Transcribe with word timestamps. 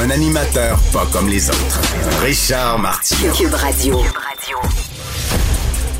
Un 0.00 0.10
animateur 0.10 0.78
pas 0.92 1.06
comme 1.12 1.28
les 1.28 1.48
autres. 1.50 1.80
Richard 2.22 2.78
Martineau. 2.78 3.32
Cube 3.32 3.52
Radio. 3.52 4.00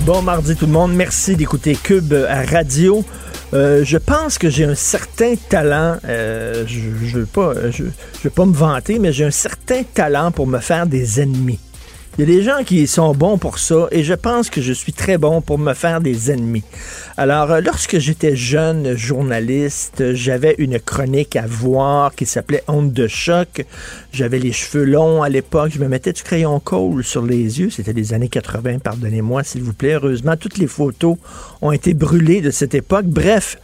Bon 0.01 0.23
mardi 0.23 0.55
tout 0.55 0.67
le 0.67 0.73
monde, 0.73 0.95
merci 0.95 1.35
d'écouter 1.35 1.75
Cube 1.75 2.15
Radio. 2.51 3.05
Euh, 3.55 3.83
je 3.85 3.99
pense 3.99 4.39
que 4.39 4.51
j'ai 4.51 4.65
un 4.65 4.77
certain 4.77 5.35
talent, 5.49 5.97
euh, 6.05 6.65
je 6.67 6.79
ne 6.79 7.21
veux, 7.21 7.27
pas, 7.27 7.55
je, 7.73 7.85
je 7.85 8.23
veux 8.23 8.31
pas 8.31 8.45
me 8.45 8.55
vanter, 8.55 9.01
mais 9.01 9.13
j'ai 9.13 9.25
un 9.25 9.33
certain 9.33 9.83
talent 9.83 10.31
pour 10.31 10.47
me 10.47 10.61
faire 10.61 10.87
des 10.87 11.21
ennemis. 11.21 11.59
Il 12.19 12.29
y 12.29 12.33
a 12.33 12.37
des 12.37 12.43
gens 12.43 12.65
qui 12.65 12.89
sont 12.89 13.15
bons 13.15 13.39
pour 13.39 13.61
ça 13.61 13.87
et 13.93 14.03
je 14.03 14.13
pense 14.13 14.51
que 14.51 14.61
je 14.61 14.73
suis 14.73 14.93
très 14.93 15.19
bon 15.19 15.41
pour 15.41 15.57
me 15.57 15.73
faire 15.73 16.01
des 16.01 16.33
ennemis. 16.33 16.65
Alors, 17.17 17.53
euh, 17.53 17.61
lorsque 17.61 18.01
j'étais 18.01 18.35
jeune 18.35 18.97
journaliste, 18.97 20.15
j'avais 20.15 20.57
une 20.59 20.81
chronique 20.81 21.37
à 21.37 21.47
voir 21.47 22.17
qui 22.17 22.27
s'appelait 22.27 22.65
Honte 22.67 22.93
de 22.93 23.07
choc. 23.07 23.65
J'avais 24.11 24.39
les 24.39 24.53
cheveux 24.53 24.85
longs 24.85 25.23
à 25.23 25.29
l'époque. 25.29 25.71
Je 25.75 25.79
me 25.79 25.87
mettais 25.87 26.13
du 26.13 26.23
crayon 26.23 26.59
colle 26.61 27.05
sur 27.05 27.25
les 27.25 27.61
yeux. 27.61 27.69
C'était 27.71 27.93
les 27.93 28.15
années 28.15 28.29
80, 28.29 28.79
pardonnez-moi, 28.79 29.45
s'il 29.45 29.63
vous 29.63 29.75
plaît. 29.75 29.95
Heureusement, 29.95 30.37
toutes 30.37 30.57
les 30.59 30.67
photos 30.67 31.17
ont 31.61 31.73
été 31.73 31.93
brûlées 31.93 32.41
de 32.41 32.51
cette 32.51 32.75
époque. 32.75 33.05
Bref, 33.05 33.59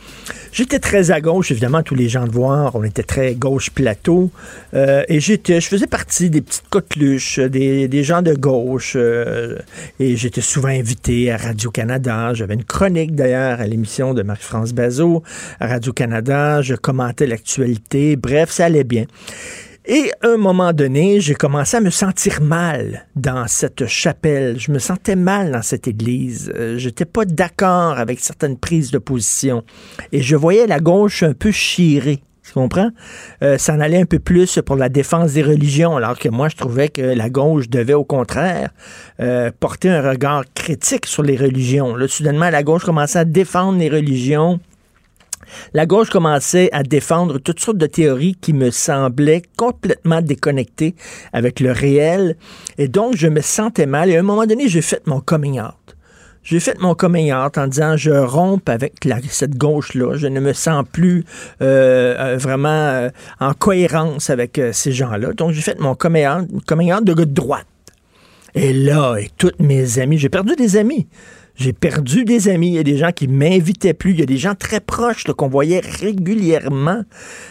j'étais 0.53 0.79
très 0.79 1.11
à 1.11 1.21
gauche, 1.23 1.51
évidemment, 1.51 1.83
tous 1.83 1.95
les 1.95 2.09
gens 2.11 2.27
de 2.27 2.33
voir. 2.33 2.77
On 2.77 2.85
était 2.85 3.03
très 3.03 3.35
gauche 3.35 3.71
plateau. 3.71 4.31
Euh, 4.75 5.03
et 5.09 5.19
j'étais, 5.19 5.61
je 5.63 5.67
faisais 5.69 5.87
partie 5.87 6.29
des 6.29 6.43
petites 6.43 6.69
coqueluches, 6.69 7.39
des, 7.39 7.89
des 7.89 8.05
gens 8.05 8.21
de 8.21 8.35
gauche. 8.35 8.95
euh, 8.97 9.59
et 9.99 10.17
j'étais 10.17 10.43
souvent 10.43 10.69
invité 10.69 11.33
à 11.33 11.39
Radio-Canada. 11.39 12.35
J'avais 12.35 12.55
une 12.55 12.65
chronique 12.65 13.15
d'ailleurs 13.15 13.61
à 13.61 13.67
l'émission 13.67 14.13
de 14.13 14.23
Marie-France 14.23 14.75
Bazot 14.75 15.23
à 15.59 15.69
Radio-Canada. 15.69 16.61
Je 16.61 16.75
commentais 16.75 17.27
l'actualité. 17.27 18.17
Bref, 18.17 18.51
ça 18.51 18.67
allait 18.67 18.85
bien. 18.85 19.07
Et 19.87 20.11
à 20.23 20.29
un 20.29 20.39
moment 20.39 20.73
donné, 20.73 21.21
j'ai 21.21 21.35
commencé 21.35 21.77
à 21.77 21.81
me 21.83 21.91
sentir 21.91 22.41
mal 22.41 23.07
dans 23.17 23.47
cette 23.47 23.87
chapelle. 23.87 24.59
Je 24.59 24.73
me 24.73 24.79
sentais 24.79 25.15
mal 25.15 25.53
dans 25.53 25.61
cette 25.61 25.87
église. 25.87 26.51
Euh, 26.57 26.79
J'étais 26.79 27.05
pas 27.05 27.27
d'accord 27.27 27.99
avec 27.99 28.19
certaines 28.21 28.57
prises 28.57 28.91
de 28.91 28.97
position. 28.97 29.63
Et 30.11 30.23
je 30.23 30.37
voyais 30.37 30.67
la 30.67 30.81
gauche 30.81 31.23
un 31.23 31.35
peu 31.35 31.51
chirée. 31.51 32.23
Tu 32.47 32.53
comprends? 32.53 32.91
Euh, 33.43 33.59
ça 33.59 33.75
en 33.75 33.81
allait 33.81 34.01
un 34.01 34.07
peu 34.07 34.19
plus 34.19 34.59
pour 34.65 34.77
la 34.77 34.89
défense 34.89 35.35
des 35.35 35.43
religions, 35.43 35.97
alors 35.97 36.19
que 36.19 36.31
moi, 36.31 36.49
je 36.49 36.57
trouvais 36.57 36.89
que 36.89 37.03
la 37.03 37.29
gauche 37.29 37.69
devait, 37.69 37.95
au 37.95 38.05
contraire, 38.05 38.71
euh, 39.21 39.51
porter 39.61 39.91
un 39.91 40.01
regard 40.01 40.45
critique 40.55 41.05
sur 41.05 41.23
les 41.23 41.37
religions. 41.37 41.95
Là, 41.95 42.09
soudainement, 42.09 42.49
la 42.49 42.63
gauche 42.63 42.85
commençait 42.85 43.19
à 43.19 43.25
défendre 43.27 43.79
les 43.79 43.91
religions. 43.91 44.61
La 45.73 45.87
gauche 45.87 46.11
commençait 46.11 46.69
à 46.73 46.83
défendre 46.83 47.39
toutes 47.39 47.61
sortes 47.61 47.79
de 47.79 47.87
théories 47.87 48.37
qui 48.41 48.53
me 48.53 48.71
semblaient 48.71 49.43
complètement 49.57 50.23
déconnectées 50.23 50.95
avec 51.33 51.61
le 51.61 51.73
réel. 51.73 52.37
Et 52.79 52.89
donc, 52.89 53.17
je 53.17 53.29
me 53.29 53.41
sentais 53.41 53.87
mal. 53.87 54.11
Et 54.11 54.17
à 54.17 54.21
un 54.21 54.23
moment 54.23 54.47
donné, 54.47 54.69
j'ai 54.69 54.83
fait 54.83 55.07
mon 55.07 55.21
coming 55.21 55.61
out. 55.61 55.97
J'ai 56.43 56.61
fait 56.61 56.79
mon 56.79 56.95
coming 56.95 57.33
out 57.33 57.57
en 57.57 57.67
disant 57.67 57.97
je 57.97 58.11
romps 58.11 58.61
avec 58.67 58.95
cette 59.31 59.57
gauche-là. 59.57 60.17
Je 60.17 60.27
ne 60.27 60.41
me 60.41 60.53
sens 60.53 60.85
plus 60.91 61.25
euh, 61.63 62.15
euh, 62.19 62.37
vraiment 62.37 62.69
euh, 62.69 63.09
en 63.41 63.55
cohérence 63.55 64.29
avec 64.29 64.61
ces 64.73 64.93
gens-là. 64.93 65.33
Donc, 65.33 65.53
j'ai 65.53 65.63
fait 65.63 65.81
mon 65.81 65.95
coming 65.95 66.27
out, 66.27 66.49
coming 66.67 66.93
out 66.93 67.05
de 67.05 67.25
droite. 67.25 67.67
Et 68.55 68.73
là, 68.73 69.17
et 69.17 69.31
toutes 69.37 69.59
mes 69.59 69.99
amis, 69.99 70.19
j'ai 70.19 70.29
perdu 70.29 70.55
des 70.55 70.77
amis. 70.77 71.09
J'ai 71.57 71.73
perdu 71.73 72.25
des 72.25 72.49
amis. 72.49 72.69
Il 72.69 72.75
y 72.75 72.79
a 72.79 72.83
des 72.83 72.99
gens 72.99 73.13
qui 73.13 73.29
m'invitaient 73.29 73.95
plus. 73.95 74.11
Il 74.13 74.21
y 74.21 74.23
a 74.23 74.27
des 74.27 74.39
gens 74.39 74.55
très 74.55 74.81
proches 74.81 75.25
qu'on 75.25 75.49
voyait 75.49 75.81
régulièrement. 75.81 77.03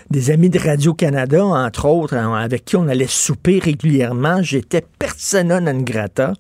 Des 0.10 0.30
amis 0.30 0.50
de 0.50 0.60
Radio-Canada, 0.60 1.46
entre 1.46 1.86
autres, 1.86 2.16
hein, 2.16 2.34
avec 2.36 2.66
qui 2.66 2.76
on 2.76 2.88
allait 2.88 3.08
souper 3.08 3.60
régulièrement. 3.60 4.42
J'étais 4.42 4.84
persona 5.00 5.62
non 5.62 5.80
grata. 5.82 6.34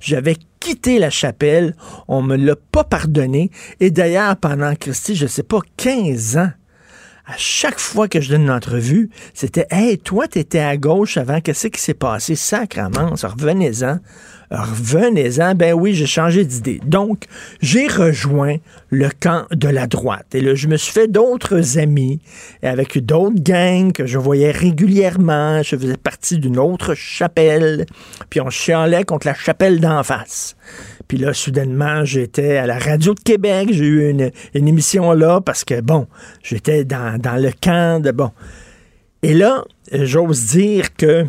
J'avais 0.00 0.36
quitté 0.60 1.00
la 1.00 1.10
chapelle. 1.10 1.74
On 2.06 2.22
me 2.22 2.36
l'a 2.36 2.54
pas 2.56 2.84
pardonné. 2.84 3.50
Et 3.80 3.90
d'ailleurs, 3.90 4.36
pendant, 4.36 4.74
Christy, 4.76 5.16
je 5.16 5.26
sais 5.26 5.42
pas, 5.42 5.60
15 5.76 6.36
ans, 6.36 6.50
à 7.26 7.36
chaque 7.36 7.78
fois 7.78 8.08
que 8.08 8.20
je 8.20 8.30
donne 8.30 8.42
une 8.42 8.50
entrevue, 8.50 9.10
c'était 9.34 9.66
Hey, 9.70 9.98
toi, 9.98 10.28
t'étais 10.28 10.60
à 10.60 10.76
gauche 10.76 11.18
avant, 11.18 11.40
qu'est-ce 11.40 11.66
qui 11.66 11.80
s'est 11.80 11.94
passé? 11.94 12.36
Sacrement, 12.36 13.10
revenez-en. 13.10 13.98
Revenez-en. 14.50 15.54
Ben 15.54 15.74
oui, 15.74 15.94
j'ai 15.94 16.06
changé 16.06 16.44
d'idée. 16.44 16.80
Donc, 16.84 17.24
j'ai 17.60 17.86
rejoint 17.86 18.56
le 18.90 19.08
camp 19.08 19.44
de 19.50 19.68
la 19.68 19.86
droite. 19.86 20.34
Et 20.34 20.40
là, 20.40 20.54
je 20.54 20.68
me 20.68 20.76
suis 20.76 20.92
fait 20.92 21.08
d'autres 21.08 21.78
amis 21.78 22.20
avec 22.62 22.98
d'autres 23.04 23.40
gangs 23.40 23.92
que 23.92 24.06
je 24.06 24.18
voyais 24.18 24.50
régulièrement. 24.50 25.62
Je 25.62 25.76
faisais 25.76 25.96
partie 25.96 26.38
d'une 26.38 26.58
autre 26.58 26.94
chapelle. 26.94 27.84
Puis 28.30 28.40
on 28.40 28.48
chialait 28.48 29.04
contre 29.04 29.26
la 29.26 29.34
chapelle 29.34 29.80
d'en 29.80 30.02
face. 30.02 30.56
Puis 31.08 31.18
là, 31.18 31.34
soudainement, 31.34 32.04
j'étais 32.04 32.56
à 32.56 32.66
la 32.66 32.78
radio 32.78 33.14
de 33.14 33.20
Québec. 33.20 33.68
J'ai 33.72 33.84
eu 33.84 34.10
une, 34.10 34.30
émission 34.54 35.12
là 35.12 35.40
parce 35.40 35.64
que, 35.64 35.80
bon, 35.80 36.06
j'étais 36.42 36.84
dans, 36.84 37.18
dans 37.18 37.36
le 37.36 37.50
camp 37.50 38.02
de, 38.02 38.10
bon. 38.10 38.30
Et 39.22 39.34
là, 39.34 39.64
j'ose 39.92 40.46
dire 40.46 40.94
que 40.94 41.26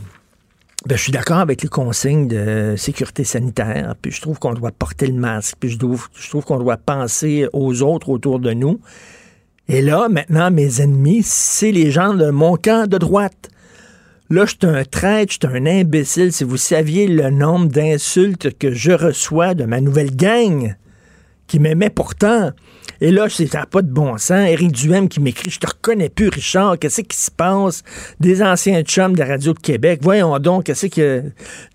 ben, 0.89 0.97
je 0.97 1.03
suis 1.03 1.11
d'accord 1.11 1.38
avec 1.38 1.61
les 1.61 1.69
consignes 1.69 2.27
de 2.27 2.73
sécurité 2.75 3.23
sanitaire, 3.23 3.94
puis 4.01 4.11
je 4.11 4.19
trouve 4.22 4.39
qu'on 4.39 4.55
doit 4.55 4.72
porter 4.72 5.05
le 5.05 5.13
masque, 5.13 5.57
puis 5.59 5.69
je 5.69 5.77
trouve, 5.77 6.07
je 6.16 6.27
trouve 6.29 6.44
qu'on 6.44 6.57
doit 6.57 6.77
penser 6.77 7.47
aux 7.53 7.83
autres 7.83 8.09
autour 8.09 8.39
de 8.39 8.53
nous. 8.53 8.79
Et 9.67 9.83
là, 9.83 10.09
maintenant, 10.09 10.49
mes 10.49 10.81
ennemis, 10.81 11.22
c'est 11.22 11.72
les 11.72 11.91
gens 11.91 12.16
de 12.16 12.31
mon 12.31 12.55
camp 12.55 12.89
de 12.89 12.97
droite. 12.97 13.51
Là, 14.31 14.45
je 14.47 14.55
suis 14.59 14.75
un 14.75 14.83
traître, 14.83 15.31
je 15.31 15.47
suis 15.47 15.57
un 15.57 15.67
imbécile. 15.67 16.33
Si 16.33 16.44
vous 16.44 16.57
saviez 16.57 17.05
le 17.05 17.29
nombre 17.29 17.67
d'insultes 17.67 18.57
que 18.57 18.72
je 18.72 18.91
reçois 18.91 19.53
de 19.53 19.66
ma 19.66 19.81
nouvelle 19.81 20.16
gang, 20.16 20.73
qui 21.49 21.59
m'aimait 21.59 21.89
pourtant. 21.89 22.51
Et 23.01 23.11
là, 23.11 23.27
c'est 23.29 23.49
pas 23.71 23.81
de 23.81 23.91
bon 23.91 24.17
sens. 24.17 24.47
Éric 24.47 24.71
Duhem 24.71 25.09
qui 25.09 25.19
m'écrit 25.19 25.49
Je 25.49 25.59
te 25.59 25.67
reconnais 25.67 26.09
plus, 26.09 26.29
Richard. 26.29 26.77
Qu'est-ce 26.77 27.01
qui 27.01 27.17
se 27.17 27.31
passe? 27.31 27.83
Des 28.19 28.41
anciens 28.41 28.81
chums 28.83 29.13
de 29.13 29.19
la 29.19 29.25
Radio 29.25 29.53
de 29.53 29.59
Québec. 29.59 29.99
Voyons 30.03 30.37
donc, 30.39 30.65
qu'est-ce 30.65 30.87
que 30.87 31.23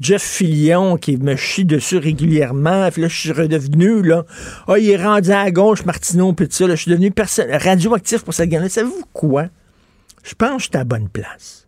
Jeff 0.00 0.22
Fillion 0.22 0.96
qui 0.96 1.16
me 1.16 1.34
chie 1.36 1.64
dessus 1.64 1.98
régulièrement. 1.98 2.90
Puis 2.90 3.02
là, 3.02 3.08
je 3.08 3.18
suis 3.18 3.32
redevenu, 3.32 4.02
là. 4.02 4.24
Ah, 4.68 4.78
il 4.78 4.88
est 4.88 5.02
rendu 5.02 5.30
à 5.30 5.50
gauche, 5.50 5.84
Martineau, 5.84 6.32
puis 6.32 6.46
tout 6.46 6.54
ça. 6.54 6.66
Là, 6.66 6.76
je 6.76 6.82
suis 6.82 6.90
devenu 6.90 7.10
personne 7.10 7.50
radioactif 7.50 8.22
pour 8.22 8.34
cette 8.34 8.50
gang-là. 8.50 8.68
Savez-vous 8.68 9.04
quoi? 9.12 9.46
Je 10.22 10.34
pense 10.34 10.56
que 10.56 10.62
je 10.62 10.68
suis 10.70 10.78
à 10.78 10.84
bonne 10.84 11.08
place. 11.08 11.66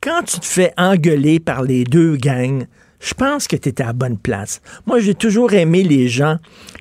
Quand 0.00 0.22
tu 0.22 0.40
te 0.40 0.46
fais 0.46 0.72
engueuler 0.76 1.38
par 1.38 1.62
les 1.62 1.84
deux 1.84 2.16
gangs, 2.16 2.66
je 3.02 3.14
pense 3.14 3.48
que 3.48 3.56
tu 3.56 3.68
étais 3.68 3.82
à 3.82 3.86
la 3.88 3.92
bonne 3.92 4.16
place. 4.18 4.60
Moi, 4.86 5.00
j'ai 5.00 5.14
toujours 5.14 5.52
aimé 5.54 5.82
les 5.82 6.08
gens 6.08 6.38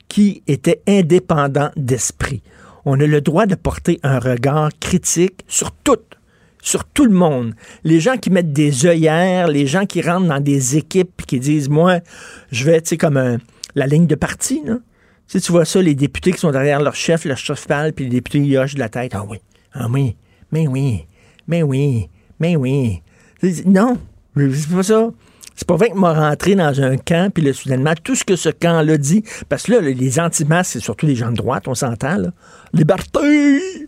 qui 0.07 0.43
étaient 0.47 0.81
indépendants 0.87 1.71
d'esprit. 1.75 2.43
On 2.85 2.99
a 2.99 3.05
le 3.05 3.21
droit 3.21 3.45
de 3.47 3.55
porter 3.55 3.99
un 4.03 4.19
regard 4.19 4.69
critique 4.79 5.41
sur 5.47 5.71
tout, 5.71 5.97
sur 6.61 6.83
tout 6.85 7.05
le 7.05 7.13
monde. 7.13 7.53
Les 7.83 7.99
gens 7.99 8.17
qui 8.17 8.29
mettent 8.29 8.53
des 8.53 8.85
œillères, 8.85 9.47
les 9.47 9.65
gens 9.65 9.85
qui 9.85 10.01
rentrent 10.01 10.27
dans 10.27 10.39
des 10.39 10.77
équipes 10.77 11.21
et 11.21 11.23
qui 11.25 11.39
disent, 11.39 11.69
moi, 11.69 11.99
je 12.51 12.65
vais, 12.65 12.81
tu 12.81 12.89
sais, 12.89 12.97
comme 12.97 13.17
un- 13.17 13.37
la 13.75 13.87
ligne 13.87 14.07
de 14.07 14.15
parti, 14.15 14.61
là. 14.65 14.77
Tu 15.27 15.39
tu 15.39 15.51
vois 15.53 15.63
ça, 15.63 15.81
les 15.81 15.95
députés 15.95 16.33
qui 16.33 16.39
sont 16.39 16.51
derrière 16.51 16.81
leur 16.81 16.93
chef, 16.93 17.23
leur 17.23 17.37
chef 17.37 17.65
parle, 17.65 17.93
puis 17.93 18.03
les 18.03 18.11
députés 18.11 18.39
ils 18.39 18.57
hochent 18.57 18.77
la 18.77 18.89
tête. 18.89 19.13
Ah 19.15 19.23
oui, 19.27 19.37
ah 19.73 19.87
oui, 19.89 20.17
mais 20.51 20.67
oui, 20.67 21.05
mais 21.47 21.63
oui, 21.63 22.09
mais 22.39 22.57
oui. 22.57 23.01
Non, 23.65 23.97
c'est 24.35 24.69
pas 24.69 24.83
ça. 24.83 25.09
C'est 25.61 25.67
pas 25.67 25.75
vrai 25.75 25.91
que 25.91 25.95
m'a 25.95 26.11
rentré 26.13 26.55
dans 26.55 26.81
un 26.81 26.97
camp, 26.97 27.31
puis 27.31 27.43
là, 27.43 27.53
soudainement, 27.53 27.93
tout 28.03 28.15
ce 28.15 28.23
que 28.23 28.35
ce 28.35 28.49
camp-là 28.49 28.97
dit, 28.97 29.23
parce 29.47 29.61
que 29.65 29.73
là, 29.73 29.79
les 29.81 30.19
anti-masques, 30.19 30.71
c'est 30.73 30.79
surtout 30.79 31.05
les 31.05 31.15
gens 31.15 31.29
de 31.29 31.35
droite, 31.35 31.67
on 31.67 31.75
s'entend, 31.75 32.17
là. 32.17 32.29
Liberté! 32.73 33.87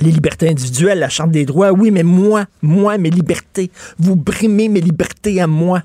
Les 0.00 0.10
libertés 0.10 0.48
individuelles, 0.48 0.98
la 0.98 1.08
Charte 1.08 1.30
des 1.30 1.44
droits, 1.44 1.70
oui, 1.70 1.92
mais 1.92 2.02
moi, 2.02 2.46
moi, 2.62 2.98
mes 2.98 3.10
libertés, 3.10 3.70
vous 4.00 4.16
brimez 4.16 4.68
mes 4.68 4.80
libertés 4.80 5.40
à 5.40 5.46
moi. 5.46 5.84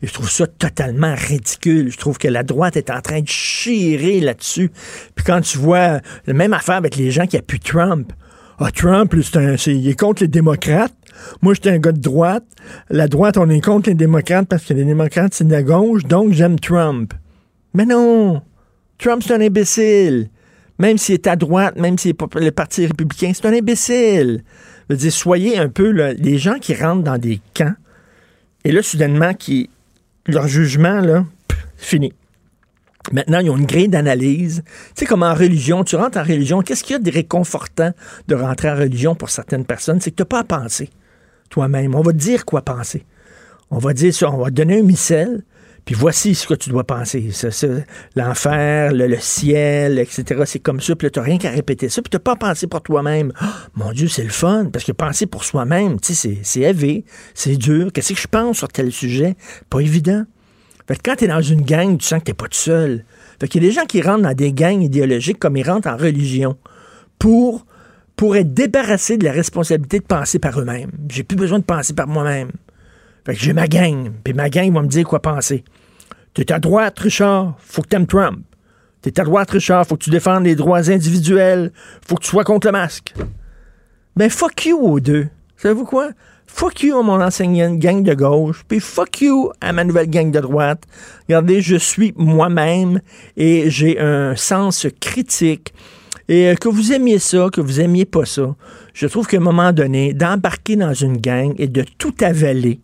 Et 0.00 0.06
je 0.06 0.14
trouve 0.14 0.30
ça 0.30 0.46
totalement 0.46 1.14
ridicule. 1.14 1.92
Je 1.92 1.98
trouve 1.98 2.16
que 2.16 2.28
la 2.28 2.42
droite 2.42 2.78
est 2.78 2.88
en 2.88 3.02
train 3.02 3.20
de 3.20 3.28
chirer 3.28 4.20
là-dessus. 4.20 4.70
Puis 5.14 5.26
quand 5.26 5.42
tu 5.42 5.58
vois 5.58 6.00
la 6.26 6.32
même 6.32 6.54
affaire 6.54 6.76
avec 6.76 6.96
les 6.96 7.10
gens 7.10 7.26
qui 7.26 7.36
appuient 7.36 7.60
Trump. 7.60 8.14
Ah, 8.58 8.70
Trump, 8.70 9.14
c'est- 9.22 9.74
il 9.76 9.86
est 9.86 10.00
contre 10.00 10.22
les 10.22 10.28
démocrates. 10.28 10.94
Moi, 11.42 11.54
j'étais 11.54 11.70
un 11.70 11.78
gars 11.78 11.92
de 11.92 12.00
droite. 12.00 12.44
La 12.90 13.08
droite, 13.08 13.36
on 13.36 13.48
est 13.48 13.60
contre 13.60 13.88
les 13.88 13.94
démocrates 13.94 14.48
parce 14.48 14.64
que 14.64 14.74
les 14.74 14.84
démocrates, 14.84 15.34
c'est 15.34 15.46
de 15.46 15.52
la 15.52 15.62
gauche, 15.62 16.04
donc 16.04 16.32
j'aime 16.32 16.58
Trump. 16.58 17.14
Mais 17.74 17.84
non! 17.84 18.42
Trump, 18.98 19.22
c'est 19.24 19.34
un 19.34 19.40
imbécile. 19.40 20.30
Même 20.78 20.98
s'il 20.98 21.14
est 21.14 21.26
à 21.26 21.36
droite, 21.36 21.76
même 21.76 21.98
s'il 21.98 22.12
est 22.12 22.34
le 22.34 22.50
Parti 22.50 22.86
républicain, 22.86 23.32
c'est 23.34 23.46
un 23.46 23.52
imbécile. 23.52 24.42
Je 24.88 24.94
veux 24.94 24.98
dire, 24.98 25.12
soyez 25.12 25.58
un 25.58 25.68
peu 25.68 25.90
les 25.90 26.38
gens 26.38 26.58
qui 26.58 26.74
rentrent 26.74 27.02
dans 27.02 27.18
des 27.18 27.40
camps, 27.54 27.74
et 28.64 28.72
là, 28.72 28.82
soudainement, 28.82 29.32
qui, 29.32 29.70
leur 30.26 30.48
jugement, 30.48 31.00
là, 31.00 31.24
fini. 31.76 32.12
Maintenant, 33.12 33.38
ils 33.38 33.50
ont 33.50 33.56
une 33.56 33.66
grille 33.66 33.88
d'analyse. 33.88 34.64
Tu 34.66 34.72
sais, 34.96 35.06
comme 35.06 35.22
en 35.22 35.34
religion, 35.34 35.84
tu 35.84 35.96
rentres 35.96 36.18
en 36.18 36.24
religion, 36.24 36.62
qu'est-ce 36.62 36.82
qu'il 36.82 36.94
y 36.94 36.96
a 36.96 36.98
de 36.98 37.10
réconfortant 37.10 37.92
de 38.26 38.34
rentrer 38.34 38.68
en 38.68 38.76
religion 38.76 39.14
pour 39.14 39.30
certaines 39.30 39.64
personnes? 39.64 40.00
C'est 40.00 40.10
que 40.10 40.16
tu 40.16 40.22
n'as 40.22 40.26
pas 40.26 40.40
à 40.40 40.44
penser 40.44 40.90
toi-même. 41.48 41.94
On 41.94 42.02
va 42.02 42.12
te 42.12 42.18
dire 42.18 42.44
quoi 42.44 42.62
penser. 42.62 43.04
On 43.70 43.78
va 43.78 43.92
dire 43.92 44.12
on 44.32 44.38
va 44.38 44.50
te 44.50 44.54
donner 44.54 44.78
un 44.78 44.82
missel, 44.82 45.42
puis 45.84 45.94
voici 45.94 46.34
ce 46.34 46.46
que 46.46 46.54
tu 46.54 46.70
dois 46.70 46.84
penser. 46.84 47.30
L'enfer, 48.16 48.92
le, 48.92 49.16
ciel, 49.18 49.98
etc. 49.98 50.42
C'est 50.44 50.58
comme 50.58 50.80
ça, 50.80 50.96
puis 50.96 51.06
là, 51.06 51.10
tu 51.10 51.20
rien 51.20 51.38
qu'à 51.38 51.50
répéter 51.50 51.88
ça, 51.88 52.02
puis 52.02 52.10
tu 52.10 52.18
pas 52.18 52.32
à 52.32 52.36
penser 52.36 52.66
pour 52.66 52.82
toi-même. 52.82 53.32
Oh, 53.40 53.46
mon 53.74 53.92
Dieu, 53.92 54.08
c'est 54.08 54.24
le 54.24 54.30
fun, 54.30 54.66
parce 54.72 54.84
que 54.84 54.92
penser 54.92 55.26
pour 55.26 55.44
soi-même, 55.44 56.00
tu 56.00 56.14
sais, 56.14 56.38
c'est- 56.42 56.60
élevé, 56.60 57.04
c'est 57.34 57.56
dur. 57.56 57.92
Qu'est-ce 57.92 58.14
que 58.14 58.20
je 58.20 58.26
pense 58.26 58.58
sur 58.58 58.68
tel 58.68 58.90
sujet? 58.90 59.36
Pas 59.70 59.80
évident. 59.80 60.24
Fait 60.88 60.96
que 60.96 61.02
quand 61.04 61.16
tu 61.16 61.24
es 61.24 61.28
dans 61.28 61.42
une 61.42 61.62
gang, 61.62 61.96
tu 61.98 62.04
sens 62.04 62.20
que 62.20 62.26
tu 62.26 62.34
pas 62.34 62.48
tout 62.48 62.58
seul. 62.58 63.04
Fait 63.40 63.48
qu'il 63.48 63.62
y 63.62 63.66
a 63.66 63.68
des 63.68 63.74
gens 63.74 63.86
qui 63.86 64.00
rentrent 64.02 64.22
dans 64.22 64.34
des 64.34 64.52
gangs 64.52 64.82
idéologiques 64.82 65.38
comme 65.38 65.56
ils 65.56 65.68
rentrent 65.68 65.88
en 65.88 65.96
religion 65.96 66.56
pour, 67.18 67.66
pour 68.16 68.36
être 68.36 68.54
débarrassés 68.54 69.18
de 69.18 69.24
la 69.24 69.32
responsabilité 69.32 70.00
de 70.00 70.04
penser 70.04 70.38
par 70.38 70.58
eux-mêmes. 70.58 70.90
J'ai 71.08 71.22
plus 71.22 71.36
besoin 71.36 71.58
de 71.58 71.64
penser 71.64 71.92
par 71.92 72.08
moi-même. 72.08 72.50
Fait 73.24 73.34
que 73.34 73.40
j'ai 73.40 73.52
ma 73.52 73.68
gang, 73.68 74.12
puis 74.24 74.34
ma 74.34 74.48
gang 74.48 74.72
va 74.72 74.82
me 74.82 74.88
dire 74.88 75.06
quoi 75.06 75.20
penser. 75.20 75.64
T'es 76.32 76.52
à 76.52 76.58
droite, 76.58 76.98
Richard, 76.98 77.56
faut 77.58 77.82
que 77.82 77.88
t'aimes 77.88 78.06
Trump. 78.06 78.40
T'es 79.02 79.20
à 79.20 79.24
droite, 79.24 79.50
Richard, 79.50 79.86
faut 79.86 79.96
que 79.96 80.04
tu 80.04 80.10
défendes 80.10 80.44
les 80.44 80.54
droits 80.54 80.90
individuels, 80.90 81.72
faut 82.06 82.16
que 82.16 82.22
tu 82.22 82.30
sois 82.30 82.44
contre 82.44 82.68
le 82.68 82.72
masque. 82.72 83.14
Ben 84.16 84.30
fuck 84.30 84.64
you 84.64 84.78
aux 84.78 85.00
deux. 85.00 85.28
Savez-vous 85.56 85.84
quoi? 85.84 86.10
Fuck 86.46 86.82
you 86.84 86.96
à 86.98 87.02
mon 87.02 87.20
ancienne 87.20 87.78
gang 87.78 88.02
de 88.02 88.14
gauche, 88.14 88.64
puis 88.66 88.80
fuck 88.80 89.20
you 89.20 89.50
à 89.60 89.72
ma 89.72 89.84
nouvelle 89.84 90.08
gang 90.08 90.30
de 90.30 90.40
droite. 90.40 90.84
Regardez, 91.28 91.60
je 91.60 91.76
suis 91.76 92.14
moi-même 92.16 93.00
et 93.36 93.68
j'ai 93.68 93.98
un 93.98 94.36
sens 94.36 94.86
critique. 95.00 95.74
Et 96.28 96.48
euh, 96.48 96.54
que 96.54 96.68
vous 96.68 96.92
aimiez 96.92 97.18
ça, 97.18 97.48
que 97.52 97.60
vous 97.60 97.80
aimiez 97.80 98.04
pas 98.04 98.24
ça, 98.24 98.54
je 98.94 99.06
trouve 99.06 99.26
qu'à 99.26 99.36
un 99.36 99.40
moment 99.40 99.72
donné, 99.72 100.12
d'embarquer 100.12 100.76
dans 100.76 100.94
une 100.94 101.18
gang 101.18 101.54
et 101.58 101.68
de 101.68 101.84
tout 101.98 102.14
avaler, 102.20 102.80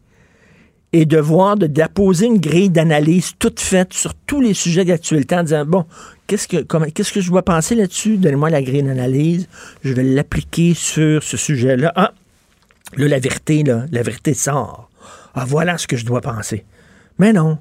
et 0.93 1.07
de 1.07 1.19
voir, 1.19 1.57
de 1.57 1.67
d'apposer 1.67 2.27
une 2.27 2.39
grille 2.39 2.71
d'analyse 2.71 3.33
toute 3.39 3.61
faite 3.61 3.95
sur 3.95 4.15
tous 4.15 4.41
les 4.41 4.55
sujets 4.55 4.85
d'actualité 4.85 5.37
en 5.37 5.43
disant, 5.43 5.65
bon, 5.65 5.87
qu'est-ce 6.27 6.47
que, 6.47 6.59
qu'est-ce 6.91 7.13
que 7.13 7.21
je 7.21 7.31
dois 7.31 7.43
penser 7.43 7.75
là-dessus? 7.75 8.19
Donnez-moi 8.19 8.51
la 8.51 8.63
grille 8.63 8.83
d'analyse, 8.83 9.49
je 9.83 9.93
vais 9.95 10.03
l'appliquer 10.03 10.75
sur 10.75 11.23
ce 11.23 11.37
sujet-là. 11.37 11.93
Ah, 11.97 12.13
là, 12.97 13.09
la 13.09 13.19
vérité, 13.19 13.63
là, 13.63 13.87
la 13.91 14.03
vérité 14.03 14.35
sort. 14.35 14.91
Ah, 15.35 15.47
voilà 15.47 15.79
ce 15.79 15.87
que 15.87 15.97
je 15.97 16.05
dois 16.05 16.21
penser. 16.21 16.65
Mais 17.19 17.33
non. 17.33 17.59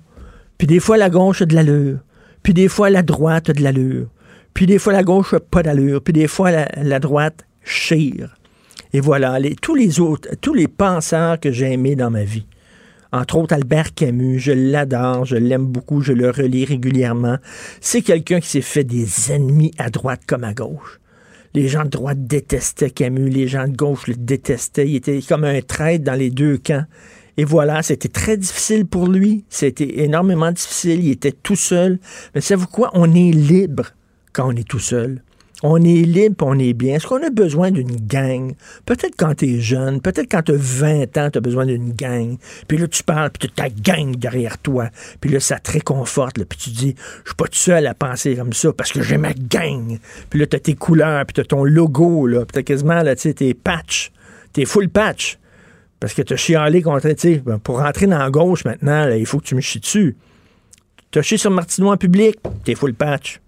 Puis 0.57 0.67
des 0.67 0.79
fois, 0.79 0.97
la 0.97 1.09
gauche 1.09 1.41
a 1.41 1.45
de 1.45 1.55
l'allure. 1.55 1.99
Puis 2.43 2.53
des 2.53 2.67
fois, 2.67 2.89
la 2.89 3.01
droite 3.01 3.49
a 3.49 3.53
de 3.53 3.61
l'allure. 3.61 4.07
Puis 4.53 4.65
des 4.65 4.79
fois, 4.79 4.93
la 4.93 5.03
gauche 5.03 5.33
a 5.33 5.39
pas 5.39 5.63
d'allure. 5.63 6.01
Puis 6.01 6.13
des 6.13 6.27
fois, 6.27 6.51
la, 6.51 6.99
droite 6.99 7.45
chire. 7.63 8.35
Et 8.93 8.99
voilà, 8.99 9.37
tous 9.61 9.75
les 9.75 9.99
autres, 9.99 10.29
tous 10.41 10.53
les 10.53 10.67
penseurs 10.67 11.39
que 11.39 11.51
j'ai 11.51 11.71
aimés 11.71 11.95
dans 11.95 12.11
ma 12.11 12.23
vie. 12.23 12.45
Entre 13.13 13.37
autres, 13.37 13.53
Albert 13.53 13.93
Camus, 13.93 14.39
je 14.39 14.51
l'adore, 14.51 15.25
je 15.25 15.35
l'aime 15.35 15.65
beaucoup, 15.65 16.01
je 16.01 16.13
le 16.13 16.29
relis 16.29 16.65
régulièrement. 16.65 17.37
C'est 17.81 18.01
quelqu'un 18.01 18.39
qui 18.39 18.47
s'est 18.47 18.61
fait 18.61 18.83
des 18.85 19.31
ennemis 19.31 19.71
à 19.77 19.89
droite 19.89 20.21
comme 20.25 20.43
à 20.43 20.53
gauche. 20.53 20.99
Les 21.53 21.67
gens 21.67 21.83
de 21.83 21.89
droite 21.89 22.25
détestaient 22.25 22.89
Camus, 22.89 23.29
les 23.29 23.47
gens 23.47 23.67
de 23.67 23.75
gauche 23.75 24.07
le 24.07 24.15
détestaient. 24.15 24.87
Il 24.87 24.95
était 24.95 25.19
comme 25.27 25.43
un 25.43 25.61
traître 25.61 26.05
dans 26.05 26.13
les 26.13 26.29
deux 26.29 26.57
camps. 26.57 26.85
Et 27.35 27.43
voilà, 27.43 27.83
c'était 27.83 28.07
très 28.07 28.37
difficile 28.37 28.85
pour 28.85 29.07
lui. 29.07 29.43
C'était 29.49 30.03
énormément 30.03 30.51
difficile. 30.51 31.03
Il 31.03 31.11
était 31.11 31.33
tout 31.33 31.57
seul. 31.57 31.99
Mais 32.33 32.41
savez-vous 32.41 32.67
quoi? 32.67 32.91
On 32.93 33.13
est 33.13 33.31
libre 33.31 33.91
quand 34.33 34.47
on 34.47 34.55
est 34.55 34.67
tout 34.67 34.79
seul. 34.79 35.21
On 35.63 35.77
est 35.77 36.01
libre, 36.01 36.47
on 36.47 36.57
est 36.57 36.73
bien. 36.73 36.95
Est-ce 36.95 37.05
qu'on 37.05 37.21
a 37.21 37.29
besoin 37.29 37.69
d'une 37.69 37.95
gang? 37.95 38.55
Peut-être 38.87 39.13
quand 39.15 39.35
tu 39.35 39.45
es 39.45 39.59
jeune, 39.59 40.01
peut-être 40.01 40.27
quand 40.29 40.41
tu 40.41 40.53
as 40.53 40.57
20 40.57 41.17
ans, 41.17 41.29
tu 41.29 41.37
as 41.37 41.41
besoin 41.41 41.67
d'une 41.67 41.93
gang. 41.93 42.37
Puis 42.67 42.79
là, 42.79 42.87
tu 42.87 43.03
parles, 43.03 43.29
puis 43.29 43.47
tu 43.47 43.61
as 43.61 43.67
ta 43.67 43.69
gang 43.69 44.15
derrière 44.15 44.57
toi. 44.57 44.89
Puis 45.19 45.29
là, 45.29 45.39
ça 45.39 45.59
te 45.59 45.71
réconforte. 45.71 46.43
Puis 46.45 46.57
tu 46.57 46.69
dis, 46.71 46.95
je 47.23 47.29
suis 47.29 47.35
pas 47.35 47.45
tout 47.45 47.59
seul 47.59 47.85
à 47.85 47.93
penser 47.93 48.35
comme 48.35 48.53
ça 48.53 48.73
parce 48.73 48.91
que 48.91 49.03
j'ai 49.03 49.17
ma 49.17 49.33
gang. 49.33 49.99
Puis 50.31 50.39
là, 50.39 50.47
tu 50.47 50.55
as 50.55 50.59
tes 50.59 50.73
couleurs, 50.73 51.23
puis 51.27 51.35
tu 51.35 51.41
as 51.41 51.45
ton 51.45 51.63
logo, 51.63 52.25
là. 52.25 52.43
Puis 52.45 52.57
tu 52.57 52.63
quasiment, 52.63 53.03
là, 53.03 53.15
tu 53.15 53.31
tes 53.35 53.53
patchs. 53.53 54.11
T'es 54.53 54.65
full 54.65 54.89
patch. 54.89 55.37
Parce 55.99 56.15
que 56.15 56.23
tu 56.23 56.33
as 56.33 56.37
chialé 56.37 56.81
contre, 56.81 57.07
tu 57.11 57.37
ben, 57.37 57.59
pour 57.59 57.79
rentrer 57.79 58.07
dans 58.07 58.17
la 58.17 58.31
gauche 58.31 58.65
maintenant, 58.65 59.07
il 59.09 59.27
faut 59.27 59.37
que 59.37 59.45
tu 59.45 59.53
me 59.53 59.61
chies 59.61 59.79
dessus. 59.79 60.17
Tu 61.11 61.19
as 61.19 61.21
chié 61.21 61.37
sur 61.37 61.51
Martineau 61.51 61.91
en 61.91 61.97
public, 61.97 62.37
t'es 62.63 62.73
full 62.73 62.95
patch. 62.95 63.40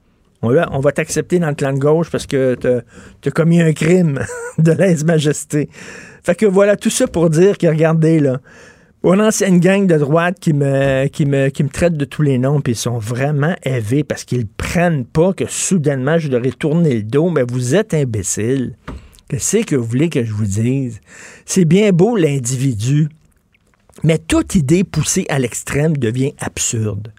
On 0.44 0.80
va, 0.80 0.92
t'accepter 0.92 1.40
dans 1.40 1.48
le 1.48 1.56
clan 1.56 1.72
de 1.72 1.80
gauche 1.80 2.10
parce 2.10 2.28
que 2.28 2.56
tu 3.22 3.30
as 3.30 3.32
commis 3.32 3.62
un 3.62 3.72
crime 3.72 4.20
de 4.58 4.72
lèse-majesté. 4.74 5.70
Fait 6.22 6.36
que 6.36 6.46
voilà, 6.46 6.76
tout 6.76 6.90
ça 6.90 7.08
pour 7.08 7.30
dire 7.30 7.58
que, 7.58 7.68
regardez, 7.68 8.20
là, 8.20 8.40
on 9.04 9.20
a 9.20 9.30
une 9.46 9.60
gang 9.60 9.88
de 9.88 9.98
droite 9.98 10.40
qui 10.40 10.54
me, 10.54 11.08
qui 11.08 11.26
me, 11.26 11.50
qui 11.50 11.64
me 11.64 11.70
traite 11.70 11.96
de 11.96 12.06
tous 12.06 12.22
les 12.22 12.38
noms, 12.38 12.62
puis 12.62 12.74
ils 12.74 12.78
sont 12.78 12.98
vraiment 12.98 13.56
élevés 13.64 14.04
parce 14.04 14.24
qu'ils 14.24 14.48
prennent 14.48 15.06
pas 15.06 15.34
que 15.34 15.46
soudainement 15.46 16.18
je 16.18 16.30
leur 16.30 16.46
ai 16.46 16.52
tourné 16.52 16.96
le 16.96 17.04
dos, 17.04 17.30
mais 17.30 17.44
vous 17.44 17.76
êtes 17.76 17.94
imbéciles. 17.94 18.76
Qu'est-ce 19.30 19.66
que 19.66 19.76
vous 19.76 19.86
voulez 19.86 20.10
que 20.10 20.24
je 20.24 20.34
vous 20.34 20.46
dise? 20.46 21.02
C'est 21.46 21.66
bien 21.66 21.92
beau 21.92 22.16
l'individu, 22.16 23.10
mais 24.04 24.18
toute 24.18 24.56
idée 24.56 24.84
poussée 24.84 25.26
à 25.30 25.40
l'extrême 25.40 25.98
devient 25.98 26.34
absurde. 26.40 27.12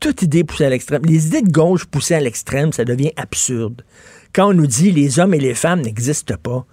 Toute 0.00 0.22
idée 0.22 0.44
poussée 0.44 0.64
à 0.64 0.70
l'extrême. 0.70 1.02
Les 1.04 1.26
idées 1.26 1.42
de 1.42 1.50
gauche 1.50 1.84
poussées 1.84 2.14
à 2.14 2.20
l'extrême, 2.20 2.72
ça 2.72 2.84
devient 2.84 3.12
absurde. 3.16 3.82
Quand 4.32 4.50
on 4.50 4.54
nous 4.54 4.66
dit 4.66 4.92
les 4.92 5.18
hommes 5.18 5.34
et 5.34 5.40
les 5.40 5.54
femmes 5.54 5.80
n'existent 5.80 6.36
pas, 6.40 6.66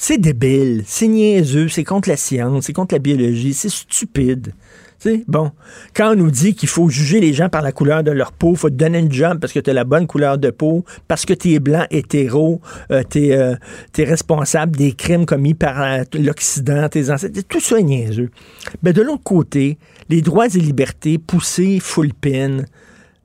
c'est 0.00 0.18
débile, 0.18 0.84
c'est 0.86 1.08
niaiseux, 1.08 1.68
c'est 1.68 1.84
contre 1.84 2.08
la 2.08 2.16
science, 2.16 2.66
c'est 2.66 2.72
contre 2.72 2.94
la 2.94 3.00
biologie, 3.00 3.54
c'est 3.54 3.68
stupide. 3.68 4.52
Tu 5.00 5.10
sais, 5.10 5.24
bon, 5.28 5.52
quand 5.94 6.12
on 6.12 6.16
nous 6.16 6.30
dit 6.30 6.54
qu'il 6.54 6.68
faut 6.68 6.88
juger 6.88 7.20
les 7.20 7.32
gens 7.32 7.48
par 7.48 7.62
la 7.62 7.72
couleur 7.72 8.02
de 8.02 8.10
leur 8.10 8.32
peau, 8.32 8.54
faut 8.54 8.68
te 8.68 8.74
donner 8.74 8.98
une 8.98 9.12
job 9.12 9.38
parce 9.40 9.52
que 9.52 9.60
tu 9.60 9.72
la 9.72 9.84
bonne 9.84 10.06
couleur 10.06 10.38
de 10.38 10.50
peau, 10.50 10.84
parce 11.06 11.24
que 11.24 11.34
tu 11.34 11.52
es 11.52 11.60
blanc, 11.60 11.84
hétéro, 11.90 12.60
euh, 12.90 13.02
tu 13.08 13.28
es, 13.28 13.58
responsable 14.04 14.76
des 14.76 14.92
crimes 14.92 15.24
commis 15.24 15.54
par 15.54 15.80
euh, 15.82 16.02
l'Occident, 16.14 16.88
tes 16.88 17.10
ancêtres, 17.10 17.40
tout 17.48 17.60
ça 17.60 17.78
est 17.78 17.82
niaiseux. 17.84 18.30
Mais 18.82 18.92
de 18.92 19.02
l'autre 19.02 19.22
côté, 19.22 19.78
les 20.08 20.22
droits 20.22 20.46
et 20.46 20.58
libertés 20.58 21.18
poussés 21.18 21.78
full 21.80 22.12
pin, 22.14 22.64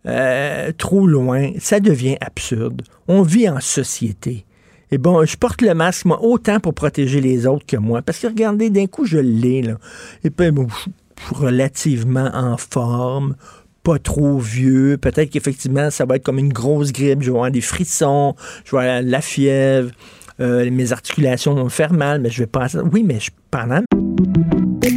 euh, 0.06 0.72
trop 0.78 1.08
loin, 1.08 1.52
ça 1.60 1.80
devient 1.80 2.18
absurde. 2.22 2.82
On 3.08 3.22
vit 3.22 3.48
en 3.50 3.60
société. 3.60 4.46
Et 4.92 4.98
bon, 4.98 5.26
je 5.26 5.38
porte 5.38 5.62
le 5.62 5.74
masque, 5.74 6.06
moi, 6.06 6.22
autant 6.22 6.60
pour 6.60 6.74
protéger 6.74 7.22
les 7.22 7.48
autres 7.48 7.66
que 7.66 7.78
moi. 7.78 8.02
Parce 8.02 8.20
que 8.20 8.28
regardez, 8.28 8.70
d'un 8.70 8.86
coup, 8.86 9.06
je 9.06 9.18
l'ai, 9.18 9.62
là. 9.62 9.78
Et 10.24 10.30
puis, 10.30 10.52
bon, 10.52 10.68
je 10.70 10.76
suis 10.76 10.92
relativement 11.32 12.30
en 12.34 12.58
forme, 12.58 13.36
pas 13.82 13.98
trop 13.98 14.38
vieux. 14.38 14.98
Peut-être 14.98 15.30
qu'effectivement, 15.30 15.90
ça 15.90 16.06
va 16.06 16.18
être 16.18 16.24
comme 16.24 16.38
une 16.38 16.54
grosse 16.54 16.92
grippe. 16.92 17.22
Je 17.22 17.32
vais 17.32 17.38
avoir 17.38 17.52
des 17.52 17.62
frissons, 17.62 18.36
je 18.66 18.76
vais 18.76 18.84
avoir 18.84 19.02
la 19.02 19.22
fièvre, 19.22 19.92
euh, 20.40 20.70
mes 20.70 20.92
articulations 20.92 21.54
vont 21.54 21.66
me 21.66 21.70
faire 21.70 21.94
mal, 21.94 22.22
mais 22.22 22.30
je 22.30 22.40
vais 22.40 22.48
pas. 22.48 22.68
Oui, 22.92 23.04
mais 23.04 23.20
je 23.20 23.32
pendant. 23.50 23.84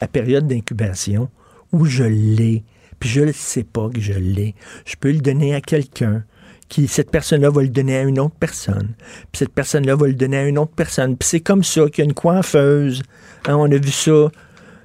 La 0.00 0.08
période 0.08 0.46
d'incubation 0.46 1.28
où 1.72 1.84
je 1.84 2.04
l'ai, 2.04 2.64
puis 3.00 3.08
je 3.08 3.22
ne 3.22 3.32
sais 3.32 3.64
pas 3.64 3.88
que 3.88 4.00
je 4.00 4.12
l'ai, 4.12 4.54
je 4.84 4.96
peux 4.98 5.10
le 5.10 5.18
donner 5.18 5.54
à 5.54 5.60
quelqu'un 5.60 6.24
qui, 6.68 6.88
cette 6.88 7.10
personne-là 7.10 7.50
va 7.50 7.62
le 7.62 7.68
donner 7.68 7.96
à 7.96 8.02
une 8.02 8.18
autre 8.18 8.34
personne. 8.38 8.94
Puis 9.32 9.40
cette 9.40 9.52
personne-là 9.52 9.96
va 9.96 10.06
le 10.06 10.14
donner 10.14 10.38
à 10.38 10.46
une 10.46 10.58
autre 10.58 10.72
personne. 10.74 11.16
Puis 11.16 11.28
c'est 11.28 11.40
comme 11.40 11.62
ça 11.62 11.88
qu'il 11.88 11.98
y 11.98 12.02
a 12.02 12.04
une 12.04 12.14
coiffeuse. 12.14 13.02
Hein, 13.46 13.56
on 13.56 13.70
a 13.70 13.76
vu 13.76 13.90
ça. 13.90 14.30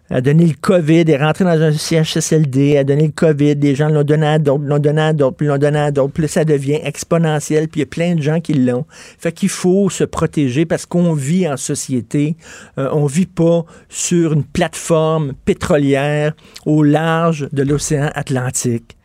A 0.09 0.21
donné 0.21 0.47
le 0.47 0.55
COVID, 0.59 1.05
est 1.07 1.17
rentré 1.17 1.43
dans 1.43 1.61
un 1.61 1.71
CHSLD, 1.71 2.77
a 2.77 2.83
donné 2.83 3.07
le 3.07 3.11
COVID, 3.11 3.55
des 3.55 3.75
gens 3.75 3.89
l'ont 3.89 4.03
donné 4.03 4.25
à 4.25 4.39
d'autres, 4.39 4.63
l'ont 4.63 4.79
donné 4.79 5.01
à 5.01 5.13
d'autres, 5.13 5.43
l'ont 5.43 5.57
donné 5.57 5.79
à 5.79 5.91
d'autres, 5.91 6.13
puis 6.13 6.27
ça 6.27 6.45
devient 6.45 6.79
exponentiel, 6.83 7.67
puis 7.67 7.81
il 7.81 7.83
y 7.83 7.87
a 7.87 7.87
plein 7.87 8.15
de 8.15 8.21
gens 8.21 8.39
qui 8.39 8.53
l'ont. 8.53 8.85
Fait 8.89 9.31
qu'il 9.31 9.49
faut 9.49 9.89
se 9.89 10.03
protéger 10.03 10.65
parce 10.65 10.85
qu'on 10.85 11.13
vit 11.13 11.47
en 11.47 11.57
société, 11.57 12.37
euh, 12.77 12.89
on 12.91 13.05
vit 13.05 13.27
pas 13.27 13.65
sur 13.87 14.33
une 14.33 14.43
plateforme 14.43 15.33
pétrolière 15.45 16.33
au 16.65 16.81
large 16.83 17.47
de 17.51 17.63
l'océan 17.63 18.09
Atlantique. 18.15 18.97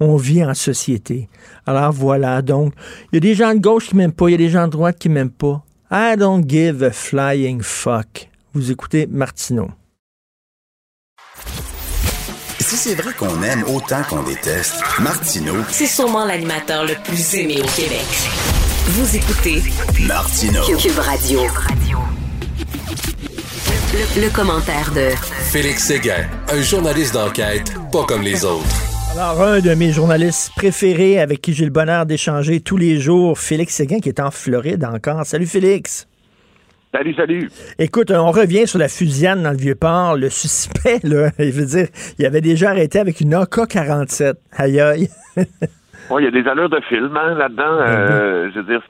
On 0.00 0.16
vit 0.16 0.44
en 0.44 0.54
société. 0.54 1.28
Alors 1.66 1.92
voilà, 1.92 2.42
donc, 2.42 2.74
il 3.12 3.16
y 3.16 3.18
a 3.18 3.20
des 3.20 3.34
gens 3.34 3.54
de 3.54 3.60
gauche 3.60 3.88
qui 3.88 3.96
m'aiment 3.96 4.12
pas, 4.12 4.28
il 4.28 4.32
y 4.32 4.34
a 4.34 4.38
des 4.38 4.50
gens 4.50 4.66
de 4.66 4.72
droite 4.72 4.98
qui 4.98 5.08
m'aiment 5.08 5.30
pas. 5.30 5.62
I 5.90 6.16
don't 6.18 6.44
give 6.46 6.82
a 6.82 6.90
flying 6.90 7.60
fuck. 7.62 8.28
Vous 8.52 8.70
écoutez 8.70 9.06
Martineau. 9.06 9.68
Si 12.66 12.76
c'est 12.76 12.96
vrai 12.96 13.12
qu'on 13.16 13.44
aime 13.44 13.62
autant 13.68 14.02
qu'on 14.08 14.24
déteste, 14.24 14.74
Martineau, 14.98 15.54
C'est 15.70 15.86
sûrement 15.86 16.24
l'animateur 16.24 16.84
le 16.84 16.94
plus 17.04 17.34
aimé 17.36 17.58
au 17.62 17.80
Québec. 17.80 18.04
Vous 18.88 19.14
écoutez 19.14 19.62
Martineau. 20.04 20.62
Cube 20.76 20.98
Radio. 20.98 21.42
Le, 23.92 24.20
le 24.20 24.30
commentaire 24.30 24.90
de 24.96 25.10
Félix 25.52 25.84
Séguin, 25.84 26.26
un 26.48 26.60
journaliste 26.60 27.14
d'enquête 27.14 27.72
pas 27.92 28.02
comme 28.04 28.22
les 28.22 28.44
autres. 28.44 28.66
Alors, 29.12 29.40
un 29.42 29.60
de 29.60 29.72
mes 29.74 29.92
journalistes 29.92 30.50
préférés 30.56 31.20
avec 31.20 31.40
qui 31.40 31.54
j'ai 31.54 31.66
le 31.66 31.70
bonheur 31.70 32.04
d'échanger 32.04 32.58
tous 32.58 32.76
les 32.78 32.98
jours, 32.98 33.38
Félix 33.38 33.76
Séguin, 33.76 34.00
qui 34.00 34.08
est 34.08 34.18
en 34.18 34.32
Floride 34.32 34.84
encore. 34.84 35.24
Salut 35.24 35.46
Félix. 35.46 36.08
Salut, 36.96 37.12
salut. 37.12 37.50
Écoute, 37.78 38.10
on 38.10 38.30
revient 38.30 38.66
sur 38.66 38.78
la 38.78 38.88
fusillade 38.88 39.42
dans 39.42 39.50
le 39.50 39.58
Vieux-Port. 39.58 40.16
Le 40.16 40.30
suspect, 40.30 40.98
là, 41.04 41.28
il 41.38 41.52
veut 41.52 41.66
dire, 41.66 41.88
il 42.18 42.24
avait 42.24 42.40
déjà 42.40 42.70
arrêté 42.70 42.98
avec 42.98 43.20
une 43.20 43.34
AK-47. 43.34 44.36
Aïe 44.56 44.80
aïe. 44.80 45.08
Bon, 46.08 46.20
il 46.20 46.24
y 46.24 46.28
a 46.28 46.30
des 46.30 46.48
allures 46.48 46.68
de 46.68 46.80
film 46.82 47.16
hein, 47.16 47.34
là-dedans. 47.34 47.78
Euh, 47.80 48.48
je 48.54 48.60
veux 48.60 48.78
dire, 48.78 48.80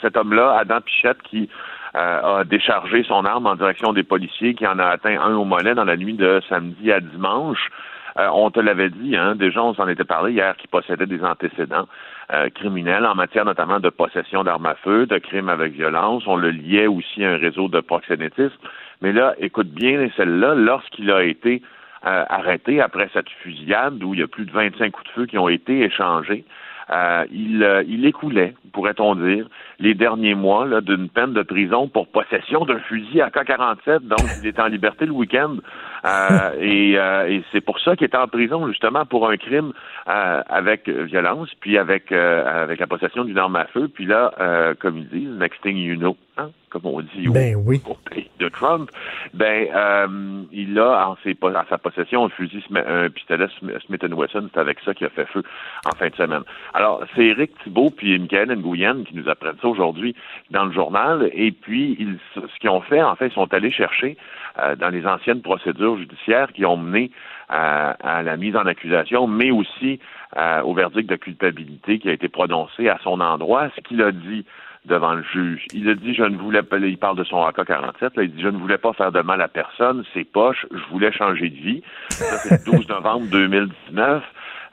cet 0.00 0.16
homme-là, 0.16 0.58
Adam 0.60 0.80
Pichette, 0.80 1.20
qui 1.28 1.48
euh, 1.96 2.38
a 2.38 2.44
déchargé 2.44 3.02
son 3.02 3.24
arme 3.24 3.48
en 3.48 3.56
direction 3.56 3.92
des 3.92 4.04
policiers, 4.04 4.54
qui 4.54 4.64
en 4.64 4.78
a 4.78 4.84
atteint 4.84 5.20
un 5.20 5.34
au 5.34 5.44
mollet 5.44 5.74
dans 5.74 5.84
la 5.84 5.96
nuit 5.96 6.14
de 6.14 6.40
samedi 6.48 6.92
à 6.92 7.00
dimanche. 7.00 7.68
Euh, 8.16 8.28
on 8.32 8.52
te 8.52 8.60
l'avait 8.60 8.90
dit, 8.90 9.16
hein, 9.16 9.34
déjà 9.34 9.60
on 9.60 9.74
s'en 9.74 9.88
était 9.88 10.04
parlé 10.04 10.34
hier, 10.34 10.56
qui 10.56 10.68
possédait 10.68 11.06
des 11.06 11.24
antécédents 11.24 11.88
euh, 12.32 12.48
en 12.64 13.14
matière 13.14 13.44
notamment 13.44 13.80
de 13.80 13.90
possession 13.90 14.44
d'armes 14.44 14.66
à 14.66 14.74
feu, 14.76 15.06
de 15.06 15.18
crimes 15.18 15.48
avec 15.48 15.72
violence. 15.72 16.24
On 16.26 16.36
le 16.36 16.50
liait 16.50 16.86
aussi 16.86 17.24
à 17.24 17.32
un 17.32 17.36
réseau 17.36 17.68
de 17.68 17.80
proxénétisme. 17.80 18.56
Mais 19.00 19.12
là, 19.12 19.34
écoute 19.38 19.68
bien 19.68 20.08
celle-là, 20.16 20.54
lorsqu'il 20.54 21.10
a 21.10 21.24
été 21.24 21.62
euh, 22.06 22.24
arrêté 22.28 22.80
après 22.80 23.08
cette 23.12 23.28
fusillade 23.28 24.02
où 24.02 24.14
il 24.14 24.20
y 24.20 24.22
a 24.22 24.26
plus 24.28 24.44
de 24.44 24.52
25 24.52 24.90
coups 24.90 25.06
de 25.06 25.12
feu 25.12 25.26
qui 25.26 25.38
ont 25.38 25.48
été 25.48 25.82
échangés. 25.82 26.44
Euh, 26.90 27.24
il, 27.30 27.62
euh, 27.62 27.84
il 27.86 28.04
écoulait, 28.06 28.54
pourrait-on 28.72 29.14
dire, 29.14 29.46
les 29.78 29.94
derniers 29.94 30.34
mois 30.34 30.80
d'une 30.80 31.08
peine 31.08 31.32
de 31.32 31.42
prison 31.42 31.88
pour 31.88 32.08
possession 32.08 32.64
d'un 32.64 32.80
fusil 32.80 33.20
AK-47. 33.20 34.00
Donc, 34.00 34.18
il 34.42 34.48
est 34.48 34.58
en 34.58 34.66
liberté 34.66 35.06
le 35.06 35.12
week-end. 35.12 35.56
Euh, 36.04 36.52
et 36.60 36.98
euh, 36.98 37.28
et 37.28 37.44
c'est 37.52 37.60
pour 37.60 37.78
ça 37.80 37.94
qu'il 37.96 38.06
est 38.06 38.16
en 38.16 38.26
prison, 38.26 38.66
justement, 38.68 39.06
pour 39.06 39.28
un 39.28 39.36
crime 39.36 39.72
euh, 40.08 40.42
avec 40.48 40.88
violence, 40.88 41.50
puis 41.60 41.78
avec, 41.78 42.10
euh, 42.10 42.64
avec 42.64 42.80
la 42.80 42.86
possession 42.86 43.24
d'une 43.24 43.38
arme 43.38 43.56
à 43.56 43.66
feu. 43.66 43.88
Puis 43.88 44.06
là, 44.06 44.32
euh, 44.40 44.74
comme 44.78 44.98
ils 44.98 45.08
disent, 45.08 45.38
next 45.38 45.60
thing 45.62 45.76
you 45.76 45.96
know, 45.96 46.16
hein, 46.36 46.50
comme 46.70 46.86
on 46.86 47.00
dit 47.00 47.28
au- 47.28 47.32
Ben 47.32 47.54
oui. 47.56 47.80
au 47.86 47.94
pays 48.10 48.30
de 48.38 48.48
Trump, 48.48 48.90
ben 49.34 49.68
euh, 49.74 50.42
il 50.52 50.78
a 50.78 51.08
en, 51.08 51.16
ses, 51.22 51.34
po- 51.34 51.48
en 51.54 51.64
sa 51.68 51.78
possession 51.78 52.24
un 52.24 52.28
fusil, 52.30 52.64
un 52.74 53.08
pistolet 53.10 53.46
Sm- 53.46 53.80
Smith 53.86 54.02
Wesson. 54.02 54.48
C'est 54.52 54.60
avec 54.60 54.78
ça 54.80 54.94
qu'il 54.94 55.06
a 55.06 55.10
fait 55.10 55.26
feu 55.26 55.42
en 55.86 55.96
fin 55.96 56.08
de 56.08 56.14
semaine. 56.16 56.42
Alors, 56.74 57.02
c'est 57.14 57.24
Éric 57.26 57.52
Thibault 57.62 57.90
puis 57.90 58.18
Michael 58.18 58.56
Nguyen 58.56 59.04
qui 59.04 59.14
nous 59.14 59.28
apprennent 59.28 59.58
ça 59.60 59.68
aujourd'hui 59.68 60.14
dans 60.50 60.64
le 60.64 60.72
journal. 60.72 61.30
Et 61.34 61.52
puis, 61.52 61.96
ils, 61.98 62.18
ce 62.34 62.58
qu'ils 62.60 62.70
ont 62.70 62.80
fait, 62.80 63.02
en 63.02 63.14
fait, 63.16 63.28
ils 63.28 63.32
sont 63.32 63.52
allés 63.54 63.70
chercher 63.70 64.16
euh, 64.58 64.74
dans 64.76 64.88
les 64.88 65.06
anciennes 65.06 65.42
procédures 65.42 65.96
judiciaires 65.98 66.52
qui 66.52 66.64
ont 66.64 66.76
mené 66.76 67.10
à, 67.48 67.90
à 68.18 68.22
la 68.22 68.36
mise 68.36 68.56
en 68.56 68.64
accusation, 68.66 69.26
mais 69.26 69.50
aussi 69.50 70.00
euh, 70.36 70.62
au 70.62 70.72
verdict 70.74 71.08
de 71.10 71.16
culpabilité 71.16 71.98
qui 71.98 72.08
a 72.08 72.12
été 72.12 72.28
prononcé 72.28 72.88
à 72.88 72.98
son 73.02 73.20
endroit, 73.20 73.68
ce 73.76 73.80
qu'il 73.82 74.00
a 74.02 74.10
dit 74.12 74.46
devant 74.84 75.14
le 75.14 75.22
juge. 75.22 75.64
Il 75.72 75.88
a 75.88 75.94
dit, 75.94 76.14
je 76.14 76.24
ne 76.24 76.36
voulais 76.36 76.62
pas, 76.62 76.78
il 76.78 76.98
parle 76.98 77.16
de 77.16 77.24
son 77.24 77.44
AK-47, 77.44 78.16
là, 78.16 78.22
il 78.24 78.32
dit, 78.34 78.42
je 78.42 78.48
ne 78.48 78.58
voulais 78.58 78.78
pas 78.78 78.92
faire 78.92 79.12
de 79.12 79.20
mal 79.20 79.40
à 79.40 79.48
personne, 79.48 80.04
c'est 80.12 80.24
poche, 80.24 80.66
je 80.72 80.82
voulais 80.90 81.12
changer 81.12 81.48
de 81.50 81.54
vie. 81.56 81.82
Ça, 82.10 82.36
c'est 82.38 82.66
le 82.66 82.72
12 82.78 82.88
novembre 82.88 83.26
2019. 83.30 84.22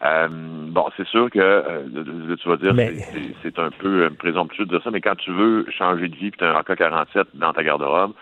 Euh, 0.02 0.28
bon, 0.32 0.86
c'est 0.96 1.06
sûr 1.08 1.30
que 1.30 1.40
euh, 1.40 2.36
tu 2.42 2.48
vas 2.48 2.56
dire 2.56 2.74
Mais- 2.74 2.96
c'est- 2.96 3.12
c'est- 3.20 3.36
c'est 3.44 3.60
un 3.60 3.70
peu 3.70 4.04
euh, 4.06 4.10
présomptueux 4.10 4.66
de 4.66 4.70
dire 4.70 4.82
ça, 4.84 4.92
mais 4.92 5.02
quand 5.02 5.16
tu 5.18 5.30
veux 5.32 5.66
changer 5.78 6.08
de 6.08 6.16
vie 6.16 6.32
puis 6.32 6.40
tu 6.40 6.44
as 6.46 6.56
un 6.56 6.60
AK-47 6.60 7.26
dans 7.34 7.52
ta 7.54 7.64
garde-robe, 7.64 8.14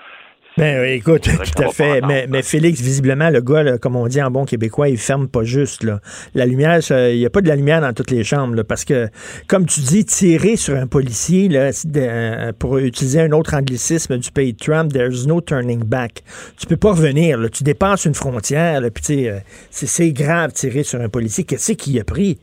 Ben 0.58 0.82
oui, 0.82 0.94
écoute, 0.94 1.22
C'est 1.26 1.36
vrai 1.36 1.46
tout 1.46 1.64
à 1.64 1.70
fait. 1.70 2.02
Mais, 2.02 2.26
mais. 2.28 2.42
Félix, 2.42 2.82
visiblement, 2.82 3.30
le 3.30 3.42
gars, 3.42 3.62
là, 3.62 3.78
comme 3.78 3.96
on 3.96 4.08
dit 4.08 4.22
en 4.22 4.32
bon 4.32 4.46
québécois, 4.46 4.90
il 4.90 4.98
ferme 4.98 5.28
pas 5.28 5.44
juste. 5.44 5.84
Là. 5.84 6.00
La 6.34 6.46
lumière, 6.46 6.80
il 6.90 7.18
n'y 7.18 7.26
a 7.26 7.30
pas 7.30 7.42
de 7.42 7.48
la 7.48 7.56
lumière 7.56 7.82
dans 7.82 7.94
toutes 7.94 8.12
les 8.12 8.24
chambres. 8.24 8.56
là, 8.56 8.64
parce 8.64 8.86
que, 8.86 9.10
comme 9.48 9.66
tu 9.66 9.82
dis, 9.82 10.06
tirer 10.06 10.56
sur 10.56 10.76
un 10.76 10.88
policier, 10.88 11.48
là, 11.48 11.72
euh, 11.96 12.52
pour 12.58 12.78
utiliser 12.80 13.22
un 13.22 13.32
autre 13.32 13.54
anglicisme 13.54 14.18
du 14.18 14.32
pays 14.32 14.54
de 14.54 14.58
Trump, 14.58 14.92
there's 14.92 15.28
no 15.28 15.42
turning 15.42 15.84
back. 15.84 16.24
Tu 16.58 16.66
peux 16.66 16.78
pas 16.78 16.92
revenir. 16.92 17.38
Là, 17.38 17.50
tu 17.50 17.64
dépasses 17.64 18.06
une 18.06 18.16
frontière. 18.16 18.82
Puis, 18.94 19.04
tu 19.04 19.14
sais, 19.14 19.30
euh, 19.30 19.40
c'est, 19.70 19.88
c'est 19.88 20.12
grave 20.12 20.54
tirer 20.54 20.84
sur 20.84 21.02
un 21.02 21.10
policier. 21.10 21.44
Qu'est-ce 21.44 21.74
qu'il 21.74 22.00
a 22.00 22.04
pris? 22.04 22.40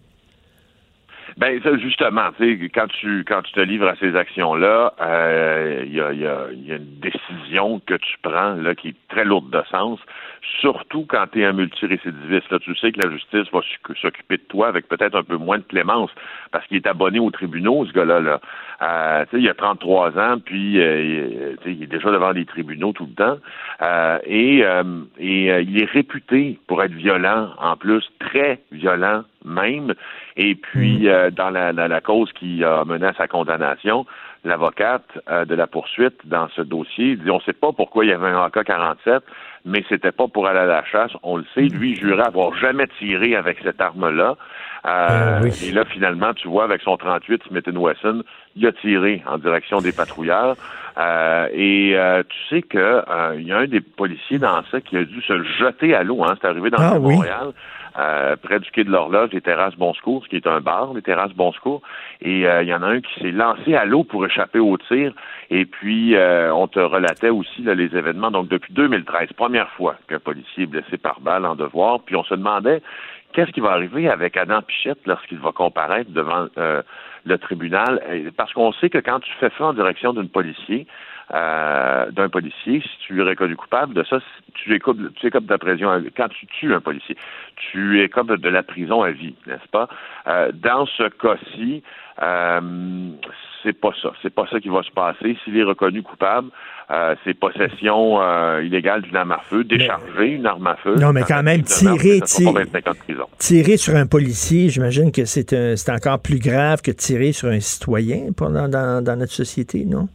Ben 1.37 1.61
ça, 1.62 1.76
justement, 1.79 2.31
quand 2.75 2.87
tu 3.00 3.25
quand 3.26 3.43
tu 3.43 3.53
te 3.53 3.61
livres 3.61 3.88
à 3.88 3.97
ces 3.97 4.14
actions-là, 4.14 4.95
euh, 5.00 5.83
il 5.85 5.93
y, 5.95 6.00
a, 6.00 6.12
y, 6.12 6.25
a, 6.26 6.47
y 6.53 6.73
a 6.73 6.76
une 6.76 7.00
décision 7.00 7.81
que 7.87 7.95
tu 7.95 8.17
prends 8.23 8.55
là 8.55 8.75
qui 8.76 8.88
est 8.88 8.97
très 9.09 9.25
lourde 9.25 9.50
de 9.50 9.61
sens, 9.69 9.99
surtout 10.61 11.05
quand 11.09 11.26
tu 11.33 11.41
es 11.43 11.45
un 11.45 11.53
multirécidiviste. 11.53 12.50
Là, 12.53 12.61
tu 12.61 12.76
sais 12.76 12.93
que 12.93 13.00
la 13.05 13.11
justice 13.12 13.50
va 13.53 13.61
s'oc- 13.61 13.97
s'occuper 14.00 14.37
de 14.37 14.43
toi 14.43 14.69
avec 14.69 14.87
peut-être 14.87 15.17
un 15.17 15.25
peu 15.25 15.37
moins 15.37 15.59
de 15.59 15.64
clémence 15.64 16.11
parce 16.53 16.64
qu'il 16.69 16.76
est 16.76 16.87
abonné 16.87 17.19
aux 17.19 17.31
tribunaux, 17.33 17.85
ce 17.87 17.93
gars-là. 17.93 18.21
Là. 18.21 18.41
Euh, 18.83 19.25
il 19.33 19.49
a 19.49 19.55
33 19.55 20.17
ans, 20.17 20.38
puis 20.38 20.81
euh, 20.81 21.57
il- 21.67 21.83
est 21.83 21.87
déjà 21.87 22.11
devant 22.12 22.31
les 22.31 22.45
tribunaux 22.45 22.93
tout 22.93 23.07
le 23.07 23.14
temps. 23.14 23.38
Euh, 23.83 24.19
et 24.25 24.64
euh, 24.64 24.83
et 25.19 25.50
euh, 25.50 25.62
il 25.62 25.83
est 25.83 25.91
réputé 25.91 26.61
pour 26.69 26.81
être 26.85 26.93
violent, 26.95 27.50
en 27.59 27.76
plus, 27.76 28.09
très 28.21 28.61
violent 28.71 29.25
même. 29.45 29.95
Et 30.37 30.55
puis, 30.57 31.09
euh, 31.09 31.31
dans 31.31 31.50
la, 31.50 31.73
la, 31.73 31.87
la 31.88 32.00
cause 32.00 32.33
qui 32.33 32.64
a 32.64 32.85
mené 32.85 33.07
à 33.07 33.14
sa 33.14 33.29
condamnation, 33.29 34.05
l'avocate 34.45 35.07
euh, 35.31 35.45
de 35.45 35.55
la 35.55 35.67
poursuite 35.67 36.21
dans 36.25 36.49
ce 36.55 36.61
dossier 36.61 37.17
dit 37.17 37.31
on 37.31 37.37
ne 37.37 37.43
sait 37.43 37.53
pas 37.55 37.73
pourquoi 37.73 38.05
il 38.05 38.11
y 38.11 38.12
avait 38.12 38.29
un 38.29 38.45
AK-47, 38.47 39.21
mais 39.64 39.85
c'était 39.88 40.12
pas 40.12 40.29
pour 40.29 40.47
aller 40.47 40.59
à 40.59 40.67
la 40.67 40.85
chasse. 40.85 41.12
On 41.23 41.37
le 41.37 41.45
sait, 41.55 41.62
lui 41.62 41.95
jurait 41.97 42.26
avoir 42.26 42.55
jamais 42.57 42.87
tiré 42.99 43.35
avec 43.37 43.59
cette 43.62 43.81
arme-là. 43.81 44.37
Euh, 44.87 45.41
oui. 45.43 45.50
Et 45.67 45.73
là, 45.73 45.85
finalement, 45.87 46.35
tu 46.35 46.49
vois, 46.49 46.64
avec 46.64 46.83
son 46.83 46.97
38 46.97 47.43
Smith 47.49 47.67
Wesson, 47.69 48.23
il 48.57 48.67
a 48.67 48.73
tiré 48.73 49.23
en 49.26 49.38
direction 49.38 49.79
des 49.79 49.93
patrouilleurs. 49.93 50.57
Euh, 50.97 51.49
et 51.53 51.97
euh, 51.97 52.23
tu 52.29 52.37
sais 52.49 52.62
que 52.62 52.79
euh, 52.79 53.37
il 53.37 53.47
y 53.49 53.53
a 53.53 53.59
un 53.59 53.67
des 53.67 53.81
policiers 53.81 54.38
dans 54.38 54.62
ça 54.71 54.81
qui 54.81 54.97
a 54.97 55.05
dû 55.05 55.21
se 55.23 55.43
jeter 55.59 55.95
à 55.95 56.05
l'eau. 56.05 56.23
Hein, 56.23 56.35
c'est 56.41 56.47
arrivé 56.47 56.71
dans 56.71 56.79
Ah 56.79 56.95
le 56.95 57.00
oui. 57.00 57.14
Montréal. 57.17 57.53
Euh, 57.98 58.36
près 58.36 58.58
du 58.58 58.70
quai 58.70 58.84
de 58.84 58.90
l'horloge, 58.90 59.30
les 59.32 59.40
terrasses 59.40 59.76
Bon 59.76 59.94
Secours, 59.94 60.24
ce 60.24 60.28
qui 60.28 60.36
est 60.36 60.46
un 60.46 60.60
bar, 60.60 60.94
les 60.94 61.02
terrasses 61.02 61.32
Bon 61.32 61.52
Secours. 61.52 61.82
Et 62.20 62.46
euh, 62.46 62.62
il 62.62 62.68
y 62.68 62.74
en 62.74 62.82
a 62.82 62.86
un 62.86 63.00
qui 63.00 63.20
s'est 63.20 63.30
lancé 63.30 63.74
à 63.74 63.84
l'eau 63.84 64.04
pour 64.04 64.26
échapper 64.26 64.58
au 64.58 64.76
tir. 64.76 65.12
Et 65.50 65.64
puis, 65.64 66.16
euh, 66.16 66.52
on 66.52 66.66
te 66.66 66.80
relatait 66.80 67.30
aussi 67.30 67.62
là, 67.62 67.74
les 67.74 67.96
événements. 67.96 68.30
Donc, 68.30 68.48
depuis 68.48 68.72
2013, 68.72 69.32
première 69.36 69.70
fois 69.70 69.96
qu'un 70.08 70.18
policier 70.18 70.64
est 70.64 70.66
blessé 70.66 70.98
par 70.98 71.20
balle 71.20 71.46
en 71.46 71.54
devoir. 71.54 72.00
Puis, 72.00 72.16
on 72.16 72.24
se 72.24 72.34
demandait 72.34 72.82
qu'est-ce 73.32 73.52
qui 73.52 73.60
va 73.60 73.70
arriver 73.70 74.08
avec 74.08 74.36
Adam 74.36 74.62
Pichette 74.62 75.06
lorsqu'il 75.06 75.38
va 75.38 75.52
comparaître 75.52 76.10
devant 76.10 76.46
euh, 76.58 76.82
le 77.24 77.38
tribunal? 77.38 78.00
Parce 78.36 78.52
qu'on 78.52 78.72
sait 78.72 78.90
que 78.90 78.98
quand 78.98 79.20
tu 79.20 79.32
fais 79.38 79.50
feu 79.50 79.64
en 79.64 79.72
direction 79.72 80.12
d'un 80.12 80.26
policier, 80.26 80.86
euh, 81.33 82.11
d'un 82.11 82.28
policier, 82.28 82.81
si 82.83 82.99
tu 83.07 83.21
es 83.21 83.23
reconnu 83.25 83.57
coupable 83.57 83.95
de 83.95 84.04
ça, 84.04 84.19
tu 84.54 84.75
écopes, 84.75 84.99
tu 85.16 85.26
écopes 85.26 85.47
de 85.47 85.50
la 85.52 85.59
prison 85.59 85.88
à 85.88 85.99
vie. 85.99 86.11
Quand 86.16 86.28
tu 86.28 86.47
tues 86.47 86.75
un 86.75 86.81
policier, 86.81 87.16
tu 87.57 88.02
écopes 88.02 88.33
de 88.33 88.49
la 88.49 88.62
prison 88.62 89.02
à 89.02 89.11
vie, 89.11 89.35
n'est-ce 89.47 89.69
pas? 89.71 89.88
Euh, 90.26 90.52
dans 90.52 90.87
ce 90.87 91.09
cas-ci, 91.09 91.83
euh, 92.23 92.61
c'est 93.62 93.73
pas 93.73 93.90
ça. 94.02 94.12
C'est 94.23 94.35
pas 94.35 94.47
ça 94.50 94.61
qui 94.61 94.69
va 94.69 94.83
se 94.83 94.90
passer. 94.90 95.37
S'il 95.45 95.57
est 95.57 95.62
reconnu 95.64 96.02
coupable, 96.02 96.49
euh, 96.90 97.14
c'est 97.25 97.33
possession 97.35 98.21
euh, 98.21 98.62
illégale 98.62 99.00
d'une 99.02 99.16
arme 99.16 99.33
à 99.33 99.38
feu, 99.38 99.64
décharger 99.64 100.26
une 100.26 100.45
arme 100.47 100.66
à 100.66 100.76
feu. 100.76 100.97
Non, 100.97 101.12
mais 101.14 101.23
quand 101.23 101.43
même, 101.43 101.62
tirer, 101.62 102.21
tirer- 102.21 102.52
25 102.52 102.88
ans 102.88 102.93
de 102.93 102.97
prison. 102.99 103.25
Tirer 103.38 103.76
sur 103.78 103.97
un 103.97 104.07
policier, 104.07 104.69
j'imagine 104.69 105.11
que 105.11 105.25
c'est, 105.25 105.54
encore 105.90 106.21
plus 106.21 106.38
grave 106.38 106.83
que 106.83 106.90
tirer 106.90 107.33
sur 107.33 107.49
un 107.49 107.61
citoyen 107.61 108.26
dans- 108.38 109.02
dans 109.02 109.19
notre 109.19 109.33
société, 109.33 109.85
non? 109.87 110.09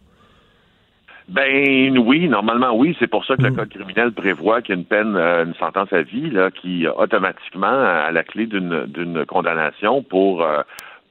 Ben 1.29 1.97
oui, 1.97 2.27
normalement 2.27 2.73
oui. 2.75 2.95
C'est 2.99 3.07
pour 3.07 3.23
ça 3.25 3.37
que 3.37 3.43
le 3.43 3.51
Mm. 3.51 3.55
code 3.55 3.69
criminel 3.69 4.11
prévoit 4.11 4.61
qu'il 4.61 4.73
y 4.73 4.77
a 4.77 4.79
une 4.79 4.85
peine, 4.85 5.15
euh, 5.15 5.45
une 5.45 5.53
sentence 5.55 5.91
à 5.93 6.01
vie, 6.01 6.29
là, 6.31 6.49
qui 6.51 6.87
euh, 6.87 6.91
automatiquement 6.93 7.67
à 7.67 8.11
la 8.11 8.23
clé 8.23 8.47
d'une 8.47 8.85
d'une 8.87 9.25
condamnation 9.25 10.01
pour 10.01 10.43
euh, 10.43 10.61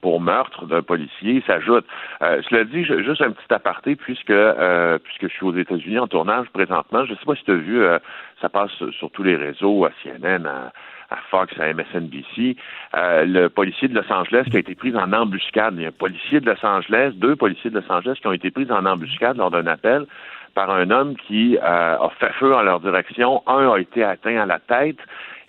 pour 0.00 0.20
meurtre 0.20 0.66
d'un 0.66 0.82
policier 0.82 1.42
s'ajoute. 1.46 1.84
Euh, 2.22 2.40
cela 2.48 2.64
dit, 2.64 2.84
je- 2.84 3.02
juste 3.02 3.20
un 3.22 3.32
petit 3.32 3.52
aparté, 3.52 3.96
puisque 3.96 4.30
euh, 4.30 4.98
puisque 5.02 5.28
je 5.28 5.34
suis 5.36 5.44
aux 5.46 5.54
États-Unis 5.56 5.98
en 5.98 6.06
tournage 6.08 6.46
présentement, 6.52 7.04
je 7.04 7.12
ne 7.12 7.16
sais 7.16 7.24
pas 7.24 7.34
si 7.36 7.44
tu 7.44 7.50
as 7.52 7.54
vu, 7.54 7.80
euh, 7.82 7.98
ça 8.40 8.48
passe 8.48 8.70
sur 8.98 9.10
tous 9.10 9.22
les 9.22 9.36
réseaux, 9.36 9.84
à 9.84 9.90
CNN, 10.02 10.46
à, 10.46 10.72
à 11.10 11.16
Fox, 11.30 11.52
à 11.58 11.72
MSNBC, 11.72 12.56
euh, 12.94 13.24
le 13.24 13.48
policier 13.48 13.88
de 13.88 13.94
Los 13.94 14.12
Angeles 14.12 14.44
qui 14.50 14.56
a 14.56 14.60
été 14.60 14.74
pris 14.74 14.94
en 14.94 15.12
embuscade. 15.12 15.74
Il 15.76 15.82
y 15.82 15.86
a 15.86 15.88
un 15.88 15.92
policier 15.92 16.40
de 16.40 16.46
Los 16.46 16.64
Angeles, 16.64 17.12
deux 17.14 17.36
policiers 17.36 17.70
de 17.70 17.78
Los 17.78 17.90
Angeles 17.90 18.18
qui 18.20 18.26
ont 18.26 18.32
été 18.32 18.50
pris 18.50 18.70
en 18.70 18.84
embuscade 18.84 19.36
lors 19.36 19.50
d'un 19.50 19.66
appel 19.66 20.06
par 20.54 20.70
un 20.70 20.90
homme 20.90 21.14
qui 21.16 21.56
euh, 21.56 21.60
a 21.62 22.10
fait 22.18 22.32
feu 22.32 22.54
en 22.54 22.62
leur 22.62 22.80
direction. 22.80 23.42
Un 23.46 23.70
a 23.70 23.78
été 23.78 24.02
atteint 24.02 24.38
à 24.38 24.46
la 24.46 24.58
tête 24.58 24.98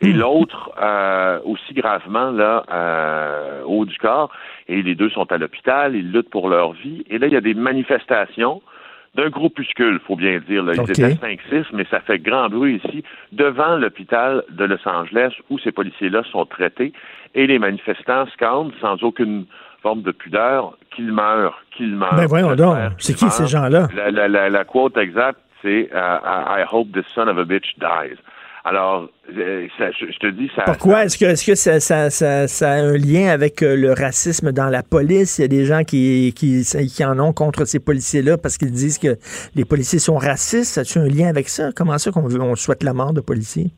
et 0.01 0.13
l'autre 0.13 0.71
euh, 0.81 1.39
aussi 1.43 1.73
gravement 1.73 2.31
là 2.31 2.63
euh, 2.71 3.63
au 3.63 3.79
haut 3.79 3.85
du 3.85 3.97
corps. 3.97 4.31
Et 4.67 4.81
les 4.81 4.95
deux 4.95 5.09
sont 5.09 5.31
à 5.31 5.37
l'hôpital, 5.37 5.95
ils 5.95 6.11
luttent 6.11 6.29
pour 6.29 6.47
leur 6.47 6.73
vie. 6.73 7.03
Et 7.09 7.17
là, 7.17 7.27
il 7.27 7.33
y 7.33 7.37
a 7.37 7.41
des 7.41 7.53
manifestations 7.53 8.61
d'un 9.15 9.29
groupuscule, 9.29 9.99
faut 10.05 10.15
bien 10.15 10.39
dire. 10.47 10.63
Là. 10.63 10.73
Ils 10.75 10.79
OK. 10.81 10.89
étaient 10.91 11.13
5-6, 11.13 11.65
mais 11.73 11.85
ça 11.89 11.99
fait 11.99 12.19
grand 12.19 12.49
bruit 12.49 12.81
ici, 12.83 13.03
devant 13.31 13.75
l'hôpital 13.77 14.43
de 14.49 14.65
Los 14.65 14.87
Angeles 14.87 15.33
où 15.49 15.59
ces 15.59 15.71
policiers-là 15.71 16.23
sont 16.31 16.45
traités. 16.45 16.93
Et 17.35 17.47
les 17.47 17.59
manifestants 17.59 18.25
scandent 18.33 18.73
sans 18.81 19.01
aucune 19.03 19.45
forme 19.81 20.01
de 20.01 20.11
pudeur 20.11 20.77
qu'ils 20.95 21.11
meurent, 21.11 21.63
qu'ils 21.75 21.95
meurent. 21.95 22.15
Ben 22.15 22.27
voyons 22.27 22.55
donc, 22.55 22.77
c'est 22.97 23.13
qui 23.13 23.29
ces 23.29 23.47
gens-là? 23.47 23.87
La, 23.95 24.11
la, 24.11 24.27
la, 24.27 24.49
la 24.49 24.63
quote 24.65 24.97
exacte, 24.97 25.39
c'est 25.61 25.89
euh, 25.93 26.17
I 26.23 26.63
hope 26.69 26.91
this 26.91 27.05
son 27.13 27.27
of 27.27 27.37
a 27.37 27.45
bitch 27.45 27.75
dies. 27.79 28.17
Alors, 28.69 29.09
euh, 29.35 29.67
ça- 29.79 29.89
je, 29.91 30.05
te 30.19 30.27
dis, 30.27 30.47
ça. 30.55 30.61
Pourquoi? 30.61 31.05
Est-ce 31.05 31.17
que, 31.17 31.25
est-ce 31.25 31.43
que 31.43 31.55
ça, 31.55 31.79
ça, 31.79 32.11
ça, 32.11 32.47
ça 32.47 32.71
a 32.71 32.75
un 32.75 32.97
lien 32.97 33.29
avec 33.29 33.63
euh, 33.63 33.75
le 33.75 33.93
racisme 33.93 34.51
dans 34.51 34.67
la 34.67 34.83
police? 34.83 35.39
Il 35.39 35.41
y 35.41 35.45
a 35.45 35.47
des 35.47 35.65
gens 35.65 35.83
qui, 35.83 36.33
qui, 36.35 36.61
qui 36.63 37.03
en 37.03 37.17
ont 37.17 37.33
contre 37.33 37.65
ces 37.65 37.79
policiers-là 37.79 38.37
parce 38.37 38.59
qu'ils 38.59 38.71
disent 38.71 38.99
que 38.99 39.17
les 39.55 39.65
policiers 39.65 39.97
sont 39.97 40.17
racistes. 40.17 40.77
As-tu 40.77 40.99
un 40.99 41.07
lien 41.07 41.27
avec 41.29 41.49
ça? 41.49 41.71
Comment 41.75 41.97
ça 41.97 42.11
qu'on 42.11 42.29
on 42.39 42.55
souhaite 42.55 42.83
la 42.83 42.93
mort 42.93 43.11
de 43.11 43.21
policiers? 43.21 43.71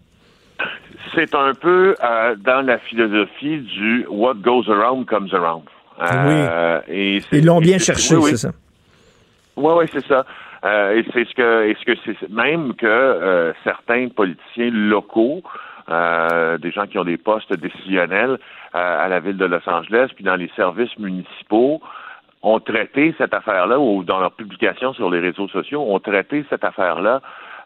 C'est 1.15 1.33
un 1.35 1.53
peu 1.53 1.95
euh, 2.03 2.35
dans 2.43 2.61
la 2.61 2.77
philosophie 2.79 3.59
du 3.59 4.05
what 4.09 4.35
goes 4.35 4.69
around 4.69 5.05
comes 5.05 5.29
around. 5.33 5.63
Euh, 6.01 6.81
et 6.89 7.21
Ils 7.31 7.45
l'ont 7.45 7.61
bien 7.61 7.77
cherché, 7.77 8.15
oui, 8.15 8.23
oui. 8.25 8.31
c'est 8.31 8.47
ça? 8.47 8.51
Oui, 9.55 9.73
oui, 9.77 9.85
c'est 9.93 10.05
ça. 10.05 10.25
Euh, 10.63 10.97
et 10.97 11.05
c'est 11.13 11.25
ce 11.25 11.33
que, 11.33 11.69
est-ce 11.69 11.85
que 11.85 11.97
c'est 12.05 12.29
même 12.29 12.75
que 12.75 12.85
euh, 12.85 13.53
certains 13.63 14.09
politiciens 14.09 14.69
locaux, 14.71 15.41
euh, 15.89 16.57
des 16.59 16.71
gens 16.71 16.85
qui 16.85 16.99
ont 16.99 17.03
des 17.03 17.17
postes 17.17 17.53
décisionnels 17.53 18.37
euh, 18.75 19.05
à 19.05 19.07
la 19.07 19.19
ville 19.19 19.37
de 19.37 19.45
Los 19.45 19.67
Angeles, 19.67 20.09
puis 20.15 20.23
dans 20.23 20.35
les 20.35 20.51
services 20.55 20.97
municipaux, 20.99 21.81
ont 22.43 22.59
traité 22.59 23.13
cette 23.17 23.33
affaire-là, 23.33 23.79
ou 23.79 24.03
dans 24.03 24.19
leurs 24.19 24.33
publications 24.33 24.93
sur 24.93 25.09
les 25.09 25.19
réseaux 25.19 25.47
sociaux, 25.47 25.81
ont 25.81 25.99
traité 25.99 26.45
cette 26.49 26.63
affaire-là 26.63 27.21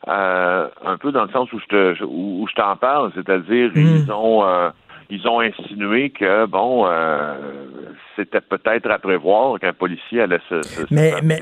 euh, 0.08 0.68
un 0.86 0.98
peu 0.98 1.12
dans 1.12 1.24
le 1.24 1.32
sens 1.32 1.52
où 1.52 1.60
je 1.60 1.66
te 1.66 2.04
où, 2.04 2.44
où 2.44 2.48
je 2.48 2.54
t'en 2.54 2.76
parle, 2.76 3.12
c'est-à-dire 3.16 3.72
ils 3.76 4.12
ont 4.12 4.46
euh, 4.46 4.70
ils 5.10 5.28
ont 5.28 5.40
insinué 5.40 6.10
que 6.10 6.46
bon 6.46 6.86
euh, 6.88 7.36
c'était 8.16 8.42
peut-être 8.42 8.90
à 8.90 8.98
prévoir 8.98 9.60
qu'un 9.60 9.74
policier 9.74 10.22
allait 10.22 10.40
se, 10.50 10.62
Mais, 10.90 11.14
mais, 11.22 11.42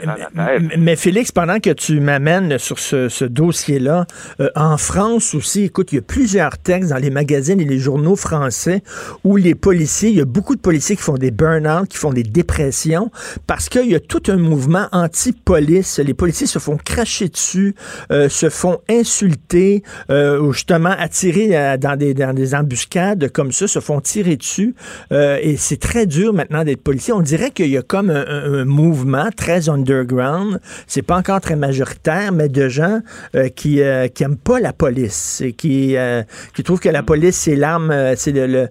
mais, 0.77 0.95
Félix, 0.95 1.31
pendant 1.31 1.59
que 1.59 1.69
tu 1.69 1.99
m'amènes 1.99 2.57
sur 2.57 2.79
ce, 2.79 3.09
ce 3.09 3.25
dossier-là, 3.25 4.05
euh, 4.39 4.49
en 4.55 4.77
France 4.77 5.35
aussi, 5.35 5.65
écoute, 5.65 5.91
il 5.91 5.95
y 5.95 5.99
a 5.99 6.01
plusieurs 6.01 6.57
textes 6.57 6.89
dans 6.89 6.97
les 6.97 7.11
magazines 7.11 7.61
et 7.61 7.65
les 7.65 7.77
journaux 7.77 8.15
français 8.15 8.81
où 9.23 9.37
les 9.37 9.55
policiers, 9.55 10.09
il 10.09 10.15
y 10.15 10.21
a 10.21 10.25
beaucoup 10.25 10.55
de 10.55 10.61
policiers 10.61 10.95
qui 10.95 11.03
font 11.03 11.13
des 11.13 11.31
burn-out, 11.31 11.87
qui 11.87 11.97
font 11.97 12.11
des 12.11 12.23
dépressions, 12.23 13.11
parce 13.45 13.69
qu'il 13.69 13.89
y 13.91 13.95
a 13.95 13.99
tout 13.99 14.23
un 14.27 14.37
mouvement 14.37 14.87
anti-police. 14.91 15.99
Les 15.99 16.15
policiers 16.15 16.47
se 16.47 16.59
font 16.59 16.77
cracher 16.77 17.29
dessus, 17.29 17.75
euh, 18.11 18.29
se 18.29 18.49
font 18.49 18.79
insulter, 18.89 19.83
ou 20.09 20.53
justement 20.53 20.89
attirer 20.97 21.77
dans, 21.77 21.95
des, 21.95 22.13
dans 22.13 22.33
des 22.33 22.55
embuscades 22.55 23.31
comme 23.31 23.51
ça, 23.53 23.67
se 23.67 23.79
font 23.79 23.99
tirer 24.01 24.35
dessus. 24.35 24.75
Euh, 25.11 25.37
et 25.41 25.55
c'est 25.57 25.79
très 25.79 26.05
dur 26.05 26.33
maintenant 26.33 26.63
d'être 26.63 26.83
policier. 26.83 27.13
On 27.13 27.21
dirait 27.21 27.51
qu'il 27.51 27.67
y 27.69 27.77
a 27.77 27.81
comme 27.81 28.09
un, 28.09 28.25
un- 28.27 28.53
un 28.61 28.65
mouvement 28.65 29.29
très 29.35 29.69
underground. 29.69 30.59
C'est 30.87 31.01
pas 31.05 31.17
encore 31.17 31.41
très 31.41 31.55
majoritaire, 31.55 32.31
mais 32.31 32.49
de 32.49 32.67
gens 32.69 32.99
euh, 33.35 33.49
qui 33.49 33.81
euh, 33.81 34.07
qui 34.07 34.23
aiment 34.23 34.37
pas 34.37 34.59
la 34.59 34.73
police 34.73 35.41
et 35.41 35.53
qui 35.53 35.95
euh, 35.97 36.23
qui 36.55 36.63
trouvent 36.63 36.79
que 36.79 36.89
la 36.89 37.03
police 37.03 37.35
c'est 37.37 37.55
l'arme, 37.55 37.91
euh, 37.91 38.13
c'est 38.15 38.31
le, 38.31 38.69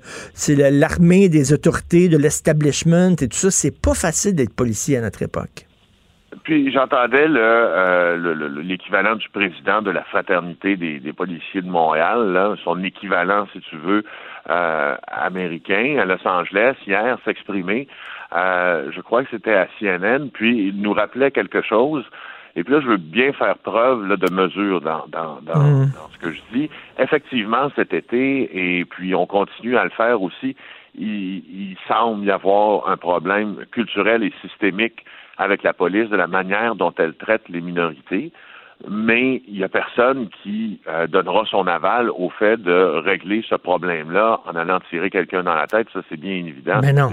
l'armée 0.71 1.29
des 1.29 1.53
autorités, 1.53 2.09
de 2.09 2.17
l'establishment 2.17 3.13
et 3.21 3.29
tout 3.29 3.37
ça. 3.37 3.51
C'est 3.51 3.71
pas 3.81 3.95
facile 3.95 4.35
d'être 4.35 4.55
policier 4.55 4.97
à 4.99 5.01
notre 5.01 5.23
époque. 5.23 5.67
Puis 6.45 6.73
j'entendais 6.73 7.29
le, 7.29 7.39
euh, 7.41 8.17
le- 8.17 8.35
le- 8.35 8.61
l'équivalent 8.63 9.15
du 9.17 9.29
président 9.29 9.81
de 9.83 9.91
la 9.91 10.03
fraternité 10.05 10.77
des, 10.77 10.99
des 10.99 11.13
policiers 11.13 11.63
de 11.63 11.69
Montréal, 11.69 12.33
là, 12.33 12.55
son 12.65 12.83
équivalent, 12.83 13.47
si 13.53 13.61
tu 13.61 13.77
veux, 13.77 14.03
euh, 14.51 14.97
américain 15.07 15.99
à 16.01 16.05
Los 16.05 16.27
Angeles 16.27 16.75
hier 16.87 17.19
s'exprimer. 17.25 17.89
Euh, 18.35 18.91
je 18.93 19.01
crois 19.01 19.25
que 19.25 19.31
c'était 19.31 19.55
à 19.55 19.69
CNN, 19.79 20.31
puis 20.33 20.69
il 20.69 20.81
nous 20.81 20.93
rappelait 20.93 21.31
quelque 21.31 21.63
chose. 21.63 22.05
Et 22.55 22.65
puis 22.65 22.75
là, 22.75 22.81
je 22.81 22.87
veux 22.87 22.97
bien 22.99 23.33
faire 23.33 23.57
preuve 23.59 24.07
là, 24.07 24.17
de 24.17 24.31
mesure 24.31 24.81
dans, 24.81 25.07
dans, 25.09 25.41
dans, 25.43 25.83
Mm. 25.83 25.93
dans 25.95 26.09
ce 26.13 26.19
que 26.19 26.33
je 26.33 26.41
dis. 26.53 26.71
Effectivement, 26.99 27.71
cet 27.77 27.95
été, 27.95 28.79
et 28.79 28.85
puis 28.85 29.15
on 29.15 29.27
continue 29.27 29.77
à 29.77 29.85
le 29.85 29.91
faire 29.91 30.21
aussi, 30.21 30.57
il, 30.95 31.37
il 31.39 31.77
semble 31.89 32.27
y 32.27 32.31
avoir 32.31 32.89
un 32.89 32.97
problème 32.97 33.65
culturel 33.71 34.23
et 34.23 34.33
systémique 34.43 35.05
avec 35.39 35.63
la 35.63 35.73
police 35.73 36.11
de 36.11 36.17
la 36.17 36.27
manière 36.27 36.75
dont 36.75 36.93
elle 36.99 37.15
traite 37.15 37.49
les 37.49 37.61
minorités, 37.61 38.33
mais 38.89 39.43
il 39.47 39.55
n'y 39.59 39.65
a 39.65 39.69
personne 39.69 40.29
qui 40.43 40.81
euh, 40.89 41.07
donnera 41.07 41.45
son 41.51 41.67
aval 41.67 42.11
au 42.11 42.31
fait 42.31 42.57
de 42.61 42.73
régler 43.05 43.45
ce 43.49 43.55
problème-là 43.55 44.41
en 44.47 44.57
allant 44.57 44.81
tirer 44.91 45.11
quelqu'un 45.11 45.43
dans 45.43 45.55
la 45.55 45.67
tête. 45.67 45.89
Ça, 45.93 46.01
c'est 46.09 46.19
bien 46.21 46.33
évident. 46.35 46.81
Mais 46.83 46.93
non. 46.93 47.11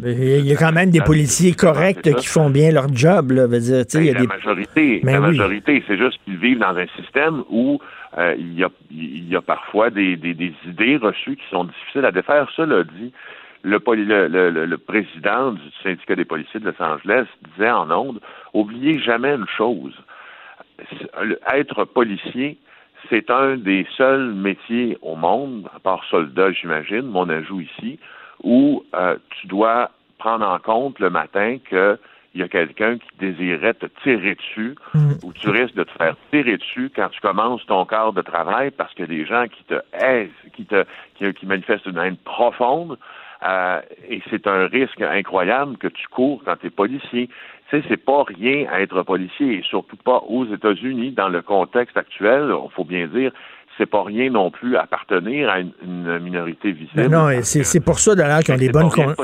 Mais 0.00 0.12
Il 0.12 0.46
y 0.46 0.52
a 0.52 0.56
quand 0.56 0.72
même 0.72 0.90
des 0.90 1.00
policiers 1.00 1.52
corrects 1.54 2.02
qui 2.14 2.26
font 2.26 2.50
bien 2.50 2.70
leur 2.72 2.88
job. 2.94 3.32
Là. 3.32 3.46
Dire, 3.46 3.84
il 3.94 4.04
y 4.04 4.10
a 4.10 4.12
Ben, 4.12 4.14
la 4.14 4.20
des... 4.20 4.26
majorité, 4.26 5.00
Ben 5.04 5.12
la 5.12 5.20
oui. 5.20 5.26
majorité, 5.28 5.82
c'est 5.86 5.96
juste 5.98 6.18
qu'ils 6.24 6.36
vivent 6.38 6.58
dans 6.60 6.76
un 6.76 6.86
système 6.96 7.42
où 7.50 7.80
euh, 8.16 8.34
il, 8.38 8.54
y 8.58 8.64
a, 8.64 8.68
il 8.90 9.28
y 9.28 9.36
a 9.36 9.42
parfois 9.42 9.90
des, 9.90 10.16
des, 10.16 10.34
des 10.34 10.52
idées 10.66 10.96
reçues 10.96 11.36
qui 11.36 11.48
sont 11.50 11.64
difficiles 11.64 12.04
à 12.04 12.12
défaire. 12.12 12.48
Cela 12.56 12.84
dit, 12.84 13.12
le, 13.62 13.78
le, 13.86 14.28
le, 14.28 14.50
le- 14.50 14.66
le 14.66 14.78
président 14.78 15.52
du 15.52 15.60
syndicat 15.82 16.14
des 16.14 16.24
policiers 16.24 16.60
de 16.60 16.66
Los 16.66 16.80
Angeles 16.82 17.26
disait 17.54 17.70
en 17.70 17.90
ondes, 17.90 18.20
oubliez 18.54 18.98
jamais 19.00 19.34
une 19.34 19.46
chose, 19.56 19.94
être 21.52 21.84
policier, 21.84 22.58
c'est 23.08 23.30
un 23.30 23.56
des 23.56 23.86
seuls 23.96 24.32
métiers 24.34 24.98
au 25.02 25.16
monde, 25.16 25.68
à 25.74 25.78
part 25.78 26.04
soldat, 26.10 26.52
j'imagine, 26.52 27.02
mon 27.02 27.28
ajout 27.28 27.60
ici, 27.60 27.98
où 28.42 28.84
euh, 28.94 29.16
tu 29.30 29.46
dois 29.46 29.90
prendre 30.18 30.46
en 30.46 30.58
compte 30.58 30.98
le 30.98 31.10
matin 31.10 31.58
que 31.70 31.98
il 32.34 32.42
y 32.42 32.44
a 32.44 32.48
quelqu'un 32.48 32.98
qui 32.98 33.08
désirait 33.18 33.74
te 33.74 33.86
tirer 34.02 34.34
dessus 34.34 34.76
ou 35.24 35.32
tu 35.32 35.48
risques 35.48 35.74
de 35.74 35.82
te 35.82 35.90
faire 35.92 36.14
tirer 36.30 36.58
dessus 36.58 36.92
quand 36.94 37.08
tu 37.08 37.20
commences 37.20 37.64
ton 37.66 37.84
quart 37.86 38.12
de 38.12 38.20
travail 38.20 38.70
parce 38.70 38.92
que 38.94 39.02
des 39.02 39.24
gens 39.24 39.46
qui 39.48 39.64
te 39.64 39.80
haissent, 39.94 40.28
qui 40.54 40.64
te 40.66 40.84
qui, 41.16 41.32
qui 41.32 41.46
manifestent 41.46 41.86
une 41.86 41.96
haine 41.96 42.18
profonde 42.18 42.98
euh, 43.46 43.80
et 44.08 44.20
c'est 44.30 44.46
un 44.46 44.66
risque 44.66 45.00
incroyable 45.00 45.76
que 45.78 45.88
tu 45.88 46.06
cours 46.08 46.42
quand 46.44 46.56
tu 46.56 46.66
es 46.66 46.70
policier. 46.70 47.28
Tu 47.68 47.76
sais, 47.76 47.86
c'est 47.88 48.04
pas 48.04 48.24
rien 48.24 48.66
à 48.70 48.80
être 48.80 49.02
policier 49.02 49.58
et 49.58 49.62
surtout 49.62 49.96
pas 49.96 50.22
aux 50.26 50.46
États-Unis 50.46 51.12
dans 51.12 51.28
le 51.28 51.42
contexte 51.42 51.96
actuel. 51.96 52.50
Il 52.50 52.70
faut 52.70 52.84
bien 52.84 53.06
dire, 53.08 53.32
c'est 53.78 53.86
pas 53.86 54.02
rien 54.04 54.30
non 54.30 54.50
plus 54.50 54.76
appartenir 54.76 55.48
à 55.48 55.60
une, 55.60 55.70
une 55.82 56.18
minorité 56.18 56.72
visible. 56.72 56.90
Ben 56.96 57.10
non, 57.10 57.28
c'est 57.42 57.80
pour 57.80 57.98
ça 58.00 58.14
d'ailleurs 58.14 58.40
qu'ils 58.40 58.54
ont 58.54 58.58
des 58.58 58.68
bonnes 58.70 58.90
con- 58.90 59.14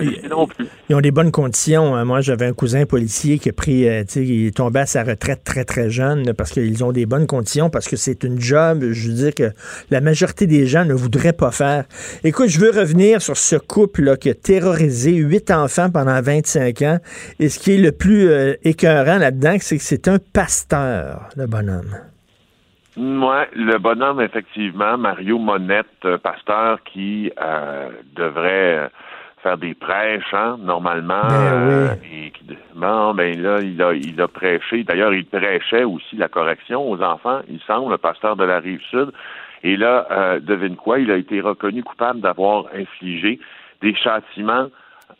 ils 0.88 0.94
ont 0.94 1.00
des 1.00 1.10
bonnes 1.10 1.30
conditions. 1.32 1.94
hein. 1.96 2.04
Moi, 2.04 2.20
j'avais 2.20 2.46
un 2.46 2.52
cousin 2.52 2.86
policier 2.86 3.38
qui 3.38 3.48
a 3.48 3.52
pris, 3.52 3.88
euh, 3.88 4.04
tu 4.04 4.12
sais, 4.12 4.24
il 4.24 4.46
est 4.46 4.56
tombé 4.56 4.80
à 4.80 4.86
sa 4.86 5.02
retraite 5.02 5.42
très 5.44 5.64
très 5.64 5.90
jeune 5.90 6.32
parce 6.34 6.50
qu'ils 6.50 6.84
ont 6.84 6.92
des 6.92 7.04
bonnes 7.06 7.26
conditions, 7.26 7.68
parce 7.70 7.88
que 7.88 7.96
c'est 7.96 8.22
une 8.24 8.40
job, 8.40 8.84
je 8.92 9.08
veux 9.08 9.14
dire 9.14 9.34
que 9.34 9.50
la 9.90 10.00
majorité 10.00 10.46
des 10.46 10.66
gens 10.66 10.84
ne 10.84 10.94
voudraient 10.94 11.32
pas 11.32 11.50
faire. 11.50 11.84
Écoute, 12.22 12.48
je 12.48 12.60
veux 12.60 12.70
revenir 12.70 13.20
sur 13.20 13.36
ce 13.36 13.56
couple 13.56 14.02
là 14.04 14.16
qui 14.16 14.30
a 14.30 14.34
terrorisé 14.34 15.12
huit 15.14 15.50
enfants 15.50 15.90
pendant 15.90 16.20
25 16.22 16.82
ans. 16.82 16.98
Et 17.40 17.48
ce 17.48 17.58
qui 17.58 17.72
est 17.74 17.78
le 17.78 17.92
plus 17.92 18.28
euh, 18.28 18.54
écœurant 18.62 19.18
là-dedans, 19.18 19.56
c'est 19.60 19.76
que 19.78 19.82
c'est 19.82 20.08
un 20.08 20.18
pasteur, 20.32 21.28
le 21.36 21.46
bonhomme. 21.46 21.94
Ouais, 22.96 23.48
le 23.54 23.78
bonhomme, 23.78 24.20
effectivement, 24.20 24.96
Mario 24.96 25.38
Monette, 25.38 25.86
euh, 26.04 26.16
pasteur 26.18 26.78
qui 26.84 27.32
euh, 27.42 27.88
devrait 28.14 28.88
faire 29.42 29.58
des 29.58 29.74
prêches, 29.74 30.32
hein, 30.32 30.56
normalement. 30.60 31.20
Ben 31.28 31.32
euh, 31.32 31.94
et 32.04 32.30
qui- 32.30 32.56
bon, 32.74 33.12
ben 33.14 33.40
là, 33.42 33.58
il 33.62 33.82
a, 33.82 33.92
il 33.94 34.20
a 34.20 34.28
prêché. 34.28 34.84
D'ailleurs, 34.84 35.12
il 35.12 35.26
prêchait 35.26 35.82
aussi 35.84 36.16
la 36.16 36.28
correction 36.28 36.88
aux 36.88 37.02
enfants, 37.02 37.40
il 37.48 37.60
semble, 37.66 37.90
le 37.90 37.98
pasteur 37.98 38.36
de 38.36 38.44
la 38.44 38.60
rive 38.60 38.80
sud. 38.90 39.10
Et 39.64 39.76
là, 39.76 40.06
euh, 40.10 40.40
devine 40.40 40.76
quoi, 40.76 40.98
il 41.00 41.10
a 41.10 41.16
été 41.16 41.40
reconnu 41.40 41.82
coupable 41.82 42.20
d'avoir 42.20 42.66
infligé 42.74 43.40
des 43.82 43.94
châtiments 43.96 44.68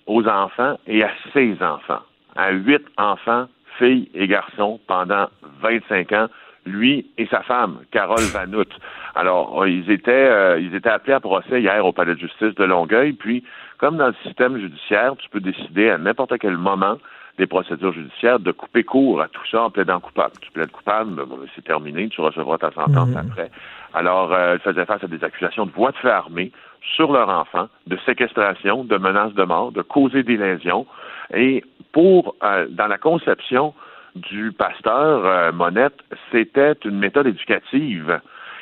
aux 0.07 0.27
enfants 0.29 0.79
et 0.87 1.03
à 1.03 1.11
ses 1.33 1.57
enfants, 1.61 2.03
à 2.37 2.53
huit 2.53 2.85
enfants, 2.99 3.47
filles 3.79 4.09
et 4.15 4.29
garçons, 4.29 4.79
pendant 4.87 5.27
25 5.61 6.13
ans, 6.13 6.27
lui 6.67 7.07
et 7.19 7.27
sa 7.27 7.43
femme, 7.43 7.79
Carole 7.91 8.25
Vanout. 8.33 8.69
Alors, 9.15 9.63
euh, 9.63 9.69
ils 9.69 9.91
étaient, 9.91 10.11
euh, 10.13 10.59
ils 10.61 10.75
étaient 10.75 10.91
appelés 10.91 11.15
à 11.15 11.21
procès 11.21 11.61
hier 11.61 11.85
au 11.85 11.93
palais 11.93 12.15
de 12.15 12.21
justice 12.21 12.55
de 12.55 12.65
Longueuil, 12.65 13.13
puis, 13.13 13.45
comme 13.79 13.97
dans 13.97 14.09
le 14.09 14.15
système 14.25 14.59
judiciaire, 14.59 15.15
tu 15.19 15.29
peux 15.31 15.41
décider 15.41 15.91
à 15.91 15.99
n'importe 15.99 16.39
quel 16.39 16.57
moment 16.57 16.99
des 17.39 17.47
procédures 17.47 17.93
judiciaires 17.93 18.39
de 18.39 18.53
couper 18.53 18.85
court 18.85 19.21
à 19.21 19.29
tout 19.29 19.45
ça 19.51 19.65
en 19.65 19.71
plaidant 19.71 19.99
coupable. 19.99 20.35
Tu 20.41 20.51
plaides 20.53 20.71
coupable, 20.71 21.15
ben, 21.15 21.25
bon, 21.25 21.39
c'est 21.55 21.65
terminé, 21.65 22.09
tu 22.09 22.21
recevras 22.21 22.59
ta 22.59 22.71
sentence 22.71 23.09
Mhm. 23.09 23.17
après. 23.17 23.51
Alors, 23.93 24.33
euh, 24.33 24.55
ils 24.57 24.61
faisaient 24.61 24.85
face 24.85 25.03
à 25.03 25.09
des 25.09 25.23
accusations 25.25 25.67
de 25.67 25.73
voie 25.73 25.91
de 25.91 25.97
fait 25.97 26.11
armée 26.11 26.53
sur 26.97 27.13
leur 27.13 27.29
enfant, 27.29 27.69
de 27.87 27.97
séquestration, 28.07 28.85
de 28.85 28.97
menaces 28.99 29.35
de 29.35 29.43
mort, 29.45 29.73
de 29.73 29.83
causer 29.83 30.23
des 30.23 30.37
lésions. 30.37 30.87
Et 31.35 31.65
pour, 31.93 32.37
euh, 32.45 32.67
dans 32.71 32.87
la 32.87 32.99
conception 32.99 33.75
du 34.15 34.53
pasteur 34.53 35.25
euh, 35.25 35.53
Monette, 35.53 35.99
c'était 36.31 36.75
une 36.85 36.99
méthode 36.99 37.27
éducative. 37.27 38.21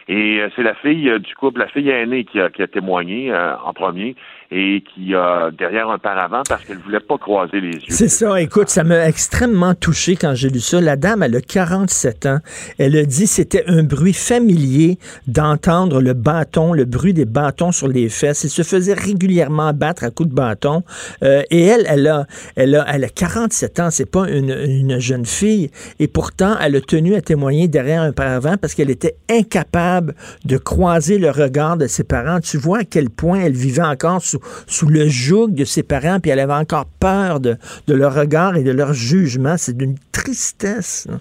Et 0.09 0.41
euh, 0.41 0.49
c'est 0.57 0.62
la 0.62 0.75
fille 0.75 1.09
euh, 1.09 1.19
du 1.19 1.35
couple, 1.35 1.61
la 1.61 1.69
fille 1.69 1.91
aînée 1.91 2.25
qui 2.25 2.41
a, 2.41 2.51
qui 2.51 2.62
a 2.62 2.67
témoigné 2.67 3.33
euh, 3.33 3.57
en 3.59 3.73
premier 3.73 4.17
et 4.55 4.85
qui 4.95 5.15
a 5.15 5.51
derrière 5.51 5.88
un 5.88 5.99
paravent 5.99 6.43
parce 6.47 6.62
qu'elle 6.65 6.79
voulait 6.79 7.01
pas 7.01 7.17
croiser 7.17 7.59
les 7.61 7.73
yeux. 7.73 7.81
C'est 7.88 8.09
ça. 8.09 8.38
Écoute, 8.38 8.69
ça 8.69 8.85
m'a 8.85 9.09
extrêmement 9.09 9.75
touché 9.75 10.15
quand 10.15 10.35
j'ai 10.35 10.51
lu 10.51 10.61
ça. 10.61 10.81
La 10.81 10.97
dame, 10.97 11.23
elle 11.23 11.37
a 11.37 11.41
47 11.41 12.27
ans. 12.27 12.38
Elle 12.79 12.97
a 12.97 13.05
dit 13.05 13.27
c'était 13.27 13.65
un 13.67 13.83
bruit 13.83 14.12
familier 14.12 14.99
d'entendre 15.27 16.03
le 16.03 16.12
bâton, 16.12 16.75
le 16.75 16.85
bruit 16.85 17.15
des 17.15 17.25
bâtons 17.25 17.73
sur 17.73 17.88
les 17.88 18.11
fesses. 18.11 18.45
Elle 18.45 18.51
se 18.51 18.62
faisait 18.62 18.93
régulièrement 18.93 19.73
battre 19.73 20.05
à 20.05 20.11
coups 20.11 20.29
de 20.29 20.35
bâton. 20.35 20.83
Euh, 21.23 21.43
et 21.51 21.65
elle, 21.65 21.87
elle 21.88 22.07
a, 22.07 22.27
elle 22.55 22.75
a, 22.75 22.85
elle 22.93 23.05
a 23.05 23.09
47 23.09 23.81
ans. 23.81 23.91
C'est 23.91 24.11
pas 24.11 24.29
une, 24.29 24.51
une 24.51 24.99
jeune 24.99 25.25
fille. 25.25 25.71
Et 25.99 26.09
pourtant, 26.09 26.57
elle 26.61 26.77
a 26.77 26.81
tenu 26.83 27.15
à 27.15 27.23
témoigner 27.23 27.69
derrière 27.69 28.03
un 28.03 28.12
paravent 28.12 28.57
parce 28.61 28.75
qu'elle 28.75 28.91
était 28.91 29.17
incapable 29.31 30.15
de 30.45 30.59
croiser 30.59 31.17
le 31.17 31.31
regard 31.31 31.79
de 31.79 31.87
ses 31.87 32.05
parents. 32.05 32.41
Tu 32.41 32.59
vois 32.59 32.81
à 32.81 32.85
quel 32.85 33.09
point 33.09 33.41
elle 33.41 33.53
vivait 33.53 33.83
encore 33.83 34.21
sous, 34.21 34.41
sous 34.66 34.88
le 34.88 35.07
joug 35.09 35.48
de 35.55 35.64
ses 35.64 35.83
parents, 35.83 36.18
puis 36.20 36.31
elle 36.31 36.40
avait 36.40 36.52
encore 36.55 36.87
peur 37.00 37.40
de, 37.40 37.57
de 37.87 37.94
leur 37.94 38.14
regard 38.14 38.57
et 38.57 38.64
de 38.64 38.72
leur 38.72 38.92
jugement. 38.92 39.57
C'est 39.57 39.76
d'une 39.76 39.96
tristesse. 40.12 41.07
hein. 41.11 41.18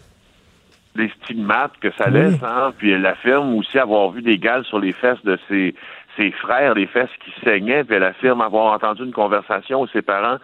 les 0.95 1.09
stigmates 1.23 1.73
que 1.81 1.91
ça 1.97 2.05
Oui. 2.07 2.13
laisse, 2.13 2.43
hein, 2.43 2.73
puis 2.77 2.91
elle 2.91 3.05
affirme 3.05 3.55
aussi 3.55 3.77
avoir 3.79 4.11
vu 4.11 4.21
des 4.21 4.37
gales 4.37 4.65
sur 4.65 4.79
les 4.79 4.91
fesses 4.93 5.23
de 5.23 5.37
ses, 5.47 5.73
ses 6.17 6.31
frères, 6.31 6.73
les 6.73 6.87
fesses 6.87 7.09
qui 7.23 7.31
saignaient, 7.43 7.83
puis 7.83 7.95
elle 7.95 8.03
affirme 8.03 8.41
avoir 8.41 8.73
entendu 8.73 9.03
une 9.03 9.13
conversation 9.13 9.81
où 9.81 9.87
ses 9.87 10.01
parents 10.01 10.37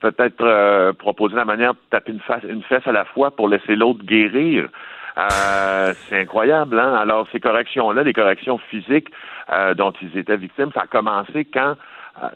peut-être 0.00 0.42
euh, 0.44 0.92
proposer 0.92 1.34
la 1.34 1.44
manière 1.44 1.74
de 1.74 1.78
taper 1.90 2.12
une, 2.12 2.20
face, 2.20 2.42
une 2.48 2.62
fesse 2.62 2.86
à 2.86 2.92
la 2.92 3.04
fois 3.04 3.32
pour 3.32 3.48
laisser 3.48 3.74
l'autre 3.74 4.04
guérir. 4.04 4.68
Euh, 5.18 5.92
c'est 6.08 6.20
incroyable, 6.20 6.78
hein? 6.78 6.94
Alors, 6.94 7.26
ces 7.32 7.40
corrections-là, 7.40 8.02
les 8.04 8.12
corrections 8.12 8.58
physiques 8.70 9.08
euh, 9.52 9.74
dont 9.74 9.92
ils 10.00 10.16
étaient 10.16 10.36
victimes, 10.36 10.70
ça 10.72 10.82
a 10.82 10.86
commencé 10.86 11.44
quand 11.52 11.74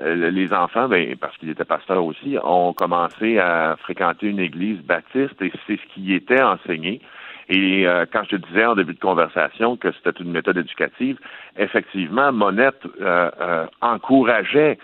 les 0.04 0.52
enfants, 0.52 0.88
ben, 0.88 1.14
parce 1.16 1.36
qu'ils 1.36 1.50
étaient 1.50 1.64
pasteurs 1.64 2.04
aussi, 2.04 2.36
ont 2.42 2.72
commencé 2.72 3.38
à 3.38 3.76
fréquenter 3.78 4.26
une 4.28 4.40
église 4.40 4.80
baptiste 4.80 5.40
et 5.40 5.52
c'est 5.66 5.76
ce 5.76 5.94
qui 5.94 6.14
était 6.14 6.42
enseigné. 6.42 7.00
Et 7.48 7.86
euh, 7.86 8.06
quand 8.12 8.22
je 8.24 8.36
te 8.36 8.46
disais 8.48 8.64
en 8.64 8.74
début 8.74 8.94
de 8.94 9.00
conversation 9.00 9.76
que 9.76 9.92
c'était 9.92 10.18
une 10.20 10.32
méthode 10.32 10.56
éducative, 10.56 11.18
effectivement, 11.56 12.32
Monette 12.32 12.82
euh, 13.00 13.30
euh, 13.40 13.66
encourageait 13.80 14.78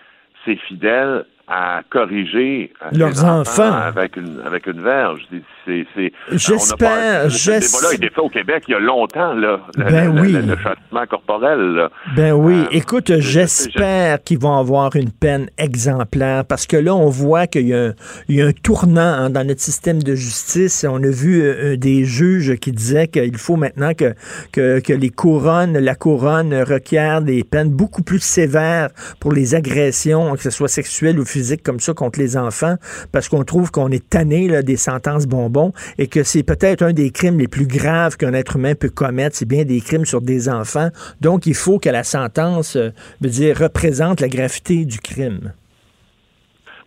ses 0.45 0.57
fidèles 0.57 1.25
à 1.49 1.83
corriger 1.91 2.73
euh, 2.83 2.91
Leurs 2.93 3.09
les 3.11 3.25
enfants. 3.25 3.73
avec 3.73 4.17
une 4.17 4.41
avec 4.45 4.67
une 4.67 4.81
verge. 4.81 5.27
C'est- 5.65 6.13
J'espère, 6.33 7.31
Ce 7.31 7.51
débat-là 7.51 7.95
été 7.95 8.09
fait 8.11 8.21
au 8.21 8.29
Québec 8.29 8.65
il 8.69 8.73
y 8.73 8.75
a 8.75 8.81
longtemps, 8.81 9.35
là. 9.35 9.61
Ben 9.77 10.13
le- 10.15 10.21
oui. 10.21 10.33
le- 10.33 10.41
le 10.41 10.57
châtiment 10.57 11.07
corporel, 11.09 11.59
là. 11.75 11.91
Ben 12.17 12.33
oui, 12.33 12.55
Euh, 12.63 12.67
écoute, 12.73 13.09
je- 13.09 13.21
je- 13.21 13.31
j'espère 13.43 14.23
qu'ils 14.23 14.39
vont 14.39 14.57
avoir 14.59 14.95
une 14.97 15.11
peine 15.11 15.49
exemplaire 15.59 16.45
parce 16.45 16.67
que 16.67 16.77
là, 16.77 16.95
on 16.95 17.09
voit 17.09 17.47
qu'il 17.47 17.69
y, 17.69 17.75
a 17.75 17.87
un- 17.89 17.95
il 18.29 18.37
y 18.37 18.43
a 18.43 18.47
un 18.47 18.53
tournant 18.53 19.01
hein, 19.01 19.31
dans 19.31 19.47
notre 19.47 19.61
système 19.61 20.03
de 20.03 20.15
justice. 20.15 20.85
On 20.89 21.03
a 21.03 21.09
vu 21.11 21.43
euh, 21.43 21.77
des 21.77 22.05
juges 22.05 22.57
qui 22.57 22.73
disaient 22.73 23.09
qu'il 23.09 23.37
faut 23.39 23.57
maintenant 23.57 23.95
que, 23.95 24.15
que, 24.53 24.81
que 24.81 24.93
les 24.93 25.11
couronnes, 25.11 25.79
la 25.79 25.95
couronne 25.95 26.55
requiert 26.63 27.23
des 27.23 27.45
peines 27.45 27.71
beaucoup 27.71 28.03
plus 28.03 28.21
sévères 28.23 28.89
pour 29.21 29.33
les 29.33 29.55
agressions, 29.55 30.35
que 30.35 30.43
ce 30.43 30.51
soit 30.51 30.69
sexuelles 30.69 31.19
ou 31.19 31.25
physiques 31.25 31.63
comme 31.63 31.81
ça 31.81 31.95
contre 31.95 32.19
les 32.19 32.37
enfants, 32.37 32.77
parce 33.13 33.29
qu'on 33.29 33.45
trouve 33.45 33.71
qu'on 33.71 33.91
est 33.91 34.09
tanné 34.09 34.63
des 34.63 34.77
sentences 34.77 35.27
bonbons 35.27 35.52
et 35.99 36.07
que 36.07 36.23
c'est 36.23 36.43
peut-être 36.43 36.83
un 36.83 36.93
des 36.93 37.11
crimes 37.11 37.39
les 37.39 37.49
plus 37.49 37.67
graves 37.67 38.17
qu'un 38.17 38.33
être 38.33 38.57
humain 38.57 38.75
peut 38.75 38.91
commettre, 38.91 39.37
c'est 39.37 39.49
bien 39.49 39.65
des 39.65 39.81
crimes 39.81 40.05
sur 40.05 40.21
des 40.21 40.49
enfants. 40.49 40.89
Donc, 41.21 41.47
il 41.47 41.55
faut 41.55 41.79
que 41.79 41.89
la 41.89 42.05
sentence, 42.05 42.77
euh, 42.77 42.91
dire, 43.21 43.59
représente 43.59 44.21
la 44.21 44.29
gravité 44.29 44.85
du 44.85 44.99
crime. 44.99 45.53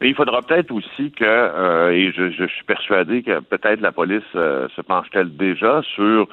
Mais 0.02 0.10
il 0.10 0.16
faudra 0.16 0.42
peut-être 0.42 0.72
aussi 0.72 1.12
que, 1.12 1.24
euh, 1.24 1.92
et 1.92 2.12
je, 2.12 2.48
suis 2.48 2.66
persuadé 2.66 3.24
que 3.24 3.40
peut-être 3.40 3.80
la 3.82 3.92
police 3.92 4.24
euh, 4.36 4.68
se 4.76 4.82
penche-t-elle 4.82 5.36
déjà 5.38 5.82
sur 5.96 6.28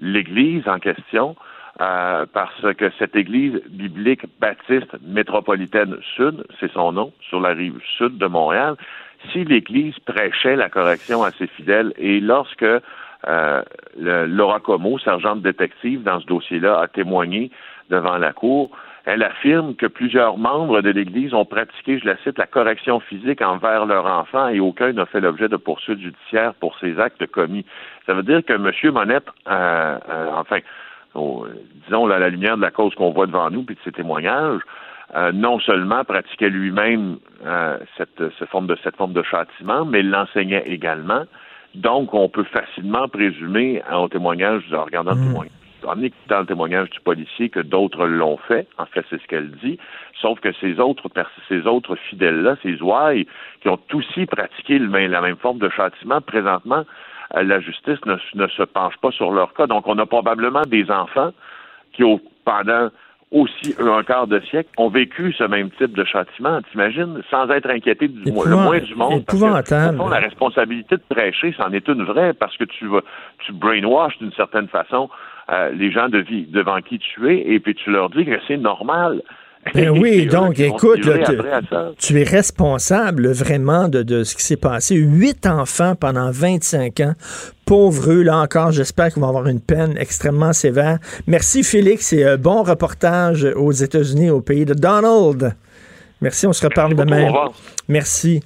l'Église 0.00 0.66
en 0.66 0.78
question, 0.78 1.36
parce 1.76 2.74
que 2.78 2.90
cette 2.98 3.16
Église 3.16 3.60
biblique 3.68 4.24
baptiste 4.40 4.96
métropolitaine 5.02 5.96
sud, 6.16 6.44
c'est 6.60 6.70
son 6.72 6.92
nom, 6.92 7.12
sur 7.28 7.40
la 7.40 7.50
rive 7.50 7.78
sud 7.96 8.16
de 8.18 8.26
Montréal, 8.26 8.76
si 9.32 9.44
l'Église 9.44 9.98
prêchait 10.00 10.56
la 10.56 10.68
correction 10.68 11.22
à 11.22 11.30
ses 11.32 11.46
fidèles 11.46 11.92
et 11.96 12.20
lorsque 12.20 12.64
euh, 12.64 13.62
Laura 13.96 14.60
Como, 14.60 14.98
sergente 14.98 15.42
détective 15.42 16.02
dans 16.02 16.20
ce 16.20 16.26
dossier-là, 16.26 16.80
a 16.80 16.88
témoigné 16.88 17.50
devant 17.90 18.18
la 18.18 18.32
Cour, 18.32 18.70
elle 19.06 19.22
affirme 19.22 19.74
que 19.74 19.86
plusieurs 19.86 20.38
membres 20.38 20.80
de 20.80 20.90
l'Église 20.90 21.34
ont 21.34 21.44
pratiqué, 21.44 21.98
je 21.98 22.06
la 22.06 22.16
cite, 22.18 22.38
la 22.38 22.46
correction 22.46 23.00
physique 23.00 23.42
envers 23.42 23.84
leur 23.84 24.06
enfant 24.06 24.48
et 24.48 24.60
aucun 24.60 24.92
n'a 24.92 25.04
fait 25.04 25.20
l'objet 25.20 25.48
de 25.48 25.56
poursuites 25.56 26.00
judiciaires 26.00 26.54
pour 26.54 26.78
ces 26.78 26.98
actes 26.98 27.26
commis. 27.26 27.66
Ça 28.06 28.14
veut 28.14 28.22
dire 28.22 28.42
que 28.44 28.54
M. 28.54 28.92
Monette, 28.92 29.26
euh, 29.46 29.98
euh, 30.08 30.30
enfin, 30.32 30.60
disons 31.84 32.06
à 32.10 32.18
la 32.18 32.30
lumière 32.30 32.56
de 32.56 32.62
la 32.62 32.70
cause 32.70 32.94
qu'on 32.94 33.10
voit 33.10 33.26
devant 33.26 33.50
nous 33.50 33.62
puis 33.62 33.74
de 33.74 33.80
ses 33.84 33.92
témoignages, 33.92 34.62
euh, 35.16 35.32
non 35.32 35.58
seulement 35.60 36.04
pratiquait 36.04 36.48
lui-même 36.50 37.18
euh, 37.44 37.78
cette, 37.96 38.22
cette 38.38 38.48
forme 38.48 38.66
de 38.66 38.76
cette 38.82 38.96
forme 38.96 39.12
de 39.12 39.22
châtiment, 39.22 39.84
mais 39.84 40.02
l'enseignait 40.02 40.64
également. 40.66 41.24
Donc, 41.74 42.14
on 42.14 42.28
peut 42.28 42.44
facilement 42.44 43.08
présumer, 43.08 43.82
au 43.92 44.08
témoignage, 44.08 44.62
en 44.72 44.84
regardant 44.84 45.12
le 45.12 45.20
témoignage, 45.26 45.52
en 45.86 46.00
écoutant 46.00 46.40
le 46.40 46.46
témoignage 46.46 46.90
du 46.90 47.00
policier, 47.00 47.48
que 47.50 47.60
d'autres 47.60 48.06
l'ont 48.06 48.38
fait. 48.38 48.66
En 48.78 48.86
fait, 48.86 49.04
c'est 49.10 49.20
ce 49.20 49.26
qu'elle 49.26 49.50
dit. 49.50 49.78
Sauf 50.20 50.40
que 50.40 50.52
ces 50.60 50.78
autres, 50.80 51.10
ces 51.48 51.66
autres 51.66 51.96
fidèles-là, 51.96 52.56
ces 52.62 52.80
ouailles, 52.80 53.26
qui 53.60 53.68
ont 53.68 53.78
aussi 53.92 54.24
pratiqué 54.26 54.78
le 54.78 54.88
même- 54.88 55.10
la 55.10 55.20
même 55.20 55.36
forme 55.36 55.58
de 55.58 55.68
châtiment, 55.68 56.20
présentement, 56.20 56.84
euh, 57.36 57.42
la 57.42 57.60
justice 57.60 57.98
ne, 58.06 58.16
ne 58.34 58.46
se 58.48 58.62
penche 58.62 58.96
pas 58.98 59.10
sur 59.10 59.32
leur 59.32 59.52
cas. 59.52 59.66
Donc, 59.66 59.86
on 59.86 59.98
a 59.98 60.06
probablement 60.06 60.62
des 60.62 60.90
enfants 60.90 61.32
qui, 61.92 62.02
au- 62.04 62.20
pendant 62.44 62.88
aussi 63.34 63.74
un 63.78 64.02
quart 64.04 64.26
de 64.26 64.40
siècle, 64.40 64.70
ont 64.78 64.88
vécu 64.88 65.32
ce 65.32 65.44
même 65.44 65.68
type 65.72 65.94
de 65.96 66.04
châtiment, 66.04 66.60
t'imagines, 66.70 67.20
sans 67.30 67.50
être 67.50 67.68
inquiétés 67.68 68.08
du 68.08 68.30
mo- 68.32 68.44
le 68.44 68.56
moins 68.56 68.78
du 68.78 68.94
monde. 68.94 69.24
Parce 69.26 69.38
que, 69.90 69.96
fond, 69.96 70.08
la 70.08 70.18
responsabilité 70.18 70.96
de 70.96 71.02
prêcher, 71.14 71.54
c'en 71.58 71.70
est 71.72 71.86
une 71.88 72.04
vraie, 72.04 72.32
parce 72.32 72.56
que 72.56 72.64
tu 72.64 72.86
vas, 72.86 73.00
tu 73.40 73.52
brainwash 73.52 74.16
d'une 74.18 74.32
certaine 74.32 74.68
façon 74.68 75.10
euh, 75.50 75.70
les 75.72 75.90
gens 75.90 76.08
de 76.08 76.18
vie, 76.18 76.46
devant 76.46 76.80
qui 76.80 76.98
tu 76.98 77.28
es, 77.30 77.52
et 77.52 77.60
puis 77.60 77.74
tu 77.74 77.90
leur 77.90 78.08
dis 78.08 78.24
que 78.24 78.38
c'est 78.48 78.56
normal. 78.56 79.20
Ben 79.74 79.88
oui, 79.98 80.26
donc 80.26 80.58
écoute, 80.60 81.04
là, 81.06 81.18
tu- 81.98 82.18
es 82.20 82.24
responsable 82.24 83.28
vraiment 83.32 83.88
de, 83.88 84.02
de 84.02 84.24
ce 84.24 84.34
qui 84.34 84.42
s'est 84.44 84.56
passé. 84.56 84.94
Huit 84.96 85.46
enfants 85.46 85.94
pendant 85.94 86.30
25 86.30 87.00
ans. 87.00 87.14
Pauvres 87.64 88.10
eux, 88.12 88.22
là 88.22 88.38
encore, 88.38 88.72
j'espère 88.72 89.12
qu'ils 89.12 89.22
vont 89.22 89.28
avoir 89.28 89.46
une 89.46 89.60
peine 89.60 89.94
extrêmement 89.98 90.52
sévère. 90.52 90.98
Merci 91.26 91.62
Félix 91.62 92.12
et 92.12 92.24
euh, 92.24 92.36
bon 92.36 92.62
reportage 92.62 93.44
aux 93.56 93.72
États-Unis, 93.72 94.30
au 94.30 94.40
pays 94.42 94.64
de 94.66 94.74
Donald. 94.74 95.54
Merci, 96.20 96.46
on 96.46 96.52
se 96.52 96.64
reparle 96.66 96.94
demain. 96.94 97.32
Merci. 97.88 98.40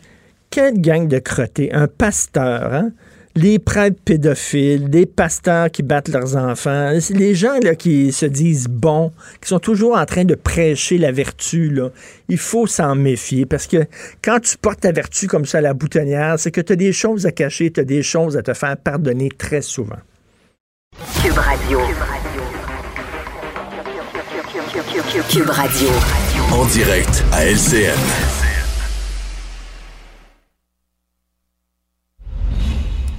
Quelle 0.51 0.81
gang 0.81 1.09
de 1.09 1.19
crottés. 1.19 1.73
Un 1.73 1.87
pasteur, 1.89 2.73
hein? 2.73 2.91
Les 3.39 3.59
prêtres 3.59 4.01
pédophiles, 4.05 4.91
des 4.91 5.07
pasteurs 5.07 5.71
qui 5.71 5.83
battent 5.83 6.09
leurs 6.09 6.37
enfants, 6.37 6.93
les 7.11 7.35
gens 7.35 7.59
là, 7.63 7.75
qui 7.77 8.13
se 8.13 8.27
disent 8.27 8.67
bons, 8.69 9.13
qui 9.41 9.49
sont 9.49 9.61
toujours 9.61 9.97
en 9.97 10.05
train 10.05 10.25
de 10.25 10.35
prêcher 10.35 10.99
la 10.99 11.13
vertu, 11.13 11.71
là, 11.71 11.91
il 12.29 12.39
faut 12.39 12.67
s'en 12.67 12.97
méfier 12.97 13.47
parce 13.47 13.67
que 13.67 13.87
quand 14.23 14.41
tu 14.41 14.57
portes 14.59 14.81
ta 14.81 14.93
vertu 14.93 15.29
comme 15.29 15.45
ça 15.45 15.59
à 15.59 15.61
la 15.61 15.75
boutonnière, 15.75 16.35
c'est 16.39 16.51
que 16.51 16.61
tu 16.61 16.73
as 16.73 16.77
des 16.77 16.93
choses 16.93 17.27
à 17.27 17.33
cacher, 17.33 17.71
tu 17.71 17.81
as 17.81 17.85
des 17.85 18.03
choses 18.03 18.37
à 18.37 18.43
te 18.43 18.55
faire 18.55 18.77
pardonner 18.77 19.29
très 19.37 19.63
souvent. 19.63 19.99
Cube 21.23 21.39
Radio. 21.39 21.81
Cube 25.31 25.51
Radio. 25.51 25.89
En 26.51 26.65
direct 26.67 27.25
à 27.33 27.45
LCN. 27.45 28.48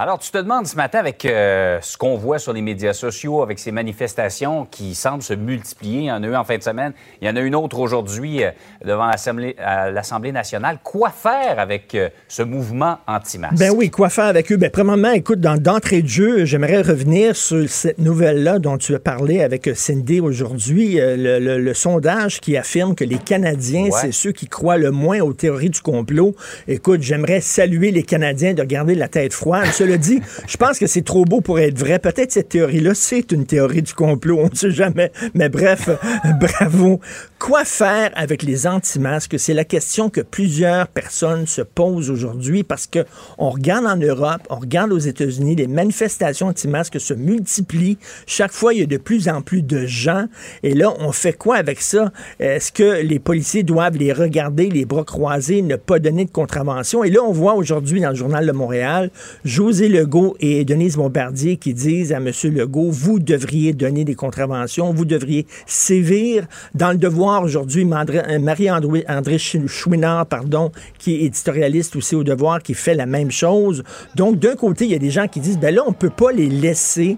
Alors, 0.00 0.20
tu 0.20 0.30
te 0.30 0.38
demandes 0.38 0.68
ce 0.68 0.76
matin 0.76 1.00
avec 1.00 1.24
euh, 1.24 1.80
ce 1.82 1.96
qu'on 1.96 2.16
voit 2.16 2.38
sur 2.38 2.52
les 2.52 2.62
médias 2.62 2.92
sociaux, 2.92 3.42
avec 3.42 3.58
ces 3.58 3.72
manifestations 3.72 4.64
qui 4.64 4.94
semblent 4.94 5.24
se 5.24 5.34
multiplier. 5.34 6.02
Il 6.02 6.04
y 6.04 6.12
en 6.12 6.22
a 6.22 6.26
eu 6.28 6.36
en 6.36 6.44
fin 6.44 6.56
de 6.56 6.62
semaine, 6.62 6.92
il 7.20 7.26
y 7.26 7.30
en 7.32 7.34
a 7.34 7.40
une 7.40 7.56
autre 7.56 7.80
aujourd'hui 7.80 8.44
euh, 8.44 8.52
devant 8.84 9.06
l'Assemblée 9.08 10.30
nationale. 10.30 10.78
Quoi 10.84 11.10
faire 11.10 11.58
avec 11.58 11.96
euh, 11.96 12.10
ce 12.28 12.44
mouvement 12.44 12.98
anti-masque? 13.08 13.56
Ben 13.56 13.72
oui, 13.74 13.90
quoi 13.90 14.08
faire 14.08 14.26
avec 14.26 14.52
eux? 14.52 14.56
Ben, 14.56 14.70
premièrement, 14.70 15.10
écoute, 15.10 15.40
d'entrée 15.40 16.02
de 16.02 16.06
jeu, 16.06 16.44
j'aimerais 16.44 16.82
revenir 16.82 17.34
sur 17.34 17.68
cette 17.68 17.98
nouvelle-là 17.98 18.60
dont 18.60 18.78
tu 18.78 18.94
as 18.94 19.00
parlé 19.00 19.42
avec 19.42 19.68
Cindy 19.74 20.20
aujourd'hui. 20.20 21.00
Le, 21.00 21.74
sondage 21.74 22.40
qui 22.40 22.56
affirme 22.56 22.94
que 22.94 23.02
les 23.02 23.18
Canadiens, 23.18 23.88
c'est 23.90 24.12
ceux 24.12 24.30
qui 24.30 24.46
croient 24.46 24.78
le 24.78 24.92
moins 24.92 25.18
aux 25.22 25.32
théories 25.32 25.70
du 25.70 25.80
complot. 25.80 26.36
Écoute, 26.68 27.02
j'aimerais 27.02 27.40
saluer 27.40 27.90
les 27.90 28.04
Canadiens 28.04 28.54
de 28.54 28.62
garder 28.62 28.94
la 28.94 29.08
tête 29.08 29.32
froide 29.32 29.66
je 29.96 30.56
pense 30.56 30.78
que 30.78 30.86
c'est 30.86 31.02
trop 31.02 31.24
beau 31.24 31.40
pour 31.40 31.58
être 31.58 31.78
vrai. 31.78 31.98
Peut-être 31.98 32.32
cette 32.32 32.50
théorie-là, 32.50 32.94
c'est 32.94 33.32
une 33.32 33.46
théorie 33.46 33.82
du 33.82 33.94
complot, 33.94 34.38
on 34.40 34.48
ne 34.48 34.54
sait 34.54 34.70
jamais. 34.70 35.12
Mais 35.34 35.48
bref, 35.48 35.88
bravo. 36.40 37.00
Quoi 37.38 37.64
faire 37.64 38.10
avec 38.16 38.42
les 38.42 38.66
anti-masques? 38.66 39.38
C'est 39.38 39.54
la 39.54 39.64
question 39.64 40.10
que 40.10 40.20
plusieurs 40.20 40.88
personnes 40.88 41.46
se 41.46 41.62
posent 41.62 42.10
aujourd'hui 42.10 42.64
parce 42.64 42.88
que 42.88 43.04
on 43.38 43.50
regarde 43.50 43.86
en 43.86 43.96
Europe, 43.96 44.42
on 44.50 44.56
regarde 44.56 44.92
aux 44.92 44.98
États-Unis, 44.98 45.54
les 45.54 45.68
manifestations 45.68 46.48
anti-masques 46.48 46.98
se 46.98 47.14
multiplient. 47.14 47.96
Chaque 48.26 48.50
fois, 48.50 48.74
il 48.74 48.80
y 48.80 48.82
a 48.82 48.86
de 48.86 48.96
plus 48.96 49.28
en 49.28 49.40
plus 49.40 49.62
de 49.62 49.86
gens. 49.86 50.26
Et 50.64 50.74
là, 50.74 50.92
on 50.98 51.12
fait 51.12 51.32
quoi 51.32 51.56
avec 51.56 51.80
ça? 51.80 52.12
Est-ce 52.40 52.72
que 52.72 53.02
les 53.02 53.20
policiers 53.20 53.62
doivent 53.62 53.96
les 53.96 54.12
regarder, 54.12 54.68
les 54.68 54.84
bras 54.84 55.04
croisés, 55.04 55.62
ne 55.62 55.76
pas 55.76 56.00
donner 56.00 56.24
de 56.24 56.32
contravention? 56.32 57.04
Et 57.04 57.10
là, 57.10 57.20
on 57.22 57.32
voit 57.32 57.54
aujourd'hui 57.54 58.00
dans 58.00 58.10
le 58.10 58.16
journal 58.16 58.46
de 58.46 58.52
Montréal, 58.52 59.10
José 59.44 59.88
Legault 59.88 60.36
et 60.40 60.64
Denise 60.64 60.96
Bombardier 60.96 61.56
qui 61.56 61.72
disent 61.72 62.12
à 62.12 62.16
M. 62.16 62.32
Legault, 62.44 62.90
vous 62.90 63.20
devriez 63.20 63.72
donner 63.74 64.04
des 64.04 64.16
contraventions, 64.16 64.92
vous 64.92 65.04
devriez 65.04 65.46
sévir 65.66 66.44
dans 66.74 66.90
le 66.90 66.98
devoir 66.98 67.27
aujourd'hui 67.36 67.84
euh, 67.84 68.38
Marie-André 68.38 69.38
Chouinard, 69.38 70.26
pardon, 70.26 70.72
qui 70.98 71.14
est 71.14 71.26
éditorialiste 71.26 71.96
aussi 71.96 72.14
au 72.14 72.24
devoir, 72.24 72.62
qui 72.62 72.74
fait 72.74 72.94
la 72.94 73.06
même 73.06 73.30
chose. 73.30 73.84
Donc, 74.14 74.38
d'un 74.38 74.56
côté, 74.56 74.84
il 74.84 74.90
y 74.90 74.94
a 74.94 74.98
des 74.98 75.10
gens 75.10 75.28
qui 75.28 75.40
disent, 75.40 75.58
ben 75.58 75.74
là, 75.74 75.82
on 75.86 75.92
peut 75.92 76.10
pas 76.10 76.32
les 76.32 76.48
laisser 76.48 77.16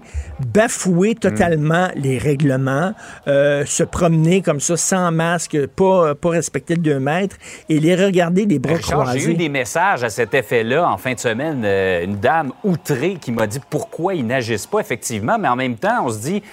bafouer 0.53 1.15
totalement 1.15 1.87
mm. 1.87 1.99
les 2.01 2.17
règlements, 2.17 2.93
euh, 3.27 3.65
se 3.65 3.83
promener 3.83 4.41
comme 4.41 4.59
ça 4.59 4.77
sans 4.77 5.11
masque, 5.11 5.67
pas, 5.67 6.15
pas 6.15 6.29
respecter 6.29 6.75
le 6.75 6.81
2 6.81 6.99
mètres 6.99 7.37
et 7.69 7.79
les 7.79 7.95
regarder 7.95 8.45
des 8.45 8.59
bras 8.59 8.77
croisés. 8.77 9.19
J'ai 9.19 9.31
eu 9.31 9.33
des 9.35 9.49
messages 9.49 10.03
à 10.03 10.09
cet 10.09 10.33
effet-là 10.33 10.89
en 10.89 10.97
fin 10.97 11.13
de 11.13 11.19
semaine. 11.19 11.63
Euh, 11.65 12.03
une 12.03 12.17
dame 12.17 12.51
outrée 12.63 13.17
qui 13.19 13.31
m'a 13.31 13.47
dit 13.47 13.59
pourquoi 13.69 14.13
ils 14.15 14.25
n'agissent 14.25 14.67
pas, 14.67 14.79
effectivement, 14.79 15.37
mais 15.39 15.47
en 15.47 15.55
même 15.55 15.75
temps, 15.75 16.05
on 16.05 16.09
se 16.09 16.19
dit 16.19 16.43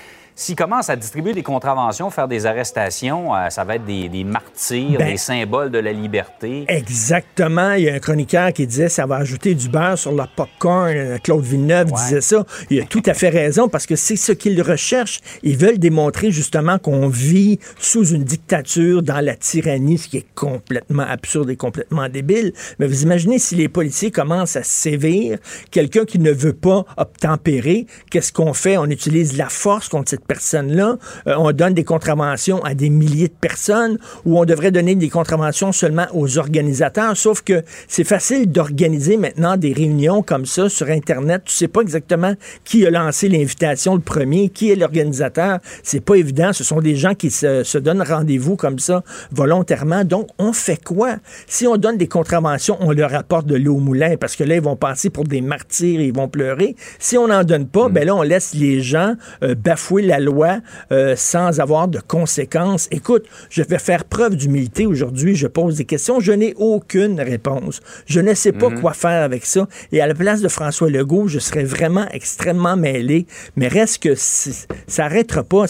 S'ils 0.41 0.55
commencent 0.55 0.89
à 0.89 0.95
distribuer 0.95 1.33
des 1.33 1.43
contraventions, 1.43 2.11
faire 2.11 2.29
des 2.29 2.47
arrestations, 2.47 3.35
euh, 3.35 3.51
ça 3.51 3.65
va 3.65 3.75
être 3.75 3.85
des, 3.85 4.23
martyrs, 4.23 4.97
ben, 4.97 5.11
des 5.11 5.17
symboles 5.17 5.73
de 5.73 5.79
la 5.79 5.93
liberté. 5.93 6.65
Exactement. 6.69 7.73
Il 7.73 7.83
y 7.83 7.91
a 7.91 7.95
un 7.95 7.99
chroniqueur 7.99 8.53
qui 8.53 8.65
disait 8.65 8.89
ça 8.89 9.05
va 9.05 9.17
ajouter 9.17 9.57
du 9.57 9.69
beurre 9.69 9.99
sur 9.99 10.13
la 10.13 10.29
popcorn. 10.29 11.19
Claude 11.25 11.43
Villeneuve 11.43 11.91
disait 11.91 12.21
ça. 12.21 12.47
Il 12.71 12.81
a 12.81 12.85
tout 12.85 13.03
à 13.07 13.15
fait 13.15 13.31
raison 13.31 13.69
parce 13.69 13.85
que 13.85 13.97
c'est 13.97 14.15
ce 14.15 14.31
qu'ils 14.31 14.63
recherchent. 14.63 15.19
Ils 15.43 15.57
veulent 15.57 15.81
démontrer 15.81 16.31
justement 16.31 16.79
qu'on 16.79 17.09
vit 17.09 17.59
sous 17.81 18.07
une 18.07 18.23
dictature, 18.23 19.03
dans 19.03 19.21
la 19.21 19.35
tyrannie, 19.35 19.99
ce 19.99 20.07
qui 20.07 20.19
est 20.19 20.27
complètement 20.37 21.03
absurde 21.03 21.51
et 21.51 21.57
complètement 21.57 22.09
débile. 22.09 22.53
Mais 22.79 22.87
vous 22.87 23.03
imaginez 23.03 23.41
si 23.41 23.57
les 23.57 23.69
policiers 23.69 24.13
commencent 24.13 24.55
à 24.55 24.63
sévir, 24.63 25.39
quelqu'un 25.73 26.05
qui 26.05 26.21
ne 26.21 26.31
veut 26.31 26.53
pas 26.53 26.85
obtempérer, 26.97 27.87
qu'est-ce 28.13 28.33
qu'on 28.33 28.53
fait? 28.53 28.77
On 28.77 28.87
utilise 28.87 29.37
la 29.37 29.49
force 29.49 29.89
contre 29.89 30.11
cette 30.11 30.28
personnes-là. 30.29 30.99
Euh, 31.27 31.35
on 31.39 31.51
donne 31.53 31.75
des 31.75 31.85
contraventions 31.85 32.63
à 32.63 32.75
des 32.75 32.91
milliers 32.91 33.29
de 33.29 33.33
personnes 33.41 33.99
ou 34.25 34.39
on 34.39 34.45
devrait 34.45 34.71
donner 34.71 34.95
des 34.95 35.09
contraventions 35.09 35.73
seulement 35.73 36.07
aux 36.13 36.39
organisateurs. 36.39 37.17
Sauf 37.17 37.43
que 37.43 37.65
c'est 37.89 38.05
facile 38.05 38.53
d'organiser 38.53 39.17
maintenant 39.17 39.57
des 39.57 39.73
réunions 39.73 40.23
comme 40.23 40.47
ça 40.47 40.69
sur 40.69 40.89
Internet. 40.89 41.43
Tu 41.47 41.55
sais 41.55 41.69
pas 41.69 41.81
exactement 41.81 42.35
qui 42.65 42.87
a 42.87 42.91
lancé 42.91 43.29
l'invitation 43.29 43.95
le 43.95 44.01
premier, 44.01 44.51
qui 44.51 44.71
est 44.71 44.77
l'organisateur. 44.77 45.59
C'est 45.83 46.01
pas 46.01 46.15
évident. 46.15 46.53
Ce 46.53 46.63
sont 46.63 46.81
des 46.81 46.95
gens 46.95 47.15
qui 47.15 47.31
se, 47.31 47.65
se 47.65 47.79
donnent 47.79 48.03
rendez-vous 48.03 48.57
comme 48.57 48.79
ça 48.79 49.03
volontairement. 49.33 50.05
Donc, 50.05 50.29
on 50.39 50.53
fait 50.53 50.83
quoi? 50.83 51.17
Si 51.47 51.67
on 51.67 51.77
donne 51.77 51.97
des 51.97 52.09
contraventions, 52.09 52.77
on 52.81 52.93
leur 52.93 53.15
apporte 53.15 53.47
de 53.47 53.57
l'eau 53.57 53.77
au 53.77 53.81
moulin 53.81 54.17
parce 54.21 54.37
que 54.37 54.45
là, 54.45 54.57
ils 54.57 54.63
vont 54.63 54.77
passer 54.77 55.09
pour 55.09 55.25
des 55.25 55.41
martyrs, 55.41 56.01
ils 56.01 56.15
vont 56.15 56.29
pleurer. 56.29 56.77
Si 56.99 57.17
on 57.17 57.29
n'en 57.29 57.45
donne 57.45 57.67
pas, 57.67 57.89
mm. 57.89 57.93
ben 57.93 58.07
là, 58.07 58.15
on 58.15 58.23
laisse 58.23 58.55
les 58.55 58.81
gens 58.83 59.15
euh, 59.43 59.55
bafouer 59.55 60.03
la 60.03 60.18
loi 60.21 60.59
euh, 60.93 61.15
sans 61.17 61.61
avoir 61.61 61.89
de 61.89 62.01
conséquences. 62.01 62.89
Écoute, 62.91 63.27
je 63.51 63.63
vais 63.63 63.79
faire 63.79 64.05
preuve 64.05 64.37
d'humilité 64.37 64.87
aujourd'hui. 64.87 65.35
Je 65.35 65.47
pose 65.47 65.77
des 65.77 65.85
questions. 65.85 66.21
Je 66.21 66.33
n'ai 66.33 66.55
aucune 66.57 67.21
réponse. 67.21 67.81
Je 68.07 68.21
ne 68.21 68.35
sais 68.35 68.53
pas 68.53 68.71
mhm. 68.71 68.81
quoi 68.81 68.93
faire 68.93 69.23
avec 69.23 69.47
ça. 69.47 69.67
Et 69.93 70.01
à 70.01 70.07
la 70.07 70.15
place 70.15 70.41
de 70.41 70.49
François 70.49 70.91
Legault, 70.91 71.29
je 71.29 71.39
serais 71.39 71.65
vraiment 71.65 72.07
extrêmement 72.13 72.77
mêlé. 72.77 73.27
Mais 73.57 73.69
reste 73.69 74.03
que 74.03 74.15
ça 74.15 74.51
n'arrêtera 74.99 75.43
pas. 75.45 75.67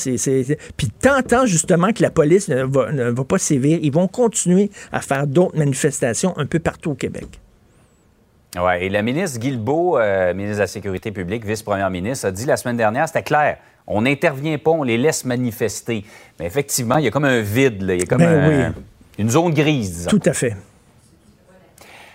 Puis 0.77 0.89
tant, 1.01 1.23
tant 1.23 1.47
justement 1.47 1.93
que 1.93 2.03
la 2.03 2.11
police 2.11 2.49
ne 2.49 2.63
va, 2.63 2.93
ne 2.93 3.11
va 3.11 3.25
pas 3.25 3.39
sévir, 3.39 3.79
ils 3.83 3.93
vont 3.93 4.09
continuer 4.09 4.71
à 4.93 5.01
faire 5.01 5.27
d'autres 5.27 5.57
manifestations 5.57 6.37
un 6.37 6.47
peu 6.47 6.59
partout 6.59 6.91
au 6.91 6.95
Québec. 6.95 7.41
Oui, 8.57 8.73
et 8.81 8.89
la 8.89 9.03
ministre 9.03 9.39
Guilbeault, 9.39 9.99
euh, 9.99 10.33
ministre 10.33 10.57
de 10.57 10.63
la 10.63 10.67
Sécurité 10.67 11.13
publique, 11.13 11.45
vice-première 11.45 11.91
ministre, 11.91 12.27
a 12.27 12.31
dit 12.31 12.47
la 12.47 12.57
semaine 12.57 12.79
dernière, 12.79 13.07
c'était 13.07 13.23
clair, 13.23 13.59
on 13.89 14.03
n'intervient 14.03 14.59
pas, 14.59 14.71
on 14.71 14.83
les 14.83 14.99
laisse 14.99 15.25
manifester. 15.25 16.05
Mais 16.39 16.47
effectivement, 16.47 16.99
il 16.99 17.05
y 17.05 17.09
a 17.09 17.11
comme 17.11 17.25
un 17.25 17.41
vide, 17.41 17.85
il 17.89 18.01
y 18.01 18.03
a 18.03 18.07
comme 18.07 18.19
ben 18.19 18.75
une 19.19 19.31
zone 19.31 19.53
grise, 19.53 19.97
disons. 19.97 20.11
Tout 20.11 20.23
à 20.27 20.33
fait. 20.33 20.55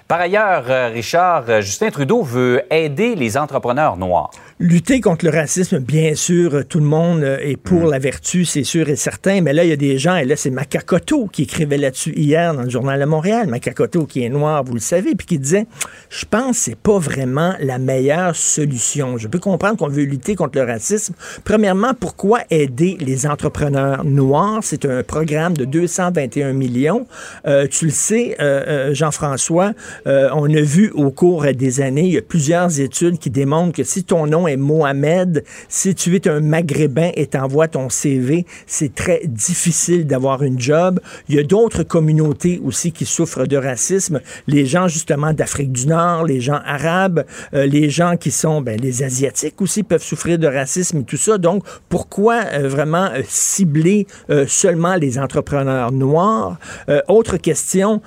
Par 0.08 0.20
ailleurs, 0.20 0.66
euh, 0.70 0.90
Richard, 0.90 1.46
euh, 1.50 1.62
Justin 1.62 1.90
Trudeau 1.90 2.22
veut 2.22 2.62
aider 2.72 3.16
les 3.16 3.38
entrepreneurs 3.38 3.98
noirs. 3.98 4.32
Lutter 4.60 5.02
contre 5.02 5.26
le 5.26 5.32
racisme, 5.32 5.80
bien 5.80 6.14
sûr, 6.14 6.64
tout 6.68 6.80
le 6.80 6.86
monde 6.86 7.24
euh, 7.24 7.40
est 7.42 7.58
pour 7.58 7.88
mm. 7.88 7.90
la 7.90 7.98
vertu, 7.98 8.46
c'est 8.46 8.64
sûr 8.64 8.88
et 8.88 8.96
certain, 8.96 9.42
mais 9.42 9.52
là, 9.52 9.64
il 9.64 9.70
y 9.72 9.74
a 9.74 9.78
des 9.78 9.98
gens, 9.98 10.16
et 10.16 10.26
là, 10.26 10.36
c'est 10.36 10.52
Macacoto 10.52 11.28
qui 11.28 11.44
écrivait 11.44 11.78
là-dessus 11.78 12.14
hier 12.16 12.54
dans 12.54 12.62
le 12.62 12.70
Journal 12.70 13.00
de 13.00 13.06
Montréal, 13.06 13.48
Macacoto 13.48 14.06
qui 14.06 14.24
est 14.24 14.30
noir, 14.30 14.64
vous 14.64 14.76
le 14.76 14.80
savez, 14.80 15.16
puis 15.16 15.26
qui 15.26 15.40
disait, 15.40 15.66
je 16.10 16.26
pense 16.26 16.58
que 16.58 16.64
c'est 16.64 16.76
pas 16.78 17.00
vraiment 17.00 17.56
la 17.62 17.80
meilleure 17.80 18.36
solution. 18.36 19.18
Je 19.18 19.28
peux 19.28 19.40
comprendre 19.40 19.78
qu'on 19.78 19.88
veut 19.88 20.04
lutter 20.04 20.36
contre 20.36 20.60
le 20.60 20.66
racisme. 20.66 21.16
Premièrement, 21.44 21.94
pourquoi 22.00 22.42
aider 22.52 22.98
les 23.00 23.26
entrepreneurs 23.26 24.06
noirs? 24.06 24.60
C'est 24.62 24.86
un 24.86 25.02
programme 25.02 25.58
de 25.58 25.66
221 25.66 26.54
millions. 26.54 27.08
Euh, 27.48 27.68
tu 27.68 27.86
le 27.86 27.92
sais, 27.92 28.36
euh, 28.40 28.94
Jean-François, 28.94 29.74
on 30.06 30.54
a 30.54 30.62
vu 30.62 30.92
au 30.92 31.10
cours 31.10 31.46
des 31.54 31.82
années, 31.82 32.06
il 32.06 32.14
y 32.14 32.18
a 32.18 32.22
plusieurs 32.22 32.80
études 32.80 33.18
qui 33.18 33.30
démontrent 33.30 33.76
que 33.76 33.84
si 33.84 34.04
ton 34.04 34.28
nom 34.28 34.43
est 34.48 34.58
Mohamed, 34.58 35.44
si 35.70 35.96
tu 35.96 36.16
es 36.16 36.28
un 36.28 36.40
Maghrébin 36.40 37.12
et 37.16 37.28
t'envoies 37.28 37.68
ton 37.68 37.90
CV, 37.90 38.46
c'est 38.68 38.94
très 38.94 39.22
difficile 39.26 40.06
d'avoir 40.08 40.44
une 40.44 40.60
job. 40.60 41.00
Il 41.30 41.36
y 41.36 41.40
a 41.40 41.44
d'autres 41.44 41.84
communautés 41.84 42.62
aussi 42.64 42.92
qui 42.92 43.06
souffrent 43.06 43.48
de 43.48 43.58
racisme. 43.58 44.22
Les 44.48 44.66
gens 44.66 44.88
justement 44.88 45.34
d'Afrique 45.34 45.72
du 45.72 45.88
Nord, 45.88 46.26
les 46.26 46.42
gens 46.42 46.60
arabes, 46.66 47.26
euh, 47.54 47.66
les 47.66 47.90
gens 47.90 48.18
qui 48.18 48.32
sont, 48.32 48.62
ben, 48.62 48.80
les 48.80 49.04
Asiatiques 49.04 49.62
aussi 49.62 49.84
peuvent 49.84 50.04
souffrir 50.04 50.38
de 50.38 50.48
racisme 50.48 51.00
et 51.00 51.04
tout 51.04 51.18
ça. 51.18 51.38
Donc, 51.38 51.64
pourquoi 51.90 52.42
euh, 52.54 52.68
vraiment 52.68 53.10
euh, 53.14 53.22
cibler 53.28 54.08
seulement 54.48 54.96
les 54.96 55.18
entrepreneurs 55.20 55.92
noirs? 55.92 56.58
autre 57.08 57.38
question, 57.38 58.02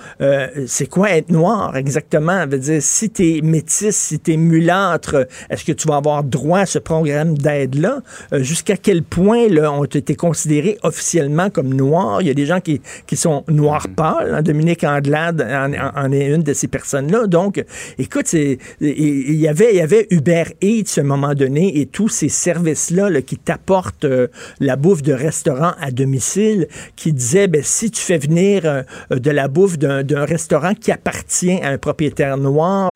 c'est 0.67 0.89
quoi 0.89 1.11
être 1.11 1.31
noir 1.31 1.77
exactement? 1.77 2.47
Veut 2.47 2.59
dire, 2.59 2.83
si 2.83 3.11
tu 3.11 3.37
es 3.37 3.41
métis, 3.41 3.97
si 3.97 4.19
tu 4.19 4.33
es 4.33 4.37
mulâtre, 4.37 5.27
est-ce 5.51 5.65
que 5.65 5.73
tu 5.73 5.89
vas 5.89 5.97
avoir 5.97 6.23
droit 6.27 6.61
à 6.61 6.67
ce 6.67 6.79
programme 6.79 7.37
d'aide-là? 7.37 8.03
Euh, 8.33 8.43
jusqu'à 8.43 8.77
quel 8.77 9.03
point 9.03 9.49
là, 9.49 9.73
ont 9.73 9.85
été 9.85 10.15
considérés 10.15 10.79
officiellement 10.83 11.51
comme 11.51 11.73
noirs? 11.73 12.21
Il 12.23 12.29
y 12.29 12.31
a 12.31 12.35
des 12.35 12.47
gens 12.47 12.61
qui, 12.61 12.81
qui 13.07 13.17
sont 13.17 13.45
noirs 13.49 13.89
pâles. 13.89 14.35
Hein? 14.35 14.43
Dominique 14.43 14.85
Andelade 14.85 15.43
en, 15.43 16.13
est 16.13 16.27
une 16.27 16.43
de 16.43 16.53
ces 16.53 16.69
personnes-là. 16.69 17.27
Donc, 17.27 17.65
écoute, 17.99 18.33
il 18.33 18.59
y 18.81 19.49
avait, 19.49 19.71
il 19.73 19.77
y 19.77 19.81
avait 19.81 20.07
Uber 20.11 20.45
Eats 20.61 20.99
à 20.99 21.01
un 21.01 21.05
moment 21.05 21.35
donné 21.35 21.81
et 21.81 21.87
tous 21.87 22.09
ces 22.09 22.29
services-là 22.29 23.11
qui 23.23 23.37
t'apportent 23.37 24.05
euh, 24.05 24.29
la 24.61 24.77
bouffe 24.77 25.03
de 25.03 25.13
restaurant 25.13 25.73
à 25.81 25.91
domicile 25.91 26.69
qui 26.97 27.13
disaient, 27.13 27.49
ben, 27.49 27.63
si 27.63 27.91
tu 27.91 28.01
fais 28.01 28.19
venir 28.19 28.63
euh, 28.65 28.83
de 29.11 29.31
la 29.31 29.49
bouffe 29.49 29.79
d'un 29.79 30.25
restaurant 30.25 30.75
qui 30.75 30.93
appartient 30.93 31.61
à 31.63 31.69
un 31.69 31.79
propriétaire 31.79 32.37
noir, 32.37 32.89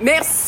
Merci, 0.00 0.47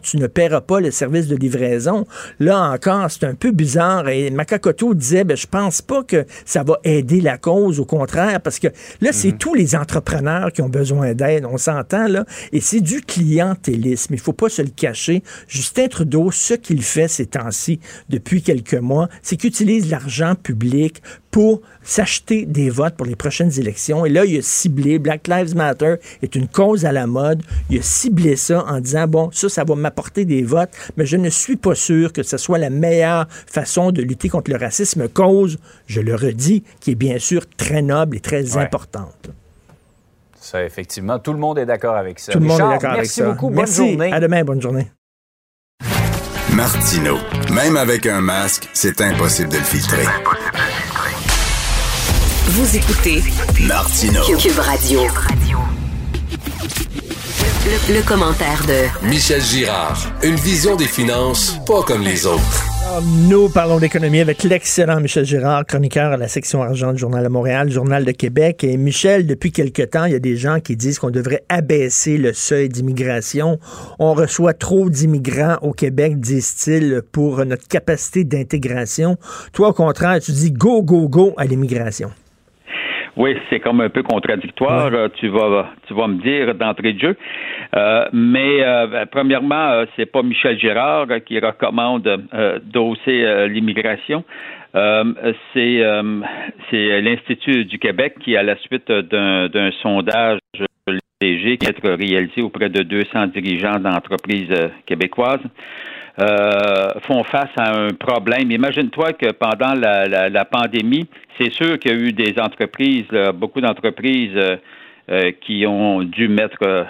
tu 0.00 0.16
ne 0.16 0.26
paieras 0.26 0.60
pas 0.60 0.80
le 0.80 0.90
service 0.90 1.26
de 1.28 1.36
livraison. 1.36 2.06
Là 2.40 2.70
encore, 2.70 3.10
c'est 3.10 3.24
un 3.24 3.34
peu 3.34 3.50
bizarre. 3.50 4.08
Et 4.08 4.30
Macacoto 4.30 4.94
disait, 4.94 5.24
ben, 5.24 5.36
je 5.36 5.46
pense 5.46 5.82
pas 5.82 6.02
que 6.02 6.24
ça 6.44 6.62
va 6.62 6.78
aider 6.84 7.20
la 7.20 7.38
cause, 7.38 7.80
au 7.80 7.84
contraire, 7.84 8.40
parce 8.40 8.58
que 8.58 8.68
là, 9.00 9.12
c'est 9.12 9.32
mhm. 9.32 9.38
tous 9.38 9.54
les 9.54 9.74
entrepreneurs 9.76 10.52
qui 10.52 10.62
ont 10.62 10.68
besoin 10.68 11.14
d'aide, 11.14 11.44
on 11.44 11.58
s'entend, 11.58 12.08
là, 12.08 12.24
et 12.52 12.60
c'est 12.60 12.80
du 12.80 13.00
clientélisme. 13.00 14.14
Il 14.14 14.20
faut 14.20 14.32
pas 14.32 14.48
se 14.48 14.62
le 14.62 14.68
cacher. 14.68 15.22
Justin 15.48 15.88
Trudeau, 15.88 16.30
ce 16.30 16.54
qu'il 16.54 16.82
fait 16.82 17.08
ces 17.08 17.26
temps-ci, 17.26 17.80
depuis 18.08 18.42
quelques 18.42 18.74
mois, 18.74 19.08
c'est 19.22 19.36
qu'il 19.36 19.48
utilise 19.48 19.90
l'argent 19.90 20.34
public 20.34 21.02
pour 21.36 21.60
s'acheter 21.82 22.46
des 22.46 22.70
votes 22.70 22.96
pour 22.96 23.04
les 23.04 23.14
prochaines 23.14 23.52
élections. 23.60 24.06
Et 24.06 24.08
là, 24.08 24.24
il 24.24 24.38
a 24.38 24.40
ciblé, 24.40 24.98
Black 24.98 25.28
Lives 25.28 25.54
Matter 25.54 25.96
est 26.22 26.34
une 26.34 26.48
cause 26.48 26.86
à 26.86 26.92
la 26.92 27.06
mode. 27.06 27.42
Il 27.68 27.78
a 27.78 27.82
ciblé 27.82 28.36
ça 28.36 28.64
en 28.64 28.80
disant, 28.80 29.06
bon, 29.06 29.28
ça, 29.32 29.50
ça 29.50 29.62
va 29.62 29.74
m'apporter 29.74 30.24
des 30.24 30.42
votes, 30.42 30.70
mais 30.96 31.04
je 31.04 31.18
ne 31.18 31.28
suis 31.28 31.56
pas 31.56 31.74
sûr 31.74 32.14
que 32.14 32.22
ce 32.22 32.38
soit 32.38 32.56
la 32.56 32.70
meilleure 32.70 33.26
façon 33.28 33.92
de 33.92 34.00
lutter 34.00 34.30
contre 34.30 34.50
le 34.50 34.56
racisme, 34.56 35.10
cause, 35.10 35.58
je 35.86 36.00
le 36.00 36.14
redis, 36.14 36.64
qui 36.80 36.92
est 36.92 36.94
bien 36.94 37.18
sûr 37.18 37.42
très 37.58 37.82
noble 37.82 38.16
et 38.16 38.20
très 38.20 38.56
importante. 38.56 39.28
Ça, 40.40 40.64
effectivement, 40.64 41.18
tout 41.18 41.34
le 41.34 41.38
monde 41.38 41.58
est 41.58 41.66
d'accord 41.66 41.96
avec 41.96 42.18
ça. 42.18 42.32
Tout 42.32 42.38
le 42.38 42.46
monde 42.46 42.60
est 42.60 42.62
d'accord 42.62 42.92
avec 42.92 43.04
ça. 43.04 43.24
Merci 43.24 43.42
beaucoup. 43.42 43.54
Bonne 43.54 43.66
journée. 43.66 44.10
À 44.10 44.20
demain. 44.20 44.42
Bonne 44.42 44.62
journée. 44.62 44.90
Martino. 46.54 47.18
Même 47.52 47.76
avec 47.76 48.06
un 48.06 48.22
masque, 48.22 48.70
c'est 48.72 49.02
impossible 49.02 49.50
de 49.50 49.58
le 49.58 49.62
filtrer. 49.62 50.06
Vous 52.48 52.76
écoutez 52.76 53.22
Martino. 53.66 54.22
Cube 54.38 54.58
Radio. 54.60 55.00
Le, 57.88 58.06
commentaire 58.06 58.62
de 58.68 59.08
Michel 59.08 59.42
Girard. 59.42 59.98
Une 60.22 60.36
vision 60.36 60.76
des 60.76 60.86
finances 60.86 61.58
pas 61.66 61.82
comme 61.82 62.02
les 62.02 62.24
autres. 62.24 62.64
Nous 63.28 63.48
parlons 63.48 63.80
d'économie 63.80 64.20
avec 64.20 64.44
l'excellent 64.44 65.00
Michel 65.00 65.24
Girard, 65.24 65.66
chroniqueur 65.66 66.12
à 66.12 66.16
la 66.16 66.28
section 66.28 66.62
argent 66.62 66.92
du 66.92 66.98
Journal 66.98 67.24
de 67.24 67.28
Montréal, 67.28 67.68
Journal 67.68 68.04
de 68.04 68.12
Québec. 68.12 68.62
Et 68.62 68.76
Michel, 68.76 69.26
depuis 69.26 69.50
quelque 69.50 69.82
temps, 69.82 70.04
il 70.04 70.12
y 70.12 70.14
a 70.16 70.20
des 70.20 70.36
gens 70.36 70.60
qui 70.60 70.76
disent 70.76 71.00
qu'on 71.00 71.10
devrait 71.10 71.42
abaisser 71.48 72.16
le 72.16 72.32
seuil 72.32 72.68
d'immigration. 72.68 73.58
On 73.98 74.14
reçoit 74.14 74.54
trop 74.54 74.88
d'immigrants 74.88 75.56
au 75.62 75.72
Québec, 75.72 76.20
disent-ils, 76.20 77.02
pour 77.10 77.44
notre 77.44 77.66
capacité 77.66 78.22
d'intégration. 78.22 79.16
Toi, 79.52 79.70
au 79.70 79.72
contraire, 79.72 80.20
tu 80.20 80.30
dis 80.30 80.52
go, 80.52 80.84
go, 80.84 81.08
go 81.08 81.34
à 81.36 81.44
l'immigration. 81.44 82.12
Oui, 83.16 83.34
c'est 83.48 83.60
comme 83.60 83.80
un 83.80 83.88
peu 83.88 84.02
contradictoire. 84.02 84.90
Euh, 84.92 85.08
tu 85.14 85.28
vas, 85.28 85.70
tu 85.86 85.94
vas 85.94 86.06
me 86.06 86.20
dire 86.20 86.54
d'entrée 86.54 86.92
de 86.92 87.00
jeu. 87.00 87.16
Euh, 87.74 88.06
mais 88.12 88.62
euh, 88.62 88.86
ben, 88.86 89.06
premièrement, 89.06 89.84
c'est 89.96 90.06
pas 90.06 90.22
Michel 90.22 90.58
Girard 90.58 91.06
qui 91.24 91.38
recommande 91.38 92.02
d'hausser 92.64 93.48
l'immigration. 93.48 94.22
c'est 94.74 95.82
c'est 96.70 97.00
l'Institut 97.00 97.64
du 97.64 97.78
Québec 97.78 98.16
qui, 98.20 98.36
à 98.36 98.42
la 98.42 98.56
suite 98.58 98.90
d'un 98.90 99.70
sondage 99.82 100.38
léger 101.22 101.56
qui 101.56 101.66
a 101.66 101.70
été 101.70 101.88
réalisé 101.88 102.42
auprès 102.42 102.68
de 102.68 102.82
200 102.82 103.28
dirigeants 103.28 103.78
d'entreprises 103.80 104.52
québécoises, 104.84 105.40
euh, 106.18 106.88
font 107.02 107.24
face 107.24 107.50
à 107.58 107.76
un 107.78 107.90
problème. 107.90 108.50
Imagine-toi 108.50 109.12
que 109.12 109.32
pendant 109.32 109.74
la, 109.74 110.30
la, 110.30 110.44
pandémie, 110.46 111.06
c'est 111.38 111.52
sûr 111.52 111.78
qu'il 111.78 111.90
y 111.90 111.94
a 111.94 111.98
eu 111.98 112.12
des 112.12 112.40
entreprises, 112.40 113.04
beaucoup 113.34 113.60
d'entreprises 113.60 114.34
euh, 114.34 114.56
euh, 115.10 115.32
qui 115.42 115.66
ont 115.66 116.02
dû 116.02 116.28
mettre 116.28 116.86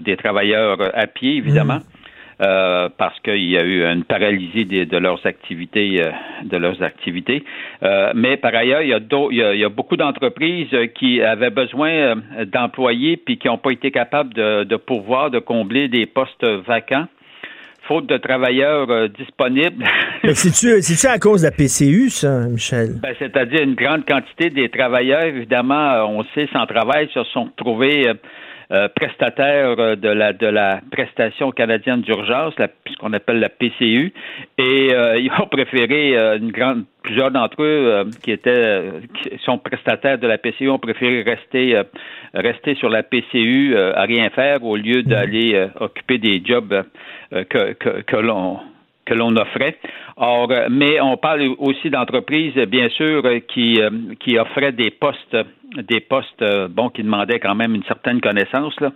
des 0.00 0.16
travailleurs 0.16 0.78
à 0.94 1.06
pied, 1.06 1.36
évidemment. 1.36 1.80
Mmh. 2.40 2.88
parce 2.96 3.20
qu'il 3.20 3.50
y 3.50 3.58
a 3.58 3.62
eu 3.62 3.84
une 3.84 4.04
paralysie 4.04 4.64
de, 4.64 4.96
leurs 4.96 5.26
activités, 5.26 6.02
de 6.42 6.56
leurs 6.56 6.82
activités. 6.82 7.44
mais 8.14 8.38
par 8.38 8.54
ailleurs, 8.54 8.80
il 8.80 8.88
y 8.88 8.94
a, 8.94 9.00
il 9.30 9.58
y 9.60 9.64
a, 9.64 9.68
beaucoup 9.68 9.98
d'entreprises 9.98 10.74
qui 10.94 11.20
avaient 11.20 11.50
besoin 11.50 12.14
d'employés 12.46 13.18
puis 13.18 13.36
qui 13.36 13.46
n'ont 13.46 13.58
pas 13.58 13.72
été 13.72 13.90
capables 13.90 14.32
de, 14.32 14.64
de 14.64 14.76
pouvoir 14.76 15.30
de 15.30 15.38
combler 15.38 15.88
des 15.88 16.06
postes 16.06 16.46
vacants 16.46 17.08
faute 17.90 18.06
de 18.06 18.18
travailleurs 18.18 18.88
euh, 18.88 19.08
disponibles. 19.08 19.84
C'est-tu 20.34 21.06
à 21.08 21.18
cause 21.18 21.40
de 21.40 21.46
la 21.46 21.50
PCU, 21.50 22.08
ça, 22.08 22.46
Michel? 22.46 23.00
Ben, 23.02 23.12
C'est-à-dire 23.18 23.62
une 23.62 23.74
grande 23.74 24.04
quantité 24.06 24.48
des 24.48 24.68
travailleurs, 24.68 25.24
évidemment, 25.24 25.90
euh, 25.90 26.04
on 26.04 26.24
sait, 26.32 26.48
sans 26.52 26.66
travail, 26.66 27.08
se 27.12 27.24
sont 27.24 27.50
trouvés 27.56 28.06
euh, 28.72 28.88
prestataires 28.88 29.96
de 29.96 30.08
la 30.08 30.32
de 30.32 30.46
la 30.46 30.80
prestation 30.90 31.50
canadienne 31.50 32.02
d'urgence, 32.02 32.54
ce 32.58 32.96
qu'on 32.98 33.12
appelle 33.12 33.40
la 33.40 33.48
PCU, 33.48 34.12
et 34.58 34.88
ils 35.18 35.30
ont 35.40 35.46
préféré 35.46 36.14
une 36.36 36.50
grande 36.50 36.84
plusieurs 37.02 37.30
d'entre 37.30 37.62
eux 37.62 38.04
qui 38.22 38.30
étaient 38.30 38.90
qui 39.22 39.38
sont 39.44 39.58
prestataires 39.58 40.18
de 40.18 40.26
la 40.26 40.38
PCU 40.38 40.68
ont 40.68 40.78
préféré 40.78 41.22
rester 41.22 41.80
rester 42.34 42.74
sur 42.74 42.90
la 42.90 43.02
PCU 43.02 43.76
à 43.76 44.02
rien 44.02 44.30
faire 44.30 44.62
au 44.64 44.76
lieu 44.76 45.02
d'aller 45.02 45.68
occuper 45.80 46.18
des 46.18 46.42
jobs 46.44 46.84
euh, 47.32 47.44
que, 47.44 47.74
que, 47.74 48.00
que 48.02 48.16
l'on 48.16 48.58
que 49.10 49.14
l'on 49.14 49.36
offrait. 49.36 49.76
Or, 50.16 50.50
euh, 50.50 50.68
mais 50.70 51.00
on 51.00 51.16
parle 51.16 51.42
aussi 51.58 51.90
d'entreprises, 51.90 52.54
bien 52.68 52.88
sûr, 52.90 53.22
qui, 53.48 53.80
euh, 53.80 53.90
qui 54.20 54.38
offraient 54.38 54.72
des 54.72 54.90
postes, 54.90 55.36
des 55.88 56.00
postes, 56.00 56.44
bon, 56.70 56.90
qui 56.90 57.02
demandaient 57.02 57.40
quand 57.40 57.54
même 57.54 57.74
une 57.74 57.84
certaine 57.84 58.20
connaissance, 58.20 58.78
là. 58.80 58.92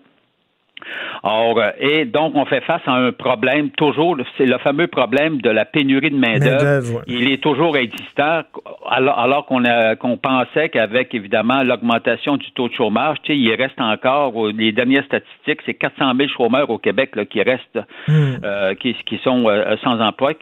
Or, 1.22 1.58
euh, 1.58 1.70
et 1.78 2.04
donc, 2.04 2.34
on 2.34 2.44
fait 2.44 2.60
face 2.62 2.82
à 2.86 2.92
un 2.92 3.12
problème 3.12 3.70
toujours, 3.70 4.16
c'est 4.36 4.46
le 4.46 4.58
fameux 4.58 4.86
problème 4.86 5.40
de 5.40 5.50
la 5.50 5.64
pénurie 5.64 6.10
de 6.10 6.16
main-d'œuvre. 6.16 7.02
Il 7.06 7.30
est 7.30 7.42
toujours 7.42 7.76
existant, 7.76 8.42
alors, 8.88 9.46
qu'on 9.46 10.16
pensait 10.16 10.68
qu'avec 10.68 11.14
évidemment 11.14 11.62
l'augmentation 11.62 12.36
du 12.36 12.50
taux 12.52 12.68
de 12.68 12.74
chômage, 12.74 13.18
tu 13.22 13.32
sais, 13.32 13.38
il 13.38 13.54
reste 13.54 13.80
encore, 13.80 14.48
les 14.48 14.72
dernières 14.72 15.04
statistiques, 15.04 15.60
c'est 15.66 15.74
400 15.74 16.12
000 16.16 16.28
chômeurs 16.28 16.70
au 16.70 16.78
Québec 16.78 17.16
là, 17.16 17.24
qui 17.24 17.42
restent, 17.42 17.80
hmm. 18.08 18.36
euh, 18.44 18.74
qui, 18.74 18.94
qui, 19.06 19.18
sont 19.24 19.48
euh, 19.48 19.76
sans 19.82 20.00
emploi. 20.00 20.32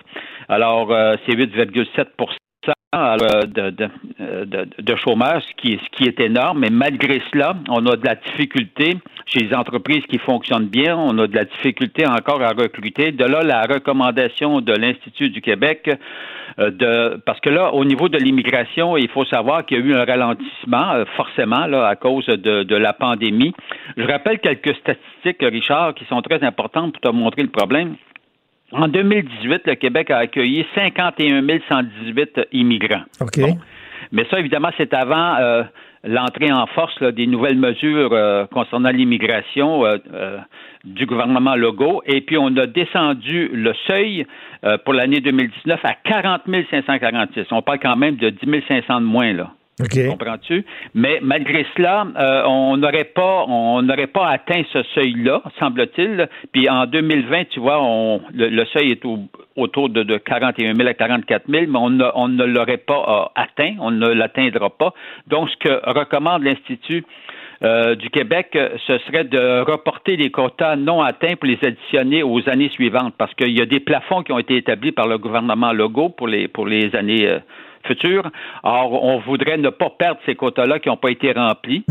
Alors, 0.48 0.88
c'est 1.26 1.34
8,7 1.34 2.06
de, 2.92 3.70
de, 3.70 4.44
de, 4.44 4.68
de, 4.78 4.96
chômage, 4.96 5.42
ce 5.48 5.54
qui, 5.56 5.80
ce 5.82 5.96
qui 5.96 6.04
est 6.04 6.20
énorme, 6.20 6.58
mais 6.60 6.68
malgré 6.70 7.22
cela, 7.32 7.54
on 7.70 7.86
a 7.86 7.96
de 7.96 8.04
la 8.04 8.16
difficulté 8.16 8.98
chez 9.24 9.40
les 9.40 9.54
entreprises 9.54 10.04
qui 10.10 10.18
fonctionnent 10.18 10.66
bien, 10.66 10.94
on 10.96 11.16
a 11.18 11.26
de 11.26 11.34
la 11.34 11.44
difficulté 11.44 12.06
encore 12.06 12.42
à 12.42 12.50
recruter. 12.50 13.12
De 13.12 13.24
là, 13.24 13.42
la 13.42 13.62
recommandation 13.62 14.60
de 14.60 14.74
l'Institut 14.74 15.30
du 15.30 15.40
Québec 15.40 15.88
euh, 16.58 16.70
de 16.70 17.22
parce 17.24 17.40
que 17.40 17.48
là, 17.48 17.72
au 17.72 17.84
niveau 17.86 18.10
de 18.10 18.18
l'immigration, 18.18 18.98
il 18.98 19.08
faut 19.08 19.24
savoir 19.24 19.64
qu'il 19.64 19.78
y 19.78 19.80
a 19.80 19.84
eu 19.84 19.94
un 19.94 20.04
ralentissement, 20.04 20.92
euh, 20.92 21.04
forcément, 21.16 21.66
là, 21.66 21.86
à 21.86 21.96
cause 21.96 22.26
de, 22.26 22.62
de 22.62 22.76
la 22.76 22.92
pandémie. 22.92 23.54
Je 23.96 24.04
rappelle 24.04 24.38
quelques 24.38 24.76
statistiques, 24.76 25.40
Richard, 25.40 25.94
qui 25.94 26.04
sont 26.04 26.20
très 26.20 26.44
importantes 26.44 26.92
pour 26.92 27.10
te 27.10 27.16
montrer 27.16 27.42
le 27.42 27.48
problème. 27.48 27.96
En 28.72 28.88
2018, 28.88 29.62
le 29.66 29.74
Québec 29.74 30.10
a 30.10 30.18
accueilli 30.18 30.66
51 30.74 31.42
118 31.68 32.40
immigrants. 32.52 33.02
OK. 33.20 33.38
Mais 34.12 34.26
ça, 34.30 34.38
évidemment, 34.38 34.70
c'est 34.76 34.92
avant, 34.94 35.36
euh, 35.36 35.62
l'entrée 36.04 36.52
en 36.52 36.66
force 36.66 36.98
là, 37.00 37.12
des 37.12 37.26
nouvelles 37.26 37.58
mesures 37.58 38.12
euh, 38.12 38.46
concernant 38.46 38.90
l'immigration 38.90 39.84
euh, 39.86 39.98
du 40.84 41.06
gouvernement 41.06 41.54
Legault. 41.54 42.02
Et 42.06 42.20
puis, 42.22 42.36
on 42.38 42.54
a 42.56 42.66
descendu 42.66 43.48
le 43.52 43.72
seuil 43.86 44.26
pour 44.84 44.94
l'année 44.94 45.20
2019 45.20 45.80
à 45.82 45.94
40 45.94 46.42
546. 46.70 47.46
On 47.50 47.62
parle 47.62 47.80
quand 47.80 47.96
même 47.96 48.16
de 48.16 48.30
10 48.30 48.38
500 48.68 49.00
de 49.00 49.06
moins, 49.06 49.32
là. 49.32 49.50
Comprends-tu? 50.10 50.64
Mais 50.94 51.18
malgré 51.22 51.64
cela, 51.76 52.06
euh, 52.18 52.42
on 52.46 52.76
n'aurait 52.76 53.04
pas, 53.14 53.44
on 53.48 53.80
n'aurait 53.82 54.06
pas 54.06 54.28
atteint 54.28 54.62
ce 54.72 54.82
seuil-là, 54.94 55.42
semble-t-il. 55.58 56.28
Puis 56.52 56.68
en 56.68 56.84
2020, 56.86 57.44
tu 57.48 57.60
vois, 57.60 57.80
le, 58.34 58.64
seuil 58.66 58.92
est 58.92 59.04
au- 59.04 59.20
autour 59.56 59.88
de, 59.88 60.02
de 60.02 60.18
41 60.18 60.74
000 60.74 60.88
à 60.88 60.94
44 60.94 61.44
000, 61.48 61.64
mais 61.68 61.78
on, 61.78 61.88
ne- 61.90 62.44
l'aurait 62.44 62.76
pas 62.76 63.30
euh, 63.36 63.40
atteint, 63.42 63.74
on 63.80 63.90
ne 63.90 64.08
l'atteindra 64.08 64.68
pas. 64.70 64.92
Donc, 65.26 65.48
ce 65.50 65.56
que 65.56 65.90
recommande 65.90 66.42
l'Institut 66.42 67.04
euh, 67.64 67.94
du 67.94 68.10
Québec, 68.10 68.58
ce 68.86 68.98
serait 69.06 69.24
de 69.24 69.60
reporter 69.60 70.16
les 70.16 70.30
quotas 70.30 70.76
non 70.76 71.00
atteints 71.00 71.36
pour 71.36 71.46
les 71.48 71.58
additionner 71.64 72.22
aux 72.22 72.46
années 72.48 72.68
suivantes, 72.70 73.14
parce 73.16 73.32
qu'il 73.34 73.56
y 73.56 73.62
a 73.62 73.66
des 73.66 73.80
plafonds 73.80 74.22
qui 74.22 74.32
ont 74.32 74.38
été 74.38 74.56
établis 74.56 74.92
par 74.92 75.06
le 75.08 75.16
gouvernement 75.16 75.72
Legault 75.72 76.10
pour 76.10 76.28
les 76.28 76.46
pour 76.48 76.66
les 76.66 76.94
années 76.96 77.38
futures. 77.86 78.30
Or, 78.62 79.02
on 79.04 79.18
voudrait 79.20 79.58
ne 79.58 79.70
pas 79.70 79.90
perdre 79.90 80.20
ces 80.26 80.34
quotas-là 80.34 80.78
qui 80.78 80.88
n'ont 80.88 80.96
pas 80.96 81.10
été 81.10 81.32
remplis. 81.32 81.84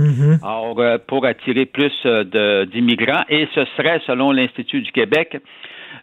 Alors, 0.44 0.80
euh, 0.80 0.98
pour 1.06 1.26
attirer 1.26 1.66
plus 1.66 1.94
euh, 2.06 2.66
d'immigrants, 2.66 3.24
et 3.30 3.48
ce 3.54 3.66
serait, 3.78 4.02
selon 4.06 4.32
l'Institut 4.32 4.82
du 4.82 4.92
Québec, 4.92 5.38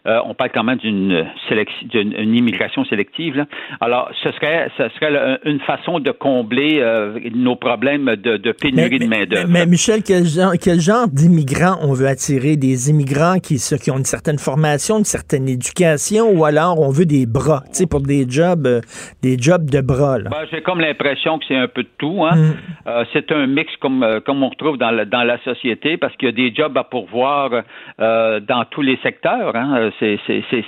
euh, 0.05 0.19
on 0.25 0.33
parle 0.33 0.51
quand 0.53 0.63
même 0.63 0.77
d'une 0.77 2.35
immigration 2.35 2.85
sélective. 2.85 3.35
là. 3.35 3.45
Alors, 3.81 4.09
ce 4.23 4.31
serait, 4.31 4.69
ce 4.77 4.87
serait 4.89 5.39
une 5.45 5.59
façon 5.61 5.99
de 5.99 6.11
combler 6.11 6.79
euh, 6.79 7.19
nos 7.33 7.55
problèmes 7.55 8.15
de, 8.15 8.37
de 8.37 8.51
pénurie 8.51 8.99
de 8.99 9.05
main 9.05 9.25
d'œuvre. 9.25 9.47
Mais 9.49 9.65
Michel, 9.65 10.01
quel 10.03 10.25
genre, 10.25 10.53
quel 10.61 10.79
genre 10.79 11.07
d'immigrants 11.07 11.77
on 11.81 11.93
veut 11.93 12.07
attirer? 12.07 12.55
Des 12.55 12.89
immigrants 12.89 13.39
qui, 13.39 13.57
ceux 13.57 13.77
qui 13.77 13.91
ont 13.91 13.97
une 13.97 14.05
certaine 14.05 14.39
formation, 14.39 14.99
une 14.99 15.03
certaine 15.03 15.47
éducation, 15.47 16.29
ou 16.31 16.45
alors 16.45 16.79
on 16.79 16.89
veut 16.89 17.05
des 17.05 17.25
bras, 17.25 17.61
tu 17.67 17.79
sais, 17.79 17.87
pour 17.87 18.01
des 18.01 18.25
jobs, 18.29 18.65
euh, 18.65 18.81
des 19.21 19.37
jobs 19.37 19.69
de 19.69 19.81
bras. 19.81 20.19
Ben, 20.19 20.45
J'ai 20.51 20.61
comme 20.61 20.79
l'impression 20.79 21.39
que 21.39 21.45
c'est 21.47 21.55
un 21.55 21.67
peu 21.67 21.83
de 21.83 21.89
tout. 21.97 22.23
Hein? 22.25 22.35
Mm. 22.35 23.03
C'est 23.13 23.31
un 23.31 23.47
mix 23.47 23.71
comme, 23.79 24.05
comme 24.25 24.43
on 24.43 24.49
retrouve 24.49 24.77
dans 24.77 24.91
la, 24.91 25.05
dans 25.05 25.23
la 25.23 25.37
société 25.43 25.97
parce 25.97 26.15
qu'il 26.15 26.27
y 26.27 26.29
a 26.29 26.35
des 26.35 26.53
jobs 26.53 26.75
à 26.77 26.83
pourvoir 26.83 27.51
dans 27.99 28.65
tous 28.71 28.81
les 28.81 28.97
secteurs. 29.03 29.55
Hein? 29.55 29.78
Euh, 29.79 29.91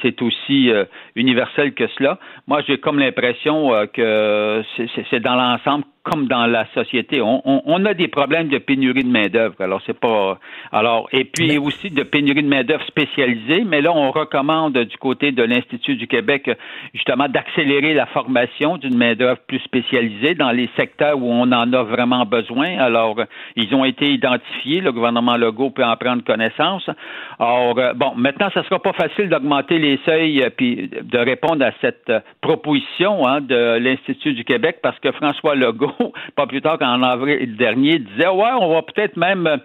C'est, 0.01 0.21
aussi 0.21 0.71
euh, 0.71 0.85
universel 1.15 1.73
que 1.73 1.87
cela. 1.97 2.19
Moi, 2.47 2.61
j'ai 2.67 2.77
comme 2.79 2.99
l'impression 2.99 3.73
euh, 3.73 3.85
que 3.87 4.63
c'est 5.09 5.19
dans 5.19 5.35
l'ensemble 5.35 5.85
comme 6.03 6.27
dans 6.27 6.45
la 6.47 6.65
société. 6.73 7.21
On, 7.21 7.41
on, 7.45 7.61
on 7.65 7.85
a 7.85 7.93
des 7.93 8.07
problèmes 8.07 8.47
de 8.47 8.57
pénurie 8.57 9.03
de 9.03 9.09
main-d'œuvre. 9.09 9.55
Alors, 9.59 9.81
c'est 9.85 9.99
pas. 9.99 10.39
Alors, 10.71 11.07
et 11.11 11.25
puis 11.25 11.57
aussi 11.57 11.89
de 11.89 12.03
pénurie 12.03 12.43
de 12.43 12.47
main-d'œuvre 12.47 12.85
spécialisée, 12.85 13.63
mais 13.63 13.81
là, 13.81 13.91
on 13.93 14.11
recommande 14.11 14.77
du 14.77 14.97
côté 14.97 15.31
de 15.31 15.43
l'Institut 15.43 15.95
du 15.95 16.07
Québec, 16.07 16.49
justement, 16.93 17.27
d'accélérer 17.27 17.93
la 17.93 18.05
formation 18.07 18.77
d'une 18.77 18.97
main-d'œuvre 18.97 19.39
plus 19.47 19.59
spécialisée 19.59 20.35
dans 20.35 20.51
les 20.51 20.69
secteurs 20.75 21.17
où 21.17 21.31
on 21.31 21.51
en 21.51 21.73
a 21.73 21.83
vraiment 21.83 22.25
besoin. 22.25 22.77
Alors, 22.79 23.17
ils 23.55 23.73
ont 23.75 23.85
été 23.85 24.11
identifiés. 24.11 24.81
Le 24.81 24.91
gouvernement 24.91 25.37
Legault 25.37 25.69
peut 25.69 25.85
en 25.85 25.95
prendre 25.97 26.23
connaissance. 26.23 26.89
Alors, 27.39 27.77
euh, 27.77 27.93
bon, 27.93 28.13
maintenant, 28.15 28.49
ça 28.53 28.63
sera 28.63 28.79
pas 28.79 28.93
facile 28.93 29.29
d'augmenter 29.29 29.77
les 29.77 29.99
seuils 30.05 30.41
euh, 30.41 30.49
puis 30.55 30.89
de 30.89 31.17
répondre 31.17 31.65
à 31.65 31.71
cette 31.81 32.09
euh, 32.09 32.19
proposition 32.41 33.27
hein, 33.27 33.41
de 33.41 33.77
l'Institut 33.77 34.33
du 34.33 34.43
Québec 34.43 34.77
parce 34.81 34.99
que 34.99 35.11
François 35.11 35.55
Legault, 35.55 35.90
pas 36.35 36.47
plus 36.47 36.61
tard 36.61 36.77
qu'en 36.79 37.01
avril 37.03 37.55
dernier, 37.55 37.99
disait 37.99 38.27
ouais, 38.27 38.51
on 38.59 38.73
va 38.73 38.81
peut-être 38.81 39.17
même 39.17 39.47
euh, 39.47 39.57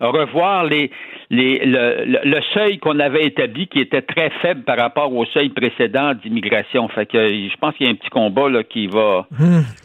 revoir 0.00 0.64
le, 0.64 2.40
seuil 2.54 2.78
qu'on 2.78 2.98
avait 3.00 3.24
établi 3.24 3.66
qui 3.66 3.80
était 3.80 4.02
très 4.02 4.30
faible 4.42 4.62
par 4.62 4.78
rapport 4.78 5.12
au 5.14 5.24
seuil 5.26 5.50
précédent 5.50 6.14
d'immigration. 6.14 6.88
Fait 6.88 7.06
que 7.06 7.16
euh, 7.16 7.48
je 7.50 7.56
pense 7.56 7.74
qu'il 7.76 7.86
y 7.86 7.88
a 7.88 7.92
un 7.92 7.96
petit 7.96 8.10
combat 8.10 8.62
qui 8.68 8.86
va 8.86 9.26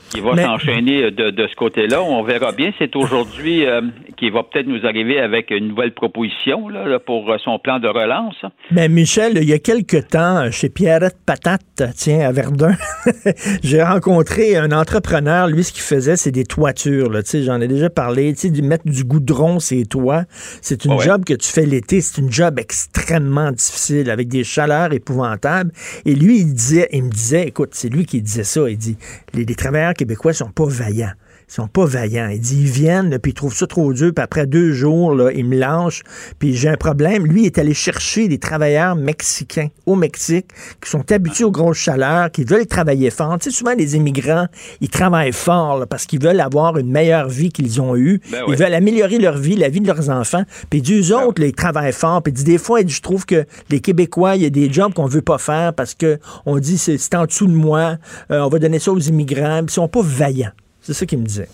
qui 0.09 0.21
va 0.21 0.33
Mais- 0.33 0.43
s'enchaîner 0.43 1.11
de, 1.11 1.29
de 1.29 1.47
ce 1.47 1.55
côté-là. 1.55 2.01
On 2.01 2.23
verra 2.23 2.51
bien. 2.51 2.71
C'est 2.79 2.95
aujourd'hui 2.95 3.65
euh, 3.65 3.81
qu'il 4.17 4.31
va 4.31 4.43
peut-être 4.43 4.67
nous 4.67 4.85
arriver 4.85 5.19
avec 5.19 5.51
une 5.51 5.69
nouvelle 5.69 5.93
proposition 5.93 6.67
là, 6.69 6.99
pour 6.99 7.29
euh, 7.31 7.37
son 7.43 7.59
plan 7.59 7.79
de 7.79 7.87
relance. 7.87 8.35
Mais 8.71 8.89
Michel, 8.89 9.37
il 9.41 9.47
y 9.47 9.53
a 9.53 9.59
quelque 9.59 9.97
temps, 9.97 10.49
chez 10.51 10.69
Pierrette 10.69 11.17
Patate, 11.25 11.61
tiens, 11.95 12.21
à 12.21 12.31
Verdun, 12.31 12.75
j'ai 13.63 13.81
rencontré 13.83 14.55
un 14.57 14.71
entrepreneur. 14.71 15.47
Lui, 15.47 15.63
ce 15.63 15.71
qu'il 15.71 15.83
faisait, 15.83 16.15
c'est 16.15 16.31
des 16.31 16.43
toitures. 16.45 17.11
J'en 17.45 17.61
ai 17.61 17.67
déjà 17.67 17.89
parlé. 17.89 18.33
De 18.33 18.61
mettre 18.61 18.85
du 18.87 19.03
goudron 19.03 19.59
sur 19.59 19.77
les 19.77 19.85
toits. 19.85 20.23
C'est 20.61 20.85
une 20.85 20.93
Ouais. 20.93 21.05
job 21.05 21.23
que 21.23 21.33
tu 21.33 21.47
fais 21.47 21.65
l'été. 21.65 22.01
C'est 22.01 22.19
une 22.21 22.31
job 22.31 22.59
extrêmement 22.59 23.51
difficile, 23.51 24.09
avec 24.09 24.27
des 24.27 24.43
chaleurs 24.43 24.91
épouvantables. 24.93 25.71
Et 26.05 26.15
lui, 26.15 26.39
il 26.39 26.53
disait, 26.53 26.87
il 26.91 27.03
me 27.03 27.09
disait, 27.11 27.47
écoute, 27.47 27.69
c'est 27.73 27.89
lui 27.89 28.05
qui 28.05 28.21
disait 28.21 28.43
ça. 28.43 28.69
Il 28.69 28.77
dit, 28.77 28.97
les, 29.33 29.45
les 29.45 29.55
travailleurs 29.55 29.93
québécois 29.99 30.31
sont 30.31 30.49
pas 30.51 30.65
vaillants. 30.65 31.11
Ils 31.49 31.53
sont 31.55 31.67
pas 31.67 31.85
vaillants. 31.85 32.29
Il 32.29 32.39
dit, 32.39 32.61
ils 32.61 32.69
viennent, 32.69 33.09
là, 33.09 33.17
puis 33.17 33.31
ils 33.31 33.35
trouvent 33.35 33.55
ça 33.55 33.65
trop 33.65 33.91
dur, 33.91 34.11
puis 34.13 34.23
après 34.23 34.45
deux 34.45 34.71
jours, 34.71 35.15
là, 35.15 35.31
ils 35.31 35.45
me 35.45 35.57
lâchent, 35.57 36.03
puis 36.37 36.55
j'ai 36.55 36.69
un 36.69 36.77
problème. 36.77 37.25
Lui, 37.25 37.41
il 37.41 37.45
est 37.47 37.57
allé 37.57 37.73
chercher 37.73 38.27
des 38.27 38.37
travailleurs 38.37 38.95
mexicains 38.95 39.69
au 39.87 39.95
Mexique 39.95 40.45
qui 40.81 40.89
sont 40.89 41.11
habitués 41.11 41.45
aux 41.45 41.51
grosses 41.51 41.79
chaleurs, 41.79 42.29
qui 42.29 42.43
veulent 42.43 42.67
travailler 42.67 43.09
fort. 43.09 43.37
Tu 43.39 43.49
sais, 43.49 43.57
souvent, 43.57 43.73
les 43.73 43.95
immigrants, 43.95 44.45
ils 44.79 44.89
travaillent 44.89 45.33
fort 45.33 45.79
là, 45.79 45.87
parce 45.87 46.05
qu'ils 46.05 46.21
veulent 46.21 46.39
avoir 46.39 46.77
une 46.77 46.91
meilleure 46.91 47.29
vie 47.29 47.49
qu'ils 47.49 47.81
ont 47.81 47.95
eue. 47.95 48.21
Ben 48.31 48.43
ils 48.47 48.55
veulent 48.55 48.73
améliorer 48.75 49.17
leur 49.17 49.37
vie, 49.37 49.55
la 49.55 49.69
vie 49.69 49.81
de 49.81 49.87
leurs 49.87 50.11
enfants. 50.11 50.43
Puis 50.69 50.83
d'eux 50.83 51.15
autres, 51.15 51.41
là, 51.41 51.47
ils 51.47 51.53
travaillent 51.53 51.93
fort. 51.93 52.21
Puis 52.21 52.31
des 52.31 52.59
fois, 52.59 52.81
je 52.85 53.01
trouve 53.01 53.25
que 53.25 53.45
les 53.71 53.79
Québécois, 53.79 54.35
il 54.35 54.43
y 54.43 54.45
a 54.45 54.51
des 54.51 54.71
jobs 54.71 54.93
qu'on 54.93 55.07
veut 55.07 55.23
pas 55.23 55.39
faire 55.39 55.73
parce 55.73 55.95
que 55.95 56.19
on 56.45 56.59
dit, 56.59 56.77
c'est 56.77 56.99
c'est 56.99 57.15
en 57.15 57.25
dessous 57.25 57.47
de 57.47 57.53
moi, 57.53 57.97
euh, 58.31 58.41
on 58.41 58.49
va 58.49 58.59
donner 58.59 58.77
ça 58.77 58.91
aux 58.91 58.99
immigrants, 58.99 59.59
puis 59.59 59.71
ils 59.71 59.73
sont 59.73 59.87
pas 59.87 60.01
vaillants. 60.03 60.51
C'est 60.89 60.95
ça 61.01 61.05
qu'il 61.05 61.19
me 61.19 61.23
disait. 61.25 61.47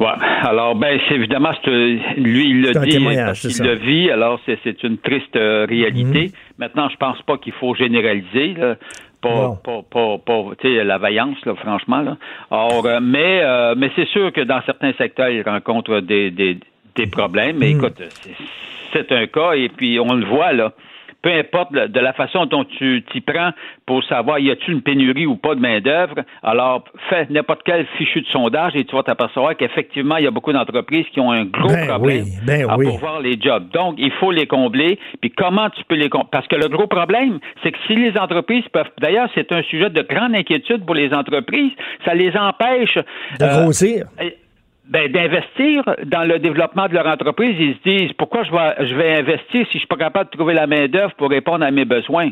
Ouais. 0.00 0.08
Alors, 0.42 0.74
ben, 0.74 0.98
c'est 1.08 1.14
évidemment, 1.14 1.52
euh, 1.68 1.98
lui, 2.16 2.50
il 2.50 2.62
le 2.62 2.72
dit 2.84 2.98
parce 3.26 3.46
ça. 3.48 3.62
le 3.64 3.74
vit. 3.74 4.10
Alors, 4.10 4.40
c'est, 4.44 4.58
c'est 4.64 4.82
une 4.82 4.98
triste 4.98 5.36
euh, 5.36 5.66
réalité. 5.68 6.24
Mhm. 6.24 6.32
Maintenant, 6.58 6.88
je 6.88 6.96
pense 6.96 7.22
pas 7.22 7.38
qu'il 7.38 7.52
faut 7.52 7.76
généraliser. 7.76 8.54
Là. 8.54 8.74
Pas, 9.22 9.56
pas, 9.64 9.82
pas, 9.88 10.18
pas, 10.18 10.42
la 10.64 10.98
vaillance, 10.98 11.36
là, 11.46 11.54
franchement. 11.54 12.00
Là. 12.02 12.16
Or, 12.50 12.84
euh, 12.84 12.98
mais, 13.00 13.40
euh, 13.42 13.76
mais 13.78 13.92
c'est 13.94 14.08
sûr 14.08 14.32
que 14.32 14.40
dans 14.40 14.60
certains 14.66 14.92
secteurs, 14.94 15.28
il 15.30 15.42
rencontre 15.42 16.00
des, 16.00 16.32
des, 16.32 16.58
des 16.96 17.06
problèmes. 17.06 17.58
Mais 17.58 17.72
Mhm. 17.72 17.76
écoute, 17.78 18.02
c'est 18.92 19.12
un 19.12 19.26
cas 19.28 19.52
et 19.52 19.68
puis 19.68 20.00
on 20.00 20.12
le 20.14 20.26
voit, 20.26 20.52
là. 20.52 20.72
Peu 21.24 21.32
importe 21.32 21.72
de 21.72 22.00
la 22.00 22.12
façon 22.12 22.44
dont 22.44 22.64
tu 22.64 23.02
t'y 23.10 23.22
prends 23.22 23.52
pour 23.86 24.04
savoir 24.04 24.38
y 24.40 24.50
a-t-il 24.50 24.74
une 24.74 24.82
pénurie 24.82 25.24
ou 25.24 25.36
pas 25.36 25.54
de 25.54 25.60
main-d'œuvre, 25.60 26.16
alors 26.42 26.84
fais 27.08 27.26
n'importe 27.30 27.62
quel 27.64 27.86
fichu 27.96 28.20
de 28.20 28.26
sondage 28.26 28.76
et 28.76 28.84
tu 28.84 28.94
vas 28.94 29.02
t'apercevoir 29.02 29.56
qu'effectivement, 29.56 30.18
il 30.18 30.24
y 30.24 30.26
a 30.26 30.30
beaucoup 30.30 30.52
d'entreprises 30.52 31.06
qui 31.14 31.20
ont 31.20 31.32
un 31.32 31.46
gros 31.46 31.68
Ben 31.68 31.86
problème 31.86 32.24
oui, 32.24 32.32
ben 32.46 32.68
à 32.68 32.76
oui. 32.76 32.88
pourvoir 32.88 33.20
les 33.20 33.40
jobs. 33.40 33.70
Donc, 33.72 33.94
il 33.96 34.12
faut 34.12 34.32
les 34.32 34.46
combler. 34.46 34.98
Puis 35.22 35.30
comment 35.30 35.70
tu 35.70 35.82
peux 35.84 35.94
les 35.94 36.10
combler? 36.10 36.28
Parce 36.30 36.46
que 36.46 36.56
le 36.56 36.68
gros 36.68 36.88
problème, 36.88 37.38
c'est 37.62 37.72
que 37.72 37.78
si 37.86 37.94
les 37.94 38.18
entreprises 38.18 38.68
peuvent. 38.70 38.90
D'ailleurs, 39.00 39.30
c'est 39.34 39.50
un 39.50 39.62
sujet 39.62 39.88
de 39.88 40.02
grande 40.02 40.34
inquiétude 40.34 40.84
pour 40.84 40.94
les 40.94 41.10
entreprises. 41.14 41.72
Ça 42.04 42.14
les 42.14 42.36
empêche. 42.36 42.98
De 43.40 43.44
euh, 43.44 43.62
grossir. 43.62 44.06
Ben, 44.86 45.10
d'investir 45.10 45.82
dans 46.04 46.24
le 46.24 46.38
développement 46.38 46.88
de 46.88 46.94
leur 46.94 47.06
entreprise. 47.06 47.56
Ils 47.58 47.74
se 47.76 47.88
disent 47.88 48.12
pourquoi 48.14 48.44
je 48.44 48.52
vais, 48.52 48.86
je 48.86 48.94
vais 48.94 49.14
investir 49.16 49.66
si 49.66 49.72
je 49.74 49.78
suis 49.78 49.86
pas 49.86 49.96
capable 49.96 50.30
de 50.30 50.36
trouver 50.36 50.54
la 50.54 50.66
main-d'œuvre 50.66 51.14
pour 51.14 51.30
répondre 51.30 51.64
à 51.64 51.70
mes 51.70 51.84
besoins? 51.84 52.30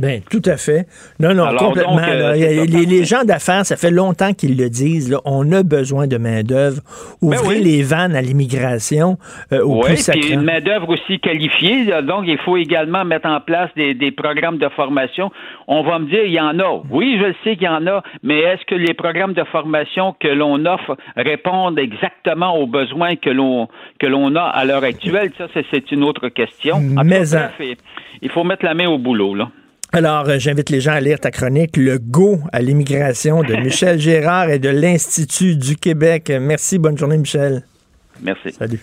Ben, 0.00 0.20
tout 0.30 0.42
à 0.46 0.56
fait. 0.56 0.86
Non, 1.18 1.34
non, 1.34 1.44
Alors, 1.44 1.62
complètement. 1.68 1.96
donc, 1.96 2.08
euh, 2.08 2.30
là. 2.30 2.64
les, 2.64 2.86
les 2.86 3.04
gens 3.04 3.24
d'affaires, 3.24 3.64
ça 3.66 3.76
fait 3.76 3.90
longtemps 3.90 4.32
qu'ils 4.32 4.56
le 4.56 4.68
disent. 4.70 5.10
là, 5.10 5.18
on 5.24 5.50
a 5.52 5.62
besoin 5.62 6.06
de 6.06 6.16
main-d'œuvre. 6.16 6.80
Ouvrez 7.20 7.36
Ben 7.42 7.48
oui. 7.48 7.60
les 7.62 7.82
vannes 7.82 8.16
à 8.16 8.22
l'immigration 8.22 9.18
euh, 9.52 9.62
au 9.62 9.76
Oui, 9.82 9.94
plus 9.94 10.10
puis 10.10 10.32
une 10.32 10.42
main-d'œuvre 10.42 10.88
aussi 10.88 11.20
qualifiée. 11.20 11.84
là. 11.84 12.02
Donc, 12.02 12.24
il 12.26 12.38
faut 12.38 12.56
également 12.56 13.04
mettre 13.04 13.28
en 13.28 13.40
place 13.40 13.70
des, 13.76 13.94
des 13.94 14.10
programmes 14.10 14.58
de 14.58 14.68
formation. 14.70 15.30
On 15.68 15.82
va 15.82 15.98
me 15.98 16.06
dire, 16.08 16.24
il 16.24 16.32
y 16.32 16.40
en 16.40 16.58
a. 16.58 16.82
Oui, 16.90 17.16
je 17.20 17.26
le 17.26 17.34
sais 17.44 17.54
qu'il 17.56 17.64
y 17.66 17.68
en 17.68 17.86
a, 17.86 18.02
mais 18.22 18.38
est-ce 18.40 18.64
que 18.66 18.74
les 18.74 18.94
programmes 18.94 19.34
de 19.34 19.44
formation 19.44 20.14
que 20.18 20.28
l'on 20.28 20.64
offre 20.66 20.96
répondent 21.16 21.78
exactement 21.78 22.56
aux 22.56 22.66
besoins 22.66 23.16
que 23.16 23.30
l'on 23.30 23.68
que 23.98 24.06
l'on 24.06 24.34
a 24.36 24.42
à 24.42 24.64
l'heure 24.64 24.84
actuelle? 24.84 25.30
Ça, 25.36 25.46
c'est- 25.52 25.90
une 25.92 26.04
autre 26.04 26.28
question. 26.28 26.76
En 26.76 27.02
cas, 27.04 27.48
bref, 27.58 27.78
il 28.22 28.28
faut 28.30 28.44
mettre 28.44 28.64
la 28.64 28.74
main 28.74 28.86
au 28.88 28.98
boulot, 28.98 29.34
là. 29.34 29.48
Alors, 29.92 30.28
euh, 30.28 30.38
j'invite 30.38 30.70
les 30.70 30.80
gens 30.80 30.92
à 30.92 31.00
lire 31.00 31.18
ta 31.18 31.30
chronique, 31.30 31.76
Le 31.76 31.98
Go 31.98 32.40
à 32.52 32.62
l'immigration 32.62 33.42
de 33.42 33.54
Michel 33.64 33.98
Gérard 33.98 34.48
et 34.48 34.58
de 34.58 34.68
l'Institut 34.68 35.56
du 35.56 35.76
Québec. 35.76 36.32
Merci, 36.40 36.78
bonne 36.78 36.96
journée, 36.96 37.18
Michel. 37.18 37.64
Merci. 38.22 38.52
Salut. 38.52 38.80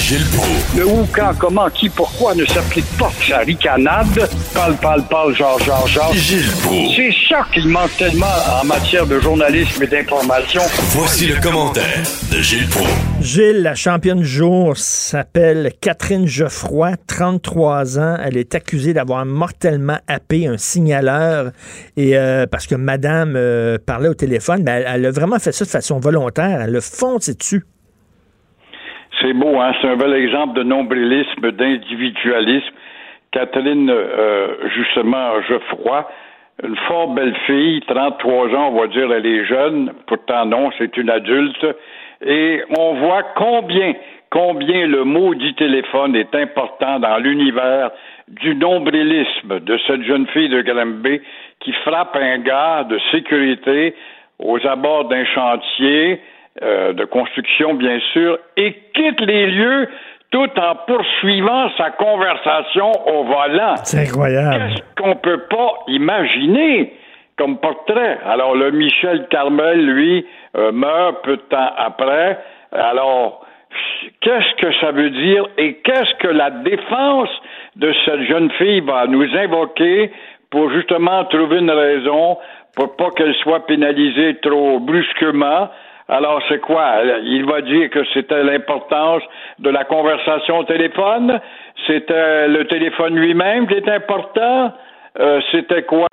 Gilles 0.00 0.24
Proulx. 0.34 0.78
Le 0.78 0.86
où, 0.86 1.06
quand, 1.12 1.34
comment, 1.38 1.68
qui, 1.68 1.90
pourquoi 1.90 2.34
ne 2.34 2.46
s'applique 2.46 2.86
pas 2.98 3.12
sa 3.28 3.38
ricanade? 3.40 4.28
Parle, 4.54 4.74
parle, 4.76 5.04
parle, 5.04 5.36
genre, 5.36 5.58
genre, 5.62 5.86
genre. 5.86 6.12
Gilles 6.14 6.50
Proulx. 6.62 6.96
C'est 6.96 7.12
ça 7.28 7.46
qu'il 7.52 7.68
manque 7.68 7.94
tellement 7.98 8.24
en 8.60 8.64
matière 8.64 9.06
de 9.06 9.20
journalisme 9.20 9.82
et 9.82 9.86
d'information. 9.86 10.62
Voici 10.92 11.26
le 11.26 11.38
commentaire 11.38 12.02
de 12.32 12.40
Gilles 12.40 12.66
Proulx. 12.68 12.90
Gilles, 13.20 13.62
la 13.62 13.74
championne 13.74 14.20
du 14.20 14.26
jour, 14.26 14.74
s'appelle 14.74 15.70
Catherine 15.82 16.26
Geoffroy, 16.26 16.92
33 17.06 17.98
ans. 17.98 18.16
Elle 18.24 18.38
est 18.38 18.54
accusée 18.54 18.94
d'avoir 18.94 19.26
mortellement 19.26 19.98
happé 20.08 20.46
un 20.46 20.56
signaleur 20.56 21.52
et 21.98 22.16
euh, 22.16 22.46
parce 22.46 22.66
que 22.66 22.74
madame 22.74 23.34
euh, 23.36 23.76
parlait 23.84 24.08
au 24.08 24.14
téléphone, 24.14 24.62
mais 24.64 24.70
elle, 24.70 24.86
elle 24.88 25.06
a 25.06 25.10
vraiment 25.10 25.38
fait 25.38 25.52
ça 25.52 25.66
de 25.66 25.70
façon 25.70 26.00
volontaire. 26.00 26.62
Elle 26.62 26.72
le 26.72 26.80
foncé 26.80 27.34
dessus. 27.34 27.66
C'est 29.20 29.32
beau, 29.34 29.58
hein? 29.60 29.72
C'est 29.80 29.88
un 29.88 29.96
bel 29.96 30.14
exemple 30.14 30.54
de 30.54 30.62
nombrilisme, 30.62 31.50
d'individualisme. 31.52 32.74
Catherine, 33.32 33.90
euh, 33.90 34.68
justement, 34.74 35.40
Geoffroy, 35.42 36.08
une 36.62 36.76
fort 36.88 37.08
belle 37.08 37.34
fille, 37.46 37.80
33 37.86 38.48
ans, 38.54 38.70
on 38.72 38.80
va 38.80 38.86
dire, 38.88 39.12
elle 39.12 39.26
est 39.26 39.44
jeune. 39.44 39.92
Pourtant, 40.06 40.46
non, 40.46 40.70
c'est 40.78 40.96
une 40.96 41.10
adulte. 41.10 41.66
Et 42.24 42.62
on 42.78 42.94
voit 42.94 43.22
combien, 43.36 43.94
combien 44.30 44.86
le 44.86 45.04
maudit 45.04 45.54
téléphone 45.54 46.16
est 46.16 46.34
important 46.34 46.98
dans 46.98 47.18
l'univers 47.18 47.90
du 48.28 48.54
nombrilisme 48.54 49.60
de 49.60 49.78
cette 49.86 50.02
jeune 50.02 50.26
fille 50.28 50.48
de 50.48 50.62
Granby 50.62 51.20
qui 51.60 51.72
frappe 51.84 52.16
un 52.16 52.38
gars 52.38 52.84
de 52.84 52.98
sécurité 53.10 53.94
aux 54.38 54.64
abords 54.66 55.06
d'un 55.06 55.24
chantier 55.24 56.20
euh, 56.62 56.92
de 56.92 57.04
construction, 57.04 57.74
bien 57.74 58.00
sûr, 58.12 58.38
et 58.56 58.74
quitte 58.92 59.20
les 59.20 59.46
lieux 59.46 59.88
tout 60.30 60.50
en 60.58 60.74
poursuivant 60.86 61.70
sa 61.76 61.90
conversation 61.90 62.90
au 63.06 63.24
volant. 63.24 63.76
C'est 63.84 64.08
incroyable. 64.08 64.56
Qu'est-ce 64.56 65.02
qu'on 65.02 65.16
peut 65.16 65.42
pas 65.48 65.78
imaginer 65.88 66.92
comme 67.36 67.58
portrait? 67.58 68.18
Alors, 68.26 68.54
le 68.54 68.72
Michel 68.72 69.26
Carmel, 69.28 69.86
lui, 69.86 70.26
euh, 70.56 70.72
meurt 70.72 71.22
peu 71.24 71.36
de 71.36 71.42
temps 71.42 71.70
après. 71.76 72.38
Alors, 72.72 73.46
qu'est-ce 74.20 74.54
que 74.56 74.72
ça 74.80 74.90
veut 74.90 75.10
dire 75.10 75.46
et 75.56 75.74
qu'est-ce 75.84 76.14
que 76.16 76.28
la 76.28 76.50
défense 76.50 77.30
de 77.76 77.92
cette 78.04 78.22
jeune 78.22 78.50
fille 78.52 78.80
va 78.80 79.06
nous 79.06 79.26
invoquer 79.36 80.10
pour 80.50 80.70
justement 80.72 81.24
trouver 81.26 81.58
une 81.58 81.70
raison 81.70 82.38
pour 82.76 82.96
pas 82.96 83.10
qu'elle 83.16 83.34
soit 83.36 83.66
pénalisée 83.66 84.36
trop 84.42 84.78
brusquement? 84.78 85.70
Alors, 86.10 86.42
c'est 86.48 86.60
quoi? 86.60 86.96
Il 87.22 87.44
va 87.46 87.60
dire 87.62 87.88
que 87.90 88.00
c'était 88.12 88.42
l'importance 88.42 89.22
de 89.60 89.70
la 89.70 89.84
conversation 89.84 90.58
au 90.58 90.64
téléphone? 90.64 91.38
C'était 91.86 92.48
le 92.48 92.66
téléphone 92.66 93.14
lui-même 93.14 93.68
qui 93.68 93.74
était 93.74 93.92
important? 93.92 94.72
Euh, 95.18 95.40
c'était 95.52 95.82
quoi? 95.84 96.06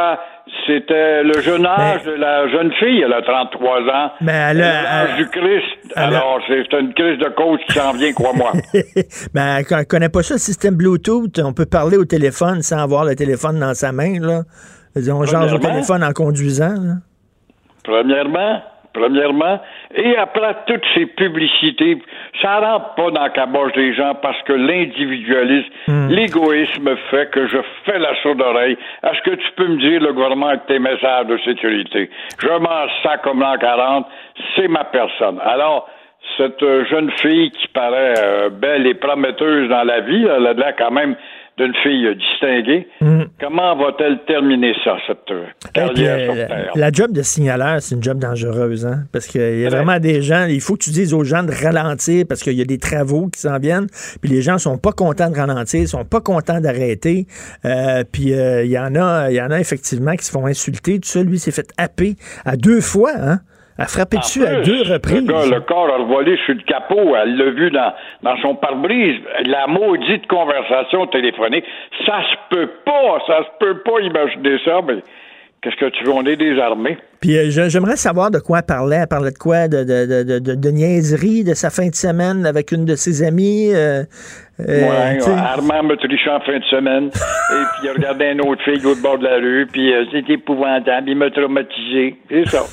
C'était 0.66 1.24
le 1.24 1.40
jeune 1.42 1.66
âge 1.66 2.04
de 2.04 2.12
la 2.14 2.48
jeune 2.50 2.72
fille, 2.74 3.02
elle 3.02 3.14
a 3.14 3.22
33 3.22 3.80
ans. 3.82 4.12
Mais 4.22 4.32
elle 4.34 4.62
a- 4.62 4.84
L'âge 4.84 5.16
du 5.18 5.28
Christ. 5.30 5.94
Alors, 5.96 6.40
c'est 6.48 6.74
une 6.74 6.94
crise 6.94 7.20
de 7.20 7.30
cause 7.30 7.60
qui 7.68 7.74
s'en 7.74 7.92
vient, 7.94 8.12
crois-moi. 8.14 8.52
ben, 9.34 9.58
elle 9.70 9.78
ne 9.80 9.84
connaît 9.84 10.10
pas 10.10 10.24
ça, 10.24 10.34
le 10.36 10.40
système 10.40 10.76
Bluetooth. 10.76 11.40
On 11.44 11.54
peut 11.54 11.66
parler 11.72 11.98
au 11.98 12.06
téléphone 12.06 12.62
sans 12.62 12.78
avoir 12.84 13.04
le 13.06 13.16
téléphone 13.16 13.60
dans 13.60 13.74
sa 13.74 13.92
main. 13.92 14.20
Là. 14.20 14.42
On 14.96 15.02
change 15.26 15.54
au 15.54 15.58
Premièrement. 15.58 15.60
téléphone 15.70 16.04
en 16.04 16.12
conduisant. 16.14 16.74
là. 16.74 16.94
Premièrement, 17.84 18.62
premièrement, 18.98 19.60
et 19.96 20.18
après 20.18 20.56
toutes 20.66 20.86
ces 20.94 21.06
publicités, 21.06 21.98
ça 22.42 22.60
rentre 22.60 22.96
pas 22.96 23.12
dans 23.12 23.22
la 23.22 23.30
caboche 23.30 23.74
des 23.74 23.94
gens 23.94 24.16
parce 24.16 24.42
que 24.44 24.54
l'individualisme, 24.54 25.70
l'égoïsme 26.10 26.96
fait 27.10 27.30
que 27.32 27.48
je 27.48 27.58
fais 27.86 28.00
la 28.00 28.16
sourde 28.22 28.42
oreille. 28.42 28.78
Est-ce 29.04 29.22
que 29.22 29.36
tu 29.36 29.52
peux 29.56 29.68
me 29.68 29.78
dire 29.78 30.02
le 30.02 30.14
gouvernement 30.14 30.48
avec 30.48 30.66
tes 30.66 30.80
messages 30.80 31.28
de 31.28 31.38
sécurité? 31.46 32.10
Je 32.42 32.48
m'en 32.48 32.88
sac 33.04 33.22
comme 33.22 33.40
l'an 33.40 33.58
40, 33.60 34.08
c'est 34.56 34.68
ma 34.68 34.84
personne. 34.86 35.40
Alors, 35.44 35.88
cette 36.38 36.62
euh, 36.64 36.86
jeune 36.86 37.12
fille 37.22 37.52
qui 37.52 37.68
paraît 37.70 38.14
euh, 38.18 38.50
belle 38.50 38.86
et 38.86 38.96
prometteuse 38.96 39.70
dans 39.70 39.84
la 39.84 40.02
vie, 40.02 40.26
elle 40.26 40.48
a 40.48 40.74
quand 40.74 40.92
même 40.92 41.16
d'une 41.58 41.74
fille 41.82 42.08
distinguée. 42.16 42.88
Comment 43.40 43.76
va-t-elle 43.76 44.20
terminer 44.26 44.74
ça, 44.84 44.98
cette 45.08 45.32
euh, 45.32 45.46
puis, 45.74 46.04
sur 46.04 46.08
euh, 46.08 46.48
Terre? 46.48 46.72
la 46.76 46.92
job 46.92 47.12
de 47.12 47.24
signaleur, 47.24 47.82
c'est 47.82 47.96
une 47.96 48.04
job 48.04 48.20
dangereuse, 48.20 48.86
hein? 48.86 49.06
Parce 49.12 49.26
qu'il 49.28 49.60
y 49.60 49.66
a 49.66 49.70
vraiment 49.70 50.00
des 50.00 50.22
gens, 50.22 50.46
il 50.46 50.62
faut 50.62 50.76
que 50.76 50.84
tu 50.84 50.92
dises 50.92 51.14
aux 51.14 51.24
gens 51.24 51.44
de 51.44 51.52
ralentir 51.52 52.26
parce 52.30 52.44
qu'il 52.44 52.54
y 52.54 52.62
a 52.62 52.66
des 52.66 52.78
travaux 52.78 53.28
qui 53.28 53.40
s'en 53.40 53.58
viennent, 53.58 53.88
puis 54.22 54.30
les 54.30 54.42
gens 54.42 54.58
sont 54.60 54.78
pas 54.78 54.92
contents 54.92 55.30
de 55.30 55.36
ralentir, 55.36 55.88
sont 55.88 56.06
pas 56.06 56.22
contents 56.22 56.62
d'arrêter. 56.62 57.26
Euh, 57.66 58.04
puis 58.12 58.34
euh, 58.34 58.64
il 58.64 58.72
y 58.72 58.78
en 58.78 58.96
a, 58.96 59.32
il 59.32 59.36
y 59.36 59.42
en 59.42 59.50
a 59.50 59.60
effectivement 59.60 60.16
qui 60.16 60.26
se 60.26 60.32
font 60.32 60.46
insulter. 60.46 61.00
Tout 61.00 61.10
ça, 61.10 61.24
lui, 61.24 61.40
s'est 61.40 61.52
fait 61.52 61.72
happer 61.78 62.16
à 62.46 62.56
deux 62.56 62.82
fois, 62.82 63.12
hein? 63.18 63.40
À 63.80 63.86
frapper 63.86 64.18
dessus 64.18 64.44
à 64.46 64.62
deux 64.62 64.82
reprises. 64.82 65.22
Le, 65.28 65.34
gars, 65.34 65.46
le 65.46 65.62
corps 65.62 65.88
a 65.94 65.98
revolé 65.98 66.36
sur 66.46 66.56
le 66.56 66.62
capot. 66.62 67.16
Elle 67.16 67.38
l'a 67.38 67.52
vu 67.52 67.70
dans, 67.70 67.94
dans 68.24 68.36
son 68.42 68.56
pare-brise. 68.56 69.16
La 69.46 69.68
maudite 69.68 70.26
conversation 70.28 71.06
téléphonique. 71.08 71.64
Ça 72.06 72.22
se 72.24 72.56
peut 72.56 72.70
pas. 72.86 73.20
Ça 73.28 73.40
se 73.44 73.50
peut 73.60 73.78
pas 73.84 74.00
imaginer 74.02 74.58
ça. 74.66 74.80
Mais 74.88 74.96
qu'est-ce 75.62 75.76
que 75.76 75.90
tu 75.92 76.04
veux? 76.06 76.12
On 76.12 76.24
est 76.26 76.36
désarmés. 76.38 76.98
Puis 77.22 77.38
euh, 77.38 77.70
j'aimerais 77.70 77.98
savoir 77.98 78.32
de 78.32 78.40
quoi 78.40 78.60
elle 78.60 78.66
parlait. 78.66 78.98
Elle 79.02 79.08
parlait 79.08 79.32
de 79.32 79.38
quoi? 79.38 79.68
De, 79.68 79.84
de, 79.84 80.24
de, 80.24 80.40
de, 80.40 80.56
de 80.56 80.70
niaiserie 80.72 81.44
de 81.44 81.54
sa 81.54 81.70
fin 81.70 81.88
de 81.88 81.96
semaine 81.96 82.46
avec 82.48 82.72
une 82.72 82.86
de 82.86 82.96
ses 82.96 83.22
amies. 83.24 83.72
euh, 83.76 84.04
euh, 84.60 84.66
ouais. 84.66 85.20
Armand 85.38 85.84
me 85.84 85.96
trichait 85.98 86.32
en 86.32 86.40
fin 86.40 86.58
de 86.58 86.64
semaine. 86.66 87.06
et 87.10 87.10
puis 87.12 87.84
il 87.84 87.90
a 87.90 87.94
regardé 87.94 88.26
une 88.32 88.42
autre 88.42 88.64
fille 88.64 88.84
au 88.88 88.96
bord 88.96 89.20
de 89.20 89.26
la 89.26 89.36
rue. 89.36 89.68
Puis 89.72 89.94
euh, 89.94 90.04
c'était 90.12 90.34
épouvantable. 90.34 91.10
Il 91.10 91.16
m'a 91.18 91.30
traumatisé. 91.30 92.16
C'est 92.30 92.48
ça. 92.48 92.64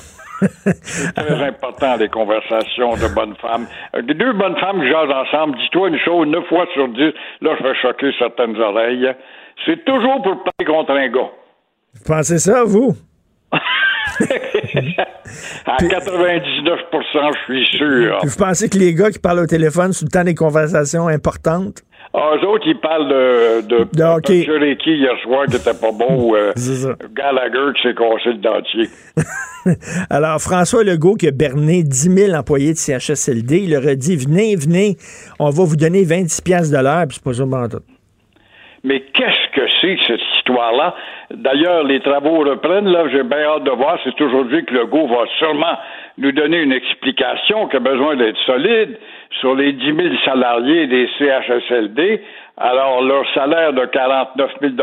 C'est 0.81 1.13
très 1.13 1.43
important, 1.43 1.95
les 1.97 2.09
conversations 2.09 2.93
de 2.95 3.13
bonnes 3.13 3.35
femmes. 3.37 3.67
Euh, 3.95 4.01
Deux 4.01 4.33
bonnes 4.33 4.57
femmes 4.57 4.81
qui 4.81 4.89
jasent 4.89 5.09
ensemble, 5.09 5.57
dis-toi 5.57 5.89
une 5.89 5.99
chose, 5.99 6.27
neuf 6.27 6.45
fois 6.47 6.65
sur 6.73 6.87
dix, 6.89 7.13
là, 7.41 7.55
je 7.57 7.63
vais 7.63 7.75
choquer 7.81 8.11
certaines 8.19 8.55
oreilles. 8.57 9.07
C'est 9.65 9.83
toujours 9.85 10.21
pour 10.21 10.43
parler 10.43 10.65
contre 10.65 10.91
un 10.91 11.07
gars. 11.07 11.31
Vous 11.93 12.03
pensez 12.05 12.39
ça, 12.39 12.63
vous? 12.63 12.95
À 15.65 15.77
99% 15.77 17.31
je 17.33 17.53
suis 17.53 17.77
sûr. 17.77 18.17
Puis 18.21 18.29
vous 18.29 18.37
pensez 18.37 18.69
que 18.69 18.77
les 18.77 18.93
gars 18.93 19.09
qui 19.09 19.19
parlent 19.19 19.39
au 19.39 19.45
téléphone 19.47 19.91
sous 19.93 20.05
le 20.05 20.11
temps 20.11 20.23
des 20.23 20.35
conversations 20.35 21.07
importantes? 21.07 21.81
Ah, 22.17 22.31
eux 22.37 22.47
autres, 22.47 22.65
ils 22.65 22.79
parlent 22.79 23.09
de, 23.09 23.67
de, 23.67 23.87
De 23.93 24.03
hockey. 24.03 24.45
Hier 24.85 25.11
soir 25.21 25.45
qui 25.47 25.57
était 25.57 25.73
pas 25.73 25.91
bon, 25.91 26.33
euh. 26.33 26.53
Gallagher 27.13 27.73
qui 27.75 27.81
s'est 27.81 27.93
cassé 27.93 28.29
le 28.29 28.37
dentier. 28.37 28.87
Alors, 30.09 30.39
François 30.39 30.85
Legault 30.85 31.15
qui 31.15 31.27
a 31.27 31.31
berné 31.31 31.83
10 31.83 32.29
000 32.29 32.33
employés 32.33 32.71
de 32.71 32.77
CHSLD, 32.77 33.63
il 33.63 33.71
leur 33.71 33.85
a 33.85 33.95
dit, 33.95 34.15
venez, 34.15 34.55
venez, 34.55 34.95
on 35.39 35.49
va 35.49 35.63
vous 35.65 35.75
donner 35.75 36.05
26 36.05 36.41
piastres 36.41 36.77
de 36.77 36.81
l'heure, 36.81 37.05
puis 37.09 37.17
c'est 37.17 37.23
pas 37.23 37.33
ça 37.33 37.45
bon 37.45 37.67
tout. 37.67 37.83
Mais 38.85 39.01
qu'est-ce 39.13 39.51
que 39.53 39.67
c'est 39.81 39.97
cette 40.07 40.21
histoire-là? 40.37 40.95
D'ailleurs, 41.31 41.83
les 41.83 41.99
travaux 41.99 42.39
reprennent, 42.47 42.87
là, 42.87 43.09
j'ai 43.11 43.23
bien 43.23 43.39
hâte 43.39 43.63
de 43.63 43.71
voir. 43.71 43.99
C'est 44.05 44.21
aujourd'hui 44.21 44.63
que 44.63 44.73
Legault 44.73 45.07
va 45.07 45.25
sûrement 45.37 45.77
nous 46.17 46.31
donner 46.31 46.61
une 46.61 46.71
explication 46.71 47.67
qui 47.67 47.75
a 47.75 47.79
besoin 47.79 48.15
d'être 48.15 48.37
solide 48.45 48.97
sur 49.39 49.55
les 49.55 49.73
10 49.73 49.85
000 49.85 49.97
salariés 50.23 50.87
des 50.87 51.09
CHSLD. 51.17 52.21
Alors, 52.57 53.01
leur 53.01 53.25
salaire 53.33 53.73
de 53.73 53.85
49 53.85 54.51
000 54.61 54.73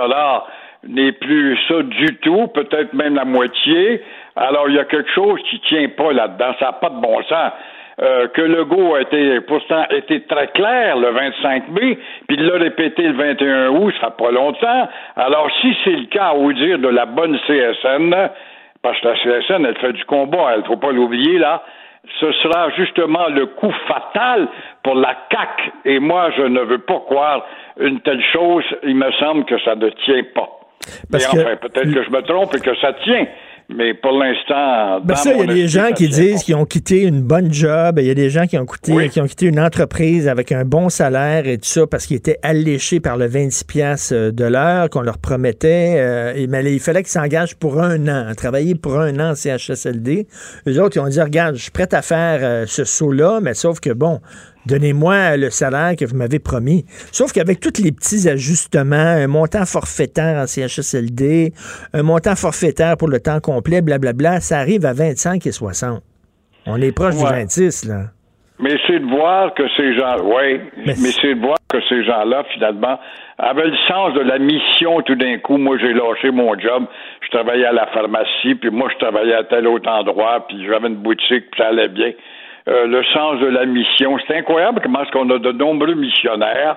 n'est 0.89 1.13
plus 1.13 1.59
ça 1.69 1.83
du 1.83 2.17
tout, 2.17 2.49
peut-être 2.49 2.93
même 2.93 3.15
la 3.15 3.25
moitié. 3.25 4.03
Alors, 4.37 4.69
il 4.69 4.75
y 4.75 4.79
a 4.79 4.85
quelque 4.85 5.11
chose 5.11 5.41
qui 5.49 5.61
tient 5.61 5.89
pas 5.89 6.13
là-dedans. 6.13 6.55
Ça 6.59 6.67
n'a 6.67 6.73
pas 6.73 6.91
de 6.91 7.01
bon 7.01 7.23
sens. 7.25 7.53
Euh, 8.01 8.27
que 8.29 8.41
Legault 8.41 8.95
a 8.95 9.03
été, 9.03 9.41
pourtant, 9.43 9.85
été 9.91 10.23
très 10.23 10.49
clair 10.49 10.97
le 10.97 11.11
25 11.11 11.69
mai, 11.69 11.99
puis 12.27 12.39
il 12.39 12.47
l'a 12.47 12.59
répété 12.59 13.03
le 13.03 13.13
21 13.13 13.69
août, 13.69 13.95
ça 14.01 14.09
fait 14.09 14.25
pas 14.25 14.31
longtemps. 14.31 14.89
Alors, 15.15 15.51
si 15.61 15.77
c'est 15.85 15.91
le 15.91 16.07
cas, 16.07 16.33
au 16.33 16.53
dire 16.53 16.79
de 16.79 16.89
la 16.89 17.05
bonne 17.05 17.39
CSN, 17.47 18.31
parce 18.83 18.99
que 19.01 19.09
la 19.09 19.15
CSN, 19.15 19.67
elle 19.67 19.77
fait 19.77 19.93
du 19.93 20.05
combat, 20.07 20.53
elle 20.55 20.65
faut 20.65 20.79
pas 20.79 20.91
l'oublier, 20.91 21.39
là, 21.39 21.63
ce 22.21 22.33
sera 22.33 22.71
justement 22.71 23.29
le 23.29 23.47
coup 23.47 23.73
fatal 23.87 24.49
pour 24.83 24.95
la 24.95 25.15
CAC. 25.31 25.73
Et 25.85 25.99
moi, 25.99 26.31
je 26.37 26.43
ne 26.43 26.61
veux 26.61 26.79
pas 26.79 27.01
croire 27.01 27.47
une 27.79 28.01
telle 28.01 28.23
chose. 28.33 28.65
Il 28.83 28.97
me 28.97 29.11
semble 29.13 29.45
que 29.45 29.59
ça 29.61 29.77
ne 29.77 29.89
tient 29.91 30.23
pas. 30.35 30.49
Parce 31.11 31.33
Mais 31.35 31.43
enfin, 31.43 31.57
peut-être 31.57 31.93
que 31.93 32.03
je 32.03 32.11
me 32.11 32.23
trompe 32.23 32.55
et 32.55 32.61
que 32.61 32.75
ça 32.77 32.93
tient. 33.05 33.27
Mais 33.75 33.95
pour 33.95 34.13
l'instant, 34.13 35.01
Ben 35.05 35.15
ça, 35.15 35.33
il 35.33 35.39
y 35.39 35.43
a 35.43 35.47
des 35.47 35.69
gens 35.69 35.93
qui 35.93 36.09
disent 36.09 36.43
qu'ils 36.43 36.55
ont 36.55 36.65
quitté 36.65 37.03
une 37.03 37.23
bonne 37.23 37.53
job, 37.53 37.99
il 37.99 38.07
y 38.07 38.11
a 38.11 38.15
des 38.15 38.31
gens 38.31 38.47
qui 38.47 38.59
ont 38.59 38.67
quitté, 38.67 39.09
qui 39.09 39.21
ont 39.21 39.27
quitté 39.27 39.47
une 39.47 39.61
entreprise 39.61 40.29
avec 40.29 40.53
un 40.53 40.65
bon 40.65 40.89
salaire 40.89 41.47
et 41.47 41.59
tout 41.59 41.69
ça 41.69 41.87
parce 41.87 42.07
qu'ils 42.07 42.17
étaient 42.17 42.39
alléchés 42.43 43.01
par 43.01 43.17
le 43.17 43.27
26 43.27 43.65
piastres 43.65 44.15
euh, 44.15 44.31
de 44.31 44.45
l'heure 44.45 44.91
qu'on 44.91 45.03
leur 45.03 45.19
promettait. 45.19 45.95
euh, 45.97 46.47
mais 46.49 46.73
il 46.73 46.81
fallait 46.81 47.03
qu'ils 47.03 47.13
s'engagent 47.13 47.57
pour 47.57 47.81
un 47.81 48.09
an, 48.09 48.27
à 48.29 48.35
travailler 48.35 48.75
pour 48.75 48.99
un 48.99 49.19
an 49.19 49.31
en 49.31 49.35
CHSLD. 49.35 50.27
Eux 50.69 50.81
autres, 50.81 50.97
ils 50.97 51.01
ont 51.01 51.09
dit, 51.09 51.21
regarde, 51.21 51.57
je 51.57 51.63
suis 51.63 51.71
prêt 51.71 51.93
à 51.93 52.03
faire 52.03 52.41
euh, 52.43 52.65
ce 52.67 52.85
saut-là, 52.85 53.41
mais 53.43 53.55
sauf 53.55 53.81
que 53.81 53.91
bon, 53.91 54.21
Donnez-moi 54.67 55.37
le 55.37 55.51
salaire 55.51 55.97
que 55.99 56.05
vous 56.05 56.17
m'avez 56.17 56.39
promis. 56.39 56.85
Sauf 57.11 57.33
qu'avec 57.33 57.59
tous 57.61 57.83
les 57.83 57.91
petits 57.93 58.29
ajustements, 58.29 58.97
un 58.97 59.27
montant 59.27 59.65
forfaitaire 59.65 60.39
en 60.41 60.47
CHSLD, 60.47 61.53
un 61.93 62.03
montant 62.03 62.37
forfaitaire 62.37 62.97
pour 62.97 63.09
le 63.09 63.19
temps 63.21 63.41
complet, 63.41 63.83
blablabla, 63.83 64.41
ça 64.41 64.59
arrive 64.59 64.87
à 64.87 64.93
25 64.93 65.47
et 65.47 65.53
60. 65.53 66.03
On 66.67 66.81
est 66.81 66.93
proche 66.93 67.17
du 67.17 67.25
Ouais. 67.25 67.41
26, 67.43 67.87
là. 67.87 68.03
Mais 68.61 68.77
c'est 68.87 69.01
de 69.01 69.07
voir 69.07 69.53
que 69.55 69.65
ces 69.77 69.97
gens, 69.97 70.19
oui, 70.23 70.61
mais, 70.87 70.95
c'est 70.95 71.35
de 71.35 71.41
voir 71.41 71.57
que 71.69 71.79
ces 71.89 72.05
gens-là, 72.05 72.45
finalement, 72.55 72.97
avaient 73.39 73.67
le 73.67 73.77
sens 73.89 74.15
de 74.15 74.21
la 74.21 74.39
mission 74.39 75.01
tout 75.03 75.17
d'un 75.17 75.39
coup. 75.39 75.57
Moi, 75.57 75.77
j'ai 75.81 75.93
lâché 75.93 76.31
mon 76.31 76.57
job. 76.57 76.85
Je 77.23 77.37
travaillais 77.37 77.65
à 77.65 77.73
la 77.73 77.89
pharmacie, 77.89 78.55
puis 78.61 78.71
moi, 78.71 78.89
je 78.93 78.99
travaillais 79.05 79.35
à 79.35 79.43
tel 79.43 79.67
autre 79.67 79.91
endroit, 79.91 80.47
puis 80.47 80.65
j'avais 80.65 80.87
une 80.87 80.97
boutique, 81.03 81.51
puis 81.51 81.59
ça 81.59 81.69
allait 81.69 81.89
bien. 81.89 82.13
Euh, 82.69 82.87
le 82.87 83.03
sens 83.13 83.41
de 83.41 83.47
la 83.47 83.67
mission. 83.67 84.17
C'est 84.27 84.37
incroyable 84.37 84.81
comment 84.83 85.03
est-ce 85.03 85.11
qu'on 85.11 85.29
a 85.31 85.39
de 85.39 85.53
nombreux 85.53 85.95
missionnaires. 85.95 86.77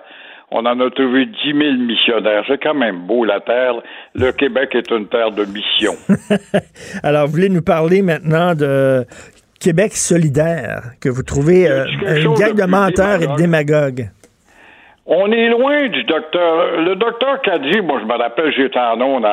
On 0.52 0.66
en 0.66 0.80
a 0.80 0.90
trouvé 0.90 1.26
10 1.26 1.36
000 1.44 1.74
missionnaires. 1.78 2.44
C'est 2.48 2.62
quand 2.62 2.74
même 2.74 3.00
beau, 3.06 3.24
la 3.26 3.40
Terre. 3.40 3.76
Le 4.14 4.32
Québec 4.32 4.74
est 4.74 4.90
une 4.92 5.08
terre 5.08 5.32
de 5.32 5.46
mission. 5.46 5.94
Alors, 7.04 7.26
vous 7.26 7.34
voulez 7.34 7.50
nous 7.50 7.64
parler 7.64 8.02
maintenant 8.02 8.54
de 8.56 9.06
Québec 9.60 9.94
solidaire, 9.94 10.82
que 11.02 11.10
vous 11.10 11.24
trouvez 11.24 11.68
euh, 11.68 11.86
une 12.18 12.34
gang 12.34 12.54
de 12.54 12.66
menteurs 12.66 13.22
et 13.22 13.28
de 13.28 13.36
démagogue. 13.36 13.96
démagogues. 13.96 14.10
On 15.08 15.32
est 15.32 15.50
loin 15.50 15.88
du 15.88 16.04
docteur. 16.04 16.82
Le 16.82 16.96
docteur 16.96 17.42
Caddy, 17.42 17.82
moi 17.82 18.00
je 18.02 18.06
me 18.06 18.18
rappelle, 18.18 18.52
j'étais 18.56 18.80
en 18.80 19.00
ondes 19.02 19.28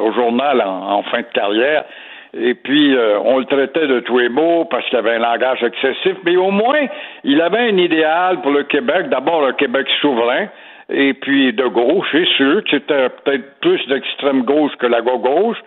au 0.00 0.12
journal 0.12 0.60
en, 0.62 0.98
en 0.98 1.02
fin 1.04 1.20
de 1.20 1.26
carrière. 1.34 1.84
Et 2.32 2.54
puis, 2.54 2.94
euh, 2.94 3.18
on 3.24 3.38
le 3.38 3.44
traitait 3.44 3.86
de 3.86 4.00
tous 4.00 4.18
les 4.18 4.28
mots 4.28 4.64
parce 4.64 4.88
qu'il 4.88 4.98
avait 4.98 5.16
un 5.16 5.18
langage 5.18 5.62
excessif, 5.62 6.16
mais 6.24 6.36
au 6.36 6.50
moins, 6.50 6.86
il 7.24 7.40
avait 7.40 7.70
un 7.70 7.76
idéal 7.76 8.40
pour 8.40 8.52
le 8.52 8.62
Québec. 8.64 9.08
D'abord, 9.08 9.44
un 9.44 9.52
Québec 9.52 9.88
souverain, 10.00 10.46
et 10.92 11.14
puis 11.14 11.52
de 11.52 11.66
gauche, 11.66 12.06
c'est 12.12 12.26
sûr 12.36 12.62
c'était 12.68 13.08
peut-être 13.08 13.60
plus 13.60 13.84
d'extrême 13.88 14.42
gauche 14.42 14.72
que 14.78 14.86
la 14.86 15.00
gauche. 15.00 15.58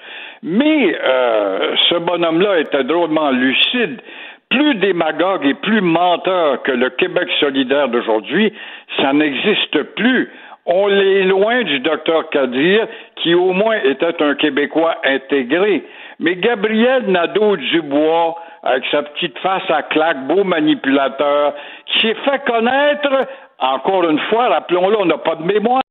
Mais 0.42 0.98
euh, 1.02 1.76
ce 1.90 1.96
bonhomme-là 1.96 2.60
était 2.60 2.84
drôlement 2.84 3.32
lucide 3.32 4.02
plus 4.50 4.76
démagogue 4.76 5.46
et 5.46 5.56
plus 5.56 5.82
menteur 5.82 6.62
que 6.64 6.72
le 6.72 6.90
Québec 6.92 7.28
solidaire 7.40 7.90
d'aujourd'hui, 7.90 8.54
ça 8.98 9.12
n'existe 9.14 9.82
plus. 9.96 10.30
On 10.66 10.90
est 10.90 11.24
loin 11.24 11.64
du 11.64 11.80
docteur 11.80 12.30
Kadir, 12.30 12.88
qui 13.18 13.34
au 13.34 13.52
moins 13.52 13.78
était 13.84 14.22
un 14.22 14.36
Québécois 14.36 14.96
intégré. 15.04 15.84
Mais 16.24 16.36
Gabriel 16.38 17.04
Nadeau-Dubois, 17.08 18.36
avec 18.64 18.86
sa 18.92 19.04
petite 19.04 19.38
face 19.40 19.70
à 19.70 19.84
claque, 19.84 20.26
beau 20.26 20.46
manipulateur, 20.46 21.54
s'est 22.00 22.16
fait 22.16 22.46
connaître, 22.46 23.28
encore 23.60 24.10
une 24.10 24.20
fois, 24.30 24.48
rappelons-le, 24.48 25.02
on 25.02 25.06
n'a 25.06 25.18
pas 25.18 25.36
de 25.36 25.44
mémoire, 25.44 25.82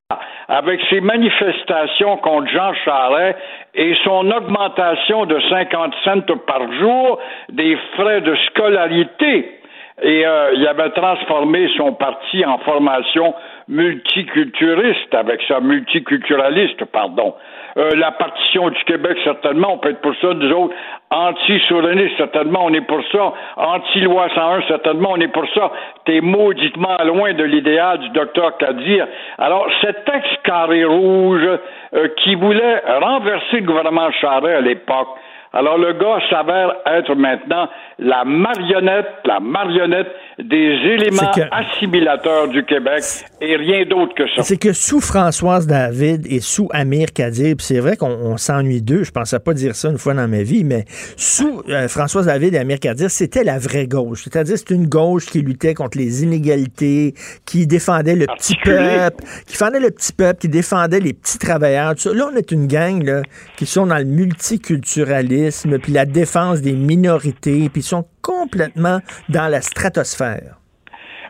avec 0.49 0.81
ses 0.89 1.03
manifestations 1.03 2.17
contre 2.17 2.51
Jean 2.51 2.73
Charest 2.83 3.39
et 3.75 3.95
son 4.05 4.31
augmentation 4.31 5.27
de 5.27 5.39
50 5.51 5.95
cents 6.03 6.37
par 6.47 6.73
jour 6.81 7.19
des 7.51 7.77
frais 7.95 8.23
de 8.23 8.35
scolarité. 8.47 9.61
Et 10.03 10.27
euh, 10.27 10.55
il 10.55 10.67
avait 10.67 10.91
transformé 10.91 11.69
son 11.77 11.93
parti 11.93 12.43
en 12.47 12.57
formation 12.59 13.35
multiculturiste, 13.69 15.15
avec 15.15 15.43
sa 15.47 15.61
multiculturaliste, 15.61 16.87
pardon. 16.87 17.35
Euh, 17.79 17.91
la 17.97 18.13
partition 18.13 18.69
du 18.69 18.85
Québec, 18.85 19.17
certainement, 19.25 19.75
on 19.75 19.79
peut 19.79 19.91
être 19.91 20.01
pour 20.01 20.15
ça, 20.21 20.35
nous 20.35 20.53
autres. 20.53 20.75
Anti-souverainistes, 21.11 22.17
certainement, 22.17 22.65
on 22.65 22.73
est 22.75 22.87
pour 22.87 23.01
ça. 23.11 23.33
Anti-loi 23.57 24.29
101, 24.35 24.63
certainement, 24.69 25.11
on 25.13 25.21
est 25.21 25.33
pour 25.33 25.47
ça. 25.55 25.71
T'es 26.05 26.21
mauditement 26.21 26.97
loin 27.05 27.33
de 27.33 27.45
l'idéal 27.45 27.99
du 27.99 28.09
docteur 28.11 28.57
Kadir. 28.59 29.07
Alors, 29.39 29.67
cet 29.81 30.09
ex-carré 30.09 30.85
rouge 30.85 31.49
euh, 31.95 32.09
qui 32.19 32.35
voulait 32.35 32.83
renverser 33.01 33.61
le 33.61 33.67
gouvernement 33.67 34.11
Charest 34.21 34.57
à 34.57 34.61
l'époque, 34.61 35.09
alors 35.53 35.79
le 35.79 35.93
gars 35.95 36.19
s'avère 36.31 36.73
être 36.87 37.15
maintenant 37.15 37.69
la 37.99 38.25
marionnette, 38.25 39.07
la 39.25 39.39
marionnette 39.41 40.09
des 40.39 40.57
éléments 40.95 41.31
que- 41.35 41.43
assimilateurs 41.53 42.49
du 42.49 42.65
Québec 42.65 43.03
et 43.41 43.57
rien 43.57 43.85
d'autre 43.85 44.15
que 44.15 44.25
ça. 44.35 44.43
C'est 44.43 44.57
que 44.57 44.73
sous 44.73 45.01
Françoise 45.01 45.67
David 45.67 46.27
et 46.29 46.41
sous 46.41 46.69
Amir 46.73 47.13
Kadir, 47.15 47.57
c'est 47.59 47.79
vrai 47.81 47.97
qu'on 47.97 48.11
on 48.11 48.37
s'ennuie 48.37 48.83
d'eux, 48.83 49.05
je 49.05 49.11
pensais 49.13 49.39
pas 49.39 49.53
dire 49.55 49.75
ça 49.77 49.91
une 49.91 49.99
fois 49.99 50.15
dans 50.15 50.27
ma 50.29 50.43
vie, 50.43 50.65
mais 50.65 50.85
sous 51.17 51.63
euh, 51.69 51.87
Françoise 51.89 52.27
David 52.27 52.55
et 52.55 52.59
Amir 52.59 52.81
Kadir, 52.81 53.11
c'était 53.11 53.45
la 53.45 53.59
vraie 53.59 53.87
gauche. 53.87 54.25
C'est-à-dire 54.25 54.57
c'est 54.57 54.71
une 54.71 54.87
gauche 54.87 55.27
qui 55.27 55.43
luttait 55.43 55.75
contre 55.75 55.99
les 55.99 56.23
inégalités, 56.23 57.15
qui 57.47 57.67
défendait 57.67 58.17
le 58.17 58.27
petit 58.27 58.57
peuple, 58.65 59.23
qui 59.47 59.53
défendait 59.53 59.81
le 59.81 59.91
petit 59.91 60.13
peuple, 60.13 60.41
qui 60.41 60.49
défendait 60.49 61.01
les 61.01 61.13
petits 61.13 61.39
travailleurs. 61.39 61.95
tout 61.95 62.01
ça. 62.03 62.15
Là, 62.15 62.31
on 62.33 62.37
est 62.37 62.51
une 62.51 62.67
gang 62.67 63.03
là, 63.05 63.23
qui 63.57 63.67
sont 63.67 63.87
dans 63.87 63.99
le 63.99 64.05
multiculturalisme, 64.05 65.42
puis 65.83 65.93
la 65.93 66.05
défense 66.05 66.61
des 66.63 66.73
minorités, 66.73 67.69
puis 67.71 67.81
ils 67.81 67.85
sont 67.85 68.05
complètement 68.23 69.01
dans 69.29 69.49
la 69.49 69.61
stratosphère. 69.61 70.57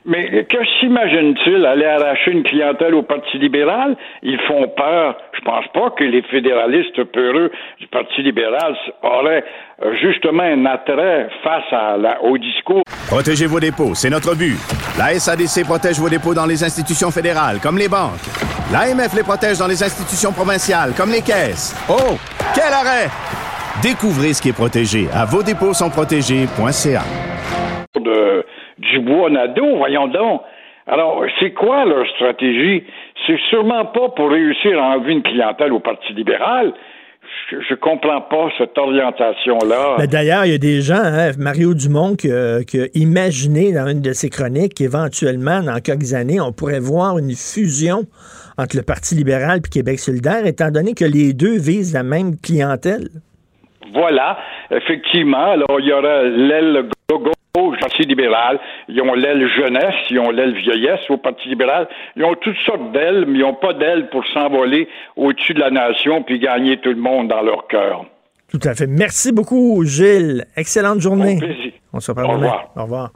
Mais 0.04 0.44
que 0.50 0.56
s'imagine-t-il 0.80 1.64
aller 1.64 1.84
arracher 1.84 2.32
une 2.32 2.42
clientèle 2.42 2.92
au 2.92 3.04
Parti 3.04 3.38
libéral? 3.38 3.96
Ils 4.24 4.40
font 4.48 4.66
peur. 4.76 5.16
Je 5.32 5.40
pense 5.42 5.64
pas 5.72 5.90
que 5.96 6.02
les 6.02 6.22
fédéralistes 6.22 7.04
peureux 7.12 7.52
du 7.78 7.86
Parti 7.86 8.20
libéral 8.20 8.74
auraient 9.04 9.44
euh, 9.84 9.94
justement 10.02 10.42
un 10.42 10.66
attrait 10.66 11.28
face 11.44 11.62
à 11.70 11.96
la- 11.98 12.20
au 12.20 12.36
discours. 12.36 12.82
Protégez 13.06 13.46
vos 13.46 13.60
dépôts, 13.60 13.94
c'est 13.94 14.10
notre 14.10 14.34
but. 14.34 14.56
La 14.98 15.14
SADC 15.20 15.64
protège 15.64 16.00
vos 16.00 16.08
dépôts 16.08 16.34
dans 16.34 16.46
les 16.46 16.64
institutions 16.64 17.12
fédérales, 17.12 17.60
comme 17.62 17.78
les 17.78 17.88
banques. 17.88 18.26
L'AMF 18.72 19.14
les 19.14 19.22
protège 19.22 19.58
dans 19.58 19.68
les 19.68 19.80
institutions 19.84 20.32
provinciales, 20.32 20.94
comme 20.96 21.12
les 21.12 21.22
caisses. 21.22 21.76
Oh, 21.88 22.16
quel 22.56 22.72
arrêt! 22.72 23.06
Découvrez 23.80 24.34
ce 24.34 24.42
qui 24.42 24.50
est 24.50 24.52
protégé 24.52 25.06
à 25.14 25.24
vos 25.24 25.42
dépôts 25.42 25.72
sont 25.72 25.88
protégés.ca. 25.90 27.02
de 27.96 28.44
Dubois 28.78 29.30
Nadeau, 29.30 29.76
voyons 29.78 30.08
donc. 30.08 30.42
Alors, 30.86 31.22
c'est 31.40 31.52
quoi 31.52 31.84
leur 31.84 32.04
stratégie? 32.16 32.84
C'est 33.26 33.38
sûrement 33.50 33.86
pas 33.86 34.08
pour 34.14 34.30
réussir 34.30 34.78
à 34.78 34.96
enlever 34.96 35.12
une 35.12 35.22
clientèle 35.22 35.72
au 35.72 35.80
Parti 35.80 36.12
libéral. 36.12 36.72
Je, 37.50 37.56
je 37.68 37.74
comprends 37.76 38.20
pas 38.20 38.50
cette 38.58 38.76
orientation-là. 38.76 39.96
Mais 39.98 40.06
D'ailleurs, 40.06 40.44
il 40.44 40.52
y 40.52 40.54
a 40.54 40.58
des 40.58 40.80
gens, 40.82 41.00
hein, 41.02 41.30
Mario 41.38 41.72
Dumont, 41.74 42.14
qui, 42.16 42.30
a- 42.30 42.62
qui 42.64 42.80
a 42.80 42.86
imaginé 42.94 43.72
dans 43.72 43.86
une 43.86 44.02
de 44.02 44.12
ses 44.12 44.28
chroniques 44.28 44.74
qu'éventuellement, 44.74 45.62
dans 45.62 45.78
quelques 45.80 46.14
années, 46.14 46.40
on 46.40 46.52
pourrait 46.52 46.80
voir 46.80 47.18
une 47.18 47.32
fusion 47.34 48.02
entre 48.58 48.76
le 48.76 48.82
Parti 48.82 49.14
libéral 49.14 49.58
et 49.64 49.68
Québec 49.68 49.98
solidaire, 49.98 50.44
étant 50.46 50.70
donné 50.70 50.94
que 50.94 51.04
les 51.04 51.32
deux 51.32 51.56
visent 51.58 51.94
la 51.94 52.02
même 52.02 52.36
clientèle. 52.36 53.08
Voilà, 53.92 54.38
effectivement. 54.70 55.52
Alors, 55.52 55.78
il 55.80 55.86
y 55.86 55.92
aura 55.92 56.22
l'aile 56.22 56.88
gauche 57.10 57.72
du 57.72 57.78
Parti 57.78 58.02
libéral, 58.02 58.58
ils 58.88 59.00
ont 59.02 59.12
l'aile 59.12 59.46
jeunesse, 59.54 59.94
ils 60.10 60.18
ont 60.18 60.30
l'aile 60.30 60.54
vieillesse 60.56 61.00
au 61.10 61.18
Parti 61.18 61.48
libéral. 61.50 61.86
Ils 62.16 62.24
ont 62.24 62.34
toutes 62.40 62.56
sortes 62.64 62.92
d'ailes, 62.92 63.26
mais 63.28 63.38
ils 63.40 63.42
n'ont 63.42 63.54
pas 63.54 63.74
d'ailes 63.74 64.08
pour 64.10 64.24
s'envoler 64.32 64.88
au-dessus 65.16 65.52
de 65.52 65.60
la 65.60 65.70
nation 65.70 66.22
puis 66.22 66.38
gagner 66.38 66.78
tout 66.78 66.88
le 66.88 66.96
monde 66.96 67.28
dans 67.28 67.42
leur 67.42 67.66
cœur. 67.68 68.06
Tout 68.50 68.60
à 68.64 68.74
fait. 68.74 68.86
Merci 68.86 69.32
beaucoup, 69.32 69.82
Gilles. 69.84 70.46
Excellente 70.56 71.00
journée. 71.00 71.36
Au 71.36 71.40
plaisir. 71.40 71.72
On 71.92 72.00
se 72.00 72.10
reparle 72.10 72.30
Au 72.30 72.36
demain. 72.36 72.46
revoir. 72.46 72.70
Au 72.76 72.82
revoir. 72.82 73.10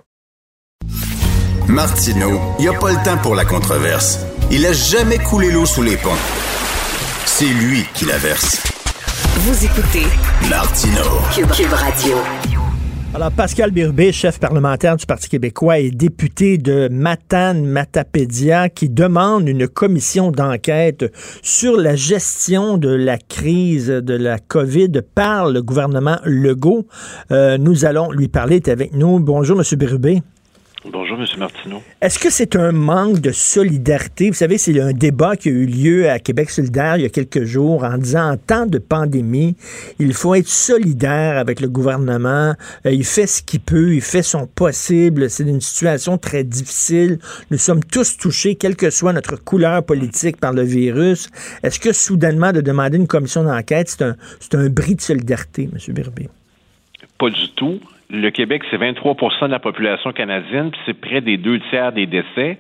Martineau, 1.69 2.39
il 2.59 2.63
n'y 2.63 2.69
a 2.69 2.79
pas 2.79 2.91
le 2.91 3.03
temps 3.05 3.21
pour 3.23 3.35
la 3.35 3.45
controverse. 3.45 4.25
Il 4.51 4.65
a 4.67 4.73
jamais 4.73 5.19
coulé 5.19 5.51
l'eau 5.51 5.65
sous 5.67 5.83
les 5.83 5.97
ponts. 5.97 6.21
C'est 7.25 7.47
lui 7.47 7.83
qui 7.95 8.05
la 8.05 8.19
verse. 8.19 8.76
Vous 9.47 9.65
écoutez 9.65 10.07
Martineau. 10.51 11.21
Cube, 11.33 11.49
Cube 11.53 11.73
Radio. 11.73 12.17
Alors, 13.15 13.31
Pascal 13.31 13.71
Birbé, 13.71 14.11
chef 14.11 14.41
parlementaire 14.41 14.97
du 14.97 15.07
Parti 15.07 15.29
québécois 15.29 15.79
et 15.79 15.93
député 15.93 16.59
de 16.59 16.89
Matane-Matapédia, 16.91 18.69
qui 18.71 18.89
demande 18.89 19.49
une 19.49 19.69
commission 19.69 20.33
d'enquête 20.33 21.05
sur 21.43 21.77
la 21.77 21.95
gestion 21.95 22.77
de 22.77 22.89
la 22.89 23.19
crise 23.19 23.87
de 23.87 24.15
la 24.15 24.41
COVID 24.41 25.03
par 25.15 25.49
le 25.49 25.63
gouvernement 25.63 26.19
Legault. 26.25 26.89
Euh, 27.31 27.57
nous 27.57 27.85
allons 27.85 28.11
lui 28.11 28.27
parler. 28.27 28.57
Il 28.57 28.69
est 28.69 28.73
avec 28.73 28.95
nous. 28.95 29.21
Bonjour, 29.21 29.61
M. 29.61 29.79
Birbé. 29.79 30.23
Bonjour, 30.93 31.19
M. 31.19 31.27
Martineau. 31.39 31.83
Est-ce 32.01 32.19
que 32.19 32.31
c'est 32.31 32.55
un 32.55 32.71
manque 32.71 33.21
de 33.21 33.33
solidarité? 33.33 34.29
Vous 34.29 34.37
savez, 34.37 34.57
c'est 34.57 34.81
un 34.81 34.93
débat 34.93 35.35
qui 35.35 35.49
a 35.49 35.53
eu 35.53 35.67
lieu 35.67 36.09
à 36.09 36.21
Québec 36.21 36.49
solidaire 36.51 36.97
il 36.97 37.03
y 37.03 37.07
a 37.07 37.09
quelques 37.09 37.43
jours 37.43 37.83
en 37.83 37.99
disant 37.99 38.33
en 38.33 38.37
temps 38.37 38.67
de 38.67 38.79
pandémie, 38.79 39.57
il 39.99 40.15
faut 40.15 40.35
être 40.37 40.49
solidaire 40.49 41.39
avec 41.39 41.61
le 41.61 41.69
gouvernement. 41.69 42.55
Euh, 42.87 42.93
il 42.93 43.05
fait 43.05 43.27
ce 43.27 43.43
qu'il 43.43 43.61
peut, 43.61 43.95
il 43.95 44.01
fait 44.01 44.23
son 44.23 44.47
possible. 44.47 45.29
C'est 45.29 45.45
une 45.45 45.61
situation 45.61 46.19
très 46.19 46.45
difficile. 46.45 47.19
Nous 47.51 47.59
sommes 47.59 47.83
tous 47.83 48.17
touchés, 48.17 48.55
quelle 48.55 48.77
que 48.77 48.91
soit 48.91 49.13
notre 49.13 49.37
couleur 49.37 49.85
politique 49.85 50.37
par 50.37 50.53
le 50.53 50.63
virus. 50.63 51.31
Est-ce 51.65 51.81
que 51.81 51.93
soudainement 51.93 52.53
de 52.53 52.61
demander 52.61 52.97
une 52.97 53.09
commission 53.09 53.43
d'enquête, 53.43 53.89
c'est 53.89 54.03
un, 54.03 54.17
un 54.53 54.69
bris 54.69 54.95
de 54.95 55.01
solidarité, 55.01 55.69
M. 55.73 55.95
Birbé? 55.95 56.29
Pas 57.19 57.31
du 57.31 57.51
tout. 57.51 57.81
Le 58.11 58.31
Québec, 58.31 58.63
c'est 58.71 58.79
23% 58.79 59.47
de 59.47 59.51
la 59.51 59.59
population 59.59 60.13
canadienne, 60.13 60.71
puis 60.71 60.81
c'est 60.87 61.01
près 61.01 61.21
des 61.21 61.37
deux 61.37 61.61
tiers 61.71 61.93
des 61.93 62.07
décès. 62.07 62.59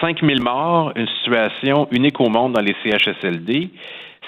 5 0.00 0.20
000 0.22 0.42
morts, 0.42 0.92
une 0.94 1.08
situation 1.08 1.88
unique 1.90 2.20
au 2.20 2.28
monde 2.28 2.52
dans 2.52 2.60
les 2.60 2.74
CHSLD. 2.84 3.70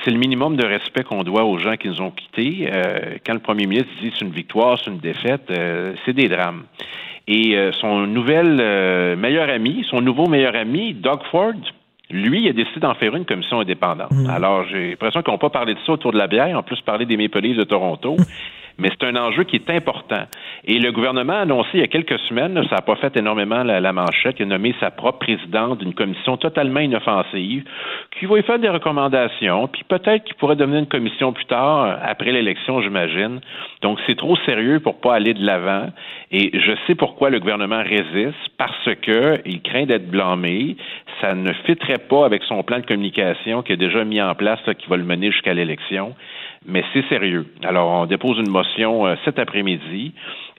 C'est 0.04 0.10
le 0.10 0.18
minimum 0.18 0.56
de 0.56 0.64
respect 0.64 1.02
qu'on 1.02 1.22
doit 1.22 1.44
aux 1.44 1.58
gens 1.58 1.76
qui 1.76 1.88
nous 1.88 2.00
ont 2.00 2.10
quittés. 2.10 2.68
Euh, 2.72 3.16
quand 3.26 3.34
le 3.34 3.40
premier 3.40 3.66
ministre 3.66 3.90
dit 4.00 4.12
c'est 4.16 4.24
une 4.24 4.32
victoire, 4.32 4.78
c'est 4.78 4.90
une 4.90 4.98
défaite, 4.98 5.50
euh, 5.50 5.94
c'est 6.04 6.14
des 6.14 6.28
drames. 6.28 6.64
Et 7.26 7.56
euh, 7.56 7.72
son 7.72 8.06
nouvel 8.06 8.58
euh, 8.58 9.14
meilleur 9.14 9.50
ami, 9.50 9.84
son 9.90 10.00
nouveau 10.00 10.26
meilleur 10.26 10.56
ami, 10.56 10.94
Doug 10.94 11.20
Ford, 11.30 11.52
lui, 12.10 12.44
il 12.44 12.48
a 12.48 12.52
décidé 12.54 12.80
d'en 12.80 12.94
faire 12.94 13.14
une 13.14 13.26
commission 13.26 13.60
indépendante. 13.60 14.10
Alors, 14.30 14.64
j'ai 14.70 14.90
l'impression 14.90 15.22
qu'on 15.22 15.32
n'a 15.32 15.38
pas 15.38 15.50
parlé 15.50 15.74
de 15.74 15.78
ça 15.84 15.92
autour 15.92 16.12
de 16.12 16.16
la 16.16 16.26
bière, 16.26 16.56
en 16.56 16.62
plus 16.62 16.80
parler 16.80 17.04
des 17.04 17.18
Maple 17.18 17.40
Leafs 17.40 17.58
de 17.58 17.64
Toronto. 17.64 18.16
Mais 18.78 18.90
c'est 18.90 19.06
un 19.06 19.16
enjeu 19.16 19.42
qui 19.42 19.56
est 19.56 19.70
important. 19.70 20.22
Et 20.64 20.78
le 20.78 20.92
gouvernement 20.92 21.32
a 21.32 21.40
annoncé 21.40 21.70
il 21.74 21.80
y 21.80 21.82
a 21.82 21.88
quelques 21.88 22.18
semaines, 22.28 22.54
ça 22.68 22.76
n'a 22.76 22.82
pas 22.82 22.94
fait 22.96 23.16
énormément 23.16 23.64
la, 23.64 23.92
manchette, 23.92 24.36
il 24.38 24.44
a 24.44 24.46
nommé 24.46 24.74
sa 24.78 24.92
propre 24.92 25.18
présidente 25.18 25.78
d'une 25.78 25.94
commission 25.94 26.36
totalement 26.36 26.80
inoffensive 26.80 27.64
qui 28.18 28.26
va 28.26 28.38
y 28.38 28.42
faire 28.42 28.58
des 28.58 28.68
recommandations, 28.68 29.66
puis 29.68 29.82
peut-être 29.88 30.24
qu'il 30.24 30.36
pourrait 30.36 30.56
devenir 30.56 30.78
une 30.78 30.86
commission 30.86 31.32
plus 31.32 31.46
tard, 31.46 31.84
euh, 31.84 31.96
après 32.02 32.30
l'élection, 32.30 32.80
j'imagine. 32.80 33.40
Donc, 33.82 33.98
c'est 34.06 34.16
trop 34.16 34.36
sérieux 34.46 34.80
pour 34.80 35.00
pas 35.00 35.14
aller 35.14 35.34
de 35.34 35.44
l'avant. 35.44 35.88
Et 36.30 36.50
je 36.58 36.72
sais 36.86 36.94
pourquoi 36.94 37.30
le 37.30 37.40
gouvernement 37.40 37.82
résiste, 37.82 38.38
parce 38.58 38.94
que 39.02 39.40
il 39.44 39.60
craint 39.62 39.86
d'être 39.86 40.08
blâmé. 40.08 40.76
Ça 41.20 41.34
ne 41.34 41.52
fitterait 41.66 42.04
pas 42.08 42.24
avec 42.24 42.42
son 42.44 42.62
plan 42.62 42.78
de 42.78 42.86
communication 42.86 43.62
qu'il 43.62 43.74
a 43.74 43.76
déjà 43.76 44.04
mis 44.04 44.20
en 44.20 44.34
place, 44.34 44.60
là, 44.66 44.74
qui 44.74 44.86
va 44.88 44.96
le 44.96 45.04
mener 45.04 45.32
jusqu'à 45.32 45.54
l'élection 45.54 46.14
mais 46.66 46.84
c'est 46.92 47.06
sérieux. 47.08 47.46
Alors, 47.62 47.88
on 47.88 48.06
dépose 48.06 48.38
une 48.38 48.50
motion 48.50 49.06
euh, 49.06 49.14
cet 49.24 49.38
après-midi 49.38 50.12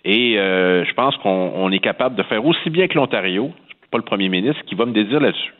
et 0.05 0.37
euh, 0.37 0.85
je 0.85 0.93
pense 0.93 1.15
qu'on 1.17 1.51
on 1.55 1.71
est 1.71 1.79
capable 1.79 2.15
de 2.15 2.23
faire 2.23 2.45
aussi 2.45 2.69
bien 2.69 2.87
que 2.87 2.95
l'Ontario, 2.95 3.51
pas 3.91 3.97
le 3.97 4.03
premier 4.03 4.29
ministre, 4.29 4.63
qui 4.65 4.75
va 4.75 4.85
me 4.85 4.93
dédire 4.93 5.19
là-dessus. 5.19 5.53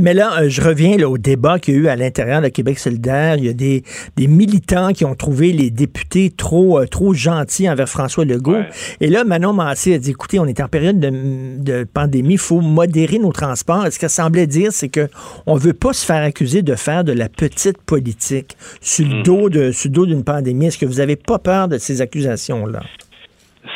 Mais 0.00 0.14
là, 0.14 0.40
euh, 0.40 0.48
je 0.48 0.60
reviens 0.62 0.96
là, 0.96 1.08
au 1.08 1.18
débat 1.18 1.58
qu'il 1.58 1.74
y 1.74 1.76
a 1.76 1.80
eu 1.80 1.88
à 1.88 1.96
l'intérieur 1.96 2.40
de 2.40 2.48
Québec 2.48 2.78
solidaire. 2.78 3.36
Il 3.36 3.44
y 3.44 3.48
a 3.48 3.52
des, 3.52 3.82
des 4.16 4.26
militants 4.26 4.92
qui 4.92 5.04
ont 5.04 5.14
trouvé 5.14 5.52
les 5.52 5.70
députés 5.70 6.30
trop, 6.30 6.80
euh, 6.80 6.86
trop 6.86 7.14
gentils 7.14 7.68
envers 7.68 7.88
François 7.88 8.24
Legault. 8.24 8.62
Et 9.00 9.08
là, 9.08 9.24
Manon 9.24 9.52
Massé 9.52 9.94
a 9.94 9.98
dit, 9.98 10.10
écoutez, 10.10 10.38
on 10.38 10.46
est 10.46 10.60
en 10.60 10.68
période 10.68 11.00
de, 11.00 11.58
de 11.58 11.84
pandémie, 11.84 12.34
il 12.34 12.38
faut 12.38 12.60
modérer 12.60 13.18
nos 13.18 13.32
transports. 13.32 13.86
Et 13.86 13.90
ce 13.90 13.98
qu'elle 13.98 14.10
semblait 14.10 14.46
dire, 14.46 14.72
c'est 14.72 14.88
que 14.88 15.08
on 15.46 15.56
veut 15.56 15.74
pas 15.74 15.92
se 15.92 16.04
faire 16.04 16.22
accuser 16.22 16.62
de 16.62 16.74
faire 16.74 17.04
de 17.04 17.12
la 17.12 17.28
petite 17.28 17.82
politique 17.82 18.56
sur 18.80 19.06
le 19.06 19.22
dos 19.22 19.48
de, 19.48 19.72
sur 19.72 19.90
le 19.90 19.94
dos 19.94 20.06
d'une 20.06 20.24
pandémie. 20.24 20.66
Est-ce 20.66 20.78
que 20.78 20.86
vous 20.86 21.00
avez 21.00 21.16
pas 21.16 21.38
peur 21.38 21.68
de 21.68 21.78
ces 21.78 22.00
accusations-là? 22.00 22.80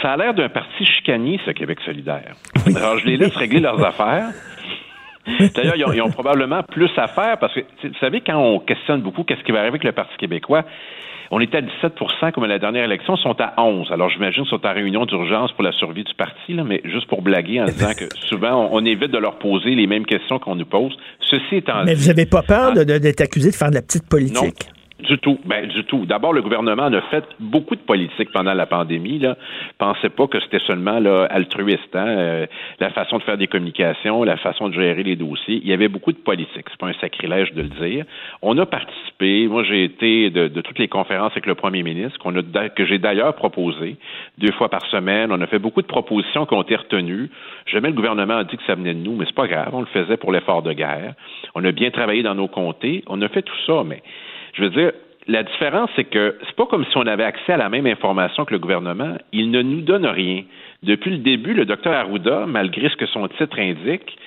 Ça 0.01 0.13
a 0.13 0.17
l'air 0.17 0.35
d'un 0.35 0.49
parti 0.49 0.85
chicanier, 0.85 1.39
ce 1.45 1.51
Québec 1.51 1.79
solidaire. 1.85 2.35
Alors, 2.67 2.99
je 2.99 3.07
les 3.07 3.17
laisse 3.17 3.35
régler 3.37 3.61
leurs 3.61 3.85
affaires. 3.85 4.31
D'ailleurs, 5.55 5.77
ils, 5.77 5.85
ont- 5.85 5.93
ils 5.93 6.03
ont 6.03 6.11
probablement 6.11 6.62
plus 6.62 6.91
à 6.97 7.07
faire 7.07 7.39
parce 7.39 7.55
que, 7.55 7.61
vous 7.61 7.95
savez, 8.01 8.20
quand 8.20 8.37
on 8.37 8.59
questionne 8.61 9.01
beaucoup 9.03 9.23
qu'est-ce 9.25 9.43
qui 9.45 9.53
va 9.53 9.59
arriver 9.61 9.70
avec 9.75 9.85
le 9.85 9.93
Parti 9.93 10.16
québécois, 10.18 10.64
on 11.31 11.41
était 11.41 11.59
à 11.59 11.61
17% 11.62 12.33
comme 12.33 12.45
à 12.45 12.47
la 12.47 12.59
dernière 12.59 12.85
élection, 12.85 13.14
ils 13.16 13.23
sont 13.23 13.37
à 13.41 13.55
11. 13.62 13.91
Alors, 13.91 14.11
j'imagine 14.11 14.43
qu'ils 14.43 14.51
sont 14.51 14.66
en 14.66 14.75
réunion 14.75 15.07
d'urgence 15.07 15.51
pour 15.53 15.62
la 15.64 15.73
survie 15.73 16.05
du 16.05 16.12
parti, 16.14 16.53
là, 16.53 16.62
mais 16.62 16.83
juste 16.85 17.07
pour 17.07 17.23
blaguer 17.23 17.61
en 17.61 17.64
disant 17.64 17.93
que 17.99 18.05
souvent, 18.29 18.68
on, 18.70 18.77
on 18.83 18.85
évite 18.85 19.11
de 19.11 19.18
leur 19.18 19.39
poser 19.39 19.70
les 19.75 19.87
mêmes 19.87 20.05
questions 20.05 20.39
qu'on 20.39 20.57
nous 20.57 20.66
pose. 20.66 20.95
Ceci 21.20 21.57
étant 21.57 21.85
Mais 21.85 21.95
dit, 21.95 22.03
vous 22.03 22.11
avez 22.11 22.27
pas 22.27 22.43
peur 22.43 22.75
d'être 22.75 23.20
accusé 23.23 23.51
de 23.51 23.55
faire 23.57 23.70
de 23.70 23.77
la 23.77 23.83
petite 23.83 24.07
politique? 24.09 24.68
Du 25.03 25.19
tout. 25.19 25.39
Ben, 25.45 25.67
du 25.67 25.85
tout. 25.85 26.07
D'abord, 26.07 26.33
le 26.33 26.43
gouvernement 26.43 26.85
en 26.85 26.93
a 26.93 27.01
fait 27.03 27.25
beaucoup 27.41 27.77
de 27.77 27.81
politique 27.81 28.31
pendant 28.33 28.55
la 28.55 28.67
pandémie. 28.67 29.19
Là. 29.19 29.37
Pensez 29.79 30.09
pas 30.09 30.27
que 30.27 30.41
c'était 30.41 30.61
seulement 30.61 30.99
là, 31.01 31.27
altruiste. 31.31 31.95
Hein? 31.95 32.07
Euh, 32.07 32.47
la 32.81 32.91
façon 32.91 33.19
de 33.19 33.23
faire 33.23 33.37
des 33.37 33.47
communications, 33.47 34.23
la 34.25 34.37
façon 34.37 34.69
de 34.69 34.75
gérer 34.75 35.03
les 35.03 35.17
dossiers. 35.17 35.61
Il 35.63 35.69
y 35.69 35.73
avait 35.73 35.89
beaucoup 35.89 36.13
de 36.13 36.19
politique. 36.19 36.67
C'est 36.71 36.79
pas 36.79 36.89
un 36.89 36.95
sacrilège 36.95 37.53
de 37.53 37.63
le 37.63 37.69
dire. 37.69 38.05
On 38.41 38.57
a 38.59 38.67
participé. 38.67 39.49
Moi, 39.49 39.65
j'ai 39.65 39.85
été 39.85 40.31
de, 40.31 40.49
de 40.49 40.61
toutes 40.61 40.79
les 40.79 40.89
conférences 40.89 41.33
avec 41.33 41.47
le 41.47 41.55
premier 41.55 41.83
ministre, 41.83 42.19
qu'on 42.19 42.35
a, 42.37 42.69
que 42.69 42.87
j'ai 42.87 42.99
d'ailleurs 42.99 43.35
proposé 43.35 43.97
deux 44.39 44.53
fois 44.53 44.69
par 44.69 44.85
semaine. 44.87 45.31
On 45.33 45.41
a 45.41 45.47
fait 45.47 45.59
beaucoup 45.59 45.83
de 45.83 45.87
propositions 45.87 46.47
qui 46.47 46.55
ont 46.55 46.63
été 46.63 46.77
retenues. 46.77 47.31
Jamais 47.67 47.89
le 47.89 47.95
gouvernement 47.95 48.37
a 48.37 48.45
dit 48.45 48.57
que 48.57 48.65
ça 48.67 48.75
venait 48.75 48.95
de 48.95 49.01
nous, 49.01 49.17
mais 49.17 49.25
c'est 49.27 49.35
pas 49.35 49.49
grave. 49.49 49.71
On 49.73 49.81
le 49.81 49.87
faisait 49.87 50.17
pour 50.17 50.33
l'effort 50.33 50.63
de 50.63 50.73
guerre. 50.73 51.15
On 51.55 51.65
a 51.65 51.73
bien 51.73 51.91
travaillé 51.91 52.23
dans 52.23 52.35
nos 52.35 52.49
comtés. 52.49 53.03
On 53.07 53.21
a 53.23 53.29
fait 53.29 53.43
tout 53.43 53.59
ça, 53.67 53.83
mais 53.85 54.03
je 54.53 54.63
veux 54.63 54.71
dire, 54.71 54.93
la 55.29 55.43
différence, 55.43 55.91
c'est 55.95 56.05
que 56.05 56.37
c'est 56.47 56.57
pas 56.57 56.67
comme 56.67 56.85
si 56.85 56.97
on 56.97 57.07
avait 57.07 57.25
accès 57.25 57.53
à 57.53 57.57
la 57.57 57.69
même 57.69 57.87
information 57.87 58.45
que 58.45 58.53
le 58.53 58.59
gouvernement. 58.59 59.17
Il 59.33 59.51
ne 59.51 59.63
nous 59.63 59.83
donne 59.83 60.07
rien. 60.07 60.43
Depuis 60.83 61.11
le 61.11 61.19
début, 61.19 61.55
le 61.55 61.65
docteur 61.65 61.93
Arruda, 61.93 62.47
malgré 62.47 62.89
ce 62.89 62.97
que 62.97 63.07
son 63.07 63.29
titre 63.29 63.59
indique, 63.59 64.19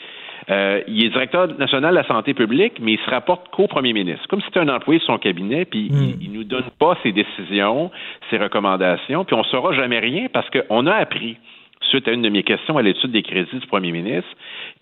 euh, 0.49 0.81
il 0.87 1.05
est 1.05 1.09
directeur 1.09 1.47
national 1.57 1.91
de 1.91 1.99
la 1.99 2.07
santé 2.07 2.33
publique, 2.33 2.73
mais 2.79 2.93
il 2.93 2.99
se 2.99 3.09
rapporte 3.09 3.49
qu'au 3.49 3.67
premier 3.67 3.93
ministre. 3.93 4.27
Comme 4.27 4.41
si 4.41 4.47
c'était 4.47 4.59
un 4.59 4.69
employé 4.69 4.99
de 4.99 5.03
son 5.03 5.17
cabinet, 5.17 5.65
puis 5.65 5.89
il, 5.91 6.21
il 6.21 6.31
nous 6.31 6.43
donne 6.43 6.69
pas 6.79 6.97
ses 7.03 7.11
décisions, 7.11 7.91
ses 8.29 8.37
recommandations, 8.37 9.25
puis 9.25 9.35
on 9.35 9.43
saura 9.43 9.73
jamais 9.73 9.99
rien 9.99 10.27
parce 10.31 10.47
qu'on 10.49 10.85
a 10.85 10.93
appris, 10.93 11.37
suite 11.85 12.07
à 12.07 12.11
une 12.11 12.21
de 12.21 12.29
mes 12.29 12.43
questions 12.43 12.77
à 12.77 12.81
l'étude 12.81 13.11
des 13.11 13.23
crédits 13.23 13.57
du 13.59 13.67
premier 13.67 13.91
ministre, 13.91 14.29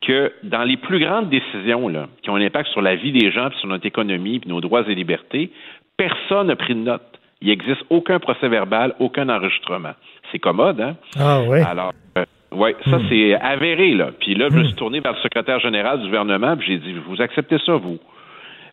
que 0.01 0.31
dans 0.43 0.63
les 0.63 0.77
plus 0.77 0.99
grandes 0.99 1.29
décisions 1.29 1.87
là, 1.87 2.07
qui 2.21 2.29
ont 2.29 2.35
un 2.35 2.41
impact 2.45 2.69
sur 2.69 2.81
la 2.81 2.95
vie 2.95 3.11
des 3.11 3.31
gens, 3.31 3.49
puis 3.49 3.59
sur 3.59 3.67
notre 3.69 3.85
économie, 3.85 4.39
puis 4.39 4.49
nos 4.49 4.61
droits 4.61 4.83
et 4.87 4.95
libertés, 4.95 5.51
personne 5.97 6.47
n'a 6.47 6.55
pris 6.55 6.73
de 6.75 6.79
note. 6.79 7.01
Il 7.41 7.49
n'existe 7.49 7.83
aucun 7.89 8.19
procès 8.19 8.47
verbal, 8.47 8.95
aucun 8.99 9.27
enregistrement. 9.29 9.91
C'est 10.31 10.39
commode, 10.39 10.79
hein? 10.79 10.95
Ah 11.19 11.41
oui. 11.45 11.59
Alors, 11.59 11.91
euh, 12.17 12.23
ouais, 12.53 12.75
ça 12.89 12.97
Hmm. 12.97 13.05
c'est 13.09 13.33
avéré, 13.35 13.91
là. 13.93 14.11
Puis 14.17 14.33
là, 14.35 14.47
je 14.49 14.55
me 14.57 14.63
suis 14.63 14.75
tourné 14.75 15.01
vers 15.01 15.11
le 15.13 15.19
secrétaire 15.19 15.59
général 15.59 15.99
du 15.99 16.05
gouvernement, 16.05 16.55
puis 16.55 16.67
j'ai 16.67 16.77
dit, 16.77 16.93
vous 17.07 17.21
acceptez 17.21 17.57
ça, 17.65 17.73
vous? 17.75 17.99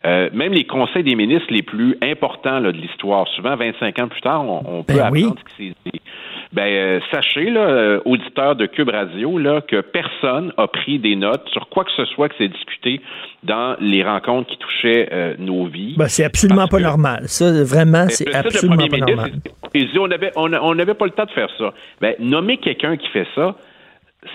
Euh, 0.03 0.29
même 0.33 0.51
les 0.53 0.63
conseils 0.65 1.03
des 1.03 1.15
ministres 1.15 1.47
les 1.51 1.61
plus 1.61 1.95
importants 2.01 2.59
là, 2.59 2.71
de 2.71 2.77
l'histoire, 2.77 3.27
souvent 3.35 3.55
25 3.55 3.99
ans 3.99 4.07
plus 4.07 4.21
tard, 4.21 4.43
on, 4.43 4.79
on 4.79 4.83
peut 4.83 4.95
Ben 4.95 5.09
oui. 5.11 5.23
apprendre. 5.25 5.41
Ben, 6.53 6.63
euh, 6.63 6.99
sachez, 7.11 7.49
là, 7.49 7.61
euh, 7.61 7.99
auditeurs 8.05 8.55
de 8.55 8.65
Cube 8.65 8.89
Radio, 8.89 9.37
là, 9.37 9.61
que 9.61 9.79
personne 9.81 10.51
a 10.57 10.67
pris 10.67 10.99
des 10.99 11.15
notes 11.15 11.47
sur 11.49 11.69
quoi 11.69 11.85
que 11.85 11.91
ce 11.95 12.03
soit 12.05 12.27
qui 12.29 12.37
s'est 12.39 12.47
discuté 12.49 12.99
dans 13.43 13.77
les 13.79 14.03
rencontres 14.03 14.49
qui 14.49 14.57
touchaient 14.57 15.07
euh, 15.13 15.35
nos 15.37 15.67
vies. 15.67 15.93
Ben, 15.97 16.07
c'est 16.07 16.25
absolument 16.25 16.67
pas 16.67 16.79
normal. 16.79 17.21
Ça, 17.27 17.63
vraiment, 17.63 18.05
c'est 18.09 18.33
absolument 18.35 18.75
pas 18.77 18.83
ministre, 18.83 19.05
normal. 19.07 19.31
Il 19.73 19.87
dit 19.91 19.99
on 19.99 20.11
avait 20.11 20.31
on 20.35 20.51
a- 20.51 20.59
on 20.61 20.75
n'avait 20.75 20.95
pas 20.95 21.05
le 21.05 21.11
temps 21.11 21.25
de 21.25 21.31
faire 21.31 21.49
ça. 21.57 21.73
Ben, 22.01 22.15
nommer 22.19 22.57
quelqu'un 22.57 22.97
qui 22.97 23.07
fait 23.09 23.27
ça, 23.35 23.55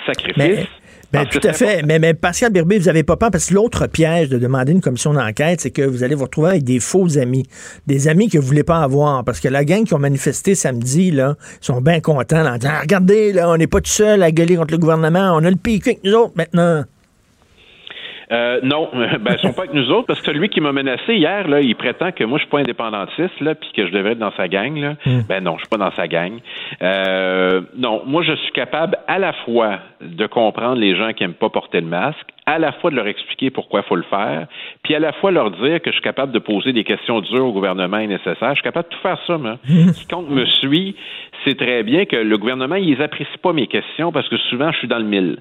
sacrifice. 0.06 0.36
Mais, 0.38 0.66
ben, 1.16 1.24
parce 1.24 1.40
tout 1.40 1.48
à 1.48 1.52
fait. 1.52 1.82
Mais, 1.82 1.98
mais 1.98 2.14
Pascal 2.14 2.52
Birbé, 2.52 2.78
vous 2.78 2.86
n'avez 2.86 3.02
pas 3.02 3.16
peur? 3.16 3.30
Parce 3.30 3.46
que 3.46 3.54
l'autre 3.54 3.86
piège 3.86 4.28
de 4.28 4.38
demander 4.38 4.72
une 4.72 4.80
commission 4.80 5.12
d'enquête, 5.12 5.60
c'est 5.60 5.70
que 5.70 5.82
vous 5.82 6.02
allez 6.02 6.14
vous 6.14 6.24
retrouver 6.24 6.50
avec 6.50 6.64
des 6.64 6.80
faux 6.80 7.18
amis. 7.18 7.44
Des 7.86 8.08
amis 8.08 8.28
que 8.28 8.38
vous 8.38 8.46
voulez 8.46 8.64
pas 8.64 8.82
avoir. 8.82 9.24
Parce 9.24 9.40
que 9.40 9.48
la 9.48 9.64
gang 9.64 9.84
qui 9.84 9.94
ont 9.94 9.98
manifesté 9.98 10.54
samedi, 10.54 11.10
là, 11.10 11.36
sont 11.60 11.80
bien 11.80 12.00
contents 12.00 12.42
là, 12.42 12.54
en 12.54 12.58
disant 12.58 12.72
Ah, 12.74 12.80
Regardez, 12.80 13.32
là, 13.32 13.50
on 13.50 13.56
n'est 13.56 13.66
pas 13.66 13.80
tout 13.80 13.90
seul 13.90 14.22
à 14.22 14.30
gueuler 14.30 14.56
contre 14.56 14.72
le 14.72 14.78
gouvernement. 14.78 15.32
On 15.34 15.44
a 15.44 15.50
le 15.50 15.56
PQ 15.56 15.90
avec 15.90 16.04
nous 16.04 16.12
autres 16.12 16.32
maintenant. 16.36 16.84
Euh, 18.32 18.60
non, 18.62 18.90
ben, 19.20 19.34
ils 19.34 19.38
sont 19.38 19.52
pas 19.52 19.62
avec 19.62 19.74
nous 19.74 19.90
autres 19.90 20.06
parce 20.06 20.20
que 20.20 20.26
celui 20.26 20.48
qui 20.48 20.60
m'a 20.60 20.72
menacé 20.72 21.14
hier, 21.14 21.46
là, 21.48 21.60
il 21.60 21.74
prétend 21.76 22.12
que 22.12 22.24
moi 22.24 22.38
je 22.38 22.42
suis 22.42 22.50
pas 22.50 22.58
indépendantiste, 22.58 23.40
là, 23.40 23.54
puis 23.54 23.70
que 23.74 23.86
je 23.86 23.92
devrais 23.92 24.12
être 24.12 24.18
dans 24.18 24.32
sa 24.32 24.48
gang, 24.48 24.76
là. 24.76 24.94
Ben 25.28 25.42
non, 25.42 25.54
je 25.56 25.60
suis 25.60 25.68
pas 25.68 25.76
dans 25.76 25.92
sa 25.92 26.08
gang. 26.08 26.38
Euh, 26.82 27.62
non, 27.76 28.02
moi 28.06 28.22
je 28.22 28.34
suis 28.34 28.52
capable 28.52 28.98
à 29.06 29.18
la 29.18 29.32
fois 29.32 29.78
de 30.00 30.26
comprendre 30.26 30.76
les 30.76 30.96
gens 30.96 31.12
qui 31.12 31.24
aiment 31.24 31.34
pas 31.34 31.50
porter 31.50 31.80
le 31.80 31.86
masque, 31.86 32.26
à 32.46 32.58
la 32.58 32.72
fois 32.72 32.90
de 32.90 32.96
leur 32.96 33.06
expliquer 33.08 33.50
pourquoi 33.50 33.80
il 33.80 33.88
faut 33.88 33.96
le 33.96 34.04
faire, 34.04 34.46
puis 34.82 34.94
à 34.94 35.00
la 35.00 35.12
fois 35.12 35.30
leur 35.30 35.50
dire 35.50 35.80
que 35.82 35.90
je 35.90 35.96
suis 35.96 36.02
capable 36.02 36.32
de 36.32 36.38
poser 36.38 36.72
des 36.72 36.84
questions 36.84 37.20
dures 37.20 37.46
au 37.46 37.52
gouvernement 37.52 37.98
et 37.98 38.06
nécessaires. 38.06 38.50
Je 38.50 38.54
suis 38.54 38.62
capable 38.62 38.88
de 38.88 38.94
tout 38.94 39.02
faire 39.02 39.18
ça, 39.26 39.36
moi. 39.36 39.58
Quiconque 39.94 40.30
me 40.30 40.44
suit 40.46 40.96
sait 41.46 41.54
très 41.54 41.82
bien 41.82 42.04
que 42.04 42.16
le 42.16 42.38
gouvernement, 42.38 42.76
ils 42.76 43.00
apprécient 43.00 43.38
pas 43.42 43.52
mes 43.52 43.66
questions 43.66 44.12
parce 44.12 44.28
que 44.28 44.36
souvent 44.36 44.72
je 44.72 44.78
suis 44.78 44.88
dans 44.88 44.98
le 44.98 45.04
mille. 45.04 45.38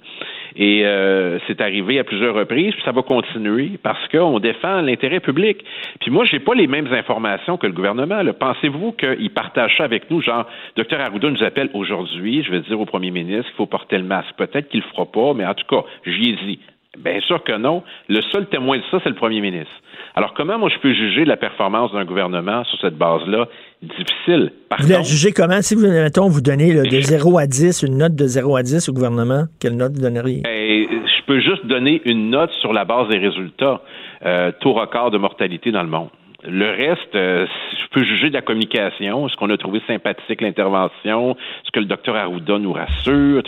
Et 0.56 0.86
euh, 0.86 1.40
c'est 1.48 1.60
arrivé 1.60 2.00
à 2.00 2.04
plusieurs 2.04 2.34
reprises, 2.34 2.74
puis 2.74 2.84
ça 2.86 2.92
va 2.92 3.02
continuer 3.02 3.72
parce 3.82 4.08
qu'on 4.10 4.40
défend 4.40 4.82
l'intérêt 4.82 5.20
public. 5.20 5.58
Puis 6.00 6.12
moi, 6.12 6.24
j'ai 6.26 6.40
pas 6.40 6.54
les 6.54 6.68
mêmes 6.68 6.92
informations 6.94 7.58
que 7.58 7.68
le 7.68 7.74
gouvernement. 7.74 8.22
Pensez-vous 8.40 8.94
qu'il 8.94 9.32
partage 9.32 9.76
ça 9.78 9.84
avec 9.84 10.10
nous, 10.10 10.22
genre, 10.22 10.46
docteur 10.78 11.02
Arruda 11.02 11.30
nous 11.30 11.44
appelle 11.44 11.70
aujourd'hui, 11.74 12.44
je 12.44 12.52
vais 12.52 12.62
dire 12.62 12.80
au 12.80 12.86
premier 12.86 13.12
ministre 13.12 13.46
qu'il 13.46 13.56
faut 13.56 13.66
porter 13.66 13.98
le 13.98 14.06
masque. 14.06 14.36
Peut-être 14.38 14.70
qu'il 14.70 14.82
le 14.82 14.86
fera 14.94 15.06
pas, 15.06 15.34
mais 15.34 15.46
en 15.46 15.54
tout 15.54 15.66
cas, 15.68 15.84
j'y 16.06 16.30
ai 16.30 16.36
dit. 16.46 16.60
Bien 16.98 17.20
sûr 17.22 17.44
que 17.44 17.58
non. 17.58 17.84
Le 18.10 18.22
seul 18.32 18.48
témoin 18.48 18.78
de 18.78 18.84
ça, 18.92 19.00
c'est 19.04 19.10
le 19.10 19.16
premier 19.16 19.42
ministre. 19.42 19.74
Alors, 20.16 20.34
comment 20.34 20.58
moi 20.58 20.70
je 20.74 20.80
peux 20.80 20.94
juger 20.94 21.26
la 21.26 21.38
performance 21.38 21.92
d'un 21.92 22.06
gouvernement 22.06 22.64
sur 22.66 22.80
cette 22.80 22.98
base-là? 22.98 23.48
Difficile. 23.82 24.52
Par 24.70 24.82
Vous 24.82 24.90
la 24.90 25.02
jugez 25.02 25.32
comment? 25.32 25.62
Si 25.62 25.76
vous, 25.76 25.88
mettons, 25.88 26.28
vous 26.30 26.42
donnez 26.42 26.74
là, 26.74 26.84
de 26.84 27.00
0 27.02 27.38
à 27.38 27.48
10, 27.48 27.84
une 27.84 27.98
note 27.98 28.16
de 28.16 28.26
0 28.26 28.56
à 28.56 28.64
10 28.64 28.90
au 28.90 28.94
gouvernement, 28.94 29.44
quelle 29.60 29.76
note 29.76 29.94
vous 29.94 30.02
donneriez? 30.02 30.42
Ben, 30.44 30.88
je 30.90 31.26
peux 31.26 31.40
juste 31.40 31.66
donner 31.66 32.02
une 32.06 32.30
note 32.30 32.52
sur 32.62 32.72
la 32.72 32.86
base 32.86 33.10
des 33.10 33.18
résultats. 33.18 33.82
Euh, 34.26 34.52
taux 34.62 34.74
record 34.74 35.12
de 35.12 35.18
mortalité 35.18 35.72
dans 35.72 35.84
le 35.84 35.90
monde. 35.90 36.10
Le 36.48 36.70
reste, 36.70 37.16
euh, 37.16 37.46
je 37.72 37.88
peux 37.92 38.04
juger 38.04 38.30
de 38.30 38.34
la 38.34 38.42
communication, 38.42 39.28
ce 39.28 39.36
qu'on 39.36 39.50
a 39.50 39.58
trouvé 39.58 39.82
sympathique, 39.88 40.42
l'intervention, 40.42 41.36
ce 41.64 41.72
que 41.72 41.80
le 41.80 41.86
docteur 41.86 42.16
Arruda 42.16 42.60
nous 42.60 42.74
rassure. 42.74 43.42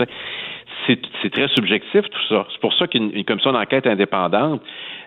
C'est 0.86 1.30
très 1.32 1.48
subjectif 1.50 2.04
tout 2.10 2.28
ça. 2.30 2.46
C'est 2.52 2.62
pour 2.62 2.74
ça 2.74 2.88
qu'une 2.88 3.24
commission 3.26 3.52
d'enquête 3.52 3.88
indépendante 3.88 4.62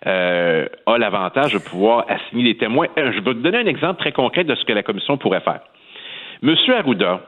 euh, 0.07 0.67
a 0.87 0.99
l'avantage 0.99 1.53
de 1.53 1.59
pouvoir 1.59 2.05
assigner 2.09 2.45
des 2.53 2.57
témoins. 2.57 2.87
Euh, 2.99 3.13
je 3.13 3.21
vais 3.21 3.33
vous 3.33 3.41
donner 3.41 3.59
un 3.59 3.67
exemple 3.67 4.01
très 4.01 4.13
concret 4.13 4.45
de 4.45 4.55
ce 4.55 4.65
que 4.65 4.73
la 4.73 4.83
commission 4.83 5.17
pourrait 5.17 5.41
faire. 5.41 5.61
Monsieur 6.43 6.77
Arruda, 6.77 7.21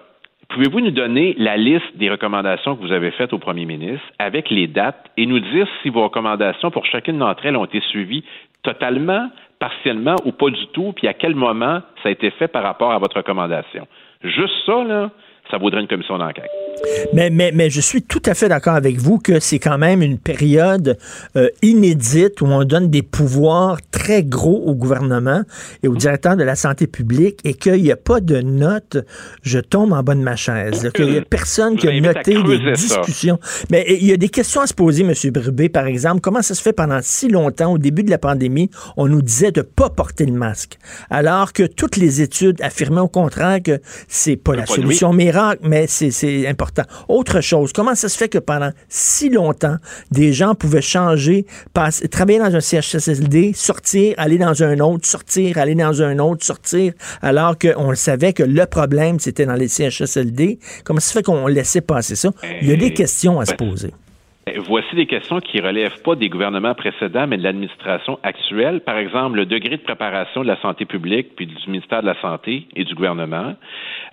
pouvez-vous 0.49 0.81
nous 0.81 0.91
donner 0.91 1.35
la 1.39 1.57
liste 1.57 1.97
des 1.97 2.11
recommandations 2.11 2.77
que 2.77 2.83
vous 2.83 2.93
avez 2.93 3.11
faites 3.13 3.33
au 3.33 3.39
premier 3.39 3.65
ministre 3.65 4.07
avec 4.19 4.51
les 4.51 4.67
dates 4.67 5.11
et 5.17 5.27
nous 5.27 5.41
dire 5.41 5.67
si 5.83 5.89
vos 5.89 6.05
recommandations 6.05 6.71
pour 6.71 6.85
chacune 6.87 7.19
d'entre 7.19 7.47
elles 7.47 7.57
ont 7.57 7.65
été 7.65 7.81
suivies 7.81 8.25
totalement, 8.63 9.29
partiellement 9.59 10.17
ou 10.25 10.33
pas 10.33 10.51
du 10.51 10.67
tout, 10.69 10.93
puis 10.93 11.09
à 11.09 11.15
quel 11.15 11.35
moment 11.35 11.81
ça 12.03 12.09
a 12.09 12.13
été 12.13 12.31
fait 12.31 12.49
par 12.49 12.63
rapport 12.63 12.93
à 12.93 12.99
votre 12.99 13.17
recommandation? 13.17 13.87
Juste 14.23 14.55
ça, 14.67 14.85
là, 14.85 15.11
ça 15.51 15.59
vaudrait 15.59 15.81
une 15.81 15.89
commission 15.89 16.19
d'enquête. 16.19 16.51
Mais, 17.13 17.31
mais, 17.31 17.53
mais 17.53 17.71
je 17.71 17.81
suis 17.81 18.03
tout 18.03 18.23
à 18.25 18.35
fait 18.35 18.49
d'accord 18.49 18.75
avec 18.75 18.97
vous 18.97 19.19
que 19.19 19.39
c'est 19.39 19.59
quand 19.59 19.79
même 19.79 20.03
une 20.03 20.19
période 20.19 20.97
euh, 21.37 21.49
inédite 21.61 22.41
où 22.41 22.47
on 22.47 22.65
donne 22.65 22.89
des 22.89 23.03
pouvoirs 23.03 23.79
très 23.91 24.23
gros 24.23 24.63
au 24.67 24.75
gouvernement 24.75 25.43
et 25.83 25.89
au 25.89 25.95
directeur 25.95 26.37
de 26.37 26.43
la 26.43 26.55
santé 26.55 26.87
publique 26.87 27.41
et 27.45 27.55
qu'il 27.55 27.83
n'y 27.83 27.93
a 27.93 27.97
pas 27.97 28.21
de 28.21 28.41
notes, 28.41 28.99
je 29.43 29.59
tombe 29.59 29.93
en 29.93 30.03
bas 30.03 30.15
de 30.15 30.21
ma 30.21 30.37
chaise. 30.37 30.91
Qu'il 30.95 31.11
n'y 31.11 31.19
a 31.19 31.23
personne 31.23 31.77
qui 31.77 31.89
a 31.89 32.01
noté 32.01 32.43
les 32.43 32.73
discussions. 32.73 33.39
Mais 33.71 33.85
il 33.89 34.07
y 34.07 34.13
a 34.13 34.17
des 34.17 34.29
questions 34.29 34.63
à 34.63 34.67
se 34.67 34.75
poser, 34.75 35.03
M. 35.03 35.13
Brubé, 35.31 35.69
par 35.69 35.87
exemple. 35.87 36.21
Comment 36.21 36.43
ça 36.43 36.55
se 36.55 36.63
fait 36.63 36.73
pendant 36.73 37.01
si 37.03 37.29
longtemps, 37.29 37.73
au 37.73 37.79
début 37.79 38.03
de 38.03 38.11
la 38.11 38.19
pandémie, 38.19 38.71
on 38.97 39.07
nous 39.07 39.23
disait 39.23 39.53
de 39.53 39.61
ne 39.61 39.67
pas 39.67 39.91
porter 39.91 40.27
le 40.27 40.33
masque, 40.33 40.79
alors 41.11 41.53
que 41.53 41.65
toutes 41.65 41.97
les 41.97 42.23
études 42.23 42.61
affirmaient 42.63 43.01
au 43.01 43.09
contraire 43.09 43.63
que 43.63 43.81
c'est 44.09 44.37
pas 44.37 44.57
la 44.57 44.67
solution 44.67 45.13
miracle, 45.33 45.61
mais 45.63 45.87
c'est 45.87 46.47
important 46.47 46.83
autre 47.09 47.41
chose, 47.41 47.73
comment 47.73 47.95
ça 47.95 48.09
se 48.09 48.17
fait 48.17 48.29
que 48.29 48.39
pendant 48.39 48.71
si 48.89 49.31
longtemps, 49.31 49.77
des 50.11 50.33
gens 50.33 50.55
pouvaient 50.55 50.83
changer, 50.83 51.47
passer, 51.73 52.09
travailler 52.09 52.39
dans 52.39 52.55
un 52.55 52.61
CHSLD, 52.61 53.53
sortir, 53.55 54.15
aller 54.19 54.39
dans 54.39 54.63
un 54.63 54.79
autre, 54.81 55.07
sortir, 55.07 55.59
aller 55.59 55.75
dans 55.75 56.03
un 56.03 56.19
autre, 56.19 56.45
sortir, 56.45 56.93
alors 57.21 57.57
qu'on 57.59 57.95
savait 57.95 58.33
que 58.33 58.43
le 58.43 58.67
problème, 58.67 59.19
c'était 59.21 59.47
dans 59.47 59.55
les 59.55 59.69
CHSLD. 59.69 60.59
Comment 60.85 61.01
ça 61.01 61.09
se 61.09 61.13
fait 61.15 61.23
qu'on 61.23 61.47
laissait 61.47 61.81
passer 61.81 62.17
ça? 62.17 62.31
Il 62.61 62.69
y 62.69 62.73
a 62.73 62.77
des 62.77 62.93
questions 62.93 63.41
à 63.41 63.47
se 63.47 63.55
poser. 63.55 63.93
Voici 64.59 64.95
des 64.95 65.07
questions 65.07 65.41
qui 65.41 65.61
relèvent 65.61 66.03
pas 66.03 66.15
des 66.15 66.29
gouvernements 66.29 66.75
précédents, 66.75 67.27
mais 67.27 67.37
de 67.37 67.43
l'administration 67.43 68.19
actuelle. 68.23 68.81
Par 68.81 68.97
exemple, 68.97 69.37
le 69.37 69.47
degré 69.47 69.77
de 69.77 69.83
préparation 69.83 70.43
de 70.43 70.47
la 70.47 70.61
santé 70.61 70.85
publique, 70.85 71.35
puis 71.37 71.47
du 71.47 71.55
ministère 71.67 72.03
de 72.03 72.07
la 72.07 72.21
Santé 72.21 72.67
et 72.77 72.85
du 72.85 72.95
gouvernement, 72.95 73.55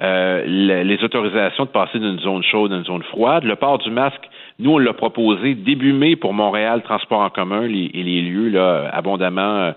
euh, 0.01 0.43
les 0.45 1.03
autorisations 1.03 1.65
de 1.65 1.69
passer 1.69 1.99
d'une 1.99 2.19
zone 2.19 2.43
chaude 2.43 2.71
à 2.73 2.77
une 2.77 2.85
zone 2.85 3.03
froide, 3.03 3.43
le 3.43 3.55
port 3.55 3.79
du 3.79 3.91
masque 3.91 4.29
nous, 4.59 4.71
on 4.71 4.77
l'a 4.77 4.91
proposé 4.91 5.55
début 5.55 5.93
mai 5.93 6.17
pour 6.17 6.33
Montréal, 6.33 6.81
transport 6.83 7.21
en 7.21 7.29
commun 7.29 7.63
et 7.63 8.03
les 8.03 8.21
lieux 8.21 8.49
là, 8.49 8.89
abondamment 8.91 9.73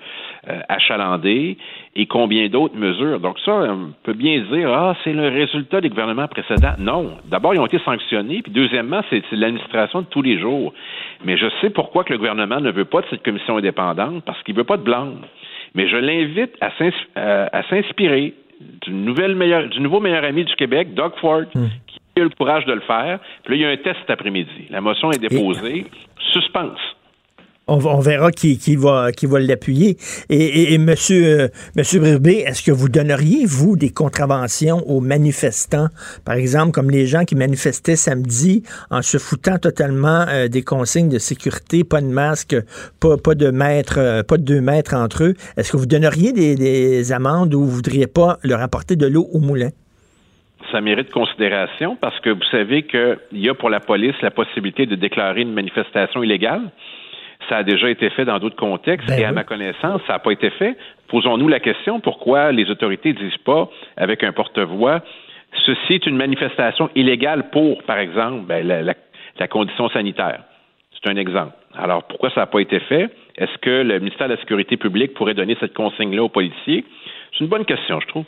euh, 0.49 0.61
achalandés, 0.69 1.57
et 1.95 2.07
combien 2.07 2.49
d'autres 2.49 2.77
mesures. 2.77 3.21
Donc 3.21 3.39
ça, 3.45 3.53
on 3.53 3.93
peut 4.03 4.13
bien 4.13 4.41
dire, 4.51 4.73
ah, 4.73 4.97
c'est 5.05 5.13
le 5.13 5.29
résultat 5.29 5.81
des 5.81 5.89
gouvernements 5.89 6.29
précédents. 6.29 6.75
Non. 6.79 7.19
D'abord, 7.27 7.55
ils 7.55 7.61
ont 7.61 7.67
été 7.67 7.79
sanctionnés, 7.81 8.43
puis 8.43 8.53
deuxièmement, 8.53 9.03
c'est 9.11 9.23
l'administration 9.33 10.01
de 10.01 10.07
tous 10.07 10.23
les 10.23 10.39
jours. 10.39 10.73
Mais 11.25 11.37
je 11.37 11.47
sais 11.61 11.71
pourquoi 11.71 12.05
que 12.05 12.13
le 12.13 12.19
gouvernement 12.19 12.61
ne 12.61 12.71
veut 12.71 12.85
pas 12.85 13.03
de 13.03 13.07
cette 13.11 13.23
commission 13.23 13.57
indépendante, 13.57 14.25
parce 14.25 14.43
qu'il 14.43 14.55
ne 14.55 14.61
veut 14.61 14.67
pas 14.67 14.77
de 14.77 14.83
blanc. 14.83 15.13
Mais 15.75 15.89
je 15.89 15.97
l'invite 15.97 16.53
à 16.61 16.71
euh, 17.17 17.47
s'inspirer 17.71 18.35
du, 18.87 18.91
du 18.91 19.81
nouveau 19.81 20.01
meilleur 20.01 20.25
ami 20.25 20.45
du 20.45 20.55
Québec, 20.57 20.95
Doug 20.95 21.13
Ford, 21.21 21.43
hmm 21.55 21.67
a 22.17 22.21
eu 22.21 22.25
le 22.25 22.31
courage 22.31 22.65
de 22.67 22.73
le 22.73 22.81
faire. 22.81 23.19
Puis 23.45 23.53
là, 23.53 23.57
il 23.57 23.61
y 23.61 23.65
a 23.65 23.69
un 23.71 23.77
test 23.77 23.99
cet 24.01 24.11
après-midi. 24.11 24.67
La 24.71 24.81
motion 24.81 25.11
est 25.13 25.19
déposée. 25.19 25.87
Suspense. 26.33 26.79
On, 27.69 27.79
verra 28.01 28.33
qui, 28.33 28.77
va, 28.77 29.11
l'appuyer. 29.39 29.97
Et, 30.29 30.75
et, 30.75 30.79
monsieur, 30.79 31.43
euh, 31.43 31.49
est-ce 31.77 32.63
que 32.63 32.73
vous 32.73 32.89
donneriez, 32.89 33.47
vous, 33.47 33.77
des 33.77 33.91
contraventions 33.91 34.83
aux 34.89 35.01
manifestants? 35.01 35.87
Par 36.25 36.35
exemple, 36.35 36.73
comme 36.73 36.91
les 36.91 37.07
gens 37.07 37.25
qui 37.25 37.37
manifestaient 37.37 37.95
samedi 37.95 38.65
en 38.91 39.01
se 39.01 39.17
foutant 39.17 39.59
totalement 39.59 40.27
euh, 40.29 40.49
des 40.49 40.63
consignes 40.63 41.09
de 41.09 41.19
sécurité, 41.19 41.85
pas 41.85 42.01
de 42.01 42.07
masque, 42.07 42.57
pas, 43.01 43.35
de 43.35 43.51
mètres, 43.51 43.99
euh, 43.99 44.23
pas 44.25 44.39
de 44.39 44.45
deux 44.45 44.61
mètres 44.61 44.95
entre 44.95 45.23
eux. 45.23 45.35
Est-ce 45.57 45.71
que 45.71 45.77
vous 45.77 45.87
donneriez 45.87 46.33
des, 46.33 46.57
des 46.57 47.13
amendes 47.13 47.55
ou 47.55 47.61
vous 47.61 47.71
voudriez 47.71 48.09
pas 48.09 48.39
leur 48.43 48.61
apporter 48.61 48.97
de 48.97 49.07
l'eau 49.07 49.29
au 49.33 49.39
moulin? 49.39 49.71
ça 50.71 50.81
mérite 50.81 51.11
considération 51.11 51.97
parce 52.01 52.19
que 52.21 52.31
vous 52.31 52.45
savez 52.51 52.85
qu'il 52.85 53.19
y 53.33 53.49
a 53.49 53.55
pour 53.55 53.69
la 53.69 53.81
police 53.81 54.15
la 54.23 54.31
possibilité 54.31 54.87
de 54.87 54.95
déclarer 54.95 55.43
une 55.43 55.53
manifestation 55.53 56.23
illégale. 56.23 56.71
Ça 57.49 57.59
a 57.59 57.63
déjà 57.63 57.91
été 57.91 58.09
fait 58.11 58.25
dans 58.25 58.39
d'autres 58.39 58.57
contextes 58.57 59.09
ben 59.09 59.19
et 59.19 59.25
à 59.25 59.33
ma 59.33 59.45
connaissance, 59.45 60.01
ça 60.07 60.15
n'a 60.15 60.19
pas 60.19 60.31
été 60.31 60.51
fait. 60.51 60.77
Posons-nous 61.09 61.49
la 61.49 61.61
question 61.61 62.01
pourquoi 62.01 62.53
les 62.53 62.71
autorités 62.71 63.13
ne 63.13 63.19
disent 63.19 63.39
pas 63.45 63.69
avec 63.97 64.23
un 64.23 64.33
porte-voix 64.33 65.03
ceci 65.67 65.95
est 65.95 66.07
une 66.07 66.17
manifestation 66.17 66.91
illégale 66.95 67.51
pour, 67.51 67.83
par 67.85 67.99
exemple, 67.99 68.47
ben, 68.47 68.95
la 69.39 69.49
condition 69.49 69.89
sanitaire. 69.91 70.45
C'est 70.93 71.11
un 71.11 71.17
exemple. 71.17 71.53
Alors, 71.75 72.05
pourquoi 72.05 72.31
ça 72.31 72.41
n'a 72.41 72.47
pas 72.47 72.61
été 72.61 72.79
fait? 72.81 73.11
Est-ce 73.37 73.57
que 73.59 73.83
le 73.83 73.99
ministère 73.99 74.29
de 74.29 74.35
la 74.35 74.41
Sécurité 74.41 74.77
publique 74.77 75.15
pourrait 75.15 75.35
donner 75.35 75.57
cette 75.59 75.75
consigne-là 75.75 76.23
aux 76.23 76.29
policiers? 76.29 76.85
C'est 77.33 77.45
une 77.45 77.51
bonne 77.51 77.65
question, 77.65 77.99
je 78.01 78.07
trouve. 78.09 78.25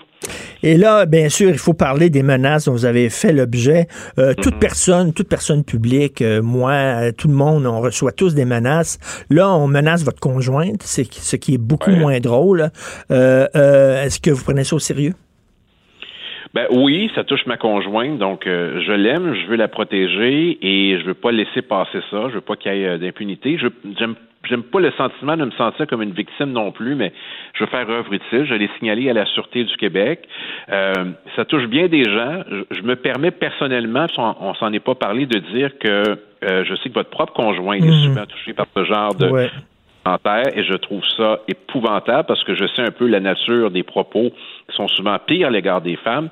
Et 0.62 0.78
là, 0.78 1.04
bien 1.04 1.28
sûr, 1.28 1.50
il 1.50 1.58
faut 1.58 1.74
parler 1.74 2.08
des 2.08 2.22
menaces 2.22 2.64
dont 2.64 2.72
vous 2.72 2.86
avez 2.86 3.10
fait 3.10 3.34
l'objet. 3.34 3.86
Euh, 4.18 4.32
toute 4.32 4.54
mhm. 4.54 4.60
personne, 4.60 5.12
toute 5.12 5.28
personne 5.28 5.62
publique, 5.62 6.22
euh, 6.22 6.40
moi, 6.40 6.72
euh, 6.72 7.12
tout 7.16 7.28
le 7.28 7.34
monde, 7.34 7.66
on 7.66 7.80
reçoit 7.80 8.12
tous 8.12 8.34
des 8.34 8.46
menaces. 8.46 8.98
Là, 9.28 9.54
on 9.54 9.68
menace 9.68 10.04
votre 10.04 10.20
conjointe, 10.20 10.82
c'est 10.82 11.04
ce 11.04 11.36
qui 11.36 11.54
est 11.54 11.58
beaucoup 11.58 11.90
moins 11.90 12.18
drôle. 12.20 12.70
Est-ce 13.10 14.20
que 14.20 14.30
vous 14.30 14.42
prenez 14.42 14.64
ça 14.64 14.76
au 14.76 14.78
sérieux? 14.78 15.12
Ben 16.54 16.66
oui, 16.70 17.10
ça 17.14 17.24
touche 17.24 17.44
ma 17.46 17.56
conjointe, 17.56 18.18
donc 18.18 18.44
je 18.46 18.92
l'aime, 18.92 19.34
je 19.34 19.46
veux 19.48 19.56
la 19.56 19.66
protéger 19.66 20.56
et 20.62 21.00
je 21.00 21.04
veux 21.04 21.14
pas 21.14 21.32
laisser 21.32 21.62
passer 21.62 21.98
ça. 22.10 22.28
Je 22.28 22.34
veux 22.36 22.40
pas 22.40 22.54
qu'il 22.54 22.72
y 22.72 22.84
ait 22.84 22.98
d'impunité. 22.98 23.58
Je 23.58 23.66
j'aime 23.98 24.14
j'aime 24.48 24.62
pas 24.62 24.80
le 24.80 24.90
sentiment 24.92 25.36
de 25.36 25.44
me 25.44 25.50
sentir 25.52 25.86
comme 25.86 26.02
une 26.02 26.12
victime 26.12 26.52
non 26.52 26.72
plus, 26.72 26.94
mais 26.94 27.12
je 27.54 27.64
veux 27.64 27.70
faire 27.70 27.88
œuvre 27.88 28.12
utile. 28.12 28.44
Je 28.44 28.54
l'ai 28.54 28.68
signalé 28.78 29.10
à 29.10 29.12
la 29.12 29.26
Sûreté 29.26 29.64
du 29.64 29.76
Québec. 29.76 30.28
Euh, 30.70 30.92
ça 31.36 31.44
touche 31.44 31.66
bien 31.66 31.88
des 31.88 32.04
gens. 32.04 32.42
Je, 32.70 32.82
me 32.82 32.96
permets 32.96 33.30
personnellement, 33.30 34.06
on, 34.18 34.34
on 34.40 34.54
s'en 34.54 34.72
est 34.72 34.80
pas 34.80 34.94
parlé, 34.94 35.26
de 35.26 35.38
dire 35.38 35.78
que 35.78 36.18
euh, 36.44 36.64
je 36.64 36.74
sais 36.76 36.88
que 36.88 36.94
votre 36.94 37.10
propre 37.10 37.32
conjoint 37.32 37.76
est 37.76 37.80
mhm. 37.80 38.04
souvent 38.04 38.26
touché 38.26 38.52
par 38.52 38.66
ce 38.76 38.84
genre 38.84 39.14
de, 39.14 39.48
et 40.54 40.62
je 40.64 40.74
trouve 40.74 41.02
ça 41.16 41.40
épouvantable 41.48 42.26
parce 42.26 42.44
que 42.44 42.54
je 42.54 42.66
sais 42.66 42.82
un 42.82 42.90
peu 42.90 43.06
la 43.06 43.20
nature 43.20 43.70
des 43.70 43.82
propos 43.82 44.30
qui 44.68 44.76
sont 44.76 44.88
souvent 44.88 45.18
pires 45.18 45.48
à 45.48 45.50
l'égard 45.50 45.80
des 45.80 45.96
femmes. 45.96 46.28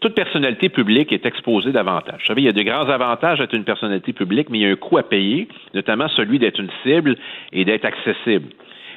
Toute 0.00 0.14
personnalité 0.14 0.68
publique 0.68 1.12
est 1.12 1.26
exposée 1.26 1.72
davantage. 1.72 2.20
Vous 2.20 2.26
savez, 2.26 2.42
il 2.42 2.44
y 2.44 2.48
a 2.48 2.52
de 2.52 2.62
grands 2.62 2.88
avantages 2.88 3.38
d'être 3.38 3.54
une 3.54 3.64
personnalité 3.64 4.12
publique, 4.12 4.48
mais 4.48 4.58
il 4.58 4.62
y 4.62 4.66
a 4.66 4.70
un 4.70 4.76
coût 4.76 4.98
à 4.98 5.02
payer, 5.02 5.48
notamment 5.74 6.08
celui 6.08 6.38
d'être 6.38 6.60
une 6.60 6.70
cible 6.84 7.16
et 7.52 7.64
d'être 7.64 7.84
accessible. 7.84 8.48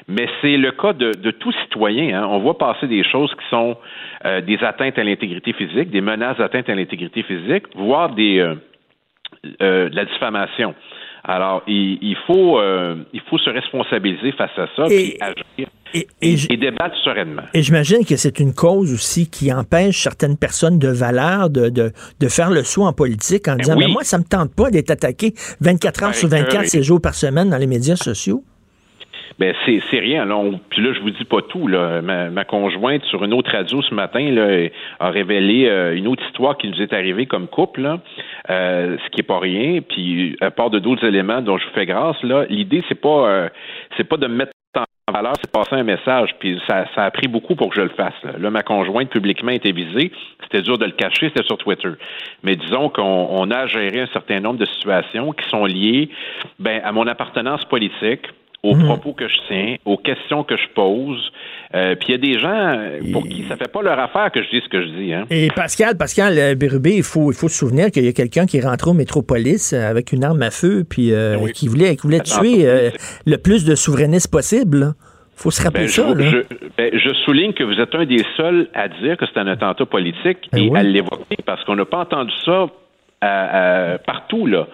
Mais 0.08 0.28
c'est 0.42 0.58
le 0.58 0.72
cas 0.72 0.94
de, 0.94 1.32
tout 1.32 1.52
citoyen. 1.64 2.22
Hein. 2.22 2.28
On 2.30 2.40
voit 2.40 2.58
passer 2.58 2.88
des 2.88 3.04
choses 3.04 3.32
qui 3.36 3.48
sont 3.50 3.78
euh, 4.26 4.42
des 4.42 4.58
atteintes 4.64 4.98
à 4.98 5.04
l'intégrité 5.04 5.54
physique, 5.54 5.90
des 5.90 6.02
menaces 6.02 6.38
d'atteinte 6.38 6.70
à 6.70 6.76
l'intégrité 6.76 7.24
physique, 7.24 7.66
voire 7.76 8.10
des, 8.10 8.40
euh, 8.40 8.56
euh, 9.62 9.90
de 9.90 9.96
la 9.96 10.06
diffamation. 10.06 10.74
Alors, 11.24 11.64
il, 11.68 12.16
faut, 12.26 12.60
euh, 12.60 12.96
il 13.14 13.22
faut 13.30 13.38
se 13.38 13.50
responsabiliser 13.50 14.32
face 14.34 14.58
à 14.58 14.68
ça, 14.76 14.86
et, 14.86 14.88
puis 14.88 15.18
agir 15.22 15.68
et, 16.22 16.58
débattre 16.58 16.96
sereinement. 17.04 17.44
Et 17.54 17.62
j'imagine 17.62 18.06
que 18.06 18.16
c'est 18.16 18.40
une 18.40 18.54
cause 18.54 18.94
aussi 18.94 19.30
qui 19.30 19.52
empêche 19.52 20.02
certaines 20.02 20.38
personnes 20.38 20.80
de 20.80 20.90
valeur 20.90 21.50
de, 21.50 21.70
de, 21.70 22.28
faire 22.28 22.52
le 22.52 22.64
saut 22.64 22.84
en 22.84 22.94
politique 22.94 23.48
en 23.48 23.56
ben 23.56 23.64
disant, 23.64 23.76
mais 23.78 23.88
moi, 23.88 24.04
ça 24.04 24.18
me 24.18 24.24
tente 24.24 24.54
pas 24.56 24.70
d'être 24.70 24.92
attaqué 24.92 25.34
24 25.62 26.04
heures 26.04 26.10
ben, 26.10 26.14
sur 26.14 26.30
24, 26.30 26.66
6 26.68 26.84
jours 26.84 27.02
par 27.02 27.16
semaine 27.16 27.50
dans 27.50 27.58
les 27.58 27.68
médias 27.68 27.96
sociaux. 27.96 28.44
Ben 29.40 29.56
c'est 29.66 29.82
c'est 29.90 30.00
rien. 30.00 30.26
Là, 30.26 30.38
puis 30.70 30.84
là, 30.84 30.92
je 30.92 31.00
vous 31.00 31.12
dis 31.12 31.24
pas 31.24 31.42
tout. 31.42 31.68
Là. 31.68 32.02
Ma, 32.02 32.44
conjointe 32.44 33.04
sur 33.06 33.24
une 33.24 33.34
autre 33.34 33.52
radio 33.52 33.82
ce 33.82 33.94
matin 33.94 34.20
là, 34.32 34.68
a 35.00 35.10
révélé 35.10 35.68
euh, 35.68 35.96
une 35.96 36.08
autre 36.08 36.24
histoire 36.28 36.58
qui 36.58 36.68
nous 36.68 36.82
est 36.82 36.92
arrivée 36.92 37.26
comme 37.26 37.48
couple, 37.48 37.82
là, 37.82 38.00
euh, 38.50 38.98
ce 38.98 39.10
qui 39.12 39.22
est 39.22 39.24
pas 39.24 39.40
rien. 39.40 39.80
Puis 39.82 40.36
à 40.42 40.52
part 40.52 40.70
de 40.70 40.80
d'autres 40.80 41.06
éléments 41.08 41.42
dont 41.42 41.58
je 41.58 41.66
vous 41.66 41.74
fais 41.74 41.86
grâce, 41.86 42.22
là, 42.22 42.46
l'idée 42.50 42.84
c'est 42.90 43.00
pas 43.00 43.30
euh, 43.30 43.50
c'est 43.96 44.04
pas 44.04 44.18
de 44.18 44.28
me 44.28 44.36
mettre 44.36 44.52
en 44.76 45.14
valeur, 45.14 45.34
c'est 45.42 45.52
passer 45.52 45.76
un 45.76 45.84
message. 45.84 46.36
Puis 46.40 46.62
ça, 46.68 46.86
ça 46.94 47.06
a 47.06 47.12
pris 47.12 47.30
beaucoup 47.30 47.56
pour 47.56 47.70
que 47.70 47.76
je 47.76 47.82
le 47.82 47.90
fasse. 47.90 48.14
Là, 48.38 48.50
ma 48.50 48.62
conjointe 48.62 49.10
publiquement 49.10 49.52
était 49.52 49.72
visée. 49.72 50.12
C'était 50.44 50.62
dur 50.62 50.78
de 50.78 50.86
le 50.86 50.92
cacher, 50.92 51.30
c'était 51.30 51.46
sur 51.46 51.58
Twitter. 51.58 51.92
Mais 52.44 52.58
disons 52.58 52.90
qu'on 52.90 53.50
a 53.52 53.68
géré 53.68 54.02
un 54.02 54.08
certain 54.08 54.42
nombre 54.42 54.60
de 54.60 54.66
situations 54.66 55.32
qui 55.32 55.48
sont 55.48 55.66
liées 55.66 56.10
ben, 56.60 56.82
à 56.84 56.92
mon 56.92 57.08
appartenance 57.08 57.64
politique 57.66 58.28
aux 58.64 58.76
Mhm. 58.76 58.86
propos 58.86 59.14
que 59.14 59.28
je 59.28 59.36
tiens, 59.48 59.76
aux 59.86 59.98
questions 59.98 60.44
que 60.44 60.58
je 60.58 60.68
pose. 60.76 61.32
Euh, 61.76 61.96
Puis 61.96 62.10
il 62.10 62.12
y 62.12 62.16
a 62.16 62.18
des 62.18 62.40
gens 62.40 63.12
pour 63.14 63.28
qui 63.28 63.44
ça 63.48 63.56
fait 63.56 63.72
pas 63.72 63.82
leur 63.82 63.98
affaire 64.00 64.32
que 64.32 64.42
je 64.44 64.50
dis 64.50 64.62
ce 64.64 64.70
que 64.70 64.82
je 64.82 64.88
dis. 64.90 65.14
Hein. 65.14 65.26
Et 65.30 65.48
Pascal, 65.56 65.96
Pascal 65.98 66.38
euh, 66.38 66.56
Bérubé, 66.56 66.96
il 66.96 67.04
faut, 67.04 67.32
il 67.32 67.36
faut 67.36 67.48
se 67.48 67.58
souvenir 67.60 67.92
qu'il 67.92 68.04
y 68.04 68.08
a 68.08 68.12
quelqu'un 68.14 68.46
qui 68.46 68.58
est 68.58 68.66
rentré 68.66 68.90
au 68.90 68.94
Métropolis 68.94 69.72
euh, 69.74 69.90
avec 69.90 70.12
une 70.12 70.24
arme 70.24 70.42
à 70.42 70.52
feu, 70.52 70.84
puis 70.90 71.14
euh, 71.14 71.38
Ben 71.38 71.52
qui 71.52 71.68
voulait, 71.68 71.96
qui 71.96 72.02
voulait 72.04 72.20
tuer 72.22 72.68
euh, 72.68 72.90
le 73.26 73.38
plus 73.38 73.64
de 73.66 73.76
souverainistes 73.76 74.32
possible. 74.32 74.80
là. 74.80 74.92
faut 75.36 75.52
se 75.52 75.62
rappeler 75.64 75.84
Ben, 75.84 75.90
ça. 75.90 76.08
je, 76.10 76.14
là. 76.16 76.30
je- 76.30 76.68
ben, 76.78 76.90
je 76.94 77.14
souligne 77.24 77.54
que 77.54 77.64
vous 77.64 77.80
êtes 77.80 77.96
un 77.96 78.06
des 78.06 78.26
seuls 78.36 78.68
à 78.74 78.90
dire 78.90 79.16
que 79.16 79.26
c'est 79.32 79.40
un 79.40 79.48
attentat 79.48 79.86
politique 79.86 80.50
Ben 80.52 80.76
et 80.76 80.78
à 80.78 80.84
l'évoquer 80.84 81.38
parce 81.46 81.64
qu'on 81.64 81.76
n'a 81.78 81.86
pas 81.86 82.00
entendu 82.00 82.34
ça 82.44 82.66
à- 83.22 83.94
à- 83.94 83.98
partout 84.00 84.48
là. 84.48 84.68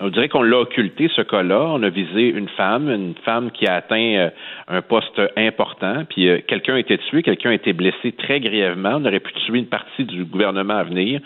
On 0.00 0.08
dirait 0.08 0.28
qu'on 0.28 0.42
l'a 0.42 0.58
occulté 0.58 1.08
ce 1.14 1.22
cas-là. 1.22 1.60
On 1.68 1.82
a 1.84 1.88
visé 1.88 2.28
une 2.28 2.48
femme, 2.48 2.90
une 2.90 3.14
femme 3.24 3.52
qui 3.52 3.66
a 3.66 3.74
atteint 3.74 3.96
euh, 3.96 4.30
un 4.68 4.82
poste 4.82 5.20
important, 5.36 6.04
puis 6.08 6.28
euh, 6.28 6.40
quelqu'un 6.46 6.74
a 6.74 6.78
été 6.80 6.98
tué, 6.98 7.22
quelqu'un 7.22 7.50
a 7.50 7.54
été 7.54 7.72
blessé 7.72 8.12
très 8.12 8.40
grièvement. 8.40 8.94
On 8.96 9.04
aurait 9.04 9.20
pu 9.20 9.32
tuer 9.32 9.58
une 9.58 9.68
partie 9.68 10.04
du 10.04 10.24
gouvernement 10.24 10.74
à 10.74 10.82
venir. 10.82 11.20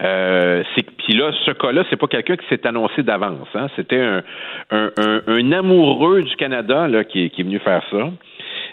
Euh, 0.00 0.62
puis 1.04 1.14
là, 1.14 1.32
ce 1.44 1.50
cas-là, 1.50 1.84
c'est 1.90 1.96
pas 1.96 2.06
quelqu'un 2.06 2.36
qui 2.36 2.46
s'est 2.48 2.66
annoncé 2.66 3.02
d'avance. 3.02 3.48
Hein. 3.54 3.66
C'était 3.76 4.02
un, 4.70 5.52
amoureux 5.52 6.22
du 6.22 6.34
Canada 6.36 6.88
qui, 7.04 7.30
qui 7.30 7.40
est 7.40 7.44
venu 7.44 7.58
faire 7.58 7.82
ça 7.90 8.10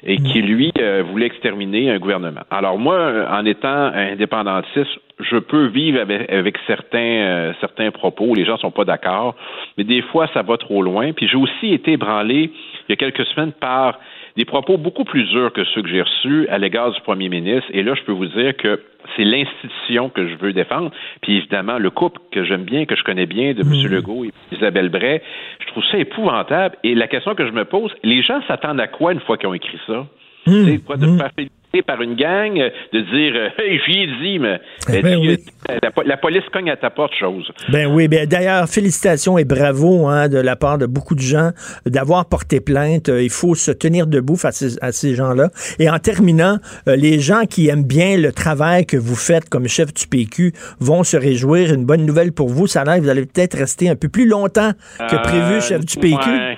et 0.06 0.18
qui, 0.18 0.42
lui, 0.42 0.72
euh, 0.80 1.04
voulait 1.10 1.26
exterminer 1.26 1.90
un 1.90 1.98
gouvernement. 1.98 2.42
Alors 2.52 2.78
moi, 2.78 3.26
en 3.30 3.46
étant 3.46 3.92
indépendantiste, 3.94 5.00
je 5.20 5.38
peux 5.38 5.66
vivre 5.68 6.00
avec, 6.00 6.32
avec 6.32 6.58
certains, 6.68 7.00
euh, 7.00 7.54
certains 7.60 7.90
propos. 7.92 8.36
Les 8.36 8.46
gens 8.46 8.58
sont 8.58 8.72
pas 8.72 8.86
d'accord, 8.86 9.36
mais 9.78 9.84
des 9.84 10.02
fois, 10.02 10.28
ça 10.34 10.42
va 10.42 10.58
trop 10.58 10.84
loin. 10.84 11.14
Puis 11.14 11.28
j'ai 11.28 11.38
aussi 11.38 11.74
été 11.74 11.94
ébranlé 11.94 12.52
il 12.88 12.92
y 12.92 12.94
a 12.94 12.96
quelques 12.96 13.26
semaines 13.28 13.54
par 13.54 14.00
des 14.36 14.46
propos 14.46 14.78
beaucoup 14.78 15.06
plus 15.06 15.24
durs 15.30 15.52
que 15.54 15.64
ceux 15.64 15.82
que 15.82 15.90
j'ai 15.90 16.02
reçus 16.02 16.48
à 16.50 16.58
l'égard 16.58 16.92
du 16.92 17.00
premier 17.02 17.30
ministre. 17.30 17.70
Et 17.72 17.84
là, 17.84 17.94
je 17.96 18.04
peux 18.04 18.12
vous 18.12 18.26
dire 18.26 18.56
que 18.58 18.82
c'est 19.16 19.24
l'institution 19.24 20.10
que 20.10 20.28
je 20.28 20.36
veux 20.36 20.52
défendre. 20.52 20.92
Puis 21.22 21.38
évidemment, 21.38 21.78
le 21.78 21.90
couple 21.90 22.20
que 22.32 22.44
j'aime 22.44 22.64
bien, 22.64 22.86
que 22.86 22.96
je 22.96 23.04
connais 23.04 23.26
bien, 23.26 23.54
de 23.54 23.62
M. 23.62 23.92
Legault 23.92 24.26
et 24.26 24.32
Isabelle 24.52 24.90
Bray, 24.90 25.22
je 25.60 25.68
trouve 25.68 25.84
ça 25.92 25.98
épouvantable. 25.98 26.76
Et 26.84 26.96
la 26.96 27.08
question 27.08 27.34
que 27.36 27.46
je 27.46 27.52
me 27.52 27.66
pose, 27.66 27.94
les 28.04 28.22
gens 28.22 28.42
s'attendent 28.48 28.80
à 28.80 28.88
quoi 28.88 29.14
une 29.14 29.22
fois 29.22 29.38
qu'ils 29.38 29.48
ont 29.48 29.54
écrit 29.54 29.80
ça? 29.88 30.06
De 30.48 31.18
faire 31.18 31.32
féliciter 31.36 31.52
par 31.82 32.02
une 32.02 32.16
gang, 32.16 32.60
euh, 32.60 32.70
de 32.94 33.00
dire 33.02 33.34
euh, 33.36 33.50
Hey, 33.58 33.80
j'y 33.86 34.02
ai 34.04 34.08
dit, 34.22 34.40
mais 34.40 34.60
Eh 34.94 35.02
ben, 35.02 35.18
oui. 35.18 35.38
la, 35.82 35.92
po- 35.92 36.04
la 36.04 36.18
police 36.18 36.44
cogne 36.52 36.70
à 36.70 36.78
ta 36.78 36.90
porte, 36.90 37.14
chose. 37.20 37.52
Ben 37.70 37.88
oui, 37.88 38.08
ben 38.08 38.26
d'ailleurs, 38.28 38.68
félicitations 38.70 39.38
et 39.38 39.46
bravo 39.46 40.08
hein, 40.08 40.28
de 40.30 40.38
la 40.38 40.56
part 40.56 40.78
de 40.78 40.86
beaucoup 40.86 41.16
de 41.16 41.22
gens 41.22 41.52
d'avoir 41.86 42.26
porté 42.26 42.60
plainte. 42.60 43.10
Euh, 43.10 43.22
Il 43.24 43.30
faut 43.30 43.56
se 43.56 43.72
tenir 43.72 44.08
debout 44.08 44.36
face 44.36 44.78
à 44.82 44.92
ces, 44.92 45.16
gens-là. 45.16 45.50
Et 45.80 45.90
en 45.90 46.00
terminant, 46.00 46.58
euh, 46.88 46.96
les 46.96 47.20
gens 47.20 47.44
qui 47.50 47.68
aiment 47.70 47.84
bien 47.84 48.18
le 48.18 48.32
travail 48.32 48.86
que 48.86 48.98
vous 48.98 49.16
faites 49.16 49.50
comme 49.50 49.68
chef 49.68 49.94
du 49.94 50.08
PQ 50.08 50.54
vont 50.80 51.04
se 51.04 51.18
réjouir. 51.18 51.74
Une 51.74 51.86
bonne 51.86 52.06
nouvelle 52.06 52.32
pour 52.32 52.50
vous, 52.50 52.68
ça 52.68 52.82
a 52.82 52.84
l'air 52.86 52.96
que 52.98 53.02
vous 53.02 53.10
allez 53.10 53.26
peut-être 53.26 53.58
rester 53.58 53.90
un 53.90 53.96
peu 53.96 54.10
plus 54.10 54.28
longtemps 54.28 54.72
que 55.00 55.16
prévu 55.24 55.56
Euh, 55.56 55.62
chef 55.62 55.86
du 55.86 55.98
PQ. 55.98 56.30
ouais. 56.30 56.58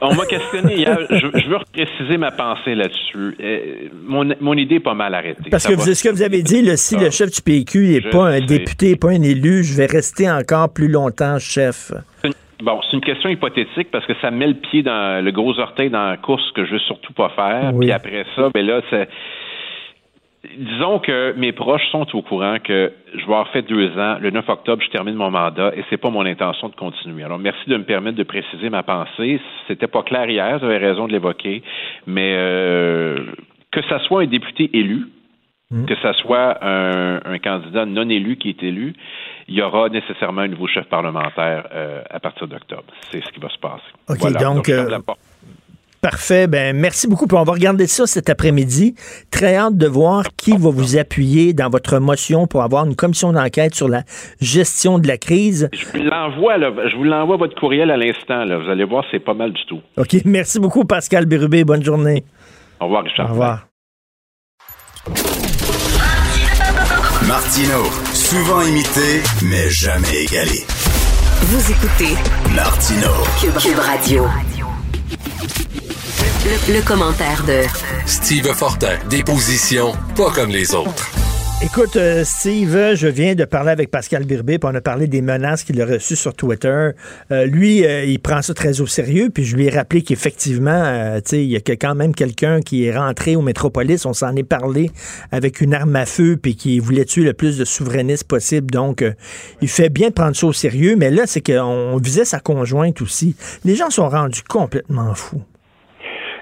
On, 0.00 0.14
m'a 0.14 0.26
questionné 0.26 0.76
hier. 0.76 0.98
Je, 1.10 1.16
je 1.16 1.48
veux 1.48 1.58
préciser 1.72 2.16
ma 2.18 2.30
pensée 2.30 2.74
là-dessus. 2.74 3.36
Euh, 3.40 3.88
mon, 4.06 4.28
mon 4.40 4.54
idée 4.54 4.76
est 4.76 4.80
pas 4.80 4.94
mal 4.94 5.14
arrêtée. 5.14 5.50
Parce 5.50 5.64
Ça 5.64 5.70
que 5.70 5.74
va- 5.76 5.94
ce 5.94 6.02
que 6.02 6.08
vous 6.12 6.22
avez 6.22 6.42
dit, 6.42 6.64
si 6.76 6.96
le 6.96 7.10
chef 7.10 7.30
du 7.30 7.40
PQ 7.42 7.88
n'est 7.88 8.00
pas 8.10 8.28
un 8.28 8.38
sais. 8.38 8.46
député, 8.46 8.96
pas 8.96 9.10
un 9.10 9.22
élu, 9.22 9.62
je 9.64 9.76
vais 9.76 9.86
rester 9.86 10.30
encore 10.30 10.72
plus 10.72 10.88
longtemps 10.88 11.38
chef. 11.38 11.92
Bon, 12.62 12.80
c'est 12.88 12.96
une 12.96 13.02
question 13.02 13.28
hypothétique 13.28 13.90
parce 13.90 14.06
que 14.06 14.14
ça 14.22 14.30
met 14.30 14.46
le 14.46 14.54
pied 14.54 14.82
dans 14.82 15.22
le 15.22 15.30
gros 15.30 15.58
orteil 15.58 15.90
dans 15.90 16.08
la 16.08 16.16
course 16.16 16.50
que 16.52 16.64
je 16.64 16.72
veux 16.72 16.78
surtout 16.80 17.12
pas 17.12 17.28
faire. 17.36 17.70
Oui. 17.74 17.86
Puis 17.86 17.92
après 17.92 18.24
ça, 18.34 18.48
ben 18.52 18.64
là, 18.66 18.80
c'est. 18.90 19.08
Disons 20.58 20.98
que 20.98 21.32
mes 21.36 21.52
proches 21.52 21.86
sont 21.90 22.06
au 22.14 22.22
courant 22.22 22.58
que 22.62 22.92
je 23.12 23.18
vais 23.18 23.22
avoir 23.24 23.48
fait 23.48 23.62
deux 23.62 23.90
ans. 23.98 24.18
Le 24.20 24.30
9 24.30 24.48
octobre, 24.48 24.82
je 24.82 24.90
termine 24.90 25.14
mon 25.14 25.30
mandat 25.30 25.72
et 25.76 25.84
c'est 25.90 25.96
pas 25.96 26.10
mon 26.10 26.24
intention 26.26 26.68
de 26.68 26.74
continuer. 26.74 27.24
Alors, 27.24 27.38
merci 27.38 27.68
de 27.68 27.76
me 27.76 27.84
permettre 27.84 28.16
de 28.16 28.22
préciser 28.22 28.68
ma 28.70 28.82
pensée. 28.82 29.40
C'était 29.68 29.86
pas 29.86 30.02
clair 30.02 30.28
hier, 30.28 30.58
vous 30.58 30.64
avez 30.66 30.78
raison 30.78 31.06
de 31.06 31.12
l'évoquer, 31.12 31.62
mais 32.06 32.34
euh, 32.36 33.24
que 33.70 33.82
ça 33.88 33.98
soit 34.00 34.22
un 34.22 34.26
député 34.26 34.70
élu, 34.72 35.06
que 35.88 35.96
ça 35.96 36.12
soit 36.12 36.64
un, 36.64 37.20
un 37.24 37.38
candidat 37.38 37.84
non 37.86 38.08
élu 38.08 38.36
qui 38.36 38.50
est 38.50 38.62
élu, 38.62 38.94
il 39.48 39.54
y 39.56 39.62
aura 39.62 39.88
nécessairement 39.88 40.42
un 40.42 40.48
nouveau 40.48 40.68
chef 40.68 40.84
parlementaire 40.86 41.66
euh, 41.72 42.02
à 42.08 42.20
partir 42.20 42.46
d'octobre. 42.46 42.84
C'est 43.10 43.20
ce 43.24 43.30
qui 43.32 43.40
va 43.40 43.48
se 43.48 43.58
passer. 43.58 43.82
OK, 44.08 44.18
Voilà. 44.20 44.38
donc, 44.38 44.68
euh. 44.68 44.98
Parfait. 46.06 46.46
Ben, 46.46 46.76
merci 46.76 47.08
beaucoup. 47.08 47.26
Puis 47.26 47.36
on 47.36 47.42
va 47.42 47.52
regarder 47.52 47.88
ça 47.88 48.06
cet 48.06 48.30
après-midi. 48.30 48.94
Très 49.32 49.56
hâte 49.56 49.76
de 49.76 49.88
voir 49.88 50.22
qui 50.36 50.52
va 50.52 50.70
vous 50.70 50.96
appuyer 50.96 51.52
dans 51.52 51.68
votre 51.68 51.98
motion 51.98 52.46
pour 52.46 52.62
avoir 52.62 52.86
une 52.86 52.94
commission 52.94 53.32
d'enquête 53.32 53.74
sur 53.74 53.88
la 53.88 54.04
gestion 54.40 55.00
de 55.00 55.08
la 55.08 55.18
crise. 55.18 55.68
Je 55.72 55.84
vous 55.86 56.04
l'envoie, 56.04 56.58
là. 56.58 56.70
Je 56.88 56.96
vous 56.96 57.02
l'envoie 57.02 57.38
votre 57.38 57.58
courriel 57.58 57.90
à 57.90 57.96
l'instant, 57.96 58.44
là. 58.44 58.56
Vous 58.56 58.70
allez 58.70 58.84
voir, 58.84 59.04
c'est 59.10 59.18
pas 59.18 59.34
mal 59.34 59.52
du 59.52 59.66
tout. 59.66 59.80
OK. 59.96 60.14
Merci 60.24 60.60
beaucoup, 60.60 60.84
Pascal 60.84 61.26
Bérubé. 61.26 61.64
Bonne 61.64 61.82
journée. 61.82 62.22
Au 62.78 62.84
revoir, 62.84 63.02
Richard. 63.02 63.26
Au 63.26 63.32
revoir. 63.32 63.66
Martino, 67.26 67.82
souvent 68.14 68.62
imité, 68.62 69.24
mais 69.42 69.68
jamais 69.70 70.22
égalé. 70.22 70.62
Vous 71.40 71.72
écoutez 71.72 72.14
Martino. 72.54 73.10
Cube, 73.40 73.58
Cube 73.60 73.80
Radio. 73.80 74.22
Le, 76.46 76.74
le 76.78 76.86
commentaire 76.86 77.42
de 77.44 77.62
Steve 78.06 78.46
Fortin, 78.54 78.96
des 79.10 79.24
positions 79.24 79.92
pas 80.16 80.30
comme 80.30 80.50
les 80.50 80.74
autres. 80.74 81.10
Écoute, 81.62 81.96
euh, 81.96 82.22
Steve, 82.24 82.94
je 82.94 83.08
viens 83.08 83.34
de 83.34 83.44
parler 83.44 83.70
avec 83.70 83.90
Pascal 83.90 84.24
Birbé, 84.24 84.58
puis 84.60 84.70
on 84.70 84.74
a 84.76 84.80
parlé 84.80 85.08
des 85.08 85.22
menaces 85.22 85.64
qu'il 85.64 85.80
a 85.82 85.86
reçues 85.86 86.14
sur 86.14 86.34
Twitter. 86.34 86.90
Euh, 87.32 87.46
lui, 87.46 87.84
euh, 87.84 88.04
il 88.04 88.20
prend 88.20 88.42
ça 88.42 88.54
très 88.54 88.80
au 88.80 88.86
sérieux, 88.86 89.30
puis 89.34 89.44
je 89.44 89.56
lui 89.56 89.66
ai 89.66 89.70
rappelé 89.70 90.02
qu'effectivement, 90.02 90.70
euh, 90.84 91.16
tu 91.16 91.30
sais, 91.30 91.42
il 91.44 91.50
y 91.50 91.56
a 91.56 91.60
que- 91.60 91.72
quand 91.72 91.94
même 91.96 92.14
quelqu'un 92.14 92.60
qui 92.60 92.84
est 92.84 92.96
rentré 92.96 93.34
au 93.34 93.42
Métropolis, 93.42 94.04
on 94.06 94.12
s'en 94.12 94.36
est 94.36 94.44
parlé 94.44 94.90
avec 95.32 95.60
une 95.60 95.74
arme 95.74 95.96
à 95.96 96.06
feu, 96.06 96.36
puis 96.40 96.54
qui 96.54 96.78
voulait 96.78 97.06
tuer 97.06 97.24
le 97.24 97.32
plus 97.32 97.58
de 97.58 97.64
souverainistes 97.64 98.24
possible. 98.24 98.70
Donc, 98.70 99.02
euh, 99.02 99.12
il 99.62 99.68
fait 99.68 99.88
bien 99.88 100.08
de 100.10 100.14
prendre 100.14 100.36
ça 100.36 100.46
au 100.46 100.52
sérieux, 100.52 100.94
mais 100.96 101.10
là, 101.10 101.22
c'est 101.26 101.40
qu'on 101.44 101.96
visait 101.96 102.24
sa 102.26 102.38
conjointe 102.38 103.00
aussi. 103.00 103.34
Les 103.64 103.74
gens 103.74 103.90
sont 103.90 104.08
rendus 104.08 104.42
complètement 104.46 105.14
fous. 105.14 105.42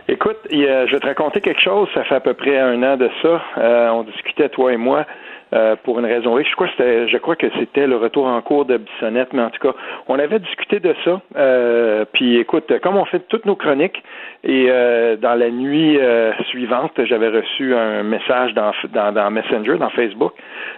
Écoute, 0.07 0.37
je 0.51 0.91
vais 0.93 1.01
te 1.01 1.07
raconter 1.07 1.41
quelque 1.41 1.63
chose. 1.63 1.89
Ça 1.95 2.05
fait 2.05 2.17
à 2.17 2.21
peu 2.21 2.35
près 2.35 2.59
un 2.59 2.83
an 2.83 2.99
de 2.99 3.09
ça. 3.23 3.43
Euh, 3.57 3.89
on 3.89 4.03
discutait, 4.03 4.51
toi 4.51 4.71
et 4.71 4.77
moi, 4.77 5.07
euh, 5.55 5.77
pour 5.83 5.99
une 5.99 6.05
raison. 6.05 6.39
Je 6.39 6.55
crois, 6.55 6.67
que 6.67 6.73
c'était- 6.77 7.09
je 7.09 7.17
crois 7.17 7.37
que 7.37 7.47
c'était 7.59 7.87
le 7.87 7.97
retour 7.97 8.27
en 8.27 8.39
cours 8.43 8.67
de 8.67 8.77
Bissonnette, 8.77 9.33
mais 9.33 9.41
en 9.41 9.49
tout 9.49 9.67
cas, 9.67 9.75
on 10.09 10.19
avait 10.19 10.41
discuté 10.41 10.79
de 10.79 10.95
ça. 11.07 11.23
Euh, 11.37 12.05
puis 12.13 12.37
écoute, 12.37 12.71
comme 12.81 12.99
on 12.99 13.07
fait 13.07 13.21
toutes 13.29 13.47
nos 13.47 13.57
chroniques, 13.57 14.03
et 14.47 14.67
euh, 14.69 15.17
dans 15.17 15.35
la 15.35 15.51
nuit 15.51 15.99
euh, 15.99 16.33
suivante, 16.51 16.93
j'avais 17.05 17.31
reçu 17.31 17.75
un 17.75 18.03
message 18.03 18.53
dans, 18.53 18.73
dans, 18.93 19.11
dans 19.13 19.31
Messenger, 19.31 19.79
dans 19.79 19.89
Facebook. 19.91 20.33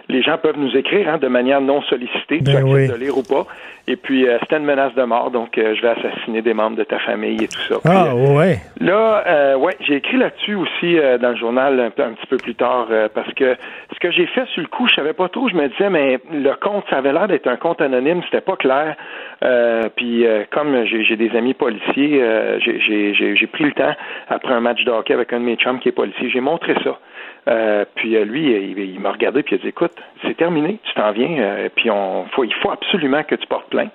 Les 0.07 0.21
gens 0.21 0.37
peuvent 0.37 0.57
nous 0.57 0.75
écrire 0.77 1.09
hein, 1.09 1.17
de 1.17 1.27
manière 1.27 1.59
non 1.59 1.81
sollicitée, 1.81 2.37
tu 2.37 2.43
Ben 2.43 2.63
oui. 2.63 2.87
de 2.87 2.95
lire 2.95 3.17
ou 3.17 3.23
pas. 3.23 3.45
Et 3.89 3.95
puis, 3.95 4.27
euh, 4.27 4.37
c'était 4.41 4.57
une 4.57 4.65
menace 4.65 4.93
de 4.95 5.03
mort, 5.03 5.31
donc 5.31 5.57
euh, 5.57 5.73
je 5.75 5.81
vais 5.81 5.89
assassiner 5.89 6.41
des 6.41 6.53
membres 6.53 6.75
de 6.77 6.83
ta 6.83 6.99
famille 6.99 7.41
et 7.43 7.47
tout 7.47 7.61
ça. 7.69 7.75
Puis, 7.83 7.93
Ah, 7.93 8.13
ouais. 8.15 8.57
Là, 8.81 9.23
euh, 9.25 9.55
ouais, 9.55 9.77
j'ai 9.81 9.95
écrit 9.95 10.17
là-dessus 10.17 10.55
aussi 10.55 10.97
euh, 10.99 11.17
dans 11.17 11.29
le 11.29 11.37
journal 11.37 11.79
un, 11.79 11.85
un 11.87 12.11
petit 12.13 12.27
peu 12.29 12.35
plus 12.37 12.55
tard 12.55 12.87
euh, 12.91 13.07
parce 13.13 13.31
que 13.33 13.55
ce 13.93 13.99
que 13.99 14.11
j'ai 14.11 14.25
fait 14.27 14.45
sur 14.47 14.61
le 14.61 14.67
coup, 14.67 14.87
je 14.89 14.95
savais 14.95 15.13
pas 15.13 15.29
trop. 15.29 15.47
Je 15.47 15.55
me 15.55 15.67
disais, 15.69 15.89
mais 15.89 16.19
le 16.33 16.53
compte, 16.55 16.83
ça 16.89 16.97
avait 16.97 17.13
l'air 17.13 17.27
d'être 17.29 17.47
un 17.47 17.55
compte 17.55 17.81
anonyme, 17.81 18.21
c'était 18.25 18.41
pas 18.41 18.57
clair. 18.57 18.95
Euh, 19.43 19.89
puis 19.95 20.25
euh, 20.25 20.45
comme 20.49 20.85
j'ai 20.85 21.15
des 21.15 21.35
amis 21.35 21.53
policiers, 21.53 22.21
euh, 22.21 22.59
j'ai 22.59 23.47
pris 23.47 23.65
le 23.65 23.71
temps 23.73 23.93
après 24.29 24.53
un 24.53 24.59
match 24.59 24.83
de 24.83 24.91
hockey 24.91 25.13
avec 25.13 25.31
un 25.33 25.39
de 25.39 25.45
mes 25.45 25.55
chums 25.55 25.79
qui 25.79 25.89
est 25.89 25.93
policier, 25.93 26.29
j'ai 26.29 26.41
montré 26.41 26.73
ça. 26.83 26.99
Euh, 27.47 27.85
puis 27.95 28.15
euh, 28.17 28.25
lui, 28.25 28.51
il, 28.51 28.77
il 28.77 28.99
m'a 28.99 29.11
regardé 29.11 29.41
puis 29.41 29.55
il 29.55 29.59
a 29.59 29.61
dit 29.61 29.69
écoute, 29.69 29.93
c'est 30.23 30.35
terminé, 30.35 30.79
tu 30.83 30.93
t'en 30.95 31.11
viens, 31.11 31.37
euh, 31.39 31.69
puis 31.75 31.89
on, 31.89 32.25
faut, 32.33 32.43
il 32.43 32.53
faut 32.55 32.71
absolument 32.71 33.23
que 33.23 33.35
tu 33.35 33.47
portes 33.47 33.69
plainte. 33.69 33.91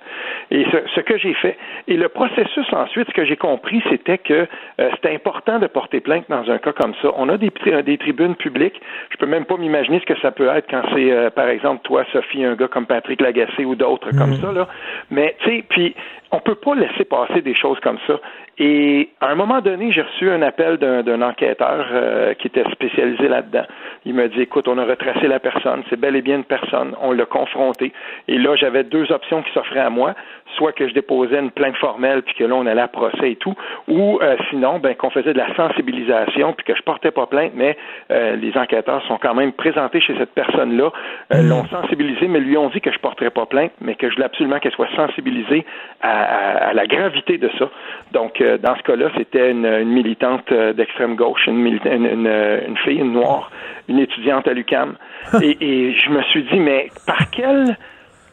Et 0.49 0.65
ce, 0.71 0.77
ce 0.95 1.01
que 1.01 1.17
j'ai 1.19 1.33
fait, 1.35 1.57
et 1.87 1.95
le 1.95 2.09
processus 2.09 2.65
ensuite, 2.73 3.07
ce 3.09 3.13
que 3.13 3.25
j'ai 3.25 3.35
compris, 3.35 3.83
c'était 3.89 4.17
que 4.17 4.47
euh, 4.79 4.89
c'était 4.95 5.13
important 5.13 5.59
de 5.59 5.67
porter 5.67 5.99
plainte 5.99 6.25
dans 6.29 6.49
un 6.49 6.57
cas 6.57 6.71
comme 6.71 6.93
ça. 7.01 7.09
On 7.15 7.29
a 7.29 7.37
des, 7.37 7.51
tri- 7.51 7.83
des 7.83 7.97
tribunes 7.97 8.35
publiques. 8.35 8.81
Je 9.11 9.17
peux 9.17 9.27
même 9.27 9.45
pas 9.45 9.57
m'imaginer 9.57 9.99
ce 9.99 10.05
que 10.05 10.19
ça 10.19 10.31
peut 10.31 10.47
être 10.47 10.67
quand 10.69 10.81
c'est, 10.93 11.29
par 11.31 11.47
exemple, 11.47 11.81
toi, 11.83 12.03
Sophie, 12.11 12.43
un 12.43 12.55
gars 12.55 12.67
comme 12.67 12.87
Patrick 12.87 13.21
Lagacé 13.21 13.65
ou 13.65 13.75
d'autres 13.75 14.09
comme 14.17 14.33
ça 14.35 14.51
là. 14.51 14.67
Mais 15.11 15.35
tu 15.39 15.49
sais, 15.49 15.63
puis 15.69 15.95
on 16.33 16.39
peut 16.39 16.55
pas 16.55 16.73
laisser 16.73 17.05
passer 17.05 17.41
des 17.41 17.53
choses 17.53 17.79
comme 17.81 17.99
ça. 18.07 18.19
Et 18.57 19.09
à 19.21 19.27
un 19.27 19.35
moment 19.35 19.61
donné, 19.61 19.91
j'ai 19.91 20.01
reçu 20.01 20.29
un 20.31 20.41
appel 20.41 20.77
d'un 20.77 21.21
enquêteur 21.21 21.87
euh, 21.91 22.33
qui 22.33 22.47
était 22.47 22.63
spécialisé 22.71 23.27
là-dedans. 23.27 23.65
Il 24.05 24.15
m'a 24.15 24.27
dit, 24.27 24.41
écoute, 24.41 24.67
on 24.67 24.79
a 24.79 24.85
retracé 24.85 25.27
la 25.27 25.39
personne, 25.39 25.83
c'est 25.89 25.99
bel 25.99 26.15
et 26.15 26.23
bien 26.23 26.37
une 26.37 26.43
personne, 26.43 26.95
on 27.01 27.11
l'a 27.11 27.25
confronté. 27.25 27.93
Et 28.27 28.39
là, 28.39 28.55
j'avais 28.55 28.83
deux 28.83 29.11
options 29.11 29.43
qui 29.43 29.51
s'offraient 29.53 29.79
à 29.79 29.91
moi, 29.91 30.15
soit 30.57 30.71
que 30.71 30.87
je 30.87 30.93
déposais 30.93 31.39
une 31.39 31.51
plainte 31.51 31.75
formelle, 31.77 32.21
puis 32.23 32.33
que 32.35 32.43
là, 32.43 32.55
on 32.55 32.65
allait 32.65 32.81
à 32.81 32.87
procès 32.87 33.31
et 33.31 33.35
tout, 33.35 33.53
ou 33.87 34.19
euh, 34.21 34.35
sinon, 34.49 34.79
ben, 34.79 34.95
qu'on 34.95 35.09
faisait 35.09 35.33
de 35.33 35.37
la 35.37 35.53
sensibilisation, 35.55 36.53
puis 36.53 36.65
que 36.65 36.75
je 36.75 36.81
portais 36.81 37.11
pas 37.11 37.25
plainte, 37.27 37.51
mais 37.55 37.77
euh, 38.11 38.35
les 38.35 38.55
enquêteurs 38.57 39.03
sont 39.07 39.17
quand 39.17 39.33
même 39.33 39.51
présentés 39.53 40.01
chez 40.01 40.15
cette 40.17 40.33
personne-là, 40.33 40.91
Hmm. 41.31 41.47
l'ont 41.49 41.65
sensibilisé, 41.67 42.27
mais 42.27 42.39
lui 42.39 42.57
ont 42.57 42.69
dit 42.69 42.81
que 42.81 42.91
je 42.91 42.99
porterais 42.99 43.29
pas 43.29 43.45
plainte, 43.45 43.71
mais 43.81 43.95
que 43.95 44.09
je 44.09 44.15
voulais 44.15 44.25
absolument 44.25 44.59
qu'elle 44.59 44.71
soit 44.73 44.93
sensibilisée 44.95 45.65
à, 46.01 46.23
à- 46.23 46.69
à 46.69 46.73
la 46.73 46.85
gravité 46.87 47.37
de 47.37 47.49
ça. 47.57 47.69
Donc, 48.11 48.41
euh, 48.41 48.57
dans 48.57 48.75
ce 48.75 48.83
cas-là, 48.83 49.09
c'était 49.17 49.51
une, 49.51 49.65
une 49.65 49.89
militante 49.89 50.51
euh, 50.51 50.73
d'extrême 50.73 51.15
gauche, 51.15 51.47
une, 51.47 51.65
une, 51.65 52.27
euh, 52.27 52.61
une 52.67 52.77
fille, 52.77 52.99
une 52.99 53.13
noire, 53.13 53.51
une 53.87 53.99
étudiante 53.99 54.47
à 54.47 54.53
l'UCAM. 54.53 54.95
et, 55.41 55.57
et 55.61 55.93
je 55.93 56.09
me 56.09 56.21
suis 56.23 56.43
dit, 56.43 56.59
mais 56.59 56.89
par 57.07 57.29
quelle 57.31 57.77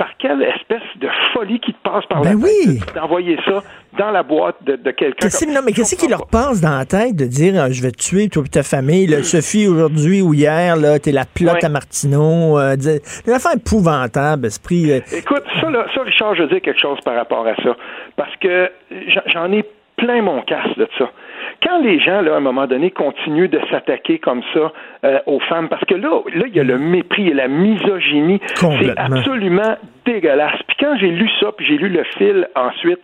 par 0.01 0.17
quelle 0.19 0.41
espèce 0.43 0.81
de 0.97 1.09
folie 1.35 1.61
qui 1.61 1.75
te 1.75 1.83
passe 1.87 2.07
par 2.07 2.25
la 2.25 2.31
Ben 2.31 2.41
oui. 2.43 2.79
tête 2.81 2.95
d'envoyer 2.95 3.37
ça 3.45 3.63
dans 3.99 4.11
la 4.11 4.23
boîte 4.23 4.57
de, 4.65 4.77
de 4.77 4.91
quelqu'un 4.93 5.29
non, 5.55 5.61
mais 5.63 5.73
qu'est-ce 5.73 5.95
qui 5.95 6.09
leur 6.09 6.27
passe 6.27 6.63
dans 6.63 6.79
la 6.79 6.87
tête 6.87 7.15
de 7.17 7.27
dire 7.27 7.53
euh, 7.63 7.69
je 7.71 7.83
vais 7.83 7.91
te 7.91 7.99
tuer 7.99 8.29
toi 8.31 8.43
et 8.47 8.49
ta 8.49 8.63
famille, 8.63 9.07
là, 9.07 9.23
Sophie 9.23 9.69
aujourd'hui 9.69 10.23
ou 10.23 10.33
hier, 10.33 10.77
là, 10.77 10.99
t'es 10.99 11.13
la 11.13 11.27
plotte 11.27 11.63
à 11.63 11.69
Martineau, 11.69 12.59
euh, 12.59 12.77
une 13.27 13.33
affaire 13.35 13.53
épouvantable, 13.57 14.47
esprit. 14.47 14.91
euh, 14.91 15.01
Écoute, 15.15 15.43
ça, 15.61 15.69
là, 15.69 15.85
ça, 15.95 16.01
Richard, 16.03 16.35
je 16.35 16.43
veux 16.45 16.49
dire 16.49 16.63
quelque 16.63 16.81
chose 16.81 16.99
par 17.05 17.15
rapport 17.15 17.47
à 17.47 17.55
ça. 17.57 17.77
Parce 18.17 18.35
que 18.37 18.71
j'en- 19.27 19.53
ai 19.53 19.65
plein 19.97 20.23
mon 20.23 20.41
casse 20.41 20.75
de 20.79 20.89
ça. 20.97 21.11
Quand 21.63 21.79
les 21.83 22.01
gens, 22.01 22.23
là, 22.23 22.33
à 22.33 22.37
un 22.39 22.41
moment 22.41 22.67
donné, 22.67 22.91
continuent 22.91 23.51
de 23.51 23.61
s'attaquer 23.71 24.19
comme 24.19 24.41
ça 24.55 24.73
euh, 25.05 25.19
aux 25.27 25.41
femmes, 25.41 25.69
parce 25.69 25.85
que 25.85 25.95
là, 25.95 26.23
là, 26.35 26.45
il 26.47 26.57
y 26.57 26.61
a 26.61 26.65
le 26.65 26.79
mépris 26.79 27.29
et 27.29 27.35
la 27.35 27.49
misogynie. 27.49 28.41
C'est 28.55 28.97
absolument 28.97 29.77
dégueulasse. 30.05 30.63
Puis 30.67 30.77
quand 30.81 30.97
j'ai 30.99 31.11
lu 31.11 31.29
ça, 31.41 31.53
puis 31.53 31.67
j'ai 31.67 31.77
lu 31.77 31.89
le 31.89 32.05
fil 32.17 32.49
ensuite, 32.55 33.01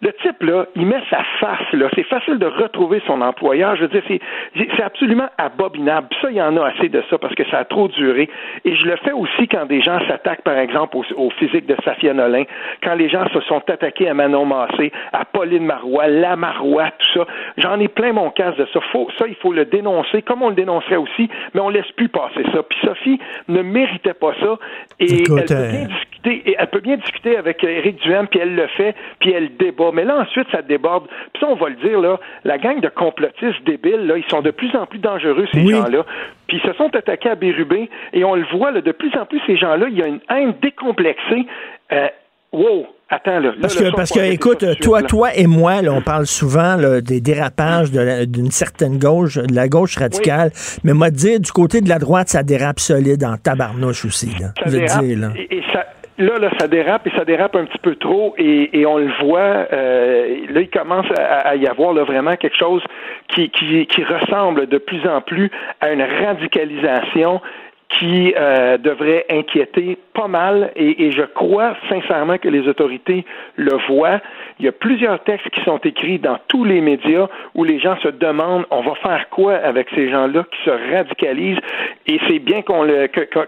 le 0.00 0.12
type, 0.22 0.42
là, 0.44 0.66
il 0.76 0.86
met 0.86 1.02
sa 1.10 1.24
face, 1.40 1.72
là. 1.72 1.88
C'est 1.96 2.04
facile 2.04 2.38
de 2.38 2.46
retrouver 2.46 3.02
son 3.04 3.20
employeur. 3.20 3.74
Je 3.74 3.82
veux 3.82 3.88
dire, 3.88 4.02
c'est, 4.06 4.20
c'est 4.54 4.82
absolument 4.82 5.26
abominable. 5.38 6.06
Ça, 6.22 6.30
il 6.30 6.36
y 6.36 6.42
en 6.42 6.56
a 6.56 6.68
assez 6.68 6.88
de 6.88 7.02
ça 7.10 7.18
parce 7.18 7.34
que 7.34 7.44
ça 7.50 7.58
a 7.58 7.64
trop 7.64 7.88
duré. 7.88 8.28
Et 8.64 8.76
je 8.76 8.86
le 8.86 8.94
fais 8.98 9.10
aussi 9.10 9.48
quand 9.48 9.66
des 9.66 9.80
gens 9.80 9.98
s'attaquent, 10.06 10.42
par 10.42 10.56
exemple, 10.56 10.96
au, 10.96 11.04
au 11.16 11.30
physique 11.30 11.66
de 11.66 11.74
Safia 11.84 12.14
Nolin, 12.14 12.44
quand 12.80 12.94
les 12.94 13.08
gens 13.08 13.26
se 13.30 13.40
sont 13.40 13.60
attaqués 13.68 14.08
à 14.08 14.14
Manon 14.14 14.44
Massé, 14.44 14.92
à 15.12 15.24
Pauline 15.24 15.64
Marois, 15.64 16.06
La 16.06 16.36
Marois, 16.36 16.92
tout 16.96 17.18
ça. 17.18 17.26
J'en 17.56 17.80
ai 17.80 17.88
plein 17.88 18.12
mon 18.12 18.30
casse 18.30 18.56
de 18.56 18.68
ça. 18.72 18.80
Faut, 18.92 19.08
ça, 19.18 19.26
il 19.26 19.34
faut 19.34 19.52
le 19.52 19.64
dénoncer, 19.64 20.22
comme 20.22 20.42
on 20.42 20.50
le 20.50 20.54
dénoncerait 20.54 20.96
aussi, 20.96 21.28
mais 21.54 21.60
on 21.60 21.70
laisse 21.70 21.90
plus 21.96 22.08
passer 22.08 22.44
ça. 22.52 22.62
Puis 22.62 22.78
Sophie 22.84 23.18
ne 23.48 23.62
méritait 23.62 24.14
pas 24.14 24.32
ça. 24.40 24.58
Et 25.00 25.22
Écoute, 25.22 25.38
elle 25.40 25.46
peut 25.46 25.54
euh, 25.54 25.70
bien 25.70 25.86
discuter, 25.86 26.50
et 26.50 26.56
elle 26.56 26.66
peut 26.68 26.80
bien 26.80 26.96
discuter 26.98 27.36
avec 27.36 27.64
Éric 27.64 28.00
Duhem, 28.02 28.28
puis 28.28 28.38
elle 28.38 28.54
le 28.54 28.68
fait, 28.68 28.94
puis 29.18 29.32
elle 29.32 29.56
débat. 29.56 29.87
Mais 29.92 30.04
là, 30.04 30.18
ensuite, 30.20 30.46
ça 30.52 30.62
déborde. 30.62 31.06
Puis 31.32 31.40
ça, 31.40 31.46
on 31.48 31.54
va 31.56 31.68
le 31.68 31.76
dire, 31.76 32.00
là, 32.00 32.18
la 32.44 32.58
gang 32.58 32.80
de 32.80 32.88
complotistes 32.88 33.64
débiles, 33.66 34.06
là, 34.06 34.16
ils 34.16 34.24
sont 34.30 34.42
de 34.42 34.50
plus 34.50 34.74
en 34.76 34.86
plus 34.86 34.98
dangereux, 34.98 35.46
ces 35.52 35.60
Oui. 35.60 35.72
gens-là. 35.72 36.04
Puis 36.46 36.60
ils 36.62 36.68
se 36.70 36.74
sont 36.76 36.94
attaqués 36.94 37.30
à 37.30 37.34
Bérubé, 37.34 37.88
et 38.12 38.24
on 38.24 38.34
le 38.34 38.44
voit, 38.52 38.70
là, 38.70 38.80
de 38.80 38.92
plus 38.92 39.14
en 39.16 39.26
plus, 39.26 39.40
ces 39.46 39.56
gens-là, 39.56 39.86
il 39.90 39.98
y 39.98 40.02
a 40.02 40.06
une 40.06 40.20
haine 40.30 40.54
décomplexée. 40.62 41.46
Euh, 41.92 42.08
wow! 42.52 42.86
Attends, 43.10 43.40
là. 43.40 43.52
Parce 43.58 43.74
Là, 43.74 43.80
que, 43.80 43.90
son 43.90 43.96
parce 43.96 44.10
que 44.12 44.20
écoute, 44.32 44.64
toi, 44.82 45.00
là. 45.00 45.06
toi 45.06 45.34
et 45.34 45.46
moi, 45.46 45.80
là, 45.80 45.92
on 45.94 46.02
parle 46.02 46.26
souvent 46.26 46.76
là, 46.76 47.00
des 47.00 47.22
dérapages 47.22 47.90
d'une 47.90 48.50
certaine 48.50 48.98
gauche, 48.98 49.36
de 49.36 49.54
la 49.54 49.66
gauche 49.66 49.96
radicale. 49.96 50.50
Mais 50.84 50.92
moi, 50.92 51.08
dire 51.08 51.40
du 51.40 51.50
côté 51.50 51.80
de 51.80 51.88
la 51.88 51.98
droite, 51.98 52.28
ça 52.28 52.42
dérape 52.42 52.80
solide 52.80 53.24
en 53.24 53.38
tabarnouche 53.38 54.04
aussi. 54.04 54.26
Là, 54.38 54.48
ça 54.58 54.64
je 54.66 54.70
veux 54.72 54.78
dérape, 54.80 55.04
dire, 55.04 55.18
là. 55.20 55.28
Et, 55.36 55.56
et 55.56 55.62
ça, 55.72 55.86
là, 56.18 56.38
là, 56.38 56.50
ça 56.58 56.68
dérape 56.68 57.06
et 57.06 57.10
ça 57.16 57.24
dérape 57.24 57.56
un 57.56 57.64
petit 57.64 57.78
peu 57.78 57.94
trop 57.96 58.34
et, 58.38 58.84
on 58.86 58.98
le 58.98 59.10
voit. 59.20 59.66
euh, 59.72 60.46
là, 60.50 60.60
il 60.60 60.70
commence 60.70 61.06
à, 61.16 61.48
à 61.48 61.56
y 61.56 61.66
avoir 61.66 61.92
là, 61.92 62.04
vraiment 62.04 62.36
quelque 62.36 62.56
chose 62.56 62.82
qui, 63.28 63.50
qui, 63.50 63.86
qui 63.86 64.04
ressemble 64.04 64.66
de 64.66 64.78
plus 64.78 65.06
en 65.06 65.20
plus 65.20 65.50
à 65.80 65.92
une 65.92 66.02
radicalisation 66.02 67.40
qui 67.88 68.34
euh, 68.36 68.76
devrait 68.76 69.24
inquiéter 69.30 69.98
pas 70.12 70.28
mal 70.28 70.72
et, 70.76 71.06
et 71.06 71.10
je 71.10 71.22
crois 71.22 71.74
sincèrement 71.88 72.36
que 72.36 72.48
les 72.48 72.68
autorités 72.68 73.24
le 73.56 73.76
voient. 73.88 74.20
Il 74.58 74.66
y 74.66 74.68
a 74.68 74.72
plusieurs 74.72 75.22
textes 75.24 75.48
qui 75.50 75.62
sont 75.62 75.78
écrits 75.78 76.18
dans 76.18 76.38
tous 76.48 76.64
les 76.64 76.80
médias 76.80 77.28
où 77.54 77.64
les 77.64 77.78
gens 77.78 77.96
se 78.02 78.08
demandent 78.08 78.66
on 78.70 78.82
va 78.82 78.94
faire 78.96 79.28
quoi 79.30 79.54
avec 79.54 79.88
ces 79.94 80.10
gens-là 80.10 80.44
qui 80.52 80.64
se 80.64 80.94
radicalisent? 80.94 81.58
Et 82.06 82.20
c'est 82.28 82.38
bien 82.38 82.62
qu'on 82.62 82.86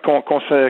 qu'on 0.03 0.21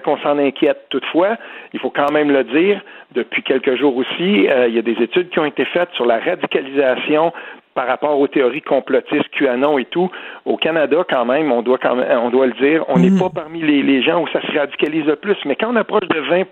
qu'on 0.01 0.17
s'en 0.19 0.39
inquiète. 0.39 0.87
Toutefois, 0.91 1.37
il 1.73 1.81
faut 1.81 1.91
quand 1.91 2.11
même 2.13 2.31
le 2.31 2.45
dire, 2.45 2.81
depuis 3.13 3.43
quelques 3.43 3.77
jours 3.77 3.97
aussi, 3.97 4.49
euh, 4.49 4.69
il 4.69 4.75
y 4.75 4.79
a 4.79 4.83
des 4.83 5.01
études 5.01 5.31
qui 5.31 5.39
ont 5.39 5.45
été 5.45 5.65
faites 5.65 5.91
sur 5.93 6.07
la 6.07 6.19
radicalisation 6.19 7.33
par 7.81 7.89
rapport 7.89 8.19
aux 8.21 8.29
théories 8.29 8.61
complotistes, 8.61 9.31
QAnon 9.39 9.79
et 9.79 9.87
tout, 9.87 10.11
au 10.45 10.59
Canada, 10.59 10.99
quand 11.09 11.25
même, 11.25 11.51
on 11.51 11.63
doit 11.63 11.79
quand 11.79 11.97
même, 11.97 12.09
on 12.23 12.29
doit 12.29 12.47
le 12.47 12.53
dire, 12.61 12.85
on 12.89 12.99
n'est 12.99 13.19
pas 13.19 13.31
parmi 13.31 13.63
les, 13.63 13.83
les 13.83 14.03
gens 14.03 14.21
où 14.23 14.27
ça 14.35 14.43
se 14.43 14.53
radicalise 14.59 15.07
le 15.07 15.17
plus. 15.17 15.37
Mais 15.47 15.57
quand 15.57 15.73
on 15.73 15.77
approche 15.77 16.07
de 16.07 16.21
20 16.21 16.45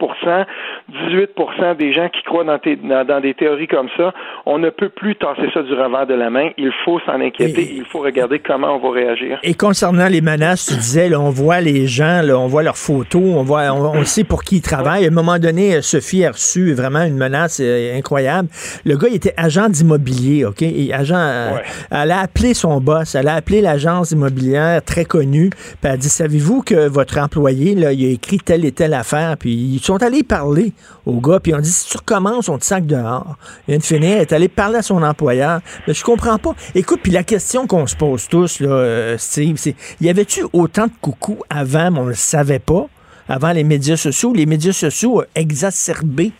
18 0.88 1.76
des 1.78 1.92
gens 1.92 2.08
qui 2.08 2.22
croient 2.22 2.44
dans, 2.44 2.58
tes- 2.58 2.76
dans- 2.76 3.04
dans 3.06 3.20
des 3.20 3.34
théories 3.34 3.66
comme 3.66 3.88
ça, 3.98 4.14
on 4.46 4.58
ne 4.58 4.70
peut 4.70 4.88
plus 4.88 5.16
tasser 5.16 5.50
ça 5.52 5.62
du 5.62 5.74
revers 5.74 6.06
de 6.06 6.14
la 6.14 6.30
main. 6.30 6.48
Il 6.56 6.72
faut 6.86 6.98
s'en 7.00 7.20
inquiéter. 7.20 7.74
Il 7.76 7.84
faut 7.84 7.98
regarder 8.00 8.38
comment 8.38 8.76
on 8.76 8.78
va 8.78 8.90
réagir. 8.94 9.38
Et 9.42 9.52
concernant 9.52 10.08
les 10.08 10.22
menaces, 10.22 10.64
tu 10.66 10.74
disais, 10.76 11.10
là, 11.10 11.20
on 11.20 11.28
voit 11.30 11.60
les 11.60 11.86
gens, 11.86 12.22
là, 12.22 12.38
on 12.38 12.46
voit 12.46 12.62
leurs 12.62 12.78
photos, 12.78 13.20
on 13.22 13.42
voit, 13.42 13.64
on, 13.72 13.98
on 13.98 14.04
sait 14.04 14.24
pour 14.24 14.42
qui 14.44 14.56
ils 14.56 14.62
travaillent. 14.62 15.04
À 15.04 15.08
un 15.08 15.14
moment 15.14 15.38
donné, 15.38 15.74
euh, 15.76 15.82
Sophie 15.82 16.24
a 16.24 16.30
reçu 16.30 16.72
vraiment 16.72 17.02
une 17.04 17.16
menace 17.18 17.60
euh, 17.62 17.96
incroyable. 17.98 18.48
Le 18.86 18.96
gars, 18.96 19.08
il 19.10 19.16
était 19.16 19.34
agent 19.36 19.68
d'immobilier, 19.68 20.46
OK? 20.46 20.62
Et 20.62 20.92
agent, 20.94 21.17
euh, 21.18 21.58
elle 21.90 22.10
a 22.10 22.20
appelé 22.20 22.54
son 22.54 22.80
boss, 22.80 23.14
elle 23.14 23.28
a 23.28 23.34
appelé 23.34 23.60
l'agence 23.60 24.10
immobilière 24.10 24.82
très 24.82 25.04
connue, 25.04 25.50
puis 25.50 25.78
elle 25.82 25.90
a 25.90 25.96
dit, 25.96 26.08
savez-vous 26.08 26.62
que 26.62 26.88
votre 26.88 27.18
employé, 27.18 27.74
là, 27.74 27.92
il 27.92 28.04
a 28.04 28.08
écrit 28.10 28.38
telle 28.38 28.64
et 28.64 28.72
telle 28.72 28.94
affaire, 28.94 29.36
puis 29.36 29.52
ils 29.52 29.80
sont 29.80 30.02
allés 30.02 30.22
parler 30.22 30.72
au 31.06 31.20
gars, 31.20 31.40
puis 31.40 31.54
on 31.54 31.58
dit, 31.58 31.70
si 31.70 31.88
tu 31.88 31.96
recommences, 31.96 32.48
on 32.48 32.58
te 32.58 32.64
sac 32.64 32.86
dehors. 32.86 33.36
Il 33.66 33.72
vient 33.72 33.78
de 33.78 33.82
finir, 33.82 34.16
elle 34.16 34.22
est 34.22 34.32
allée 34.32 34.48
parler 34.48 34.76
à 34.78 34.82
son 34.82 35.02
employeur. 35.02 35.60
Mais 35.86 35.94
je 35.94 36.04
comprends 36.04 36.38
pas. 36.38 36.54
Écoute, 36.74 37.00
puis 37.02 37.12
la 37.12 37.24
question 37.24 37.66
qu'on 37.66 37.86
se 37.86 37.96
pose 37.96 38.28
tous, 38.28 38.60
là, 38.60 38.70
euh, 38.70 39.18
Steve, 39.18 39.56
c'est, 39.56 39.74
y 40.00 40.08
avait-tu 40.08 40.44
autant 40.52 40.86
de 40.86 40.92
coucou 41.00 41.38
avant, 41.50 41.90
mais 41.90 41.98
on 42.00 42.06
le 42.06 42.14
savait 42.14 42.58
pas, 42.58 42.86
avant 43.28 43.52
les 43.52 43.64
médias 43.64 43.96
sociaux? 43.96 44.32
Les 44.34 44.46
médias 44.46 44.72
sociaux 44.72 45.20
ont 45.20 45.24
exacerbé 45.34 46.32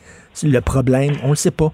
le 0.42 0.60
problème, 0.60 1.14
on 1.24 1.30
le 1.30 1.36
sait 1.36 1.50
pas. 1.50 1.72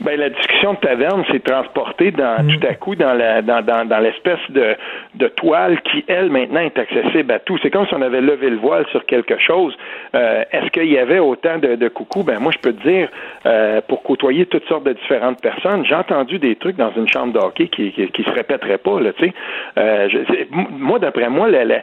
Ben, 0.00 0.18
la 0.18 0.30
discussion 0.30 0.74
de 0.74 0.78
taverne 0.78 1.24
s'est 1.30 1.40
transportée 1.40 2.10
dans, 2.10 2.42
Mm. 2.42 2.48
tout 2.58 2.66
à 2.66 2.74
coup 2.74 2.94
dans 2.94 3.12
la 3.14 3.42
dans, 3.42 3.60
dans, 3.62 3.84
dans 3.86 3.98
l'espèce 3.98 4.38
de, 4.50 4.74
de 5.14 5.28
toile 5.28 5.80
qui, 5.82 6.04
elle, 6.08 6.30
maintenant 6.30 6.60
est 6.60 6.78
accessible 6.78 7.30
à 7.32 7.38
tout. 7.38 7.58
C'est 7.62 7.70
comme 7.70 7.86
si 7.86 7.94
on 7.94 8.02
avait 8.02 8.20
levé 8.22 8.48
le 8.50 8.56
voile 8.56 8.86
sur 8.90 9.04
quelque 9.06 9.38
chose. 9.38 9.76
Euh, 10.14 10.42
Est-ce 10.52 10.70
qu'il 10.70 10.90
y 10.90 10.98
avait 10.98 11.18
autant 11.18 11.58
de, 11.58 11.74
de 11.74 11.88
coucou? 11.88 12.22
Ben 12.22 12.38
moi, 12.40 12.50
je 12.52 12.58
peux 12.58 12.72
te 12.72 12.88
dire, 12.88 13.08
euh, 13.46 13.80
pour 13.88 14.02
côtoyer 14.02 14.46
toutes 14.46 14.66
sortes 14.68 14.84
de 14.84 14.92
différentes 14.94 15.40
personnes, 15.42 15.84
j'ai 15.84 15.94
entendu 15.94 16.38
des 16.38 16.56
trucs 16.56 16.76
dans 16.76 16.92
une 16.96 17.08
chambre 17.08 17.32
de 17.34 17.38
hockey 17.38 17.68
qui, 17.68 17.92
qui, 17.92 18.08
qui 18.08 18.22
se 18.24 18.30
répéteraient 18.30 18.78
pas, 18.78 19.00
là, 19.00 19.12
tu 19.12 19.26
sais. 19.26 19.32
Euh, 19.78 20.08
moi, 20.70 20.98
d'après 20.98 21.28
moi, 21.28 21.48
la- 21.48 21.64
la- 21.64 21.82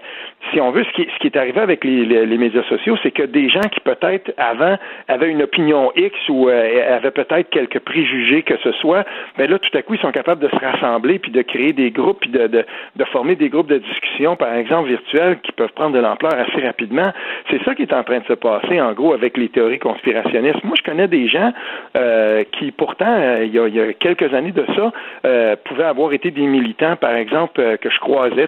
si 0.52 0.60
on 0.62 0.72
veut, 0.72 0.84
ce 0.86 0.92
qui, 0.94 1.08
ce 1.14 1.20
qui 1.20 1.28
est 1.28 1.38
arrivé 1.38 1.60
avec 1.60 1.84
les, 1.84 2.06
les, 2.06 2.26
les 2.26 2.38
médias 2.38 2.64
sociaux, 2.64 2.98
c'est 3.04 3.12
que 3.12 3.24
des 3.24 3.50
gens 3.50 3.62
qui 3.72 3.80
peut-être 3.82 4.32
avant 4.38 4.78
avaient 5.08 5.30
une 5.30 5.44
opinion 5.44 5.92
X 5.96 6.16
ou 6.30 6.50
euh, 6.50 6.96
avaient 6.96 7.12
peut-être 7.12 7.50
quelques 7.50 7.80
préjugés 7.80 8.07
que 8.44 8.58
ce 8.64 8.72
soit, 8.74 9.06
ben 9.38 9.50
là, 9.50 9.60
tout 9.60 9.76
à 9.78 9.82
coup, 9.82 9.94
ils 9.94 10.00
sont 10.00 10.12
capables 10.12 10.42
de 10.42 10.50
se 10.50 10.56
rassembler 10.56 11.20
puis 11.20 11.32
de 11.32 11.42
créer 11.42 11.74
des 11.74 11.92
groupes 11.92 12.20
puis 12.22 12.30
de, 12.30 12.48
de, 12.48 12.66
de 12.96 13.04
former 13.06 13.36
des 13.36 13.50
groupes 13.50 13.70
de 13.70 13.78
discussion, 13.78 14.36
par 14.36 14.54
exemple, 14.54 14.90
virtuels, 14.90 15.40
qui 15.42 15.52
peuvent 15.52 15.74
prendre 15.74 15.96
de 15.96 16.00
l'ampleur 16.00 16.34
assez 16.34 16.66
rapidement. 16.66 17.12
C'est 17.50 17.64
ça 17.64 17.76
qui 17.76 17.84
est 17.84 17.94
en 17.94 18.04
train 18.04 18.20
de 18.20 18.26
se 18.26 18.34
passer, 18.34 18.80
en 18.82 18.94
gros, 18.94 19.14
avec 19.14 19.38
les 19.38 19.50
théories 19.50 19.80
conspirationnistes. 19.80 20.64
Moi, 20.64 20.76
je 20.78 20.84
connais 20.84 21.08
des 21.08 21.28
gens 21.28 21.52
euh, 21.96 22.44
qui, 22.54 22.72
pourtant, 22.72 23.06
euh, 23.08 23.46
il, 23.46 23.54
y 23.54 23.60
a, 23.60 23.68
il 23.68 23.76
y 23.76 23.82
a 23.82 23.94
quelques 23.94 24.34
années 24.34 24.52
de 24.52 24.66
ça, 24.76 24.92
euh, 25.26 25.56
pouvaient 25.66 25.84
avoir 25.84 26.14
été 26.14 26.32
des 26.32 26.46
militants, 26.46 26.96
par 26.96 27.16
exemple, 27.16 27.60
euh, 27.62 27.78
que 27.78 27.90
je 27.90 28.00
croisais. 28.00 28.48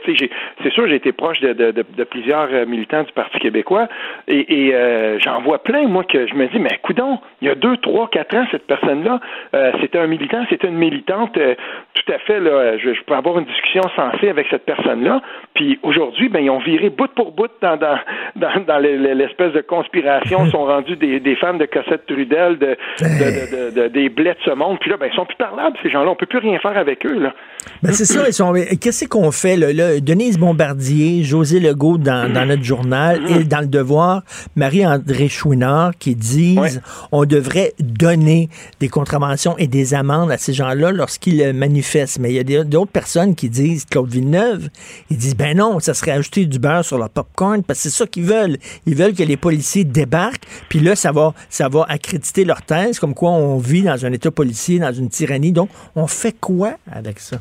C'est 0.63 0.71
sûr, 0.71 0.87
j'ai 0.87 0.95
été 0.95 1.11
proche 1.11 1.39
de, 1.41 1.53
de, 1.53 1.71
de, 1.71 2.03
plusieurs 2.03 2.49
euh, 2.51 2.65
militants 2.65 3.03
du 3.03 3.11
Parti 3.11 3.39
québécois 3.39 3.87
et, 4.27 4.67
et 4.67 5.19
j'en 5.19 5.41
vois 5.41 5.63
plein, 5.63 5.87
moi, 5.87 6.03
que 6.03 6.27
je 6.27 6.33
me 6.33 6.47
dis, 6.47 6.59
mais 6.59 6.79
coudon, 6.81 7.19
il 7.41 7.47
y 7.47 7.51
a 7.51 7.55
deux, 7.55 7.77
trois, 7.77 8.07
quatre 8.09 8.35
ans, 8.35 8.45
cette 8.51 8.67
personne-là 8.67 9.19
euh, 9.53 9.71
c'était 9.81 9.99
un 9.99 10.07
militant, 10.07 10.43
c'était 10.49 10.67
une 10.67 10.77
militante 10.77 11.37
euh, 11.37 11.55
tout 11.93 12.11
à 12.13 12.19
fait, 12.19 12.39
là, 12.39 12.77
je, 12.77 12.93
je 12.93 13.03
peux 13.05 13.13
avoir 13.13 13.37
une 13.39 13.45
discussion 13.45 13.81
sensée 13.95 14.29
avec 14.29 14.47
cette 14.49 14.65
personne-là. 14.65 15.21
Puis 15.53 15.79
aujourd'hui, 15.83 16.29
ben, 16.29 16.39
ils 16.39 16.49
ont 16.49 16.59
viré 16.59 16.89
bout 16.89 17.09
pour 17.15 17.31
bout 17.33 17.49
dans, 17.61 17.77
dans, 17.77 17.97
dans, 18.35 18.61
dans 18.67 18.77
les- 18.79 18.97
les- 18.97 19.15
l'espèce 19.15 19.53
de 19.53 19.61
conspiration, 19.61 20.45
ils 20.45 20.51
sont 20.51 20.65
rendus 20.65 20.95
des, 20.95 21.19
des 21.19 21.35
fans 21.35 21.53
de 21.55 21.65
Cossette 21.65 22.05
Trudel, 22.07 22.57
de, 22.57 22.77
de, 22.99 23.05
de- 23.05 23.75
de- 23.75 23.81
de- 23.81 23.87
des 23.89 24.09
blés 24.09 24.31
de 24.31 24.37
ce 24.45 24.51
monde. 24.51 24.77
Puis 24.79 24.89
là, 24.89 24.97
ben, 24.97 25.09
ils 25.11 25.15
sont 25.15 25.25
plus 25.25 25.35
parlables, 25.37 25.75
ces 25.83 25.89
gens-là. 25.89 26.09
On 26.11 26.15
peut 26.15 26.25
plus 26.25 26.39
rien 26.39 26.57
faire 26.59 26.77
avec 26.77 27.05
eux, 27.05 27.19
là. 27.19 27.33
Ben 27.83 27.91
c'est 27.91 28.05
ça, 28.05 28.23
ils 28.27 28.33
sont. 28.33 28.53
Qu'est-ce 28.81 29.07
qu'on 29.07 29.31
fait 29.31 29.57
là, 29.57 29.73
là? 29.73 29.99
Denise 29.99 30.39
Bombardier, 30.39 31.23
José 31.23 31.59
Legault 31.59 31.97
dans, 31.97 32.31
dans 32.31 32.45
notre 32.45 32.63
journal 32.63 33.19
et 33.29 33.43
dans 33.43 33.59
le 33.59 33.67
Devoir, 33.67 34.21
Marie-André 34.55 35.27
Chouinard 35.27 35.91
qui 35.99 36.15
disent 36.15 36.81
on 37.11 37.25
devrait 37.25 37.73
donner 37.79 38.47
des 38.79 38.87
contraventions 38.87 39.28
et 39.57 39.67
des 39.67 39.93
amendes 39.93 40.31
à 40.31 40.37
ces 40.37 40.53
gens-là 40.53 40.91
lorsqu'ils 40.91 41.53
manifestent. 41.53 42.19
Mais 42.19 42.33
il 42.33 42.49
y 42.49 42.57
a 42.57 42.63
d'autres 42.63 42.91
personnes 42.91 43.35
qui 43.35 43.49
disent 43.49 43.85
Claude 43.85 44.09
Villeneuve, 44.09 44.69
ils 45.09 45.17
disent 45.17 45.35
ben 45.35 45.57
non, 45.57 45.79
ça 45.79 45.93
serait 45.93 46.11
ajouter 46.11 46.45
du 46.45 46.59
beurre 46.59 46.83
sur 46.83 46.97
leur 46.97 47.09
popcorn 47.09 47.63
parce 47.63 47.79
que 47.79 47.89
c'est 47.89 47.97
ça 47.97 48.07
qu'ils 48.07 48.23
veulent. 48.23 48.57
Ils 48.85 48.95
veulent 48.95 49.13
que 49.13 49.23
les 49.23 49.37
policiers 49.37 49.83
débarquent, 49.83 50.45
puis 50.69 50.79
là 50.79 50.95
ça 50.95 51.11
va 51.11 51.33
ça 51.49 51.69
va 51.69 51.85
accréditer 51.89 52.45
leur 52.45 52.61
thèse 52.61 52.99
comme 52.99 53.13
quoi 53.13 53.31
on 53.31 53.57
vit 53.57 53.83
dans 53.83 54.05
un 54.05 54.11
état 54.11 54.31
policier, 54.31 54.79
dans 54.79 54.93
une 54.93 55.09
tyrannie. 55.09 55.51
Donc 55.51 55.69
on 55.95 56.07
fait 56.07 56.35
quoi 56.39 56.73
avec 56.91 57.19
ça? 57.19 57.39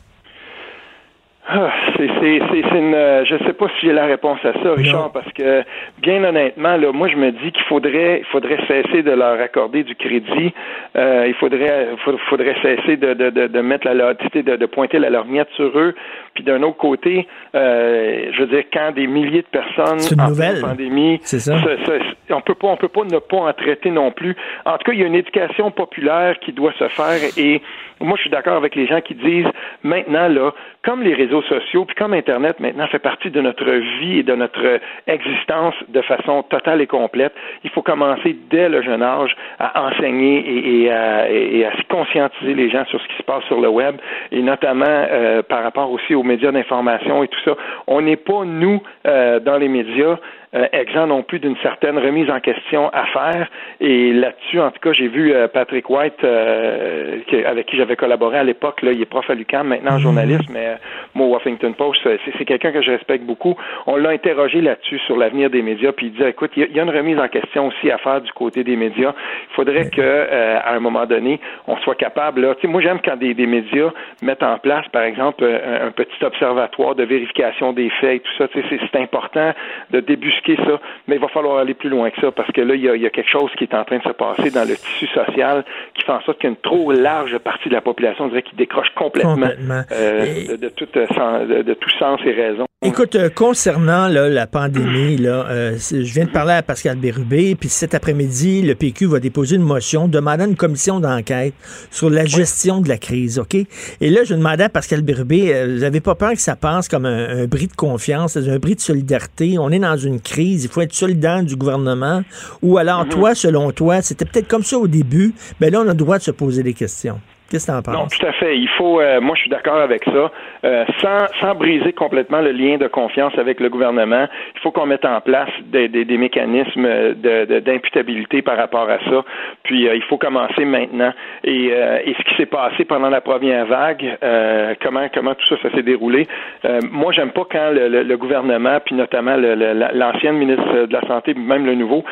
Ah, 1.51 1.73
c'est, 1.97 2.09
c'est, 2.21 2.41
c'est, 2.53 2.63
c'est 2.71 2.79
une, 2.79 2.95
euh, 2.95 3.25
je 3.25 3.37
sais 3.47 3.55
pas 3.55 3.69
si 3.81 3.87
j'ai 3.87 3.93
la 3.95 4.05
réponse 4.05 4.39
à 4.45 4.53
ça, 4.53 4.73
Richard, 4.75 5.11
parce 5.13 5.33
que 5.33 5.63
bien 6.03 6.23
honnêtement, 6.23 6.77
là, 6.77 6.93
moi 6.93 7.09
je 7.09 7.17
me 7.17 7.31
dis 7.33 7.53
qu'il 7.53 7.63
faudrait, 7.65 8.19
il 8.21 8.27
faudrait 8.27 8.59
cesser 8.69 9.03
de 9.03 9.13
leur 9.13 9.41
accorder 9.41 9.83
du 9.83 9.95
crédit. 9.95 10.53
Euh, 10.95 11.25
il 11.27 11.33
faudrait, 11.35 11.89
faudrait 12.29 12.55
cesser 12.61 12.99
de, 12.99 13.15
de, 13.15 13.31
de, 13.31 13.47
de 13.47 13.61
mettre 13.63 13.89
la, 13.89 14.13
de, 14.13 14.57
de 14.57 14.67
pointer 14.67 14.99
la 14.99 15.09
lorgnette 15.09 15.49
sur 15.57 15.79
eux. 15.79 15.95
Puis 16.35 16.45
d'un 16.45 16.63
autre 16.63 16.77
côté, 16.77 17.27
euh, 17.55 18.27
je 18.33 18.41
veux 18.41 18.47
dire, 18.49 18.65
quand 18.71 18.93
des 18.95 19.07
milliers 19.07 19.43
de 19.43 19.47
personnes 19.51 20.01
C'est 20.01 20.15
une 20.17 20.21
en 20.21 20.29
nouvelle. 20.29 20.61
pandémie, 20.61 21.19
C'est 21.23 21.41
ça. 21.41 21.57
ça- 21.59 21.77
ça- 21.87 22.37
on 22.37 22.43
peut 22.43 22.55
pas, 22.55 22.69
on 22.69 22.77
peut 22.77 22.89
pas 22.89 23.05
ne 23.05 23.19
pas 23.19 23.39
en 23.39 23.53
traiter 23.55 23.91
non 23.91 24.11
plus. 24.11 24.37
En 24.67 24.73
tout 24.73 24.85
cas, 24.85 24.93
il 24.93 25.01
y 25.01 25.03
a 25.03 25.07
une 25.07 25.15
éducation 25.15 25.71
populaire 25.71 26.39
qui 26.41 26.53
doit 26.53 26.73
se 26.79 26.89
faire 26.89 27.19
et 27.39 27.63
moi, 28.01 28.17
je 28.17 28.23
suis 28.23 28.31
d'accord 28.31 28.57
avec 28.57 28.75
les 28.75 28.87
gens 28.87 29.01
qui 29.01 29.15
disent 29.15 29.47
maintenant 29.83 30.29
là, 30.29 30.53
comme 30.85 31.03
les 31.03 31.15
réseaux 31.15 31.43
sociaux 31.43 31.85
puis 31.85 31.97
comme 31.97 32.13
Internet 32.13 32.61
maintenant 32.61 32.87
fait 32.87 32.99
partie 32.99 33.31
de 33.31 33.41
notre 33.41 33.71
vie 34.01 34.19
et 34.19 34.23
de 34.23 34.35
notre 34.35 34.81
existence 35.07 35.75
de 35.89 36.01
façon 36.03 36.43
totale 36.45 36.81
et 36.81 36.87
complète, 36.87 37.35
il 37.65 37.71
faut 37.71 37.83
commencer 37.83 38.37
dès 38.51 38.69
le 38.69 38.83
jeune 38.83 39.03
âge 39.03 39.37
à 39.59 39.87
enseigner 39.87 40.83
et, 40.83 40.91
à, 40.91 41.31
et 41.31 41.65
à 41.65 41.73
conscientiser 41.89 42.55
les 42.55 42.71
gens 42.71 42.85
sur 42.87 43.01
ce 43.01 43.09
qui 43.09 43.17
se 43.17 43.23
passe 43.23 43.45
sur 43.45 43.61
le 43.61 43.69
web 43.69 43.97
et 44.31 44.43
notamment 44.43 44.87
euh, 44.89 45.43
par 45.43 45.63
rapport 45.63 45.91
aussi 45.91 46.15
aux 46.15 46.23
médias 46.23 46.53
d'information 46.53 47.23
et 47.23 47.29
tout 47.29 47.41
ça. 47.45 47.57
On 47.87 48.01
n'est 48.01 48.17
pas 48.17 48.45
nous 48.45 48.83
euh, 49.07 49.41
dans 49.41 49.57
les 49.57 49.69
médias 49.69 50.19
euh, 50.55 50.67
exempt 50.73 51.07
non 51.07 51.23
plus 51.23 51.39
d'une 51.39 51.57
certaine 51.59 51.99
remise 51.99 52.31
en 52.31 52.41
question 52.41 52.89
à 52.93 53.05
faire. 53.07 53.49
Et 53.81 54.13
là-dessus, 54.13 54.61
en 54.61 54.71
tout 54.71 54.81
cas, 54.81 54.93
j'ai 54.93 55.09
vu 55.09 55.33
euh, 55.33 55.49
Patrick 55.49 55.89
White, 55.91 56.23
euh, 56.25 57.19
qui- 57.27 57.45
avec 57.45 57.67
qui 57.67 57.77
j'avais 57.77 57.97
collaboré 57.97 58.39
à 58.39 58.45
l'époque. 58.45 58.83
Là, 58.83 58.93
il 58.93 59.01
est 59.01 59.05
prof 59.07 59.29
à 59.29 59.35
l'UQAM, 59.35 59.69
maintenant 59.69 59.99
journaliste, 59.99 60.49
mais 60.51 60.67
euh, 60.67 60.75
moi, 61.15 61.27
au 61.27 61.31
Washington 61.35 61.75
Post, 61.75 62.01
c'est, 62.03 62.19
c'est 62.39 62.45
quelqu'un 62.45 62.73
que 62.73 62.83
je 62.83 62.91
respecte 62.91 63.25
beaucoup. 63.25 63.57
On 63.87 63.97
l'a 63.97 64.11
interrogé 64.11 64.61
là-dessus 64.61 64.99
sur 65.01 65.17
l'avenir 65.17 65.51
des 65.51 65.63
médias, 65.63 65.93
puis 65.93 66.07
il 66.07 66.13
disait, 66.13 66.31
écoute, 66.31 66.53
il 66.57 66.61
y, 66.61 66.65
a, 66.65 66.69
il 66.71 66.77
y 66.77 66.81
a 66.81 66.83
une 66.83 66.91
remise 66.91 67.19
en 67.19 67.29
question 67.29 67.67
aussi 67.67 67.91
à 67.91 67.99
faire 67.99 68.21
du 68.21 68.33
côté 68.33 68.65
des 68.65 68.77
médias. 68.77 69.13
Il 69.51 69.55
faudrait 69.55 69.91
que, 69.91 70.01
euh, 70.01 70.59
à 70.65 70.75
un 70.75 70.81
moment 70.81 71.05
donné, 71.07 71.41
on 71.67 71.77
soit 71.79 71.95
capable. 71.95 72.41
Là, 72.41 72.55
tu 72.55 72.63
sais, 72.63 72.69
moi, 72.69 72.81
j'aime 72.81 73.01
quand 73.05 73.17
des, 73.17 73.35
des 73.35 73.47
médias 73.47 73.91
mettent 74.23 74.43
en 74.43 74.59
place, 74.59 74.87
par 74.93 75.03
exemple, 75.03 75.45
euh, 75.45 75.83
un, 75.85 75.89
un 75.89 75.91
petit 75.91 76.25
observatoire 76.25 76.95
de 76.95 77.05
vérification 77.05 77.73
des 77.73 77.91
faits 78.01 78.17
et 78.17 78.21
tout 78.21 78.33
ça. 78.39 78.49
Tu 78.49 78.61
sais, 78.63 78.67
c'est, 78.71 78.81
c'est 78.91 78.99
important 79.01 79.53
de 79.91 80.01
débusquer 80.01 80.38
ça, 80.47 80.81
mais 81.07 81.17
il 81.17 81.21
va 81.21 81.29
falloir 81.29 81.59
aller 81.59 81.75
plus 81.75 81.89
loin 81.91 82.11
que 82.11 82.21
ça 82.21 82.31
parce 82.33 82.51
que 82.53 82.61
là, 82.61 82.75
il 82.75 82.83
y, 82.83 82.89
a, 82.89 82.95
il 82.97 83.03
y 83.03 83.07
a 83.07 83.11
quelque 83.11 83.31
chose 83.31 83.51
qui 83.59 83.65
est 83.65 83.75
en 83.75 83.85
train 83.85 83.99
de 83.99 84.03
se 84.03 84.11
passer 84.13 84.51
dans 84.51 84.67
le 84.69 84.77
tissu 84.77 85.07
social 85.09 85.65
qui 85.95 86.05
fait 86.05 86.13
en 86.13 86.21
sorte 86.23 86.39
qu'il 86.39 86.51
y 86.51 86.53
a 86.53 86.57
une 86.57 86.63
trop 86.63 86.93
large 86.93 87.37
partie 87.39 87.69
de 87.69 87.75
la 87.75 87.81
population, 87.81 88.25
on 88.25 88.29
dirait, 88.29 88.43
qui 88.43 88.57
décroche 88.57 88.89
complètement, 88.97 89.33
Complètement. 89.35 89.83
euh, 89.93 90.47
de, 90.51 90.57
de, 90.57 90.69
tout, 90.71 90.89
euh, 90.97 91.07
sens- 91.09 91.47
de, 91.49 91.63
de 91.63 91.75
tout 91.75 91.91
sens 91.99 92.21
et 92.25 92.33
raison. 92.33 92.65
Écoute, 92.85 93.17
euh, 93.17 93.29
concernant 93.29 94.07
là, 94.07 94.29
la 94.29 94.47
pandémie, 94.47 95.17
là, 95.17 95.47
euh, 95.51 95.77
je 95.77 95.97
viens 96.15 96.27
de 96.27 96.31
parler 96.31 96.53
à 96.53 96.63
Pascal 96.63 96.97
Bérubé, 96.97 97.57
puis 97.59 97.69
cet 97.69 97.93
après-midi, 97.93 98.63
le 98.63 98.77
PQ 98.77 99.07
va 99.07 99.19
déposer 99.19 99.57
une 99.57 99.63
motion 99.63 100.07
demandant 100.07 100.47
une 100.47 100.55
commission 100.55 101.01
d'enquête 101.01 101.55
sur 101.91 102.09
la 102.09 102.25
gestion 102.25 102.81
de 102.81 102.89
la 102.89 102.97
crise, 102.97 103.41
OK? 103.41 103.55
Et 103.55 104.11
là, 104.11 104.23
je 104.25 104.35
demandais 104.35 104.65
à 104.65 104.69
Pascal 104.69 105.03
Bérubé, 105.03 105.53
euh, 105.53 105.67
vous 105.75 105.81
n'avez 105.81 106.01
pas 106.01 106.15
peur 106.15 106.31
que 106.33 106.41
ça 106.41 106.55
passe 106.55 106.87
comme 106.89 107.05
un, 107.05 107.41
un 107.43 107.47
bris 107.47 107.67
de 107.67 107.75
confiance, 107.75 108.37
un 108.37 108.59
bris 108.59 108.77
de 108.77 108.81
solidarité? 108.81 109.57
On 109.59 109.71
est 109.71 109.81
dans 109.81 109.97
une 109.97 110.21
crise, 110.29 110.65
il 110.65 110.71
faut 110.71 110.81
être 110.81 110.95
solidaire 110.95 111.43
du 111.43 111.57
gouvernement. 111.57 112.23
Ou 112.63 112.79
alors, 112.79 113.05
Mhm. 113.05 113.11
toi, 113.11 113.35
selon 113.35 113.71
toi, 113.73 114.03
c'était 114.03 114.25
peut-être 114.25 114.49
comme 114.49 114.65
ça 114.65 114.79
au 114.79 114.87
début, 114.89 115.33
mais 115.61 115.71
là, 115.71 115.79
on 115.81 115.83
a 115.83 115.87
le 115.87 115.95
droit 115.95 116.19
de 116.19 116.23
se 116.23 116.31
poser 116.31 116.63
des 116.63 116.75
questions. 116.75 117.21
Qu'est-ce 117.51 117.67
que 117.67 117.73
tu 117.73 117.79
en 117.79 117.83
penses? 117.83 117.95
Non, 117.95 118.07
tout 118.07 118.27
à 118.27 118.33
fait. 118.33 118.59
Il 118.59 118.69
faut, 118.69 119.01
euh, 119.01 119.21
moi, 119.21 119.35
je 119.35 119.41
suis 119.43 119.51
d'accord 119.51 119.79
avec 119.81 120.05
ça. 120.05 120.31
Euh, 120.65 120.85
sans, 121.01 121.27
sans 121.41 121.55
briser 121.55 121.93
complètement 121.95 122.41
le 122.41 122.53
lien 122.53 122.77
de 122.77 122.87
confiance 122.89 123.33
avec 123.39 123.59
le 123.61 123.71
gouvernement, 123.71 124.27
il 124.55 124.61
faut 124.61 124.71
qu'on 124.71 124.85
mette 124.87 125.05
en 125.07 125.21
place 125.23 125.49
des, 125.67 125.89
des, 125.89 126.05
des 126.05 126.19
mécanismes 126.19 126.87
de- 127.15 127.45
de- 127.47 127.61
d'imputabilité 127.61 128.43
par 128.43 128.57
rapport 128.59 128.89
à 128.91 128.99
ça. 128.99 129.25
Puis, 129.63 129.89
euh, 129.89 129.95
il 129.95 130.03
faut 130.03 130.19
commencer 130.19 130.65
maintenant. 130.65 131.13
Et, 131.45 131.71
euh, 131.73 132.01
et 132.05 132.15
ce 132.15 132.23
qui 132.25 132.35
s'est 132.37 132.47
passé 132.47 132.85
pendant 132.85 133.09
la 133.09 133.21
première 133.23 133.65
vague, 133.67 134.17
euh, 134.23 134.75
comment 134.83 135.07
comment 135.15 135.35
tout 135.35 135.47
ça, 135.47 135.57
ça 135.63 135.71
s'est 135.75 135.83
déroulé? 135.83 136.27
Euh, 136.65 136.81
moi, 136.91 137.13
j'aime 137.13 137.31
pas 137.31 137.47
quand 137.51 137.71
le, 137.73 137.89
le- 137.89 138.03
le 138.03 138.17
gouvernement, 138.19 138.79
puis 138.85 138.95
notamment 138.95 139.37
l'ancienne 139.37 140.37
ministre 140.37 140.87
de 140.87 140.93
la 140.93 141.01
santé, 141.07 141.33
même 141.35 141.65
le 141.65 141.75
nouveau, 141.75 142.05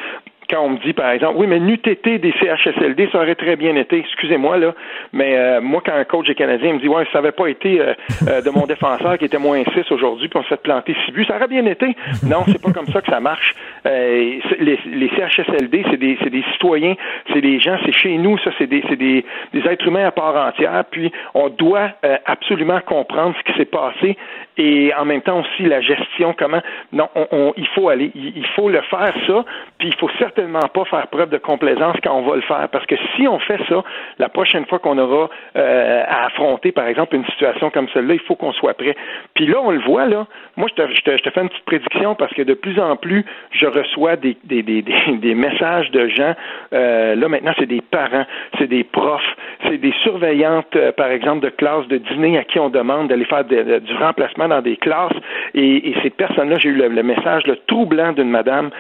quand 0.48 0.62
on 0.62 0.70
me 0.70 0.78
dit, 0.78 0.92
par 0.92 1.10
exemple, 1.10 1.34
oui, 1.38 1.46
mais 1.46 1.58
été 1.86 2.18
des 2.18 2.32
CHSLD, 2.40 3.08
ça 3.12 3.18
aurait 3.18 3.34
très 3.34 3.56
bien 3.56 3.76
été. 3.76 3.98
Excusez-moi, 3.98 4.58
là, 4.58 4.74
mais 5.12 5.36
euh, 5.36 5.60
moi, 5.60 5.82
quand 5.84 5.92
un 5.94 6.04
coach 6.04 6.28
est 6.28 6.34
canadien 6.34 6.74
me 6.74 6.78
dit, 6.80 6.88
ouais, 6.88 7.04
ça 7.12 7.18
n'avait 7.18 7.32
pas 7.32 7.46
été 7.48 7.80
euh, 7.80 7.94
euh, 8.28 8.40
de 8.42 8.50
mon 8.50 8.66
défenseur 8.66 9.18
qui 9.18 9.24
était 9.24 9.38
moins 9.38 9.62
6 9.64 9.90
aujourd'hui, 9.92 10.28
puis 10.28 10.38
on 10.38 10.42
se 10.42 10.48
fait 10.48 10.62
planter 10.62 10.94
6 11.06 11.12
buts, 11.12 11.24
ça 11.26 11.36
aurait 11.36 11.48
bien 11.48 11.64
été. 11.66 11.94
Non, 12.22 12.44
c'est 12.46 12.60
pas 12.60 12.72
comme 12.72 12.86
ça 12.88 13.00
que 13.00 13.10
ça 13.10 13.20
marche. 13.20 13.54
Euh, 13.86 14.38
les, 14.58 14.78
les 14.86 15.08
CHSLD, 15.10 15.84
c'est 15.90 15.96
des, 15.96 16.18
c'est 16.22 16.30
des 16.30 16.44
citoyens, 16.52 16.94
c'est 17.32 17.40
des 17.40 17.58
gens, 17.60 17.76
c'est 17.84 17.92
chez 17.92 18.16
nous, 18.18 18.38
ça, 18.38 18.50
c'est 18.58 18.66
des, 18.66 18.82
c'est 18.88 18.96
des, 18.96 19.24
des 19.52 19.60
êtres 19.68 19.86
humains 19.86 20.06
à 20.06 20.10
part 20.12 20.36
entière, 20.36 20.84
puis 20.90 21.12
on 21.34 21.48
doit 21.48 21.90
euh, 22.04 22.16
absolument 22.24 22.80
comprendre 22.80 23.34
ce 23.38 23.50
qui 23.52 23.58
s'est 23.58 23.64
passé 23.64 24.16
et 24.58 24.92
en 24.94 25.04
même 25.04 25.20
temps 25.22 25.40
aussi 25.40 25.64
la 25.64 25.80
gestion, 25.80 26.34
comment, 26.38 26.62
non, 26.92 27.08
on, 27.14 27.26
on- 27.32 27.52
il 27.56 27.66
faut 27.68 27.88
aller, 27.88 28.10
il, 28.14 28.32
il 28.38 28.46
faut 28.54 28.68
le 28.68 28.80
faire 28.82 29.12
ça, 29.26 29.44
puis 29.78 29.88
il 29.88 29.94
faut 29.96 30.08
certainement 30.18 30.35
pas 30.72 30.84
faire 30.84 31.06
preuve 31.08 31.30
de 31.30 31.38
complaisance 31.38 31.96
quand 32.02 32.14
on 32.16 32.22
va 32.22 32.36
le 32.36 32.42
faire, 32.42 32.68
parce 32.70 32.86
que 32.86 32.96
si 33.14 33.26
on 33.26 33.38
fait 33.38 33.60
ça, 33.68 33.82
la 34.18 34.28
prochaine 34.28 34.66
fois 34.66 34.78
qu'on 34.78 34.98
aura 34.98 35.28
euh, 35.56 36.02
à 36.06 36.26
affronter, 36.26 36.72
par 36.72 36.86
exemple, 36.86 37.16
une 37.16 37.24
situation 37.26 37.70
comme 37.70 37.88
celle-là, 37.94 38.14
il 38.14 38.20
faut 38.20 38.34
qu'on 38.34 38.52
soit 38.52 38.74
prêt. 38.74 38.96
Puis 39.34 39.46
là, 39.46 39.58
on 39.62 39.70
le 39.70 39.80
voit, 39.80 40.06
là, 40.06 40.26
moi, 40.56 40.68
je 40.68 40.82
te, 40.82 40.94
je 40.94 41.00
te, 41.02 41.16
je 41.16 41.22
te 41.22 41.30
fais 41.30 41.40
une 41.40 41.48
petite 41.48 41.64
prédiction 41.64 42.14
parce 42.14 42.32
que 42.34 42.42
de 42.42 42.54
plus 42.54 42.78
en 42.80 42.96
plus, 42.96 43.24
je 43.50 43.66
reçois 43.66 44.16
des, 44.16 44.36
des, 44.44 44.62
des, 44.62 44.82
des, 44.82 45.34
messages 45.34 45.90
de 45.90 46.08
gens, 46.08 46.34
euh, 46.72 47.14
là, 47.14 47.28
maintenant, 47.28 47.52
c'est 47.58 47.66
des 47.66 47.80
parents, 47.80 48.24
c'est 48.58 48.68
des 48.68 48.84
profs, 48.84 49.36
c'est 49.64 49.78
des 49.78 49.92
surveillantes, 50.02 50.74
euh, 50.76 50.92
par 50.92 51.08
exemple, 51.08 51.44
de 51.44 51.50
classes 51.50 51.86
de 51.88 51.98
dîner 51.98 52.38
à 52.38 52.44
qui 52.44 52.58
on 52.58 52.70
demande 52.70 53.08
d'aller 53.08 53.24
faire 53.24 53.44
du 53.44 53.94
remplacement 54.00 54.48
dans 54.48 54.62
des 54.62 54.76
classes. 54.76 55.16
Et, 55.54 55.94
ces 56.02 56.10
personnes-là, 56.10 56.58
j'ai 56.58 56.68
eu 56.68 56.74
le, 56.74 57.02
message 57.02 57.46
le 57.46 57.56
troublant 57.66 58.12
d'une 58.12 58.28
madame 58.30 58.70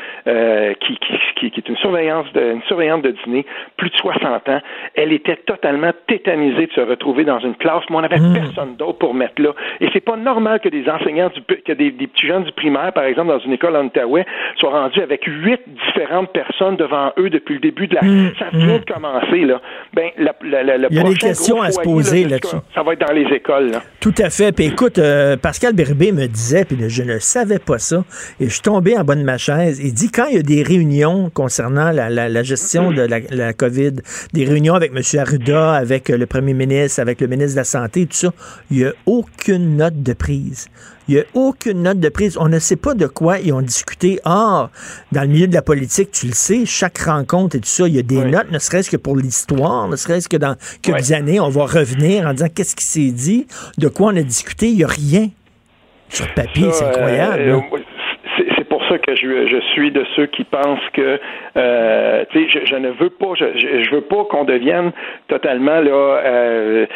qui, 0.80 0.98
qui, 0.98 1.18
qui, 1.36 1.45
qui 1.50 1.60
est 1.60 1.68
une 1.68 1.76
surveillance 1.76 2.26
de, 2.32 2.52
une 2.52 2.62
surveillante 2.62 3.02
de 3.02 3.14
dîner, 3.24 3.46
plus 3.76 3.90
de 3.90 3.96
60 3.96 4.48
ans. 4.48 4.60
Elle 4.94 5.12
était 5.12 5.36
totalement 5.36 5.92
tétanisée 6.06 6.66
de 6.66 6.72
se 6.72 6.80
retrouver 6.80 7.24
dans 7.24 7.38
une 7.40 7.54
classe, 7.56 7.82
mais 7.90 7.96
on 7.96 8.00
n'avait 8.02 8.16
personne 8.32 8.76
d'autre 8.76 8.98
pour 8.98 9.14
mettre 9.14 9.40
là. 9.40 9.50
Et 9.80 9.88
c'est 9.92 10.00
pas 10.00 10.16
normal 10.16 10.60
que 10.60 10.68
des 10.68 10.88
enseignants, 10.88 11.30
du, 11.30 11.42
que 11.42 11.72
des, 11.72 11.90
des 11.90 12.06
petits 12.06 12.26
jeunes 12.26 12.44
du 12.44 12.52
primaire, 12.52 12.92
par 12.92 13.04
exemple, 13.04 13.28
dans 13.28 13.38
une 13.38 13.52
école 13.52 13.76
en 13.76 13.86
Outaouais, 13.86 14.26
soient 14.58 14.70
rendus 14.70 15.00
avec 15.00 15.24
huit 15.24 15.60
différentes 15.86 16.32
personnes 16.32 16.76
devant 16.76 17.12
eux 17.18 17.30
depuis 17.30 17.54
le 17.54 17.60
début 17.60 17.86
de 17.86 17.94
la... 17.94 18.00
Ça 18.38 18.46
vient 18.52 18.78
de 18.78 18.84
commencer, 18.84 19.40
là. 19.40 19.60
Ben, 19.94 20.10
la, 20.18 20.34
la, 20.42 20.62
la, 20.62 20.78
le 20.78 20.88
Il 20.90 20.96
y 20.96 21.00
a 21.00 21.04
des 21.04 21.14
questions 21.14 21.62
à 21.62 21.70
se 21.70 21.80
poser 21.80 22.24
là, 22.24 22.30
là-dessus. 22.30 22.56
Ça 22.74 22.82
va 22.82 22.92
être 22.92 23.06
dans 23.06 23.14
les 23.14 23.26
écoles, 23.34 23.70
là. 23.70 23.82
Tout 24.00 24.14
à 24.18 24.30
fait. 24.30 24.52
Puis 24.52 24.66
écoute, 24.66 24.98
euh, 24.98 25.36
Pascal 25.36 25.74
Bérubé 25.74 26.12
me 26.12 26.26
disait, 26.26 26.64
puis 26.64 26.76
je 26.88 27.02
ne 27.02 27.18
savais 27.18 27.58
pas 27.58 27.78
ça, 27.78 28.04
et 28.40 28.44
je 28.46 28.50
suis 28.50 28.62
tombé 28.62 28.96
en 28.96 29.04
bas 29.04 29.14
de 29.14 29.22
ma 29.22 29.38
chaise. 29.38 29.80
Il 29.82 29.92
dit 29.92 30.10
quand 30.10 30.26
il 30.26 30.36
y 30.36 30.38
a 30.38 30.42
des 30.42 30.62
réunions 30.62 31.30
concernant 31.36 31.90
la, 31.92 32.08
la- 32.08 32.28
la 32.30 32.42
gestion 32.42 32.90
de 32.92 33.02
la, 33.02 33.18
la 33.30 33.52
COVID, 33.52 33.92
des 34.32 34.44
réunions 34.46 34.74
avec 34.74 34.90
M. 34.96 35.02
Arruda, 35.20 35.74
avec 35.74 36.08
euh, 36.08 36.16
le 36.16 36.24
premier 36.26 36.54
ministre, 36.54 37.00
avec 37.00 37.20
le 37.20 37.26
ministre 37.26 37.52
de 37.52 37.60
la 37.60 37.64
Santé, 37.64 38.06
tout 38.06 38.16
ça. 38.16 38.32
Il 38.70 38.78
n'y 38.78 38.84
a 38.84 38.92
aucune 39.04 39.76
note 39.76 40.02
de 40.02 40.14
prise. 40.14 40.66
Il 41.08 41.14
n'y 41.14 41.20
a 41.20 41.24
aucune 41.34 41.82
note 41.82 42.00
de 42.00 42.08
prise. 42.08 42.36
On 42.40 42.48
ne 42.48 42.58
sait 42.58 42.74
pas 42.76 42.94
de 42.94 43.06
quoi 43.06 43.38
ils 43.38 43.52
ont 43.52 43.60
discuté. 43.62 44.18
Or, 44.24 44.70
dans 45.12 45.20
le 45.22 45.28
milieu 45.28 45.46
de 45.46 45.54
la 45.54 45.62
politique, 45.62 46.10
tu 46.10 46.26
le 46.26 46.32
sais, 46.32 46.64
chaque 46.66 46.98
rencontre 46.98 47.54
et 47.56 47.60
tout 47.60 47.68
ça, 47.68 47.86
il 47.86 47.94
y 47.94 47.98
a 47.98 48.02
des 48.02 48.24
notes, 48.24 48.50
ne 48.50 48.58
serait-ce 48.58 48.90
que 48.90 48.96
pour 48.96 49.14
l'histoire, 49.16 49.86
ne 49.88 49.96
serait-ce 49.96 50.28
que 50.28 50.36
dans 50.38 50.56
quelques 50.82 51.12
années, 51.12 51.38
on 51.38 51.48
va 51.50 51.66
revenir 51.66 52.26
en 52.26 52.32
disant 52.32 52.48
qu'est-ce 52.52 52.74
qui 52.74 52.84
s'est 52.84 53.12
dit, 53.12 53.46
de 53.78 53.88
quoi 53.88 54.08
on 54.12 54.16
a 54.16 54.22
discuté. 54.22 54.68
Il 54.70 54.76
n'y 54.78 54.84
a 54.84 54.88
rien. 54.88 55.28
Sur 56.08 56.32
papier, 56.34 56.68
c'est 56.72 56.84
incroyable. 56.86 57.40
euh, 57.42 57.56
là. 57.56 57.62
c'est 58.36 58.46
c'est 58.56 58.68
pour 58.68 58.80
que 58.98 59.14
je, 59.16 59.60
suis 59.72 59.90
de 59.90 60.04
ceux 60.14 60.26
qui 60.26 60.44
pensent 60.44 60.88
que 60.92 61.18
euh, 61.56 62.24
je, 62.32 62.64
je 62.64 62.76
ne 62.76 62.90
veux 62.90 63.10
pas, 63.10 63.32
je, 63.34 63.90
veux 63.90 64.02
pas 64.02 64.24
qu'on 64.24 64.44
devienne 64.44 64.92
totalement 65.28 65.80
là, 65.80 66.20
euh, 66.24 66.86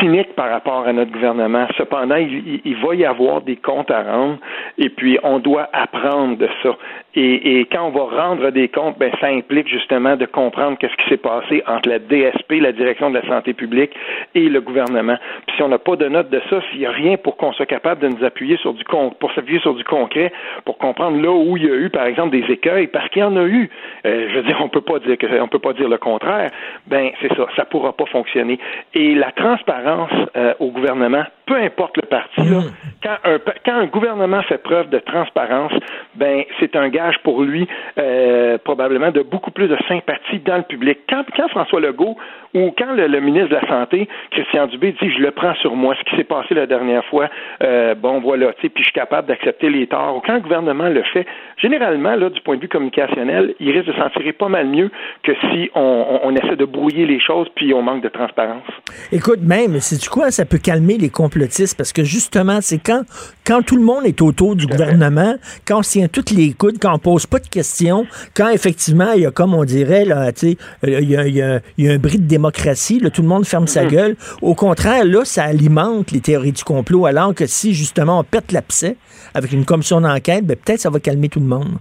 cynique 0.00 0.34
par 0.34 0.50
rapport 0.50 0.86
à 0.86 0.92
notre 0.92 1.12
gouvernement. 1.12 1.66
Cependant, 1.76 2.16
il 2.16 2.76
va 2.76 2.94
y 2.94 3.04
avoir 3.04 3.42
des 3.42 3.56
comptes 3.56 3.90
à 3.90 4.02
rendre, 4.02 4.38
et 4.78 4.88
puis 4.88 5.18
on 5.22 5.38
doit 5.38 5.68
apprendre 5.72 6.36
de 6.38 6.48
ça. 6.62 6.76
Et, 7.16 7.60
et 7.60 7.64
quand 7.64 7.86
on 7.86 7.90
va 7.90 8.24
rendre 8.24 8.50
des 8.50 8.68
comptes, 8.68 8.98
ben 8.98 9.10
ça 9.20 9.28
implique 9.28 9.68
justement 9.68 10.16
de 10.16 10.26
comprendre 10.26 10.76
qu'est-ce 10.78 10.94
qui 10.96 11.08
s'est 11.08 11.16
passé 11.16 11.62
entre 11.66 11.88
la 11.88 11.98
DSP, 11.98 12.60
la 12.60 12.72
Direction 12.72 13.10
de 13.10 13.18
la 13.18 13.26
santé 13.26 13.54
publique, 13.54 13.92
et 14.34 14.48
le 14.48 14.60
gouvernement. 14.60 15.16
Puis 15.46 15.56
si 15.56 15.62
on 15.62 15.68
n'a 15.68 15.78
pas 15.78 15.96
de 15.96 16.08
note 16.08 16.28
de 16.28 16.40
ça, 16.50 16.60
s'il 16.70 16.80
n'y 16.80 16.86
a 16.86 16.90
rien 16.90 17.16
pour 17.16 17.38
qu'on 17.38 17.52
soit 17.52 17.66
capable 17.66 18.02
de 18.02 18.08
nous 18.08 18.22
appuyer 18.22 18.58
sur 18.58 18.74
du 18.74 18.84
con 18.84 19.14
pour 19.18 19.32
s'appuyer 19.32 19.60
sur 19.60 19.74
du 19.74 19.84
concret, 19.84 20.30
pour 20.64 20.76
comprendre 20.76 21.20
là 21.20 21.32
où 21.32 21.56
il 21.56 21.64
y 21.64 21.70
a 21.70 21.74
eu, 21.74 21.88
par 21.88 22.04
exemple, 22.04 22.30
des 22.30 22.52
écueils, 22.52 22.86
parce 22.86 23.08
qu'il 23.08 23.22
y 23.22 23.24
en 23.24 23.36
a 23.36 23.44
eu. 23.44 23.70
Euh, 24.04 24.28
je 24.30 24.36
veux 24.36 24.42
dire, 24.42 24.58
on 24.62 24.68
peut 24.68 24.82
pas 24.82 24.98
dire 24.98 25.16
que 25.16 25.26
on 25.40 25.48
peut 25.48 25.58
pas 25.58 25.72
dire 25.72 25.88
le 25.88 25.98
contraire. 25.98 26.50
Ben 26.86 27.10
c'est 27.22 27.34
ça, 27.34 27.46
ça 27.56 27.64
pourra 27.64 27.94
pas 27.94 28.06
fonctionner. 28.06 28.58
Et 28.94 29.14
la 29.14 29.32
transparence 29.32 30.10
euh, 30.36 30.52
au 30.60 30.70
gouvernement, 30.70 31.24
peu 31.46 31.56
importe 31.56 31.96
le 31.96 32.02
parti, 32.02 32.42
là, 32.42 32.60
quand 33.02 33.16
un 33.24 33.38
quand 33.64 33.74
un 33.74 33.86
gouvernement 33.86 34.42
fait 34.42 34.58
preuve 34.58 34.90
de 34.90 34.98
transparence, 34.98 35.72
ben 36.14 36.44
c'est 36.60 36.76
un 36.76 36.88
pour 37.22 37.42
lui 37.42 37.66
euh, 37.98 38.58
probablement 38.58 39.10
de 39.10 39.22
beaucoup 39.22 39.50
plus 39.50 39.68
de 39.68 39.76
sympathie 39.88 40.40
dans 40.40 40.56
le 40.56 40.62
public. 40.62 40.98
Quand, 41.08 41.24
quand 41.36 41.48
François 41.48 41.80
Legault 41.80 42.16
ou 42.54 42.72
quand 42.76 42.92
le, 42.94 43.06
le 43.06 43.20
ministre 43.20 43.50
de 43.50 43.54
la 43.56 43.68
Santé, 43.68 44.08
Christian 44.30 44.66
Dubé, 44.66 44.92
dit 45.00 45.10
je 45.10 45.20
le 45.20 45.30
prends 45.30 45.54
sur 45.56 45.76
moi, 45.76 45.94
ce 45.98 46.10
qui 46.10 46.16
s'est 46.16 46.24
passé 46.24 46.54
la 46.54 46.66
dernière 46.66 47.04
fois, 47.06 47.28
euh, 47.62 47.94
bon 47.94 48.20
voilà, 48.20 48.52
tu 48.54 48.62
sais, 48.62 48.68
puis 48.68 48.82
je 48.82 48.88
suis 48.88 48.94
capable 48.94 49.28
d'accepter 49.28 49.68
les 49.70 49.86
torts. 49.86 50.16
Ou 50.16 50.20
quand 50.20 50.34
le 50.34 50.40
gouvernement 50.40 50.88
le 50.88 51.02
fait, 51.12 51.26
généralement 51.58 52.16
là, 52.16 52.30
du 52.30 52.40
point 52.40 52.56
de 52.56 52.62
vue 52.62 52.68
communicationnel, 52.68 53.54
il 53.60 53.70
risque 53.70 53.88
de 53.88 53.92
s'en 53.92 54.08
tirer 54.10 54.32
pas 54.32 54.48
mal 54.48 54.66
mieux 54.66 54.90
que 55.22 55.32
si 55.34 55.70
on, 55.74 55.80
on, 55.80 56.28
on 56.28 56.36
essaie 56.36 56.56
de 56.56 56.64
brouiller 56.64 57.06
les 57.06 57.20
choses 57.20 57.48
puis 57.54 57.74
on 57.74 57.82
manque 57.82 58.02
de 58.02 58.08
transparence. 58.08 58.64
Écoute, 59.12 59.40
même, 59.42 59.80
c'est 59.80 60.04
quoi, 60.08 60.30
ça 60.30 60.44
peut 60.44 60.58
calmer 60.58 60.96
les 60.98 61.10
complotistes 61.10 61.76
parce 61.76 61.92
que 61.92 62.04
justement, 62.04 62.58
c'est 62.60 62.78
quand, 62.78 63.02
quand 63.46 63.62
tout 63.62 63.76
le 63.76 63.82
monde 63.82 64.04
est 64.04 64.20
autour 64.22 64.56
du 64.56 64.66
gouvernement, 64.66 65.34
quand 65.66 65.78
on 65.78 65.82
se 65.82 65.92
tient 65.92 66.08
toutes 66.08 66.30
les 66.30 66.52
coudes, 66.52 66.78
quand 66.80 66.95
on 66.96 66.98
pose 66.98 67.26
pas 67.26 67.38
de 67.38 67.48
questions, 67.48 68.06
quand 68.34 68.48
effectivement, 68.48 69.12
il 69.12 69.22
y 69.22 69.26
a, 69.26 69.30
comme 69.30 69.54
on 69.54 69.64
dirait, 69.64 70.04
là, 70.04 70.32
tu 70.32 70.52
sais, 70.52 70.56
il 70.86 71.10
y 71.10 71.16
a, 71.16 71.26
il 71.26 71.34
y 71.36 71.42
a- 71.42 71.60
il 71.76 71.84
y 71.84 71.88
a 71.88 71.92
un 71.92 71.98
bris 71.98 72.18
de 72.18 72.26
démocratie, 72.26 72.98
là, 73.00 73.10
tout 73.10 73.22
le 73.22 73.28
monde 73.28 73.44
ferme 73.46 73.66
sa 73.66 73.84
gueule. 73.84 74.16
Au 74.42 74.54
contraire, 74.54 75.04
là, 75.04 75.24
ça 75.24 75.44
alimente 75.44 76.10
les 76.10 76.20
théories 76.20 76.52
du 76.52 76.64
complot, 76.64 77.06
alors 77.06 77.34
que 77.34 77.46
si 77.46 77.74
justement 77.74 78.18
on 78.20 78.24
pète 78.24 78.52
l'abcès 78.52 78.96
avec 79.34 79.52
une 79.52 79.64
commission 79.64 80.00
d'enquête, 80.00 80.44
ben, 80.46 80.56
peut-être 80.56 80.80
ça 80.80 80.90
va 80.90 80.98
calmer 81.00 81.28
tout 81.28 81.40
le 81.40 81.46
monde. 81.46 81.76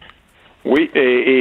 Oui, 0.65 0.89
et, 0.95 0.99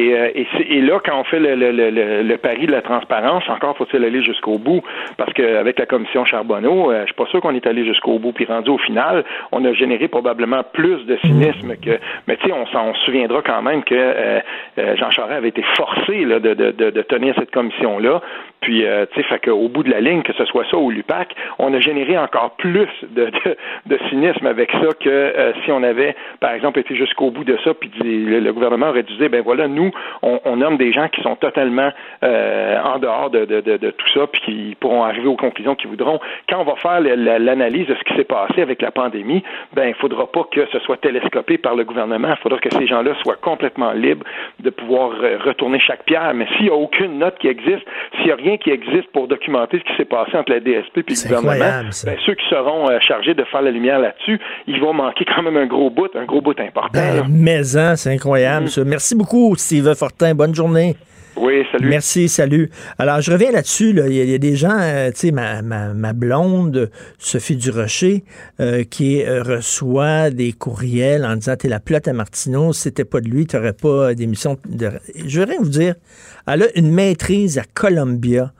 et, 0.08 0.18
euh, 0.18 0.28
et, 0.34 0.46
et 0.76 0.80
là, 0.82 1.00
quand 1.02 1.18
on 1.18 1.24
fait 1.24 1.38
le, 1.38 1.54
le, 1.54 1.72
le, 1.72 1.88
le- 1.90 2.22
le 2.22 2.36
pari 2.36 2.66
de 2.66 2.72
la 2.72 2.82
transparence, 2.82 3.42
encore 3.48 3.74
faut-il 3.76 4.04
aller 4.04 4.22
jusqu'au 4.22 4.58
bout, 4.58 4.82
parce 5.16 5.32
qu'avec 5.32 5.78
la 5.78 5.86
commission 5.86 6.26
Charbonneau, 6.26 6.90
euh, 6.92 7.00
je 7.00 7.06
suis 7.06 7.14
pas 7.14 7.24
sûr 7.26 7.40
qu'on 7.40 7.54
est 7.54 7.66
allé 7.66 7.86
jusqu'au 7.86 8.18
bout, 8.18 8.32
puis 8.32 8.44
rendu 8.44 8.68
au 8.68 8.76
final, 8.78 9.24
on 9.50 9.64
a 9.64 9.72
généré 9.72 10.08
probablement 10.08 10.62
plus 10.74 11.06
de 11.06 11.16
cynisme 11.24 11.74
que... 11.76 11.98
Mais 12.28 12.36
tu 12.36 12.48
sais, 12.48 12.52
on 12.52 12.66
s'en 12.66 12.92
souviendra 13.06 13.40
quand 13.40 13.62
même 13.62 13.82
que 13.82 13.94
euh, 13.94 14.40
euh, 14.78 14.96
Jean 14.96 15.10
Charest 15.10 15.32
avait 15.38 15.48
été 15.48 15.62
forcé 15.74 16.24
là, 16.26 16.38
de, 16.38 16.52
de, 16.52 16.70
de, 16.72 16.90
de 16.90 17.02
tenir 17.02 17.34
cette 17.38 17.50
commission-là, 17.50 18.20
puis, 18.64 18.86
euh, 18.86 19.04
tu 19.12 19.20
sais, 19.20 19.28
fait 19.28 19.40
qu'au 19.40 19.68
bout 19.68 19.82
de 19.82 19.90
la 19.90 20.00
ligne, 20.00 20.22
que 20.22 20.32
ce 20.32 20.46
soit 20.46 20.64
ça 20.70 20.78
ou 20.78 20.90
l'UPAC, 20.90 21.36
on 21.58 21.74
a 21.74 21.80
généré 21.80 22.16
encore 22.16 22.52
plus 22.56 22.88
de, 23.02 23.26
de, 23.26 23.56
de 23.84 23.98
cynisme 24.08 24.46
avec 24.46 24.70
ça 24.72 24.88
que 24.98 25.10
euh, 25.10 25.52
si 25.62 25.70
on 25.70 25.82
avait, 25.82 26.16
par 26.40 26.52
exemple, 26.52 26.78
été 26.78 26.96
jusqu'au 26.96 27.30
bout 27.30 27.44
de 27.44 27.58
ça, 27.62 27.74
puis 27.74 27.92
le, 28.00 28.52
gouvernement 28.54 28.88
aurait 28.88 29.02
dû 29.02 29.14
dire, 29.18 29.28
ben 29.28 29.42
voilà, 29.42 29.68
nous, 29.68 29.90
on, 30.22 30.40
on 30.46 30.56
nomme 30.56 30.78
des 30.78 30.94
gens 30.94 31.08
qui 31.08 31.20
sont 31.20 31.36
totalement 31.36 31.90
euh, 32.22 32.80
en 32.82 32.98
dehors 32.98 33.28
de, 33.28 33.44
de, 33.44 33.60
de, 33.60 33.90
tout 33.90 34.08
ça, 34.14 34.26
puis 34.28 34.40
qui 34.40 34.76
pourront 34.80 35.04
arriver 35.04 35.26
aux 35.26 35.36
conclusions 35.36 35.74
qu'ils 35.74 35.90
voudront. 35.90 36.18
Quand 36.48 36.58
on 36.58 36.64
va 36.64 36.76
faire 36.76 37.00
l'analyse 37.02 37.86
de 37.86 37.94
ce 37.96 38.04
qui 38.04 38.14
s'est 38.14 38.24
passé 38.24 38.62
avec 38.62 38.80
la 38.80 38.92
pandémie, 38.92 39.42
ben 39.74 39.88
il 39.88 39.94
faudra 39.94 40.26
pas 40.26 40.44
que 40.50 40.64
ce 40.72 40.78
soit 40.78 40.96
télescopé 40.96 41.58
par 41.58 41.74
le 41.74 41.84
gouvernement. 41.84 42.30
Il 42.30 42.42
faudra 42.42 42.58
que 42.58 42.70
ces 42.70 42.86
gens-là 42.86 43.12
soient 43.22 43.36
complètement 43.36 43.92
libres 43.92 44.24
de 44.60 44.70
pouvoir 44.70 45.10
euh, 45.22 45.36
retourner 45.44 45.80
chaque 45.80 46.04
pierre. 46.04 46.32
Mais 46.32 46.46
s'il 46.56 46.66
n'y 46.66 46.70
a 46.70 46.74
aucune 46.74 47.18
note 47.18 47.36
qui 47.38 47.48
existe, 47.48 47.84
s'il 48.16 48.26
n'y 48.26 48.32
a 48.32 48.36
rien 48.36 48.53
qui 48.58 48.70
existe 48.70 49.10
pour 49.12 49.28
documenter 49.28 49.78
ce 49.78 49.84
qui 49.84 49.96
s'est 49.96 50.04
passé 50.04 50.36
entre 50.36 50.52
la 50.52 50.60
DSP 50.60 50.98
et 50.98 51.04
le 51.06 51.36
gouvernement, 51.36 51.90
ben, 52.04 52.16
ceux 52.24 52.34
qui 52.34 52.48
seront 52.48 52.90
euh, 52.90 52.98
chargés 53.00 53.34
de 53.34 53.44
faire 53.44 53.62
la 53.62 53.70
lumière 53.70 53.98
là-dessus, 53.98 54.40
ils 54.66 54.80
vont 54.80 54.92
manquer 54.92 55.24
quand 55.24 55.42
même 55.42 55.56
un 55.56 55.66
gros 55.66 55.90
bout, 55.90 56.14
un 56.14 56.24
gros 56.24 56.40
bout 56.40 56.58
important. 56.58 56.90
Ben, 56.92 57.24
mais 57.28 57.76
hein, 57.76 57.96
c'est 57.96 58.12
incroyable, 58.12 58.68
ça. 58.68 58.84
Merci 58.84 59.14
beaucoup, 59.14 59.54
Steve 59.56 59.94
Fortin. 59.94 60.34
Bonne 60.34 60.54
journée. 60.54 60.96
Oui, 61.36 61.64
salut. 61.72 61.88
Merci, 61.88 62.28
salut. 62.28 62.70
Alors, 62.98 63.20
je 63.20 63.32
reviens 63.32 63.50
là-dessus. 63.50 63.92
là. 63.92 64.06
Il, 64.06 64.14
y 64.14 64.34
a, 64.34 64.38
des 64.38 64.56
gens, 64.56 64.78
euh, 64.78 65.10
tu 65.10 65.18
sais, 65.18 65.30
ma, 65.32 65.62
ma, 65.62 65.92
ma 65.92 66.12
blonde, 66.12 66.90
Sophie 67.18 67.56
Durocher, 67.56 68.24
euh, 68.60 68.84
qui 68.84 69.22
euh, 69.22 69.42
reçoit 69.42 70.30
des 70.30 70.52
courriels 70.52 71.24
en 71.24 71.36
disant 71.36 71.56
T'es 71.56 71.68
la 71.68 71.80
plotte 71.80 72.06
à 72.08 72.12
Martineau, 72.12 72.72
si 72.72 72.82
c'était 72.82 73.04
pas 73.04 73.20
de 73.20 73.28
lui, 73.28 73.46
t'aurais 73.46 73.72
pas 73.72 74.14
d'émission. 74.14 74.58
De... 74.68 74.90
Je 75.26 75.40
vais 75.40 75.46
rien 75.46 75.60
vous 75.60 75.68
dire. 75.68 75.94
Elle 76.46 76.62
a 76.62 76.78
une 76.78 76.92
maîtrise 76.92 77.58
à 77.58 77.64
Columbia. 77.74 78.52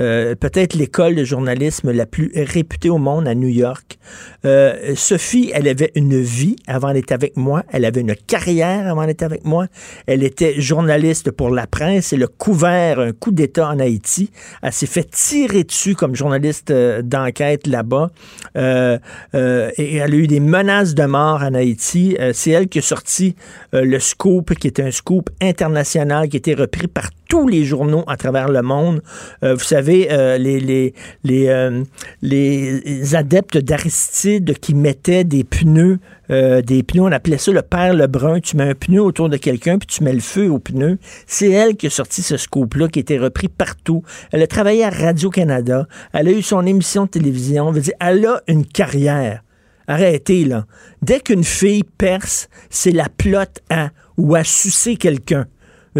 Euh, 0.00 0.34
peut-être 0.34 0.74
l'école 0.74 1.14
de 1.14 1.24
journalisme 1.24 1.92
la 1.92 2.06
plus 2.06 2.32
réputée 2.34 2.88
au 2.88 2.98
monde 2.98 3.28
à 3.28 3.34
New 3.34 3.48
York. 3.48 3.98
Euh, 4.44 4.94
Sophie, 4.96 5.50
elle 5.54 5.68
avait 5.68 5.92
une 5.94 6.20
vie 6.20 6.56
avant 6.66 6.92
d'être 6.92 7.12
avec 7.12 7.36
moi. 7.36 7.64
Elle 7.70 7.84
avait 7.84 8.00
une 8.00 8.14
carrière 8.14 8.88
avant 8.88 9.06
d'être 9.06 9.22
avec 9.22 9.44
moi. 9.44 9.66
Elle 10.06 10.22
était 10.22 10.60
journaliste 10.60 11.30
pour 11.30 11.50
la 11.50 11.66
presse. 11.66 12.12
Elle 12.12 12.24
a 12.24 12.26
couvert 12.26 12.98
un 12.98 13.12
coup 13.12 13.30
d'État 13.30 13.68
en 13.68 13.78
Haïti. 13.78 14.30
Elle 14.62 14.72
s'est 14.72 14.86
fait 14.86 15.08
tirer 15.10 15.64
dessus 15.64 15.94
comme 15.94 16.16
journaliste 16.16 16.70
euh, 16.70 17.02
d'enquête 17.02 17.66
là-bas. 17.66 18.10
Et 18.54 19.96
elle 19.96 20.12
a 20.12 20.16
eu 20.16 20.26
des 20.26 20.40
menaces 20.40 20.94
de 20.94 21.04
mort 21.04 21.42
en 21.42 21.54
Haïti. 21.54 22.16
C'est 22.32 22.50
elle 22.50 22.68
qui 22.68 22.78
a 22.78 22.82
sorti 22.82 23.36
le 23.72 23.98
scoop, 23.98 24.54
qui 24.54 24.68
était 24.68 24.82
un 24.82 24.90
scoop 24.90 25.30
international, 25.40 26.28
qui 26.28 26.36
a 26.36 26.38
été 26.38 26.54
repris 26.54 26.88
par 26.88 27.10
tous 27.30 27.46
les 27.46 27.64
journaux 27.64 28.02
à 28.08 28.16
travers 28.16 28.48
le 28.48 28.60
monde. 28.60 29.02
Euh, 29.44 29.54
vous 29.54 29.64
savez, 29.64 30.08
euh, 30.10 30.36
les, 30.36 30.58
les, 30.58 30.92
les, 31.22 31.46
euh, 31.48 31.84
les 32.22 33.14
adeptes 33.14 33.56
d'Aristide 33.56 34.58
qui 34.58 34.74
mettaient 34.74 35.24
des 35.24 35.44
pneus, 35.44 35.98
des 36.28 36.84
pneus, 36.84 37.02
on 37.02 37.10
appelait 37.10 37.38
ça 37.38 37.50
le 37.50 37.62
père 37.62 37.92
Lebrun. 37.92 38.38
Tu 38.38 38.56
mets 38.56 38.70
un 38.70 38.74
pneu 38.74 39.02
autour 39.02 39.28
de 39.28 39.36
quelqu'un, 39.36 39.78
puis 39.78 39.88
tu 39.88 40.04
mets 40.04 40.12
le 40.12 40.20
feu 40.20 40.48
au 40.48 40.60
pneu. 40.60 40.98
C'est 41.26 41.50
elle 41.50 41.76
qui 41.76 41.88
a 41.88 41.90
sorti 41.90 42.22
ce 42.22 42.36
scoop-là, 42.36 42.86
qui 42.86 43.00
été 43.00 43.18
repris 43.18 43.48
partout. 43.48 44.04
Elle 44.30 44.42
a 44.42 44.46
travaillé 44.46 44.84
à 44.84 44.90
Radio-Canada. 44.90 45.88
Elle 46.12 46.28
a 46.28 46.30
eu 46.30 46.42
son 46.42 46.64
émission 46.66 47.06
de 47.06 47.10
télévision. 47.10 47.66
On 47.66 47.72
veut 47.72 47.80
dire, 47.80 47.94
elle 48.00 48.24
a 48.26 48.42
une 48.46 48.64
carrière. 48.64 49.42
Arrêtez, 49.88 50.44
là. 50.44 50.66
Dès 51.02 51.18
qu'une 51.18 51.42
fille 51.42 51.82
perce, 51.82 52.48
c'est 52.70 52.92
la 52.92 53.08
plotte 53.08 53.58
à 53.68 53.90
ou 54.16 54.36
à 54.36 54.44
sucer 54.44 54.94
quelqu'un. 54.94 55.46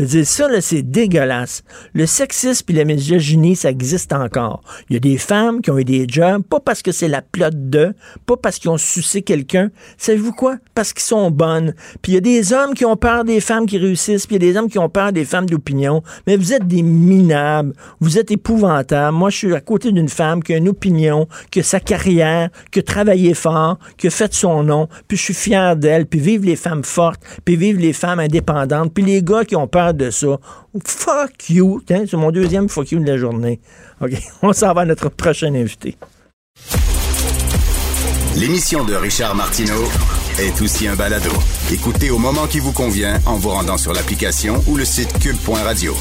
Dire, 0.04 0.26
ça, 0.26 0.48
là, 0.48 0.60
c'est 0.60 0.82
dégueulasse. 0.82 1.62
Le 1.92 2.06
sexisme 2.06 2.64
et 2.70 2.72
la 2.72 2.84
misogynie, 2.84 3.56
ça 3.56 3.70
existe 3.70 4.12
encore. 4.12 4.62
Il 4.88 4.94
y 4.94 4.96
a 4.96 5.00
des 5.00 5.18
femmes 5.18 5.60
qui 5.60 5.70
ont 5.70 5.78
eu 5.78 5.84
des 5.84 6.06
jobs, 6.08 6.42
pas 6.42 6.60
parce 6.60 6.82
que 6.82 6.92
c'est 6.92 7.08
la 7.08 7.22
plotte 7.22 7.68
de, 7.70 7.94
pas 8.26 8.36
parce 8.36 8.58
qu'ils 8.58 8.70
ont 8.70 8.78
sucé 8.78 9.22
quelqu'un. 9.22 9.70
Savez-vous 9.98 10.32
quoi? 10.32 10.56
Parce 10.74 10.92
qu'ils 10.92 11.02
sont 11.02 11.30
bonnes. 11.30 11.74
Puis 12.02 12.12
il 12.12 12.14
y 12.14 12.18
a 12.18 12.20
des 12.20 12.52
hommes 12.52 12.74
qui 12.74 12.84
ont 12.84 12.96
peur 12.96 13.24
des 13.24 13.40
femmes 13.40 13.66
qui 13.66 13.78
réussissent, 13.78 14.26
puis 14.26 14.36
il 14.36 14.42
y 14.42 14.48
a 14.48 14.52
des 14.52 14.58
hommes 14.58 14.70
qui 14.70 14.78
ont 14.78 14.88
peur 14.88 15.12
des 15.12 15.24
femmes 15.24 15.46
d'opinion. 15.46 16.02
Mais 16.26 16.36
vous 16.36 16.52
êtes 16.52 16.66
des 16.66 16.82
minables. 16.82 17.74
Vous 18.00 18.18
êtes 18.18 18.30
épouvantables. 18.30 19.16
Moi, 19.16 19.30
je 19.30 19.36
suis 19.36 19.54
à 19.54 19.60
côté 19.60 19.92
d'une 19.92 20.08
femme 20.08 20.42
qui 20.42 20.54
a 20.54 20.56
une 20.56 20.68
opinion, 20.68 21.28
qui 21.50 21.60
a 21.60 21.62
sa 21.62 21.80
carrière, 21.80 22.50
qui 22.70 22.78
a 22.78 22.82
travaillé 22.82 23.34
fort, 23.34 23.78
qui 23.96 24.06
a 24.06 24.10
fait 24.10 24.32
son 24.32 24.62
nom, 24.62 24.88
puis 25.08 25.16
je 25.16 25.22
suis 25.24 25.34
fier 25.34 25.76
d'elle, 25.76 26.06
puis 26.06 26.20
vive 26.20 26.44
les 26.44 26.56
femmes 26.56 26.84
fortes, 26.84 27.22
puis 27.44 27.56
vive 27.56 27.78
les 27.78 27.92
femmes 27.92 28.20
indépendantes, 28.20 28.92
puis 28.94 29.04
les 29.04 29.22
gars 29.22 29.44
qui 29.44 29.56
ont 29.56 29.66
peur 29.66 29.89
de 29.92 30.10
ça. 30.10 30.38
Fuck 30.84 31.50
you. 31.50 31.82
C'est 31.86 32.14
mon 32.14 32.30
deuxième 32.30 32.68
fuck 32.68 32.90
you 32.92 33.00
de 33.00 33.06
la 33.06 33.16
journée. 33.16 33.60
OK, 34.00 34.12
on 34.42 34.52
s'en 34.52 34.72
va 34.72 34.82
à 34.82 34.84
notre 34.84 35.08
prochain 35.08 35.54
invité. 35.54 35.96
L'émission 38.36 38.84
de 38.84 38.94
Richard 38.94 39.34
Martineau 39.34 39.84
est 40.38 40.60
aussi 40.62 40.88
un 40.88 40.94
balado. 40.94 41.30
Écoutez 41.70 42.10
au 42.10 42.18
moment 42.18 42.46
qui 42.46 42.58
vous 42.58 42.72
convient 42.72 43.18
en 43.26 43.36
vous 43.36 43.50
rendant 43.50 43.76
sur 43.76 43.92
l'application 43.92 44.62
ou 44.66 44.76
le 44.76 44.84
site 44.84 45.18
cube.radio. 45.18 45.94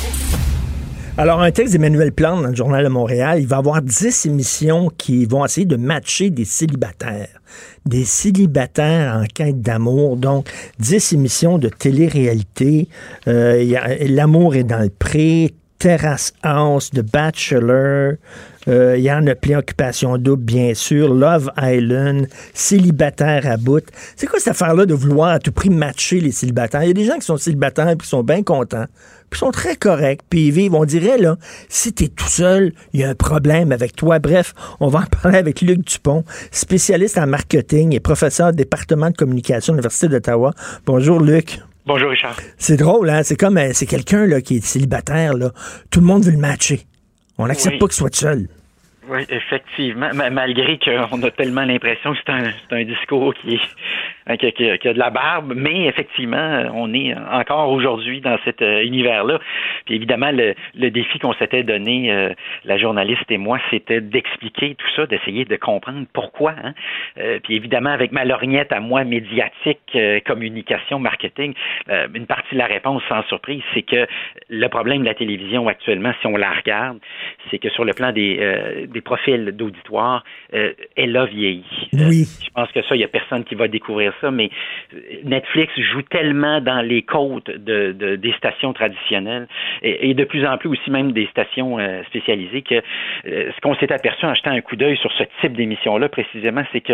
Alors, 1.20 1.42
un 1.42 1.52
texte 1.52 1.74
d'Emmanuel 1.74 2.14
Plante 2.14 2.44
dans 2.44 2.48
le 2.48 2.56
Journal 2.56 2.82
de 2.82 2.88
Montréal, 2.88 3.40
il 3.42 3.46
va 3.46 3.58
avoir 3.58 3.82
10 3.82 4.28
émissions 4.28 4.90
qui 4.98 5.26
vont 5.26 5.44
essayer 5.44 5.66
de 5.66 5.76
matcher 5.76 6.30
des 6.30 6.46
célibataires. 6.46 7.42
Des 7.86 8.06
célibataires 8.06 9.18
en 9.18 9.26
quête 9.26 9.62
d'amour. 9.62 10.16
Donc, 10.16 10.50
10 10.80 11.12
émissions 11.12 11.58
de 11.58 11.68
télé-réalité. 11.68 12.88
Euh, 13.28 13.62
L'amour 14.08 14.56
est 14.56 14.64
dans 14.64 14.80
le 14.80 14.90
pré, 14.90 15.54
Terrace 15.78 16.34
House, 16.42 16.90
The 16.92 17.02
Bachelor. 17.02 18.14
Euh, 18.70 18.96
Il 18.98 19.04
y 19.04 19.10
a 19.10 19.22
plein, 19.36 19.60
Occupation 19.60 20.18
Double, 20.18 20.44
bien 20.44 20.74
sûr. 20.74 21.14
Love 21.14 21.52
Island, 21.62 22.28
Célibataire 22.54 23.46
à 23.46 23.58
bout. 23.58 23.84
C'est 24.16 24.28
quoi 24.28 24.40
cette 24.40 24.50
affaire-là 24.50 24.86
de 24.86 24.94
vouloir 24.94 25.32
à 25.32 25.40
tout 25.40 25.52
prix 25.52 25.70
matcher 25.70 26.20
les 26.20 26.32
célibataires? 26.32 26.84
Il 26.84 26.88
y 26.88 26.92
a 26.92 26.94
des 26.94 27.06
gens 27.06 27.16
qui 27.16 27.26
sont 27.26 27.38
célibataires 27.38 27.90
et 27.90 27.98
qui 27.98 28.08
sont 28.08 28.24
bien 28.24 28.44
contents, 28.44 28.86
puis 29.30 29.40
sont 29.40 29.52
très 29.52 29.76
corrects, 29.76 30.22
puis 30.30 30.48
ils 30.48 30.52
vivent. 30.52 30.76
On 30.76 30.86
dirait, 30.86 31.18
là, 31.18 31.36
si 31.68 31.94
t'es 31.94 32.08
tout 32.08 32.28
seul, 32.28 32.74
il 32.94 33.00
y 33.02 33.04
a 33.04 33.10
un 33.10 33.16
problème 33.16 33.72
avec 33.72 33.96
toi. 33.96 34.20
Bref, 34.20 34.54
on 34.80 34.88
va 34.88 35.00
en 35.00 35.06
parler 35.22 35.38
avec 35.38 35.62
Luc 35.62 35.80
Dupont, 35.86 36.24
spécialiste 36.52 37.18
en 37.18 37.28
marketing 37.28 37.96
et 37.96 38.00
professeur 38.00 38.50
au 38.50 38.52
département 38.52 39.10
de 39.10 39.16
communication 39.16 39.74
de 39.74 39.78
l'Université 39.78 40.08
d'Ottawa. 40.08 40.52
Bonjour, 40.86 41.20
Luc. 41.22 41.60
Bonjour 41.86 42.10
Richard. 42.12 42.36
C'est 42.58 42.78
drôle, 42.78 43.10
hein? 43.10 43.22
C'est 43.24 43.36
comme, 43.36 43.58
euh, 43.58 43.72
c'est 43.74 43.86
quelqu'un, 43.88 44.26
là, 44.28 44.42
qui 44.42 44.58
est 44.58 44.66
célibataire, 44.66 45.34
là. 45.34 45.52
Tout 45.90 46.02
le 46.02 46.06
monde 46.06 46.24
veut 46.24 46.32
le 46.32 46.38
matcher. 46.38 46.82
On 47.38 47.48
n'accepte 47.48 47.74
Oui. 47.76 47.80
pas 47.80 47.86
qu'il 47.88 47.96
soit 47.96 48.10
tout 48.10 48.20
seul. 48.20 48.48
Oui, 49.10 49.26
effectivement. 49.30 50.10
Ma- 50.14 50.30
malgré 50.30 50.78
qu'on 50.78 51.24
a 51.24 51.32
tellement 51.32 51.64
l'impression 51.66 52.12
que 52.14 52.20
c'est 52.24 52.32
un, 52.32 52.52
c'est 52.70 52.76
un 52.76 52.84
discours 52.86 53.34
qui, 53.42 53.56
est, 53.56 53.60
qui, 54.38 54.46
a- 54.48 54.78
qui 54.78 54.88
a- 54.88 54.94
de 54.94 55.00
la 55.00 55.10
barbe, 55.10 55.54
mais 55.56 55.86
effectivement, 55.86 56.70
on 56.74 56.94
est 56.94 57.14
encore 57.32 57.70
aujourd'hui 57.72 58.22
dans 58.22 58.38
cet 58.46 58.62
euh, 58.62 58.84
univers-là. 58.84 59.40
Puis 59.86 59.96
évidemment, 59.96 60.32
le, 60.32 60.54
le 60.76 60.90
défi 60.92 61.20
qu'on 61.20 61.34
s'était 61.34 61.64
donné, 61.64 62.12
euh, 62.12 62.30
la 62.66 62.78
journaliste 62.78 63.30
et 63.30 63.38
moi, 63.38 63.60
c'était 63.70 64.02
d'expliquer 64.02 64.76
tout 64.76 64.88
ça, 64.96 65.06
d'essayer 65.06 65.46
de 65.46 65.56
comprendre 65.56 66.06
pourquoi. 66.14 66.54
Hein. 66.64 66.74
Euh, 67.18 67.40
puis 67.44 67.56
évidemment, 67.56 67.90
avec 67.92 68.12
ma 68.12 68.26
lorgnette 68.26 68.72
à 68.72 68.80
moi, 68.80 69.04
médiatique, 69.04 69.80
euh, 69.96 70.20
communication, 70.26 71.00
marketing, 71.00 71.54
euh, 71.90 72.08
une 72.14 72.26
partie 72.26 72.54
de 72.56 72.60
la 72.60 72.66
réponse, 72.68 73.02
sans 73.10 73.24
surprise, 73.24 73.62
c'est 73.74 73.82
que 73.84 74.06
le 74.50 74.68
problème 74.68 75.00
de 75.02 75.06
la 75.06 75.14
télévision 75.14 75.68
actuellement, 75.68 76.12
si 76.22 76.28
on 76.28 76.36
la 76.38 76.52
regarde, 76.52 77.00
c'est 77.50 77.60
que 77.60 77.70
sur 77.70 77.86
le 77.86 77.94
plan 77.94 78.12
des, 78.12 78.38
euh, 78.40 78.86
des 78.88 79.02
profils 79.02 79.46
d'auditoire, 79.52 80.24
euh, 80.54 80.74
elle 80.96 81.16
a 81.18 81.26
vieilli. 81.26 81.64
Oui. 81.94 82.26
Je 82.44 82.50
pense 82.52 82.72
que 82.72 82.82
ça, 82.84 82.96
il 82.96 83.00
n'y 83.00 83.04
a 83.04 83.08
personne 83.08 83.44
qui 83.44 83.56
va 83.56 83.68
découvrir 83.68 84.14
ça, 84.22 84.32
mais 84.32 84.50
Netflix 85.24 85.74
joue 85.80 86.02
tellement 86.04 86.62
dans 86.62 86.82
les 86.82 87.02
côtes 87.02 87.50
de, 87.50 87.92
de- 87.92 88.16
des 88.16 88.32
stations 88.34 88.74
traditionnelles 88.74 89.48
et, 89.82 90.10
et 90.10 90.14
de 90.14 90.24
plus 90.24 90.46
en 90.46 90.58
plus 90.58 90.70
aussi 90.70 90.92
même 90.92 91.12
des 91.12 91.28
stations 91.28 91.80
euh, 91.80 92.04
spécialisées 92.06 92.62
que 92.62 92.76
euh, 92.76 93.52
ce 93.56 93.62
qu'on 93.62 93.76
s'est 93.76 93.92
aperçu 93.92 94.26
en 94.26 94.34
jetant 94.34 94.52
un 94.52 94.62
coup 94.62 94.76
d'œil 94.76 94.98
sur 94.98 95.12
ce 95.14 95.24
type 95.42 95.54
d'émission-là 95.54 96.10
précisément, 96.10 96.64
c'est 96.72 96.82
que 96.82 96.94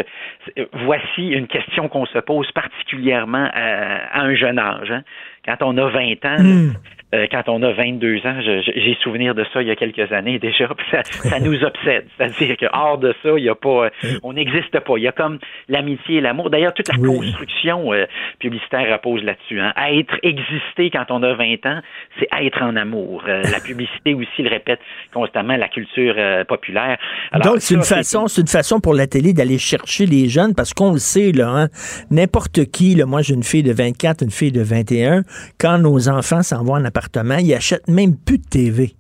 euh, 0.58 0.66
voici 0.86 1.30
une 1.30 1.48
question 1.48 1.88
qu'on 1.88 2.06
se 2.06 2.20
pose 2.20 2.50
particulièrement 2.52 3.50
à, 3.54 4.20
à 4.20 4.22
un 4.22 4.36
jeune 4.36 4.60
âge. 4.60 4.92
hein. 4.92 5.04
Quand 5.46 5.58
on 5.62 5.78
a 5.78 5.88
20 5.90 6.26
ans, 6.26 6.36
Hmm. 6.40 7.28
quand 7.32 7.48
on 7.48 7.62
a 7.64 7.72
22 7.72 8.18
ans, 8.26 8.40
j'ai 8.42 8.98
souvenir 9.02 9.36
de 9.36 9.46
ça 9.54 9.62
il 9.62 9.68
y 9.68 9.72
a 9.72 9.76
quelques 9.76 10.12
années 10.12 10.38
déjà, 10.40 10.68
puis 10.76 10.86
ça, 10.92 11.04
ça 11.04 11.40
nous 11.40 11.64
obsède. 11.64 12.08
C'est-à-dire 12.18 12.58
que 12.58 12.66
hors 12.74 12.98
de 12.98 13.14
ça, 13.24 13.30
il 13.38 13.44
y 13.44 13.50
a 13.50 13.56
pas, 13.56 13.86
euh, 13.86 13.90
on 14.24 14.34
n'existe 14.34 14.78
pas. 14.80 14.94
Il 14.98 15.04
y 15.04 15.08
a 15.08 15.12
comme 15.12 15.38
l'amitié 15.70 16.18
et 16.18 16.22
l'amour. 16.22 16.50
D'ailleurs, 16.50 16.74
toute 16.74 16.90
la 16.90 16.98
construction 17.18 17.94
euh, 17.94 18.06
publicitaire 18.40 18.92
repose 18.92 19.24
là-dessus. 19.24 19.60
Hein. 19.60 19.74
Être, 19.78 20.16
exister 20.24 20.90
quand 20.90 21.06
on 21.10 21.24
a 21.24 21.34
20 21.34 21.66
ans, 21.66 21.82
c'est 22.20 22.28
être 22.42 22.62
en 22.62 22.76
amour. 22.76 23.24
Euh, 23.28 23.44
la 23.44 23.60
publicité 23.66 24.14
aussi 24.14 24.42
le 24.42 24.50
répète 24.50 24.80
constamment, 25.14 25.56
la 25.58 25.68
culture 25.68 26.16
euh, 26.18 26.44
populaire. 26.44 26.98
Alors, 27.32 27.54
Donc, 27.54 27.62
c'est 27.62 27.76
une 27.76 27.84
façon, 27.84 28.28
c'est 28.28 28.42
une 28.42 28.48
façon 28.48 28.80
pour 28.80 28.94
la 28.94 29.08
télé 29.08 29.34
d'aller 29.34 29.58
chercher 29.58 30.06
les 30.06 30.30
jeunes 30.30 30.54
parce 30.56 30.74
qu'on 30.74 30.94
le 30.94 31.00
sait, 31.00 31.32
là, 31.32 31.50
hein, 31.50 31.68
n'importe 32.12 32.66
qui, 32.72 32.96
là, 32.96 33.06
moi 33.06 33.22
j'ai 33.22 33.34
une 33.34 33.44
fille 33.44 33.64
de 33.64 33.74
24, 33.74 34.24
une 34.24 34.32
fille 34.32 34.52
de 34.52 34.62
21, 34.62 35.24
quand 35.60 35.78
nos 35.78 36.10
enfants 36.10 36.44
s'en 36.44 36.64
vont 36.64 36.74
en 36.74 36.86
appartement, 36.86 37.38
ils 37.38 37.54
achètent 37.54 37.88
même 37.88 38.16
plus 38.16 38.38
de 38.38 38.48
TV. 38.50 38.96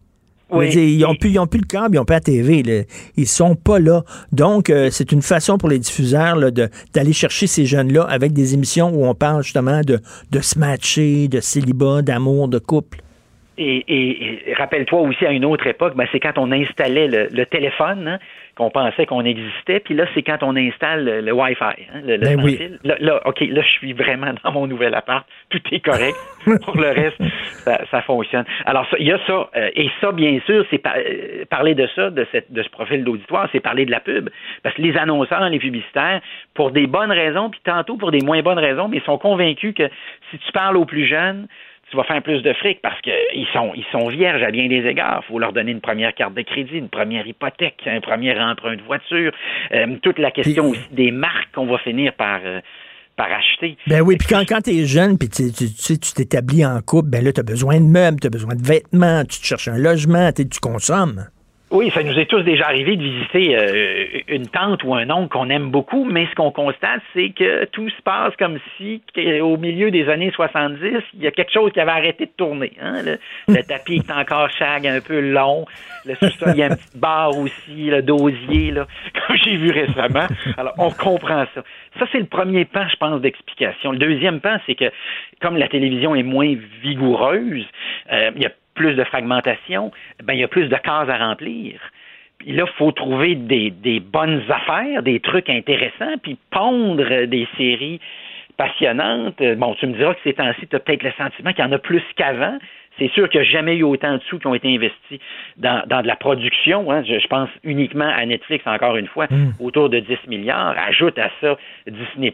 Oui. 0.52 0.70
dire, 0.70 0.84
ils 0.84 1.06
ont 1.06 1.16
plus, 1.16 1.30
ils 1.32 1.40
ont 1.40 1.48
plus 1.48 1.60
le 1.60 1.66
câble, 1.68 1.96
ils 1.96 2.00
ont 2.00 2.06
pas 2.06 2.16
la 2.16 2.20
TV. 2.22 2.62
Là. 2.64 2.84
Ils 3.18 3.28
sont 3.28 3.56
pas 3.56 3.80
là. 3.80 4.04
Donc, 4.32 4.70
euh, 4.70 4.90
c'est 4.92 5.12
une 5.12 5.22
façon 5.24 5.58
pour 5.58 5.70
les 5.70 5.80
diffuseurs 5.80 6.38
d'aller 6.94 7.14
chercher 7.14 7.48
ces 7.48 7.66
jeunes-là 7.66 8.04
avec 8.04 8.32
des 8.34 8.54
émissions 8.54 8.90
où 8.94 9.06
on 9.06 9.16
parle 9.16 9.44
justement 9.44 9.82
de, 9.82 10.00
de 10.32 10.40
se 10.42 10.60
matcher, 10.60 11.28
de 11.28 11.40
célibat, 11.40 12.02
d'amour, 12.04 12.48
de 12.48 12.60
couple. 12.60 13.00
Et, 13.58 13.78
et- 13.88 14.50
et 14.50 14.54
rappelle-toi 14.54 15.00
aussi 15.02 15.26
à 15.26 15.32
une 15.32 15.46
autre 15.46 15.66
époque, 15.66 15.96
ben, 15.96 16.06
c'est 16.12 16.20
quand 16.20 16.38
on 16.38 16.52
installait 16.52 17.08
le, 17.08 17.28
le 17.32 17.46
téléphone 17.46 18.06
hein, 18.08 18.20
qu'on 18.56 18.70
pensait 18.70 19.06
qu'on 19.06 19.26
existait, 19.26 19.80
puis 19.82 19.94
là, 19.96 20.06
c'est 20.14 20.24
quand 20.24 20.38
on 20.42 20.56
installe 20.56 21.04
le, 21.06 21.22
le 21.22 21.32
Wi-Fi, 21.34 21.64
hein, 21.64 22.02
le, 22.06 22.18
le 22.18 22.24
Ben 22.24 22.42
oui. 22.44 22.60
Là, 22.84 22.96
là, 23.00 23.22
OK, 23.26 23.42
là, 23.42 23.62
je 23.62 23.70
suis 23.70 23.94
vraiment 23.94 24.34
dans 24.44 24.52
mon 24.52 24.66
nouvel 24.68 24.96
appart. 24.96 25.26
Tout 25.50 25.62
est 25.72 25.80
correct. 25.82 26.16
Pour 26.66 26.78
le 26.78 26.88
reste, 26.90 27.18
ça, 27.64 27.82
ça 27.92 28.02
fonctionne. 28.04 28.46
Alors, 28.66 28.88
il 29.00 29.08
y 29.08 29.12
a 29.12 29.20
ça. 29.28 29.50
euh, 29.56 29.70
et 29.76 29.90
ça, 30.00 30.12
bien 30.12 30.40
sûr, 30.46 30.66
c'est 30.70 30.78
par- 30.78 30.96
euh, 30.98 31.44
parler 31.50 31.76
de 31.76 31.88
ça, 31.96 32.10
de, 32.10 32.26
cette, 32.32 32.52
de 32.52 32.64
ce 32.64 32.70
profil 32.70 33.04
d'auditoire, 33.04 33.50
c'est 33.52 33.60
parler 33.60 33.86
de 33.86 33.92
la 33.92 34.00
pub. 34.00 34.30
Parce 34.64 34.76
que 34.76 34.82
les 34.82 34.96
annonceurs, 34.98 35.48
les 35.50 35.60
publicitaires, 35.60 36.22
pour 36.54 36.72
des 36.72 36.88
bonnes 36.88 37.12
raisons, 37.12 37.50
puis 37.50 37.60
tantôt 37.64 37.98
pour 37.98 38.12
des 38.12 38.22
moins 38.22 38.42
bonnes 38.42 38.60
raisons, 38.60 38.88
mais 38.88 38.98
ils 38.98 39.04
sont 39.04 39.18
convaincus 39.18 39.74
que 39.76 39.90
si 40.32 40.38
tu 40.38 40.52
parles 40.52 40.78
aux 40.78 40.86
plus 40.86 41.06
jeunes, 41.06 41.48
tu 41.96 42.02
vas 42.02 42.04
faire 42.04 42.22
plus 42.22 42.42
de 42.42 42.54
fric 42.54 42.82
parce 42.82 43.00
qu'ils 43.02 43.48
sont, 43.54 43.72
ils 43.76 43.86
sont 43.92 44.08
vierges 44.10 44.44
à 44.44 44.52
bien 44.52 44.68
des 44.68 44.86
égards. 44.86 45.24
Il 45.24 45.32
faut 45.32 45.40
leur 45.40 45.54
donner 45.54 45.72
une 45.72 45.82
première 45.82 46.14
carte 46.14 46.34
de 46.34 46.42
crédit, 46.42 46.78
une 46.78 46.90
première 46.90 47.26
hypothèque, 47.26 47.82
un 47.86 48.02
premier 48.02 48.38
emprunt 48.38 48.76
de 48.76 48.82
voiture. 48.82 49.32
Euh, 49.74 49.96
toute 50.02 50.20
la 50.20 50.32
question 50.32 50.70
aussi 50.70 50.88
des 50.92 51.12
marques 51.12 51.52
qu'on 51.54 51.66
va 51.66 51.78
finir 51.80 52.14
par, 52.14 52.42
euh, 52.44 52.60
par 53.16 53.28
acheter. 53.32 53.78
Ben 53.88 54.02
oui, 54.02 54.18
puis 54.18 54.28
quand, 54.28 54.44
quand 54.48 54.62
tu 54.62 54.72
es 54.72 54.86
jeune, 54.86 55.18
puis 55.18 55.30
tu 55.30 55.50
sais, 55.50 55.98
tu 55.98 56.14
t'établis 56.14 56.66
en 56.66 56.82
couple, 56.82 57.10
ben 57.10 57.24
là, 57.24 57.32
tu 57.32 57.40
as 57.40 57.44
besoin 57.44 57.80
de 57.80 57.86
meubles, 57.86 58.20
tu 58.20 58.28
as 58.28 58.32
besoin 58.32 58.56
de 58.56 58.66
vêtements, 58.66 59.24
tu 59.24 59.40
te 59.40 59.46
cherches 59.46 59.70
un 59.70 59.78
logement, 59.78 60.32
tu 60.34 60.60
consommes. 60.62 61.28
Oui, 61.76 61.92
ça 61.92 62.02
nous 62.04 62.18
est 62.18 62.26
tous 62.28 62.42
déjà 62.44 62.68
arrivé 62.68 62.96
de 62.96 63.04
visiter 63.04 63.58
euh, 63.58 64.06
une 64.30 64.48
tante 64.48 64.82
ou 64.86 64.96
un 64.96 65.10
oncle 65.10 65.28
qu'on 65.28 65.50
aime 65.50 65.72
beaucoup, 65.72 66.06
mais 66.06 66.26
ce 66.28 66.36
qu'on 66.36 66.50
constate, 66.50 67.02
c'est 67.14 67.32
que 67.32 67.66
tout 67.66 67.90
se 67.90 68.02
passe 68.02 68.34
comme 68.38 68.60
si, 68.78 69.02
au 69.42 69.58
milieu 69.58 69.92
des 69.92 70.08
années 70.08 70.32
70, 70.32 71.04
il 71.16 71.22
y 71.22 71.28
a 71.28 71.32
quelque 71.32 71.52
chose 71.52 71.74
qui 71.74 71.82
avait 71.82 71.92
arrêté 71.92 72.28
de 72.28 72.32
tourner. 72.38 72.72
hein. 72.82 73.02
Le, 73.04 73.20
le 73.54 73.62
tapis 73.68 73.96
est 73.98 74.10
encore 74.10 74.50
shag, 74.52 74.88
un 74.88 75.02
peu 75.02 75.20
long. 75.20 75.66
Le 76.06 76.16
sous-sol, 76.16 76.54
il 76.54 76.60
y 76.60 76.64
a 76.64 76.68
une 76.68 76.78
petite 76.78 76.98
barre 76.98 77.38
aussi, 77.38 77.90
le 77.90 78.02
dosier, 78.02 78.72
là, 78.72 78.88
comme 79.28 79.36
j'ai 79.36 79.58
vu 79.58 79.70
récemment. 79.72 80.28
Alors, 80.58 80.76
on 80.78 80.92
comprend 80.92 81.44
ça. 81.54 81.62
Ça, 82.00 82.06
c'est 82.14 82.20
le 82.20 82.26
premier 82.26 82.64
pan, 82.64 82.88
je 82.90 82.96
pense, 82.96 83.20
d'explication. 83.20 83.92
Le 83.92 83.98
deuxième 83.98 84.40
pan, 84.40 84.60
c'est 84.66 84.76
que, 84.76 84.86
comme 85.42 85.58
la 85.58 85.68
télévision 85.68 86.16
est 86.16 86.24
moins 86.24 86.56
vigoureuse, 86.82 87.66
euh, 88.14 88.32
il 88.38 88.44
y 88.44 88.46
a 88.46 88.52
plus 88.76 88.94
de 88.94 89.04
fragmentation, 89.04 89.92
ben, 90.24 90.34
il 90.34 90.40
y 90.40 90.44
a 90.44 90.48
plus 90.48 90.68
de 90.68 90.76
cases 90.76 91.10
à 91.10 91.18
remplir. 91.18 91.80
Puis 92.38 92.52
là, 92.52 92.66
il 92.68 92.78
faut 92.78 92.92
trouver 92.92 93.36
des, 93.36 93.72
des 93.72 94.00
bonnes 94.00 94.44
affaires, 94.50 95.02
des 95.02 95.20
trucs 95.20 95.50
intéressants, 95.50 96.18
puis 96.22 96.38
pondre 96.52 97.26
des 97.26 97.48
séries 97.58 98.00
passionnantes. 98.58 99.42
Bon, 99.58 99.74
tu 99.76 99.88
me 99.88 99.94
diras 99.94 100.14
que 100.14 100.20
ces 100.24 100.34
temps-ci, 100.34 100.68
tu 100.68 100.76
as 100.76 100.80
peut-être 100.80 101.04
le 101.04 101.12
sentiment 101.18 101.52
qu'il 101.54 101.64
y 101.64 101.68
en 101.68 101.72
a 101.72 101.80
plus 101.80 102.04
qu'avant. 102.16 102.58
C'est 102.98 103.12
sûr 103.12 103.28
qu'il 103.30 103.42
n'y 103.42 103.48
a 103.48 103.50
jamais 103.50 103.76
eu 103.76 103.84
autant 103.84 104.14
de 104.16 104.22
sous 104.30 104.40
qui 104.40 104.48
ont 104.48 104.56
été 104.56 104.74
investis 104.74 105.20
dans, 105.58 105.84
dans 105.88 106.02
de 106.02 106.08
la 106.08 106.16
production. 106.16 106.90
hein. 106.92 107.04
Je, 107.06 107.20
je 107.20 107.28
pense 107.28 107.50
uniquement 107.64 108.08
à 108.08 108.26
Netflix, 108.26 108.66
encore 108.66 108.96
une 108.96 109.08
fois, 109.08 109.28
autour 109.60 109.90
de 109.90 110.00
10 110.00 110.28
milliards. 110.28 110.76
Ajoute 110.78 111.18
à 111.20 111.30
ça 111.42 111.58
Disney+, 111.88 112.34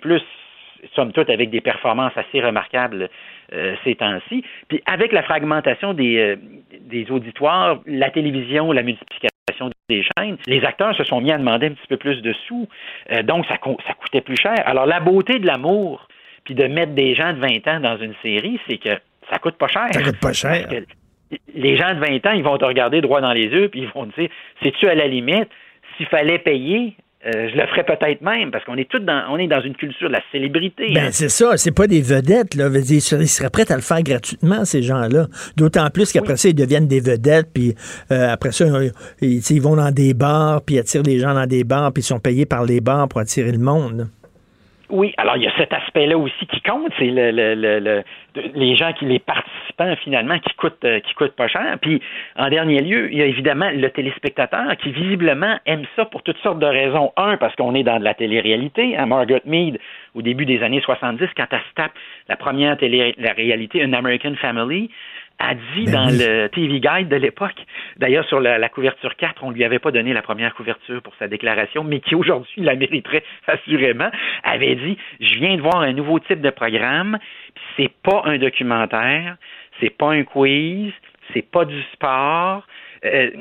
somme 0.95 1.11
toute, 1.11 1.29
avec 1.29 1.49
des 1.49 1.61
performances 1.61 2.13
assez 2.15 2.41
remarquables 2.41 3.09
euh, 3.53 3.75
ces 3.83 3.95
temps-ci. 3.95 4.43
Puis 4.67 4.81
avec 4.85 5.11
la 5.11 5.23
fragmentation 5.23 5.93
des, 5.93 6.17
euh, 6.17 6.35
des 6.81 7.09
auditoires, 7.11 7.79
la 7.85 8.09
télévision, 8.09 8.71
la 8.71 8.83
multiplication 8.83 9.69
des 9.89 10.03
chaînes, 10.17 10.37
les 10.47 10.63
acteurs 10.63 10.95
se 10.95 11.03
sont 11.03 11.19
mis 11.21 11.31
à 11.31 11.37
demander 11.37 11.67
un 11.67 11.71
petit 11.71 11.87
peu 11.87 11.97
plus 11.97 12.21
de 12.21 12.33
sous. 12.47 12.67
Euh, 13.11 13.21
donc, 13.23 13.45
ça, 13.47 13.57
co- 13.57 13.77
ça 13.85 13.93
coûtait 13.93 14.21
plus 14.21 14.37
cher. 14.37 14.55
Alors, 14.65 14.85
la 14.85 14.99
beauté 14.99 15.39
de 15.39 15.45
l'amour, 15.45 16.07
puis 16.45 16.55
de 16.55 16.65
mettre 16.65 16.93
des 16.93 17.13
gens 17.13 17.33
de 17.33 17.39
20 17.39 17.67
ans 17.67 17.79
dans 17.81 17.97
une 17.97 18.15
série, 18.23 18.59
c'est 18.67 18.77
que 18.77 18.89
ça 19.29 19.37
coûte 19.39 19.55
pas 19.57 19.67
cher. 19.67 19.87
Ça 19.91 20.01
coûte 20.01 20.19
pas 20.19 20.33
cher. 20.33 20.67
Les 21.53 21.77
gens 21.77 21.93
de 21.93 21.99
20 21.99 22.25
ans, 22.25 22.31
ils 22.33 22.43
vont 22.43 22.57
te 22.57 22.65
regarder 22.65 22.99
droit 23.01 23.21
dans 23.21 23.31
les 23.33 23.45
yeux, 23.45 23.69
puis 23.69 23.81
ils 23.81 23.87
vont 23.89 24.05
te 24.05 24.19
dire, 24.19 24.29
c'est-tu 24.61 24.87
à 24.87 24.95
la 24.95 25.07
limite, 25.07 25.49
s'il 25.97 26.05
fallait 26.07 26.39
payer, 26.39 26.95
euh, 27.25 27.49
je 27.51 27.55
le 27.55 27.67
ferais 27.67 27.83
peut-être 27.83 28.21
même, 28.21 28.51
parce 28.51 28.63
qu'on 28.65 28.75
est 28.77 28.89
tous 28.89 28.99
dans, 28.99 29.23
on 29.29 29.37
est 29.37 29.47
dans 29.47 29.61
une 29.61 29.75
culture 29.75 30.07
de 30.07 30.13
la 30.13 30.21
célébrité. 30.31 30.85
hein. 30.89 30.93
Ben, 30.93 31.11
c'est 31.11 31.29
ça, 31.29 31.55
c'est 31.57 31.71
pas 31.71 31.87
des 31.87 32.01
vedettes, 32.01 32.55
là. 32.55 32.67
Ils 32.73 33.01
seraient 33.01 33.49
prêts 33.49 33.71
à 33.71 33.75
le 33.75 33.81
faire 33.81 34.01
gratuitement, 34.01 34.65
ces 34.65 34.81
gens-là. 34.81 35.27
D'autant 35.57 35.89
plus 35.89 36.11
qu'après 36.11 36.37
ça, 36.37 36.49
ils 36.49 36.55
deviennent 36.55 36.87
des 36.87 36.99
vedettes, 36.99 37.47
puis 37.53 37.75
euh, 38.11 38.29
après 38.31 38.51
ça, 38.51 38.65
ils, 38.65 38.91
ils- 39.21 39.41
ils 39.51 39.61
vont 39.61 39.75
dans 39.75 39.91
des 39.91 40.13
bars, 40.13 40.61
puis 40.65 40.79
attirent 40.79 41.03
les 41.03 41.19
gens 41.19 41.33
dans 41.33 41.45
des 41.47 41.63
bars, 41.63 41.91
puis 41.93 42.01
ils 42.01 42.05
sont 42.05 42.19
payés 42.19 42.45
par 42.45 42.63
les 42.65 42.81
bars 42.81 43.07
pour 43.07 43.19
attirer 43.19 43.51
le 43.51 43.59
monde. 43.59 44.07
Oui, 44.91 45.13
alors 45.17 45.37
il 45.37 45.43
y 45.43 45.47
a 45.47 45.53
cet 45.57 45.73
aspect-là 45.73 46.17
aussi 46.17 46.45
qui 46.47 46.61
compte, 46.61 46.91
c'est 46.99 47.09
le- 47.09 48.03
les 48.55 48.75
gens 48.75 48.91
qui 48.93 49.05
les 49.05 49.19
participants 49.19 49.95
finalement 50.03 50.37
qui 50.39 50.53
coûtent 50.55 50.83
euh, 50.85 50.99
qui 50.99 51.13
coûtent 51.13 51.35
pas 51.35 51.47
cher. 51.47 51.77
Puis 51.81 52.01
en 52.37 52.49
dernier 52.49 52.81
lieu, 52.81 53.11
il 53.11 53.17
y 53.17 53.21
a 53.21 53.25
évidemment 53.25 53.69
le 53.73 53.89
téléspectateur 53.89 54.75
qui 54.77 54.91
visiblement 54.91 55.57
aime 55.65 55.83
ça 55.95 56.05
pour 56.05 56.23
toutes 56.23 56.37
sortes 56.39 56.59
de 56.59 56.65
raisons. 56.65 57.11
Un, 57.17 57.37
parce 57.37 57.55
qu'on 57.55 57.73
est 57.75 57.83
dans 57.83 57.99
de 57.99 58.03
la 58.03 58.13
télé-réalité. 58.13 58.97
Hein, 58.97 59.05
Margaret 59.05 59.41
Mead, 59.45 59.79
au 60.13 60.21
début 60.21 60.45
des 60.45 60.61
années 60.61 60.81
70, 60.81 61.27
quand 61.35 61.47
elle 61.51 61.59
se 61.59 61.73
tape 61.75 61.91
la 62.27 62.35
première 62.35 62.77
télé-réalité, 62.77 63.83
An 63.85 63.93
American 63.93 64.35
Family, 64.35 64.89
a 65.41 65.55
dit 65.55 65.85
Ben 65.85 65.91
dans 65.91 66.09
oui. 66.09 66.19
le 66.19 66.47
TV 66.49 66.79
Guide 66.79 67.09
de 67.09 67.15
l'époque, 67.15 67.65
d'ailleurs 67.97 68.25
sur 68.25 68.39
la, 68.39 68.57
la 68.57 68.69
couverture 68.69 69.15
4, 69.15 69.43
on 69.43 69.51
lui 69.51 69.63
avait 69.63 69.79
pas 69.79 69.91
donné 69.91 70.13
la 70.13 70.21
première 70.21 70.53
couverture 70.53 71.01
pour 71.01 71.13
sa 71.15 71.27
déclaration, 71.27 71.83
mais 71.83 71.99
qui 71.99 72.15
aujourd'hui 72.15 72.61
la 72.61 72.75
mériterait 72.75 73.23
assurément, 73.47 74.09
avait 74.43 74.75
dit 74.75 74.97
Je 75.19 75.35
viens 75.39 75.55
de 75.55 75.61
voir 75.61 75.81
un 75.81 75.93
nouveau 75.93 76.19
type 76.19 76.41
de 76.41 76.49
programme, 76.49 77.17
c'est 77.77 77.91
pas 78.03 78.21
un 78.25 78.37
documentaire, 78.37 79.37
c'est 79.79 79.89
pas 79.89 80.11
un 80.11 80.23
quiz, 80.23 80.91
c'est 81.33 81.49
pas 81.49 81.65
du 81.65 81.81
sport, 81.93 82.65
euh, 83.05 83.31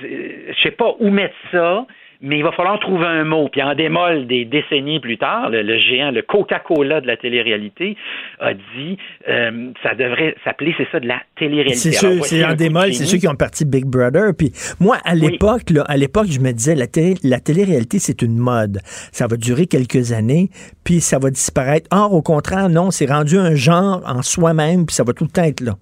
je 0.00 0.60
sais 0.62 0.72
pas 0.72 0.94
où 0.98 1.10
mettre 1.10 1.36
ça. 1.52 1.86
Mais 2.20 2.38
il 2.38 2.42
va 2.42 2.52
falloir 2.52 2.78
trouver 2.80 3.06
un 3.06 3.24
mot. 3.24 3.48
Puis 3.48 3.62
en 3.62 3.74
démol 3.74 4.26
des 4.26 4.44
décennies 4.44 5.00
plus 5.00 5.18
tard, 5.18 5.50
le, 5.50 5.62
le 5.62 5.78
géant, 5.78 6.10
le 6.10 6.22
Coca-Cola 6.22 7.00
de 7.00 7.06
la 7.06 7.16
télé-réalité, 7.16 7.96
a 8.40 8.54
dit 8.54 8.98
euh, 9.28 9.70
ça 9.82 9.94
devrait 9.94 10.34
s'appeler, 10.44 10.74
c'est 10.76 10.88
ça, 10.90 11.00
de 11.00 11.06
la 11.06 11.20
télé-réalité. 11.38 11.92
C'est 11.92 12.22
c'est 12.22 12.44
en 12.44 12.54
démol, 12.54 12.92
c'est 12.92 13.04
ceux 13.04 13.18
qui 13.18 13.28
ont 13.28 13.34
parti 13.34 13.64
Big 13.64 13.84
Brother. 13.84 14.32
Puis 14.36 14.52
moi, 14.80 14.98
à 15.04 15.14
l'époque, 15.14 15.70
là, 15.70 15.84
à 15.88 15.96
l'époque, 15.96 16.26
je 16.30 16.40
me 16.40 16.52
disais, 16.52 16.74
la, 16.74 16.86
télé, 16.86 17.14
la 17.22 17.40
télé-réalité, 17.40 17.98
c'est 17.98 18.22
une 18.22 18.36
mode. 18.36 18.80
Ça 19.12 19.26
va 19.26 19.36
durer 19.36 19.66
quelques 19.66 20.12
années, 20.12 20.48
puis 20.84 21.00
ça 21.00 21.18
va 21.18 21.30
disparaître. 21.30 21.88
Or, 21.90 22.12
au 22.12 22.22
contraire, 22.22 22.68
non, 22.68 22.90
c'est 22.90 23.06
rendu 23.06 23.36
un 23.36 23.54
genre 23.54 24.02
en 24.06 24.22
soi-même, 24.22 24.86
puis 24.86 24.94
ça 24.94 25.04
va 25.04 25.12
tout 25.12 25.24
le 25.24 25.30
temps 25.30 25.44
être 25.44 25.60
là. 25.60 25.74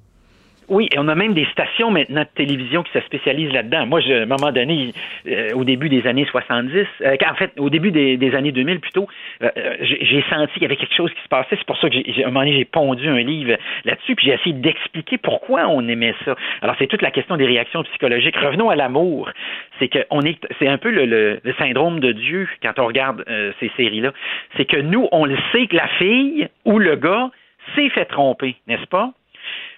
Oui, 0.69 0.89
et 0.95 0.99
on 0.99 1.09
a 1.09 1.15
même 1.15 1.35
des 1.35 1.45
stations 1.47 1.91
maintenant 1.91 2.23
de 2.23 2.29
télévision 2.35 2.83
qui 2.83 2.93
se 2.93 3.01
spécialisent 3.01 3.53
là-dedans. 3.53 3.87
Moi, 3.87 4.01
je- 4.01 4.13
à 4.13 4.23
un 4.23 4.27
moment 4.27 4.51
donné, 4.51 4.93
euh, 5.29 5.53
au 5.55 5.65
début 5.65 5.89
des 5.89 6.07
années 6.07 6.25
70, 6.31 6.87
euh, 7.03 7.17
en 7.31 7.35
fait, 7.35 7.53
au 7.59 7.69
début 7.71 7.91
des, 7.91 8.35
années 8.35 8.53
2000 8.53 8.81
plutôt, 8.81 9.07
euh, 9.43 9.51
euh, 9.57 9.75
j'ai 9.81 10.25
senti 10.31 10.53
qu'il 10.55 10.63
y 10.63 10.67
avait 10.67 10.77
quelque 10.77 10.95
chose 10.95 11.13
qui 11.13 11.23
se 11.23 11.29
passait. 11.29 11.57
C'est 11.57 11.67
pour 11.67 11.77
ça 11.79 11.89
que, 11.91 11.95
j'ai- 11.95 12.25
à 12.25 12.29
un 12.29 12.31
moment 12.31 12.41
donné, 12.41 12.57
j'ai 12.57 12.65
pondu 12.65 13.09
un 13.09 13.21
livre 13.21 13.57
là-dessus, 13.85 14.15
puis 14.15 14.27
j'ai 14.27 14.33
essayé 14.35 14.55
d'expliquer 14.55 15.19
pourquoi 15.19 15.67
on 15.69 15.87
aimait 15.89 16.15
ça. 16.25 16.35
Alors, 16.63 16.75
c'est 16.79 16.87
toute 16.87 17.03
la 17.03 17.11
question 17.11 17.37
des 17.37 17.47
réactions 17.47 17.83
psychologiques. 17.85 18.37
Revenons 18.37 18.71
à 18.71 18.77
l'amour. 18.77 19.31
C'est 19.79 19.89
que 19.89 19.99
on 20.11 20.23
est, 20.23 20.39
c'est 20.59 20.69
un 20.69 20.79
peu 20.79 20.91
le, 20.91 21.05
le- 21.05 21.41
le 21.43 21.53
syndrome 21.55 22.01
de 22.01 22.13
Dieu 22.13 22.49
quand 22.63 22.79
on 22.79 22.87
regarde 22.87 23.25
euh, 23.29 23.53
ces 23.61 23.71
séries-là. 23.77 24.13
C'est 24.57 24.65
que 24.65 24.79
nous, 24.79 25.09
on 25.13 25.25
le 25.27 25.37
sait 25.53 25.67
que 25.67 25.77
la 25.77 25.89
fille 25.99 26.49
ou 26.65 26.79
le 26.79 26.97
gars 26.97 27.31
s'est 27.75 27.89
fait 27.91 28.05
tromper, 28.07 28.57
n'est-ce 28.67 28.87
pas? 28.87 29.11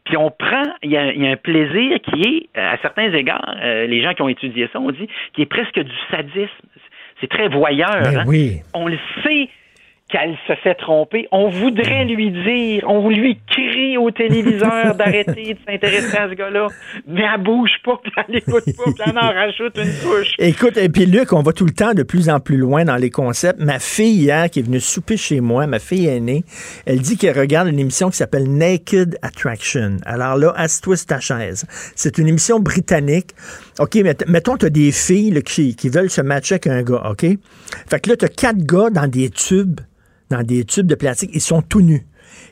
Puis 0.07 0.16
on 0.16 0.31
prend, 0.31 0.62
il 0.83 0.91
y, 0.91 0.97
a, 0.97 1.12
il 1.12 1.23
y 1.23 1.27
a 1.27 1.33
un 1.33 1.37
plaisir 1.37 1.99
qui 2.01 2.23
est, 2.23 2.59
euh, 2.59 2.74
à 2.74 2.78
certains 2.78 3.12
égards, 3.12 3.57
euh, 3.61 3.87
les 3.87 4.03
gens 4.03 4.15
qui 4.15 4.23
ont 4.23 4.28
étudié 4.28 4.69
ça 4.73 4.81
ont 4.81 4.93
dit, 4.93 5.09
qui 5.35 5.43
est 5.43 5.47
presque 5.47 5.78
du 5.78 5.95
sadisme. 6.11 6.49
C'est 7.20 7.28
très 7.28 7.49
voyeur. 7.49 8.03
Ben 8.03 8.19
hein? 8.19 8.24
oui. 8.27 8.61
On 8.73 8.87
le 8.87 8.99
sait 9.23 9.49
qu'elle 10.09 10.37
se 10.47 10.55
fait 10.62 10.74
tromper. 10.77 11.27
On 11.33 11.49
voudrait 11.49 12.05
lui 12.05 12.31
dire, 12.31 12.85
on 12.87 13.09
lui 13.09 13.39
crie 13.49 13.97
au 13.97 14.11
téléviseur 14.12 14.95
d'arrêter 14.95 15.55
de 15.55 15.59
s'intéresser 15.66 16.16
à 16.16 16.28
ce 16.28 16.35
gars-là, 16.35 16.69
mais 17.09 17.23
elle 17.23 17.43
bouge 17.43 17.73
pas, 17.85 17.99
puis 18.03 18.12
elle 18.16 18.37
écoute 18.37 18.65
pas, 18.77 18.85
puis 18.85 19.05
elle 19.05 19.19
en 19.19 19.33
rajoute 19.33 19.77
une 19.77 19.93
couche. 20.09 20.35
Écoute, 20.39 20.77
et 20.77 20.89
puis 20.89 21.07
Luc, 21.07 21.33
on 21.33 21.43
va 21.43 21.53
tout 21.53 21.65
le 21.65 21.73
temps 21.73 21.93
de 21.93 22.05
plus 22.05 22.28
en 22.28 22.39
plus 22.39 22.57
loin 22.57 22.85
dans 22.85 22.97
les 22.97 23.11
concepts. 23.11 23.59
Ma 23.59 23.81
fille, 23.81 24.23
hier, 24.23 24.49
qui 24.49 24.61
est 24.61 24.62
venue 24.62 24.78
souper 24.78 25.16
chez 25.16 25.41
moi, 25.41 25.66
ma 25.66 25.81
fille 25.81 26.07
aînée, 26.07 26.45
elle 26.87 27.01
dit 27.01 27.16
qu'elle 27.16 27.37
regarde 27.37 27.66
une 27.69 27.81
émission 27.81 28.09
qui 28.09 28.16
s'appelle 28.16 28.49
Naked 28.49 29.19
Attraction. 29.23 29.97
Alors 30.07 30.37
là, 30.37 30.53
asse-toi 30.57 30.97
sur 30.97 31.07
ta 31.07 31.19
chaise. 31.19 31.66
C'est 31.97 32.19
une 32.19 32.28
émission 32.28 32.61
britannique. 32.61 33.31
OK, 33.81 33.97
mettons, 34.28 34.57
tu 34.57 34.66
as 34.66 34.70
des 34.70 34.93
filles 34.93 35.33
là, 35.33 35.41
qui, 35.41 35.74
qui 35.74 35.89
veulent 35.89 36.11
se 36.11 36.20
matcher 36.20 36.55
avec 36.55 36.69
un 36.69 36.83
gars, 36.83 37.03
OK? 37.11 37.27
Fait 37.91 38.01
que 38.01 38.11
là, 38.11 38.16
tu 38.16 38.24
as 38.24 38.28
quatre 38.28 38.65
gars 38.65 38.91
dans 38.91 39.09
des 39.09 39.31
tubes, 39.31 39.81
dans 40.31 40.43
des 40.43 40.65
tubes 40.65 40.86
de 40.86 40.94
plastique. 40.94 41.31
Ils 41.32 41.40
sont 41.40 41.62
tout 41.62 41.81
nus. 41.81 42.07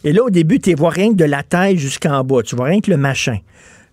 Et 0.05 0.13
là, 0.13 0.23
au 0.23 0.31
début, 0.31 0.61
tu 0.61 0.75
vois 0.75 0.91
rien 0.91 1.11
que 1.11 1.17
de 1.17 1.25
la 1.25 1.43
taille 1.43 1.79
jusqu'en 1.79 2.23
bas. 2.25 2.43
Tu 2.43 2.57
vois 2.57 2.67
rien 2.67 2.81
que 2.81 2.91
le 2.91 2.97
machin. 2.97 3.39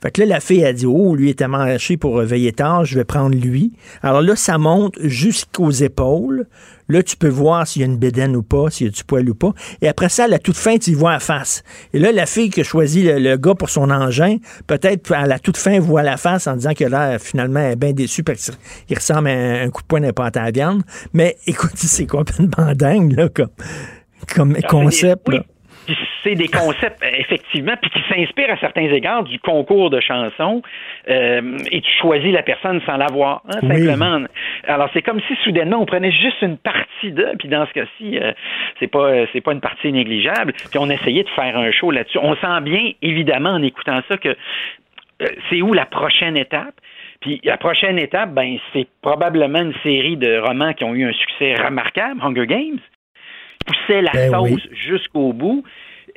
Fait 0.01 0.09
que 0.09 0.21
là, 0.21 0.27
la 0.27 0.39
fille 0.39 0.65
a 0.65 0.73
dit, 0.73 0.85
oh, 0.87 1.15
lui 1.15 1.29
est 1.29 1.35
tellement 1.35 1.59
haché 1.59 1.95
pour 1.95 2.19
euh, 2.19 2.25
veiller 2.25 2.53
tard, 2.53 2.85
je 2.85 2.95
vais 2.97 3.03
prendre 3.05 3.35
lui. 3.35 3.73
Alors 4.01 4.21
là, 4.21 4.35
ça 4.35 4.57
monte 4.57 4.95
jusqu'aux 4.99 5.69
épaules. 5.69 6.47
Là, 6.89 7.03
tu 7.03 7.15
peux 7.15 7.29
voir 7.29 7.67
s'il 7.67 7.81
y 7.81 7.83
a 7.83 7.85
une 7.85 7.97
bédaine 7.97 8.35
ou 8.35 8.41
pas, 8.41 8.69
s'il 8.69 8.87
y 8.87 8.89
a 8.89 8.91
du 8.91 9.03
poil 9.03 9.29
ou 9.29 9.35
pas. 9.35 9.53
Et 9.81 9.87
après 9.87 10.09
ça, 10.09 10.23
à 10.23 10.27
la 10.27 10.39
toute 10.39 10.57
fin, 10.57 10.77
tu 10.77 10.91
y 10.91 10.93
vois 10.95 11.11
la 11.11 11.19
face. 11.19 11.63
Et 11.93 11.99
là, 11.99 12.11
la 12.11 12.25
fille 12.25 12.49
qui 12.49 12.61
a 12.61 12.63
choisi 12.63 13.03
le, 13.03 13.19
le 13.19 13.37
gars 13.37 13.53
pour 13.53 13.69
son 13.69 13.91
engin, 13.91 14.37
peut-être 14.65 15.11
à 15.13 15.27
la 15.27 15.37
toute 15.37 15.57
fin, 15.57 15.79
voit 15.79 16.03
la 16.03 16.17
face 16.17 16.47
en 16.47 16.55
disant 16.55 16.73
que 16.73 16.85
là, 16.85 17.19
finalement, 17.19 17.59
elle 17.59 17.73
est 17.73 17.75
bien 17.75 17.93
déçue 17.93 18.23
parce 18.23 18.51
qu'il 18.87 18.97
ressemble 18.97 19.29
à 19.29 19.31
un, 19.31 19.67
un 19.67 19.69
coup 19.69 19.83
de 19.83 19.87
poing 19.87 20.01
d'un 20.01 20.13
pâte 20.13 20.35
à 20.35 20.49
viande. 20.49 20.81
Mais 21.13 21.37
écoute, 21.45 21.73
c'est 21.75 22.07
complètement 22.07 22.73
dingue, 22.73 23.13
là, 23.13 23.29
comme, 23.29 23.49
comme 24.35 24.57
Ah, 24.61 24.67
concept, 24.67 25.29
là. 25.29 25.43
Puis 25.91 26.07
c'est 26.23 26.35
des 26.35 26.47
concepts, 26.47 27.03
effectivement, 27.03 27.73
puis 27.81 27.89
qui 27.91 28.01
s'inspirent 28.07 28.51
à 28.51 28.57
certains 28.57 28.89
égards 28.91 29.23
du 29.23 29.39
concours 29.39 29.89
de 29.89 29.99
chansons, 29.99 30.61
euh, 31.09 31.57
et 31.71 31.81
tu 31.81 31.91
choisis 31.99 32.31
la 32.31 32.43
personne 32.43 32.81
sans 32.85 32.97
la 32.97 33.07
voir, 33.07 33.41
hein, 33.49 33.59
Oui. 33.63 33.85
simplement. 33.85 34.25
Alors, 34.67 34.89
c'est 34.93 35.01
comme 35.01 35.19
si 35.27 35.35
soudainement, 35.43 35.77
on 35.81 35.85
prenait 35.85 36.11
juste 36.11 36.41
une 36.41 36.57
partie 36.57 37.11
de, 37.11 37.27
puis 37.39 37.49
dans 37.49 37.65
ce 37.65 37.73
cas-ci, 37.73 38.17
euh, 38.17 38.31
c'est 38.79 38.87
pas 38.87 38.99
euh, 39.09 39.25
c'est 39.33 39.41
pas 39.41 39.51
une 39.51 39.59
partie 39.59 39.91
négligeable, 39.91 40.53
puis 40.53 40.79
on 40.79 40.89
essayait 40.89 41.23
de 41.23 41.29
faire 41.29 41.57
un 41.57 41.71
show 41.71 41.91
là-dessus. 41.91 42.19
On 42.21 42.35
sent 42.35 42.61
bien, 42.61 42.91
évidemment, 43.01 43.51
en 43.51 43.63
écoutant 43.63 44.01
ça, 44.07 44.17
que 44.17 44.29
euh, 44.29 45.25
c'est 45.49 45.61
où 45.61 45.73
la 45.73 45.85
prochaine 45.85 46.37
étape? 46.37 46.75
Puis 47.19 47.41
la 47.43 47.57
prochaine 47.57 47.99
étape, 47.99 48.33
ben, 48.33 48.57
c'est 48.73 48.87
probablement 49.01 49.59
une 49.59 49.75
série 49.83 50.17
de 50.17 50.39
romans 50.39 50.73
qui 50.73 50.83
ont 50.83 50.95
eu 50.95 51.07
un 51.07 51.13
succès 51.13 51.55
remarquable, 51.55 52.21
Hunger 52.23 52.47
Games 52.47 52.79
poussait 53.65 54.01
la 54.01 54.11
Ben 54.11 54.31
sauce 54.31 54.49
oui. 54.49 54.69
jusqu'au 54.71 55.33
bout. 55.33 55.63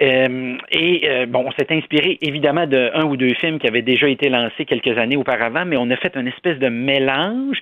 Euh, 0.00 0.56
et 0.72 1.08
euh, 1.08 1.26
bon, 1.26 1.44
on 1.46 1.52
s'est 1.52 1.66
inspiré 1.70 2.18
évidemment 2.20 2.66
de 2.66 2.90
un 2.94 3.04
ou 3.04 3.16
deux 3.16 3.34
films 3.34 3.58
qui 3.58 3.66
avaient 3.68 3.82
déjà 3.82 4.08
été 4.08 4.28
lancés 4.28 4.64
quelques 4.64 4.96
années 4.98 5.16
auparavant, 5.16 5.64
mais 5.64 5.76
on 5.76 5.88
a 5.90 5.96
fait 5.96 6.16
une 6.16 6.28
espèce 6.28 6.58
de 6.58 6.68
mélange. 6.68 7.58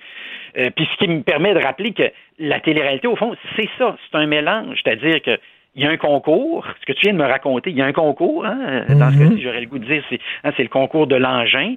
Euh, 0.57 0.69
puis 0.75 0.87
ce 0.91 0.97
qui 0.97 1.07
me 1.09 1.21
permet 1.21 1.53
de 1.53 1.59
rappeler 1.59 1.93
que 1.93 2.03
la 2.39 2.59
télé-réalité, 2.59 3.07
au 3.07 3.15
fond, 3.15 3.35
c'est 3.55 3.69
ça, 3.77 3.95
c'est 4.11 4.17
un 4.17 4.25
mélange. 4.27 4.79
C'est-à-dire 4.83 5.21
que 5.21 5.37
il 5.75 5.83
y 5.83 5.87
a 5.87 5.89
un 5.89 5.97
concours, 5.97 6.67
ce 6.81 6.85
que 6.85 6.93
tu 6.93 7.01
viens 7.07 7.13
de 7.13 7.17
me 7.17 7.25
raconter, 7.27 7.71
il 7.71 7.77
y 7.77 7.81
a 7.81 7.85
un 7.85 7.93
concours, 7.93 8.45
hein, 8.45 8.85
dans 8.89 9.11
ce 9.11 9.17
Mhm. 9.17 9.29
cas-ci, 9.29 9.41
j'aurais 9.41 9.61
le 9.61 9.65
goût 9.65 9.79
de 9.79 9.85
dire, 9.85 10.03
c'est 10.07 10.19
hein, 10.43 10.51
le 10.59 10.67
concours 10.67 11.07
de 11.07 11.15
l'engin. 11.15 11.73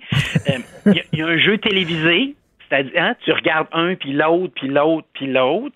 Euh, 0.51 0.59
Il 0.87 0.97
y, 0.97 1.01
a- 1.01 1.03
il 1.15 1.19
y 1.19 1.23
a 1.23 1.27
un 1.29 1.39
jeu 1.39 1.57
télévisé, 1.57 2.35
c'est-à-dire, 2.69 2.93
hein, 3.03 3.15
tu 3.25 3.33
regardes 3.33 3.69
un, 3.73 3.95
puis 3.95 4.13
l'autre, 4.13 4.53
puis 4.55 4.69
l'autre, 4.69 5.07
puis 5.15 5.27
l'autre. 5.29 5.75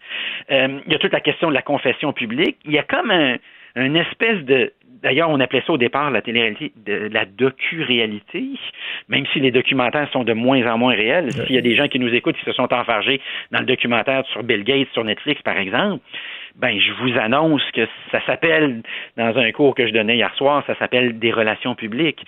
Euh, 0.51 0.81
il 0.87 0.93
y 0.93 0.95
a 0.95 0.99
toute 0.99 1.13
la 1.15 1.21
question 1.21 1.49
de 1.49 1.55
la 1.55 1.63
confession 1.63 2.13
publique. 2.13 2.59
Il 2.67 2.73
y 2.73 2.79
a 2.79 2.83
comme 2.83 3.11
un, 3.11 3.37
une 3.77 3.97
espèce 3.97 4.45
de... 4.45 4.73
D'ailleurs, 5.03 5.31
on 5.31 5.41
appelait 5.41 5.63
ça 5.67 5.73
au 5.73 5.79
départ 5.79 6.11
la 6.11 6.21
télé-réalité, 6.21 6.73
de 6.85 7.09
la 7.11 7.25
docu-réalité, 7.25 8.45
même 9.09 9.25
si 9.33 9.41
les 9.41 9.51
documentaires 9.51 10.11
sont 10.13 10.25
de 10.25 10.35
moins 10.35 10.67
en 10.67 10.77
moins 10.77 10.95
réels. 10.95 11.33
S'il 11.33 11.55
y 11.55 11.59
a 11.59 11.63
des 11.63 11.75
gens 11.75 11.89
qui 11.89 11.99
nous 11.99 12.13
écoutent 12.13 12.37
qui 12.37 12.45
se 12.45 12.53
sont 12.53 12.71
enfargés 12.71 13.19
dans 13.51 13.61
le 13.61 13.67
documentaire 13.67 14.27
sur 14.27 14.43
Bill 14.43 14.63
Gates, 14.63 14.89
sur 14.93 15.03
Netflix, 15.05 15.41
par 15.41 15.57
exemple, 15.57 16.03
ben, 16.57 16.79
je 16.79 16.93
vous 16.93 17.19
annonce 17.19 17.63
que 17.73 17.87
ça 18.11 18.21
s'appelle, 18.27 18.83
dans 19.17 19.37
un 19.37 19.51
cours 19.53 19.75
que 19.75 19.87
je 19.87 19.93
donnais 19.93 20.17
hier 20.17 20.35
soir, 20.35 20.63
ça 20.67 20.77
s'appelle 20.79 21.19
des 21.19 21.33
relations 21.33 21.75
publiques. 21.75 22.25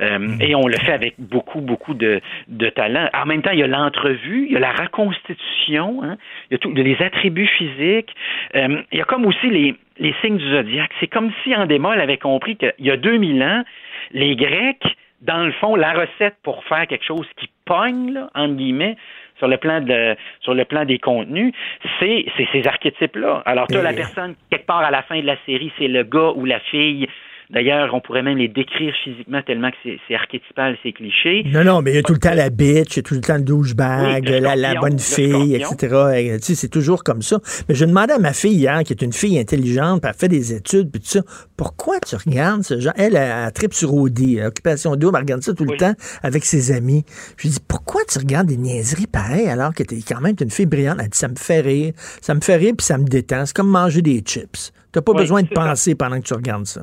Euh, 0.00 0.36
Et 0.40 0.54
on 0.54 0.66
le 0.66 0.76
fait 0.76 0.92
avec 0.92 1.14
beaucoup, 1.18 1.60
beaucoup 1.60 1.94
de, 1.94 2.20
de 2.48 2.68
talent. 2.68 3.08
En 3.14 3.26
même 3.26 3.42
temps, 3.42 3.50
il 3.52 3.60
y 3.60 3.62
a 3.62 3.66
l'entrevue, 3.66 4.46
il 4.46 4.52
y 4.52 4.56
a 4.56 4.60
la 4.60 4.72
reconstitution, 4.72 6.02
hein, 6.02 6.16
il 6.50 6.54
y 6.54 6.56
a 6.56 6.58
tout, 6.58 6.72
les 6.72 7.00
attributs 7.02 7.46
physiques. 7.46 8.14
Euh, 8.54 8.82
il 8.92 8.98
y 8.98 9.00
a 9.00 9.04
comme 9.04 9.26
aussi 9.26 9.48
les, 9.48 9.74
les 9.98 10.14
signes 10.20 10.38
du 10.38 10.50
zodiaque. 10.50 10.92
C'est 11.00 11.08
comme 11.08 11.32
si 11.42 11.54
Endemol 11.54 12.00
avait 12.00 12.18
compris 12.18 12.56
qu'il 12.56 12.72
y 12.78 12.90
a 12.90 12.96
2000 12.96 13.42
ans, 13.42 13.64
les 14.12 14.36
Grecs, 14.36 14.96
dans 15.22 15.44
le 15.44 15.52
fond, 15.52 15.76
la 15.76 15.92
recette 15.92 16.36
pour 16.42 16.64
faire 16.64 16.86
quelque 16.86 17.04
chose 17.04 17.26
qui 17.36 17.48
pogne, 17.64 18.12
là, 18.12 18.28
entre 18.34 18.54
guillemets, 18.54 18.96
sur 19.42 19.48
le 19.48 19.56
plan 19.56 19.80
de 19.80 20.14
sur 20.40 20.54
le 20.54 20.64
plan 20.64 20.84
des 20.84 20.98
contenus, 21.00 21.52
c'est 21.98 22.24
c'est 22.36 22.46
ces 22.52 22.64
archétypes-là. 22.66 23.42
Alors, 23.44 23.66
tu 23.66 23.76
as 23.76 23.80
Et- 23.80 23.82
la 23.82 23.92
personne, 23.92 24.36
quelque 24.50 24.66
part 24.66 24.78
à 24.84 24.90
la 24.92 25.02
fin 25.02 25.18
de 25.20 25.26
la 25.26 25.36
série, 25.46 25.72
c'est 25.78 25.88
le 25.88 26.04
gars 26.04 26.30
ou 26.36 26.44
la 26.44 26.60
fille 26.60 27.08
D'ailleurs, 27.52 27.92
on 27.92 28.00
pourrait 28.00 28.22
même 28.22 28.38
les 28.38 28.48
décrire 28.48 28.94
physiquement 29.04 29.42
tellement 29.42 29.70
que 29.70 29.76
c'est, 29.84 30.14
archétypal, 30.14 30.78
c'est 30.82 30.92
cliché. 30.92 31.44
Non, 31.52 31.64
non, 31.64 31.82
mais 31.82 31.92
il 31.92 31.96
y 31.96 31.98
a 31.98 32.02
tout 32.02 32.14
le 32.14 32.18
temps 32.18 32.34
la 32.34 32.48
bitch, 32.48 32.94
il 32.94 32.96
y 32.96 33.00
a 33.00 33.02
tout 33.02 33.12
le 33.14 33.20
temps 33.20 33.36
le 33.36 33.42
douchebag, 33.42 34.24
Oui, 34.26 34.40
la, 34.40 34.56
la 34.56 34.74
bonne 34.76 34.94
le 34.94 34.98
fille, 34.98 35.56
etc. 35.56 35.96
Et, 36.16 36.36
tu 36.38 36.46
sais, 36.46 36.54
c'est 36.54 36.68
toujours 36.70 37.04
comme 37.04 37.20
ça. 37.20 37.38
Mais 37.68 37.74
je 37.74 37.84
demandais 37.84 38.14
à 38.14 38.18
ma 38.18 38.32
fille 38.32 38.54
hier, 38.54 38.82
qui 38.84 38.94
est 38.94 39.02
une 39.02 39.12
fille 39.12 39.38
intelligente, 39.38 40.00
puis 40.00 40.08
elle 40.10 40.18
fait 40.18 40.28
des 40.28 40.54
études, 40.54 40.90
puis 40.90 41.02
tout 41.02 41.08
ça, 41.08 41.20
pourquoi 41.56 42.00
tu 42.00 42.16
regardes 42.16 42.62
ce 42.62 42.80
genre? 42.80 42.94
Elle, 42.96 43.16
elle, 43.16 43.32
elle 43.46 43.52
tripe 43.52 43.74
sur 43.74 43.92
euh, 43.92 44.46
Occupation 44.46 44.96
Double, 44.96 45.16
elle 45.16 45.22
regarde 45.22 45.42
ça 45.42 45.52
tout 45.52 45.64
le 45.64 45.76
temps 45.76 45.92
avec 46.22 46.44
ses 46.46 46.72
amis. 46.72 47.04
Je 47.36 47.42
lui 47.42 47.50
dis, 47.50 47.60
pourquoi 47.68 48.00
tu 48.10 48.18
regardes 48.18 48.46
des 48.46 48.56
niaiseries 48.56 49.06
pareilles 49.06 49.48
alors 49.48 49.74
que 49.74 49.82
t'es 49.82 49.98
quand 50.06 50.20
même 50.22 50.36
une 50.40 50.50
fille 50.50 50.64
brillante? 50.66 50.96
Elle 51.00 51.08
dit, 51.10 51.18
ça 51.18 51.28
me 51.28 51.36
fait 51.36 51.60
rire. 51.60 51.92
Ça 52.22 52.34
me 52.34 52.40
fait 52.40 52.56
rire, 52.56 52.72
puis 52.78 52.86
ça 52.86 52.96
me 52.96 53.04
détend. 53.04 53.44
C'est 53.44 53.54
comme 53.54 53.68
manger 53.68 54.00
des 54.00 54.20
chips. 54.20 54.72
T'as 54.90 55.02
pas 55.02 55.12
Oui, 55.12 55.18
besoin 55.18 55.42
de 55.42 55.48
ça. 55.48 55.54
penser 55.54 55.94
pendant 55.94 56.18
que 56.18 56.26
tu 56.26 56.34
regardes 56.34 56.66
ça. 56.66 56.82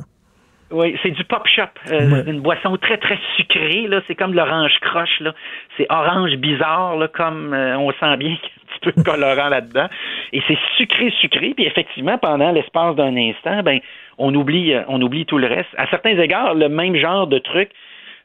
Oui, 0.71 0.95
c'est 1.01 1.11
du 1.11 1.23
pop 1.23 1.47
shop. 1.47 1.63
Euh, 1.91 2.09
Ouais. 2.09 2.23
Une 2.31 2.41
boisson 2.41 2.77
très, 2.77 2.97
très 2.97 3.17
sucrée. 3.35 3.87
Là. 3.87 4.01
C'est 4.07 4.15
comme 4.15 4.33
l'orange 4.33 4.73
croche. 4.81 5.19
Là. 5.19 5.33
C'est 5.77 5.87
orange 5.89 6.35
bizarre, 6.37 6.95
là, 6.97 7.07
comme 7.07 7.53
euh, 7.53 7.77
on 7.77 7.91
sent 7.93 8.17
bien 8.17 8.35
qu'il 8.41 8.49
y 8.49 8.51
a 8.51 8.61
un 8.61 8.67
petit 8.67 8.79
peu 8.81 8.91
de 8.91 9.01
colorant 9.03 9.49
là-dedans. 9.49 9.87
Et 10.33 10.41
c'est 10.47 10.57
sucré, 10.77 11.11
sucré. 11.21 11.53
Puis 11.55 11.65
effectivement, 11.65 12.17
pendant 12.17 12.51
l'espace 12.51 12.95
d'un 12.95 13.15
instant, 13.17 13.63
ben, 13.63 13.79
on 14.17 14.33
oublie, 14.35 14.73
euh, 14.73 14.83
on 14.87 15.01
oublie 15.01 15.25
tout 15.25 15.37
le 15.37 15.47
reste. 15.47 15.69
À 15.77 15.87
certains 15.87 16.17
égards, 16.19 16.53
le 16.53 16.69
même 16.69 16.95
genre 16.95 17.25
de 17.27 17.39
truc 17.39 17.69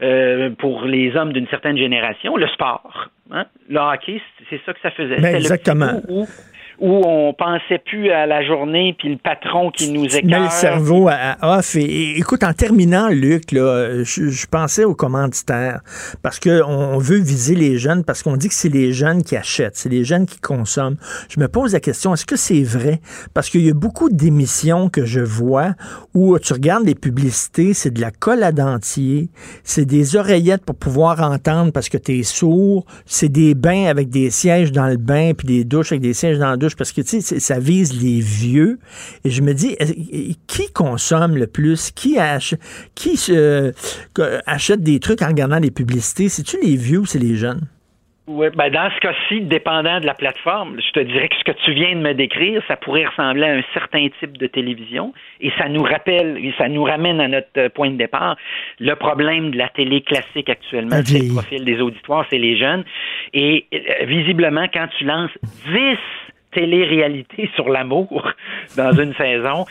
euh, 0.03 0.51
pour 0.59 0.85
les 0.85 1.17
hommes 1.17 1.33
d'une 1.33 1.47
certaine 1.49 1.79
génération, 1.79 2.37
le 2.37 2.49
sport. 2.49 3.09
Hein? 3.31 3.47
Le 3.71 3.79
hockey, 3.79 4.21
c'est- 4.51 4.61
ça 4.67 4.75
que 4.75 4.81
ça 4.83 4.91
faisait. 4.91 5.17
Ben, 5.17 5.33
le 5.33 5.37
exactement. 5.39 5.93
Où, 6.81 7.03
on 7.07 7.33
pensait 7.35 7.79
plus 7.85 8.11
à 8.11 8.27
la 8.27 8.45
journée, 8.45 8.95
puis 8.99 9.11
le 9.11 9.19
patron 9.19 9.71
qui 9.71 9.91
nous 9.93 10.07
écœure. 10.07 10.45
le 10.45 10.49
cerveau 10.51 11.09
à, 11.09 11.15
à 11.15 11.59
off. 11.59 11.77
Et, 11.77 11.83
et 11.83 12.19
écoute, 12.19 12.45
en 12.45 12.53
terminant, 12.53 13.09
Luc, 13.09 13.53
là, 13.53 14.03
je, 14.03 14.29
je 14.29 14.47
pensais 14.47 14.85
aux 14.85 14.95
commanditaires 14.95 15.81
parce 16.23 16.41
qu'on 16.41 16.65
on 16.65 16.99
veut 16.99 17.19
viser 17.19 17.55
les 17.55 17.79
jeunes 17.79 18.05
parce 18.05 18.23
qu'on 18.23 18.37
dit 18.37 18.49
que 18.49 18.55
c'est 18.55 18.69
les 18.69 18.93
jeunes 18.93 19.23
qui 19.23 19.37
achètent, 19.37 19.77
c'est 19.77 19.89
les 19.89 20.05
jeunes 20.05 20.27
qui 20.27 20.39
consomment. 20.41 20.97
Je 21.29 21.41
me 21.41 21.49
pose 21.49 21.73
la 21.73 21.81
question, 21.81 22.15
est-ce 22.15 22.27
que 22.27 22.37
c'est 22.37 22.63
vrai? 22.63 23.01
Parce 23.33 23.51
qu'il 23.51 23.63
y 23.63 23.71
a 23.71 23.75
beaucoup 23.75 24.11
d'émissions 24.11 24.89
que 24.89 25.05
je 25.05 25.21
vois 25.21 25.75
où 26.15 26.39
tu 26.39 26.53
regardes 26.53 26.87
les 26.87 26.95
publicités, 26.95 27.75
c'est 27.75 27.91
de 27.91 28.01
la 28.01 28.11
colle 28.11 28.43
à 28.43 28.53
dentier, 28.53 29.29
c'est 29.63 29.85
des 29.85 30.17
oreillettes 30.17 30.65
pour 30.65 30.77
pouvoir 30.77 31.21
entendre 31.23 31.73
parce 31.73 31.89
que 31.89 31.99
tu 31.99 32.19
es 32.19 32.23
sourd, 32.23 32.85
c'est 33.07 33.29
des 33.29 33.55
bains 33.55 33.87
avec 33.87 34.11
des 34.11 34.31
sièges 34.31 34.73
dans 34.73 34.87
le 34.87 34.97
bain 34.97 35.33
puis 35.37 35.47
des 35.47 35.65
douches 35.65 35.93
avec 35.93 36.03
des 36.03 36.15
sièges 36.15 36.39
dans 36.39 36.51
la 36.51 36.57
douche 36.65 36.77
parce 36.77 36.93
que 36.93 37.01
tu 37.01 37.21
sais, 37.21 37.41
ça 37.41 37.59
vise 37.59 37.93
les 38.03 38.21
vieux. 38.21 38.79
Et 39.25 39.31
je 39.31 39.43
me 39.43 39.53
dis, 39.55 39.77
qui 40.47 40.73
consomme 40.73 41.37
le 41.37 41.47
plus? 41.47 41.91
Qui, 41.91 42.19
ach- 42.19 42.55
qui 42.95 43.19
achète 44.47 44.83
des 44.83 45.01
trucs 45.01 45.23
en 45.23 45.29
regardant 45.29 45.59
les 45.59 45.71
publicités? 45.71 46.29
C'est-tu 46.29 46.57
les 46.63 46.77
vieux 46.77 46.99
ou 47.01 47.07
c'est 47.07 47.19
les 47.19 47.37
jeunes? 47.37 47.63
Oui, 48.27 48.47
ben 48.57 48.71
dans 48.71 48.89
ce 48.95 49.01
cas-ci, 49.01 49.43
dépendant 49.43 50.01
de 50.01 50.07
la 50.07 50.15
plateforme, 50.15 50.81
je 50.81 50.93
te 50.99 51.01
dirais 51.05 51.29
que 51.29 51.35
ce 51.37 51.45
que 51.45 51.59
tu 51.63 51.75
viens 51.75 51.95
de 51.95 52.01
me 52.01 52.15
décrire, 52.15 52.63
ça 52.67 52.75
pourrait 52.75 53.05
ressembler 53.05 53.45
à 53.45 53.53
un 53.57 53.63
certain 53.75 54.09
type 54.19 54.39
de 54.39 54.47
télévision 54.47 55.13
et 55.43 55.51
ça 55.59 55.69
nous 55.69 55.83
rappelle, 55.83 56.39
et 56.39 56.55
ça 56.57 56.71
nous 56.71 56.85
ramène 56.85 57.21
à 57.21 57.29
notre 57.29 57.49
euh, 57.59 57.69
point 57.69 57.91
de 57.91 57.97
départ. 57.99 58.37
Le 58.81 58.95
problème 58.95 59.51
de 59.51 59.59
la 59.59 59.69
télé 59.69 60.01
classique 60.01 60.49
actuellement, 60.49 60.97
Elle 60.97 61.07
c'est 61.07 61.19
le 61.19 61.35
profil 61.35 61.67
des 61.67 61.79
auditoires, 61.83 62.25
c'est 62.31 62.39
les 62.39 62.57
jeunes. 62.57 62.85
Et 63.35 63.67
euh, 63.75 64.07
visiblement, 64.07 64.69
quand 64.73 64.87
tu 64.97 65.05
lances 65.05 65.31
10 65.67 65.99
télé-réalités 66.55 67.51
sur 67.55 67.69
l'amour 67.69 68.31
dans 68.77 68.93
une 68.93 69.15
saison, 69.15 69.65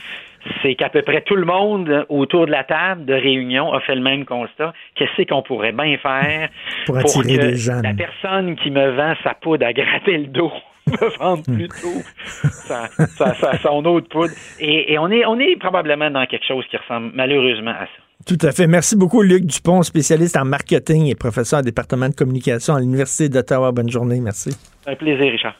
c'est 0.62 0.76
qu'à 0.76 0.90
peu 0.90 1.02
près 1.02 1.22
tout 1.22 1.36
le 1.36 1.46
monde 1.46 2.06
autour 2.10 2.46
de 2.48 2.52
la 2.52 2.64
table 2.66 3.06
de 3.06 3.14
réunion 3.14 3.72
a 3.74 3.80
fait 3.80 3.96
le 3.96 4.02
même 4.02 4.26
constat. 4.26 4.74
Qu'est-ce 4.96 5.24
qu'on 5.28 5.42
pourrait 5.42 5.72
bien 5.72 5.98
faire 5.98 6.50
Pour 6.86 6.98
attirer 6.98 7.38
que 7.38 7.42
les 7.46 7.56
jeunes. 7.56 7.82
la 7.84 7.94
personne 7.94 8.56
qui 8.58 8.70
me 8.70 8.92
vend 8.92 9.14
sa 9.24 9.34
poudre 9.36 9.66
à 9.66 9.72
gratter 9.74 10.18
le 10.18 10.28
dos 10.28 10.52
me 10.88 11.18
vende 11.18 11.46
plutôt 11.46 12.02
sa, 12.42 12.88
sa- 12.90 13.34
sa- 13.36 13.58
son 13.60 13.82
de 13.82 14.02
poudre. 14.02 14.34
Et, 14.60 14.92
et 14.94 15.00
on, 15.00 15.10
est, 15.10 15.26
on 15.26 15.40
est 15.40 15.56
probablement 15.58 16.12
dans 16.12 16.26
quelque 16.26 16.46
chose 16.46 16.66
qui 16.70 16.76
ressemble 16.76 17.12
malheureusement 17.14 17.72
à 17.72 17.86
ça. 17.86 18.02
Tout 18.28 18.38
à 18.46 18.52
fait. 18.52 18.68
Merci 18.68 18.98
beaucoup, 18.98 19.22
Luc 19.22 19.46
Dupont, 19.46 19.82
spécialiste 19.82 20.36
en 20.38 20.44
marketing 20.46 21.08
et 21.08 21.16
professeur 21.16 21.60
au 21.60 21.64
département 21.64 22.08
de 22.10 22.16
communication 22.16 22.76
à 22.76 22.80
l'Université 22.82 23.30
d'Ottawa. 23.30 23.72
Bonne 23.72 23.90
journée. 23.90 24.20
Merci. 24.22 24.50
Un 24.86 24.96
plaisir, 24.96 25.32
Richard. 25.32 25.56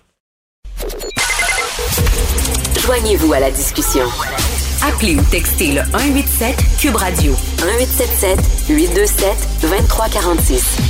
Joignez-vous 2.86 3.32
à 3.32 3.40
la 3.40 3.50
discussion. 3.50 4.04
Appelez 4.84 5.16
ou 5.16 5.24
textez 5.32 5.72
le 5.72 5.88
187 5.88 6.84
Cube 6.84 7.00
Radio 7.00 7.32
1877 7.64 8.68
827 8.68 9.64
2346. 9.64 10.84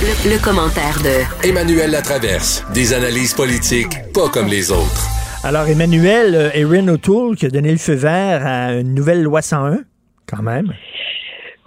Le, 0.00 0.32
le 0.32 0.40
commentaire 0.40 0.96
de 1.04 1.20
Emmanuel 1.44 1.90
Latraverse. 1.92 2.64
Des 2.72 2.94
analyses 2.94 3.34
politiques 3.34 4.00
pas 4.14 4.32
comme 4.32 4.48
les 4.48 4.72
autres. 4.72 5.04
Alors, 5.44 5.68
Emmanuel, 5.68 6.34
euh, 6.34 6.56
Erin 6.56 6.88
O'Toole 6.88 7.36
qui 7.36 7.44
a 7.44 7.50
donné 7.50 7.70
le 7.70 7.76
feu 7.76 7.92
vert 7.92 8.40
à 8.46 8.72
une 8.80 8.94
nouvelle 8.94 9.22
loi 9.22 9.42
101, 9.42 9.84
quand 10.24 10.42
même. 10.42 10.72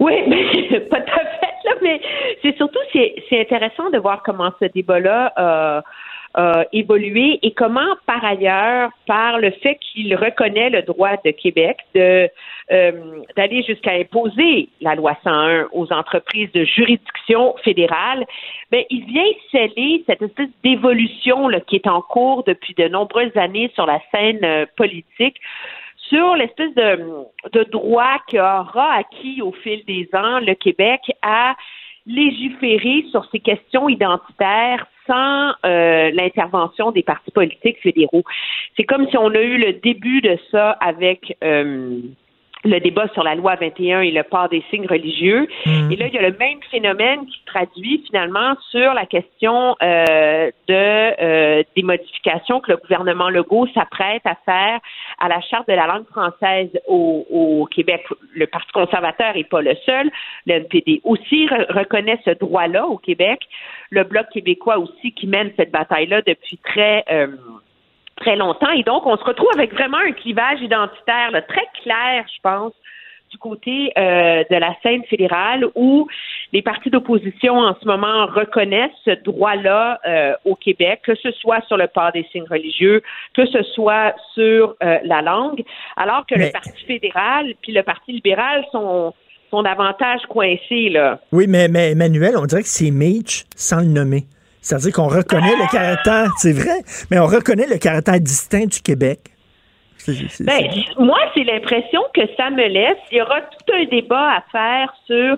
Oui, 0.00 0.14
mais 0.26 0.80
pas 0.90 0.98
tout 0.98 1.14
à 1.14 1.26
fait, 1.38 1.54
là, 1.62 1.72
mais 1.80 2.00
c'est 2.42 2.56
surtout, 2.56 2.82
c'est, 2.92 3.14
c'est 3.30 3.40
intéressant 3.40 3.88
de 3.90 3.98
voir 3.98 4.24
comment 4.26 4.50
ce 4.58 4.64
débat-là 4.66 5.32
a 5.36 5.84
a 6.34 6.64
évolué 6.72 7.38
et 7.42 7.52
comment, 7.52 7.96
par 8.06 8.24
ailleurs, 8.24 8.90
par 9.06 9.38
le 9.38 9.50
fait 9.50 9.76
qu'il 9.76 10.14
reconnaît 10.16 10.70
le 10.70 10.82
droit 10.82 11.16
de 11.24 11.30
Québec 11.30 11.78
de 11.94 12.28
euh, 12.72 12.92
d'aller 13.36 13.62
jusqu'à 13.62 13.92
imposer 13.92 14.70
la 14.80 14.94
loi 14.94 15.16
101 15.22 15.68
aux 15.72 15.92
entreprises 15.92 16.50
de 16.52 16.64
juridiction 16.64 17.54
fédérale, 17.62 18.24
ben, 18.70 18.82
il 18.88 19.04
vient 19.04 19.22
sceller 19.50 20.02
cette 20.06 20.22
espèce 20.22 20.48
d'évolution 20.62 21.48
qui 21.66 21.76
est 21.76 21.86
en 21.86 22.00
cours 22.00 22.42
depuis 22.44 22.74
de 22.74 22.88
nombreuses 22.88 23.36
années 23.36 23.70
sur 23.74 23.86
la 23.86 24.00
scène 24.10 24.44
euh, 24.44 24.66
politique 24.76 25.36
sur 26.08 26.34
l'espèce 26.36 26.74
de, 26.74 26.98
de 27.52 27.64
droit 27.64 28.18
qu'aura 28.28 28.94
acquis 28.94 29.40
au 29.42 29.52
fil 29.52 29.84
des 29.86 30.08
ans 30.12 30.38
le 30.40 30.54
Québec 30.54 31.00
à 31.22 31.54
légiférer 32.06 33.06
sur 33.10 33.24
ces 33.30 33.40
questions 33.40 33.88
identitaires 33.88 34.86
sans 35.06 35.52
euh, 35.64 36.10
l'intervention 36.12 36.90
des 36.90 37.02
partis 37.02 37.30
politiques 37.30 37.80
fédéraux. 37.82 38.24
C'est 38.76 38.84
comme 38.84 39.08
si 39.08 39.16
on 39.16 39.30
a 39.30 39.40
eu 39.40 39.58
le 39.58 39.74
début 39.74 40.20
de 40.20 40.38
ça 40.50 40.72
avec 40.72 41.36
euh, 41.42 42.00
le 42.64 42.80
débat 42.80 43.08
sur 43.12 43.22
la 43.22 43.34
loi 43.34 43.56
21 43.56 44.00
et 44.00 44.10
le 44.10 44.22
port 44.22 44.48
des 44.48 44.62
signes 44.70 44.86
religieux. 44.86 45.46
Et 45.90 45.96
là, 45.96 46.06
il 46.06 46.14
y 46.14 46.18
a 46.18 46.22
le 46.22 46.36
même 46.38 46.58
phénomène 46.70 47.26
qui 47.26 47.38
se 47.38 47.44
traduit 47.46 48.02
finalement 48.06 48.54
sur 48.70 48.94
la 48.94 49.06
question 49.06 49.76
euh, 49.82 50.50
de 50.68 51.22
euh, 51.22 51.62
des 51.76 51.82
modifications 51.82 52.60
que 52.60 52.72
le 52.72 52.78
gouvernement 52.78 53.28
Legault 53.28 53.66
s'apprête 53.74 54.22
à 54.24 54.36
faire 54.44 54.80
à 55.18 55.28
la 55.28 55.40
charte 55.42 55.68
de 55.68 55.74
la 55.74 55.86
langue 55.86 56.06
française 56.06 56.70
au, 56.86 57.26
au 57.30 57.66
Québec. 57.66 58.04
Le 58.34 58.46
Parti 58.46 58.72
conservateur 58.72 59.34
n'est 59.34 59.44
pas 59.44 59.60
le 59.60 59.74
seul. 59.84 60.10
Le 60.46 60.54
NPD 60.54 61.00
aussi 61.04 61.46
re- 61.46 61.70
reconnaît 61.72 62.18
ce 62.24 62.30
droit-là 62.30 62.86
au 62.86 62.98
Québec. 62.98 63.40
Le 63.90 64.04
Bloc 64.04 64.26
québécois 64.32 64.78
aussi 64.78 65.12
qui 65.12 65.26
mène 65.26 65.52
cette 65.56 65.70
bataille-là 65.70 66.22
depuis 66.22 66.58
très 66.58 67.04
euh, 67.10 67.28
très 68.16 68.36
longtemps. 68.36 68.70
Et 68.70 68.82
donc, 68.82 69.06
on 69.06 69.16
se 69.16 69.24
retrouve 69.24 69.50
avec 69.54 69.72
vraiment 69.72 69.98
un 69.98 70.12
clivage 70.12 70.60
identitaire 70.60 71.30
là, 71.32 71.42
très 71.42 71.66
clair, 71.82 72.24
je 72.34 72.40
pense, 72.42 72.72
du 73.30 73.38
côté 73.38 73.92
euh, 73.98 74.44
de 74.48 74.56
la 74.56 74.74
scène 74.82 75.02
fédérale 75.10 75.66
où 75.74 76.06
les 76.52 76.62
partis 76.62 76.88
d'opposition 76.90 77.58
en 77.58 77.74
ce 77.80 77.84
moment 77.84 78.26
reconnaissent 78.26 78.92
ce 79.04 79.10
droit-là 79.10 79.98
euh, 80.06 80.34
au 80.44 80.54
Québec, 80.54 81.00
que 81.02 81.16
ce 81.16 81.32
soit 81.32 81.60
sur 81.66 81.76
le 81.76 81.88
port 81.88 82.12
des 82.12 82.24
signes 82.30 82.46
religieux, 82.48 83.02
que 83.34 83.44
ce 83.46 83.62
soit 83.74 84.14
sur 84.34 84.76
euh, 84.84 84.98
la 85.02 85.20
langue, 85.20 85.64
alors 85.96 86.24
que 86.26 86.36
Mais- 86.36 86.46
le 86.46 86.52
Parti 86.52 86.84
fédéral 86.86 87.54
puis 87.60 87.72
le 87.72 87.82
Parti 87.82 88.12
libéral 88.12 88.64
sont, 88.70 89.12
sont 89.50 89.62
davantage 89.64 90.20
coincés. 90.28 90.90
Là. 90.90 91.18
Oui, 91.32 91.46
mais, 91.48 91.66
mais 91.66 91.90
Emmanuel, 91.90 92.34
on 92.36 92.44
dirait 92.44 92.62
que 92.62 92.68
c'est 92.68 92.92
Mitch 92.92 93.44
sans 93.56 93.80
le 93.80 93.86
nommer. 93.88 94.24
C'est-à-dire 94.64 94.92
qu'on 94.94 95.08
reconnaît 95.08 95.56
le 95.56 95.70
caractère, 95.70 96.30
c'est 96.38 96.54
vrai, 96.54 96.80
mais 97.10 97.18
on 97.18 97.26
reconnaît 97.26 97.66
le 97.66 97.76
caractère 97.76 98.18
distinct 98.18 98.64
du 98.64 98.80
Québec. 98.80 99.20
Ben, 100.40 100.70
moi, 100.98 101.18
c'est 101.34 101.44
l'impression 101.44 102.00
que 102.14 102.22
ça 102.36 102.50
me 102.50 102.66
laisse. 102.66 102.96
Il 103.12 103.18
y 103.18 103.22
aura 103.22 103.42
tout 103.42 103.72
un 103.74 103.84
débat 103.84 104.36
à 104.36 104.44
faire 104.50 104.94
sur 105.06 105.36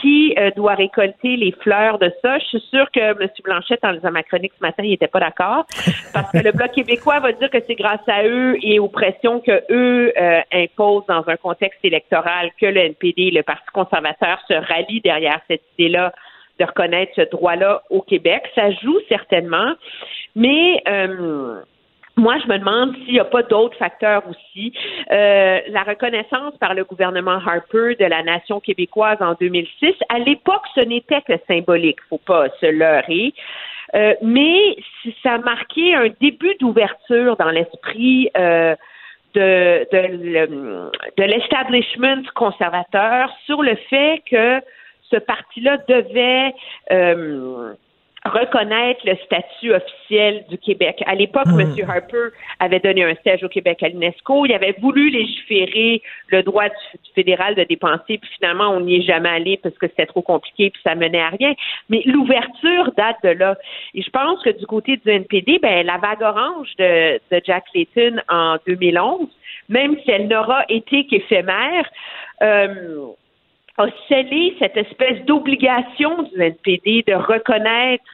qui 0.00 0.34
euh, 0.36 0.50
doit 0.56 0.74
récolter 0.74 1.36
les 1.36 1.52
fleurs 1.52 1.98
de 1.98 2.12
ça. 2.22 2.38
Je 2.38 2.44
suis 2.44 2.64
sûre 2.70 2.90
que 2.92 3.00
M. 3.00 3.28
Blanchette, 3.44 3.84
en 3.84 3.92
lisant 3.92 4.10
ma 4.10 4.22
chronique 4.24 4.52
ce 4.58 4.62
matin, 4.62 4.82
il 4.82 4.90
n'était 4.90 5.08
pas 5.08 5.20
d'accord. 5.20 5.64
Parce 6.12 6.30
que 6.32 6.38
le 6.38 6.52
Bloc 6.52 6.72
québécois 6.72 7.20
va 7.20 7.32
dire 7.32 7.50
que 7.50 7.58
c'est 7.66 7.76
grâce 7.76 8.06
à 8.08 8.24
eux 8.24 8.56
et 8.62 8.78
aux 8.78 8.88
pressions 8.88 9.40
que 9.40 9.62
eux 9.70 10.12
euh, 10.20 10.40
imposent 10.52 11.06
dans 11.06 11.24
un 11.28 11.36
contexte 11.36 11.80
électoral 11.84 12.50
que 12.60 12.66
le 12.66 12.80
NPD 12.80 13.22
et 13.22 13.30
le 13.30 13.42
Parti 13.42 13.66
conservateur 13.72 14.38
se 14.48 14.54
rallient 14.54 15.00
derrière 15.00 15.40
cette 15.48 15.62
idée-là 15.78 16.12
de 16.58 16.64
reconnaître 16.64 17.12
ce 17.16 17.22
droit-là 17.30 17.82
au 17.90 18.02
Québec. 18.02 18.42
Ça 18.54 18.70
joue 18.70 18.98
certainement, 19.08 19.74
mais 20.34 20.82
euh, 20.88 21.60
moi, 22.18 22.36
je 22.42 22.48
me 22.48 22.58
demande 22.58 22.94
s'il 23.04 23.12
n'y 23.12 23.20
a 23.20 23.26
pas 23.26 23.42
d'autres 23.42 23.76
facteurs 23.76 24.22
aussi. 24.28 24.72
Euh, 25.10 25.60
la 25.68 25.82
reconnaissance 25.82 26.56
par 26.58 26.72
le 26.72 26.84
gouvernement 26.84 27.38
Harper 27.46 27.94
de 28.00 28.06
la 28.06 28.22
nation 28.22 28.58
québécoise 28.58 29.18
en 29.20 29.34
2006, 29.34 29.94
à 30.08 30.18
l'époque, 30.18 30.62
ce 30.74 30.80
n'était 30.80 31.20
que 31.20 31.34
symbolique, 31.46 31.98
faut 32.08 32.18
pas 32.18 32.48
se 32.58 32.66
leurrer. 32.66 33.34
Euh, 33.94 34.14
mais 34.22 34.76
ça 35.22 35.34
a 35.34 35.38
marqué 35.38 35.94
un 35.94 36.08
début 36.20 36.54
d'ouverture 36.58 37.36
dans 37.36 37.50
l'esprit 37.50 38.30
euh, 38.36 38.74
de, 39.34 39.86
de 39.92 41.22
l'establishment 41.22 42.22
conservateur 42.34 43.30
sur 43.44 43.62
le 43.62 43.76
fait 43.90 44.22
que 44.28 44.60
ce 45.10 45.16
parti-là 45.16 45.78
devait 45.88 46.54
euh, 46.90 47.74
reconnaître 48.24 49.00
le 49.04 49.16
statut 49.24 49.72
officiel 49.72 50.44
du 50.48 50.58
Québec. 50.58 51.02
À 51.06 51.14
l'époque, 51.14 51.46
Hmm. 51.46 51.60
M. 51.60 51.74
Harper 51.88 52.28
avait 52.58 52.80
donné 52.80 53.04
un 53.04 53.14
siège 53.22 53.44
au 53.44 53.48
Québec 53.48 53.82
à 53.82 53.88
l'UNESCO. 53.88 54.46
Il 54.46 54.52
avait 54.52 54.74
voulu 54.80 55.10
légiférer 55.10 56.02
le 56.28 56.42
droit 56.42 56.64
du, 56.64 56.98
du 57.04 57.10
fédéral 57.14 57.54
de 57.54 57.64
dépenser, 57.64 58.18
puis 58.18 58.30
finalement, 58.36 58.70
on 58.70 58.80
n'y 58.80 58.96
est 58.96 59.02
jamais 59.02 59.28
allé 59.28 59.60
parce 59.62 59.76
que 59.78 59.86
c'était 59.86 60.06
trop 60.06 60.22
compliqué, 60.22 60.70
puis 60.70 60.80
ça 60.82 60.94
menait 60.94 61.20
à 61.20 61.28
rien. 61.28 61.54
Mais 61.88 62.02
l'ouverture 62.04 62.92
date 62.96 63.18
de 63.22 63.30
là. 63.30 63.56
Et 63.94 64.02
je 64.02 64.10
pense 64.10 64.42
que 64.42 64.50
du 64.50 64.66
côté 64.66 64.96
du 64.96 65.08
NPD, 65.08 65.58
ben, 65.60 65.86
la 65.86 65.98
vague 65.98 66.22
orange 66.22 66.68
de, 66.78 67.20
de 67.30 67.40
Jack 67.44 67.64
Layton 67.74 68.20
en 68.28 68.56
2011, 68.66 69.28
même 69.68 69.96
si 70.02 70.10
elle 70.10 70.28
n'aura 70.28 70.64
été 70.68 71.06
qu'éphémère, 71.06 71.88
euh, 72.42 73.06
a 73.78 73.86
scellé 74.08 74.54
cette 74.58 74.76
espèce 74.76 75.24
d'obligation 75.26 76.22
du 76.22 76.40
NPD 76.42 77.04
de 77.06 77.14
reconnaître 77.14 78.04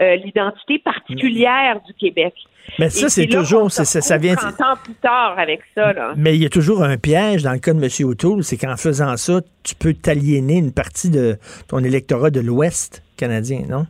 euh, 0.00 0.16
l'identité 0.16 0.78
particulière 0.80 1.80
du 1.86 1.94
Québec. 1.94 2.34
Mais 2.78 2.88
ça, 2.90 3.08
c'est 3.08 3.26
toujours- 3.26 3.70
ça- 3.70 3.84
ça 3.84 4.16
vient- 4.16 4.34
retrouve 4.34 4.56
30 4.56 4.60
ans 4.78 4.80
plus 4.82 4.94
tard 4.94 5.38
avec 5.38 5.60
ça, 5.74 5.92
là. 5.92 6.14
Mais 6.16 6.34
il 6.34 6.42
y 6.42 6.46
a 6.46 6.48
toujours 6.48 6.82
un 6.82 6.96
piège 6.96 7.42
dans 7.42 7.52
le 7.52 7.58
cas 7.58 7.72
de 7.74 7.78
M. 7.82 8.08
O'Toole, 8.08 8.42
c'est 8.42 8.56
qu'en 8.56 8.76
faisant 8.76 9.16
ça, 9.16 9.40
tu 9.62 9.74
peux 9.76 9.92
t'aliéner 9.94 10.58
une 10.58 10.72
partie 10.72 11.10
de 11.10 11.36
ton 11.68 11.78
électorat 11.78 12.30
de 12.30 12.40
l'Ouest 12.40 13.02
canadien, 13.16 13.60
non? 13.68 13.86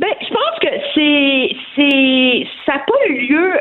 Ben, 0.00 0.08
je 0.20 0.28
pense 0.28 0.58
que 0.60 0.68
c'est, 0.94 1.56
c'est, 1.76 2.46
ça 2.66 2.72
n'a 2.74 2.78
pas 2.80 3.06
eu 3.08 3.26
lieu 3.28 3.52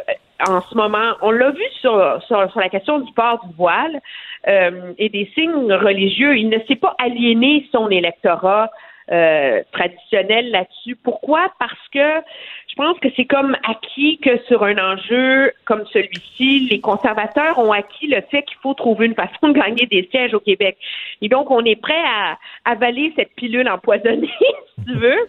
en 0.48 0.62
ce 0.62 0.76
moment. 0.76 1.14
On 1.22 1.32
l'a 1.32 1.52
vu 1.52 1.64
sur, 1.82 2.22
sur, 2.28 2.50
sur 2.52 2.60
la 2.60 2.70
question 2.70 3.00
du 3.00 3.12
port 3.14 3.46
du 3.48 3.54
voile 3.56 4.00
euh, 4.48 4.94
et 4.98 5.10
des 5.10 5.30
signes 5.34 5.74
religieux. 5.74 6.38
Il 6.38 6.50
ne 6.50 6.60
s'est 6.68 6.76
pas 6.76 6.96
aliéné 7.00 7.68
son 7.72 7.90
électorat 7.90 8.70
euh, 9.10 9.64
traditionnel 9.72 10.52
là-dessus. 10.52 10.98
Pourquoi? 10.98 11.52
Parce 11.60 11.88
que 11.94 12.22
je 12.68 12.76
pense 12.76 13.00
que 13.00 13.08
c'est 13.16 13.26
comme 13.26 13.56
acquis 13.68 14.20
que 14.20 14.38
sur 14.48 14.64
un 14.64 14.78
enjeu 14.78 15.54
comme 15.64 15.86
celui-ci, 15.94 16.68
les 16.70 16.82
conservateurs 16.82 17.58
ont 17.58 17.72
acquis 17.72 18.08
le 18.08 18.22
fait 18.30 18.44
qu'il 18.44 18.58
faut 18.62 18.74
trouver 18.74 19.06
une 19.06 19.16
façon 19.16 19.48
de 19.48 19.54
gagner 19.54 19.86
des 19.86 20.10
sièges 20.12 20.34
au 20.34 20.42
Québec. 20.42 20.78
Et 21.22 21.30
donc, 21.30 21.50
on 21.52 21.64
est 21.64 21.78
prêt 21.78 22.04
à 22.06 22.38
avaler 22.66 23.14
cette 23.16 23.34
pilule 23.36 23.70
empoisonnée, 23.70 24.30
si 24.78 24.86
tu 24.86 24.94
veux. 24.98 25.28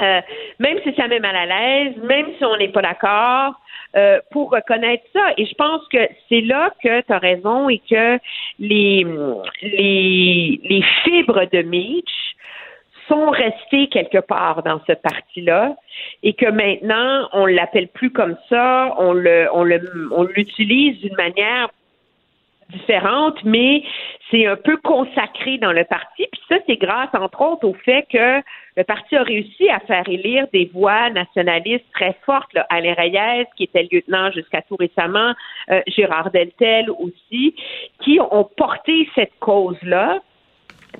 Euh, 0.00 0.20
même 0.58 0.78
si 0.84 0.94
ça 0.94 1.06
met 1.06 1.20
mal 1.20 1.36
à 1.36 1.46
l'aise, 1.46 1.96
même 2.02 2.26
si 2.38 2.44
on 2.44 2.56
n'est 2.56 2.68
pas 2.68 2.82
d'accord, 2.82 3.54
euh, 3.94 4.20
pour 4.30 4.50
reconnaître 4.50 5.04
ça. 5.12 5.32
Et 5.36 5.44
je 5.44 5.54
pense 5.54 5.86
que 5.88 5.98
c'est 6.28 6.40
là 6.40 6.72
que 6.82 7.02
tu 7.02 7.12
as 7.12 7.18
raison 7.18 7.68
et 7.68 7.78
que 7.78 8.18
les, 8.58 9.06
les, 9.62 10.60
les 10.62 10.82
fibres 11.04 11.44
de 11.52 11.62
Mitch 11.62 12.10
sont 13.08 13.30
restées 13.30 13.88
quelque 13.88 14.18
part 14.18 14.62
dans 14.62 14.80
ce 14.86 14.92
parti-là 14.92 15.76
et 16.22 16.32
que 16.32 16.46
maintenant, 16.46 17.28
on 17.32 17.46
l'appelle 17.46 17.88
plus 17.88 18.10
comme 18.10 18.36
ça, 18.48 18.94
on 18.98 19.12
le, 19.12 19.48
on 19.52 19.64
le, 19.64 19.80
on 20.12 20.22
l'utilise 20.22 20.98
d'une 21.00 21.16
manière 21.16 21.68
différente, 22.72 23.38
mais 23.44 23.82
c'est 24.30 24.46
un 24.46 24.56
peu 24.56 24.76
consacré 24.78 25.58
dans 25.58 25.72
le 25.72 25.84
parti. 25.84 26.26
Puis 26.32 26.40
ça, 26.48 26.56
c'est 26.66 26.76
grâce, 26.76 27.10
entre 27.12 27.40
autres, 27.40 27.66
au 27.66 27.74
fait 27.74 28.06
que 28.10 28.42
le 28.76 28.84
parti 28.84 29.16
a 29.16 29.22
réussi 29.22 29.68
à 29.68 29.80
faire 29.80 30.08
élire 30.08 30.46
des 30.52 30.70
voix 30.72 31.10
nationalistes 31.10 31.84
très 31.92 32.16
fortes. 32.24 32.50
Alain 32.70 32.94
Reyes, 32.94 33.46
qui 33.56 33.64
était 33.64 33.86
lieutenant 33.90 34.30
jusqu'à 34.30 34.62
tout 34.62 34.76
récemment, 34.76 35.34
euh, 35.70 35.80
Gérard 35.86 36.30
Deltel 36.30 36.90
aussi, 36.90 37.54
qui 38.02 38.18
ont 38.20 38.48
porté 38.56 39.08
cette 39.14 39.38
cause-là 39.40 40.20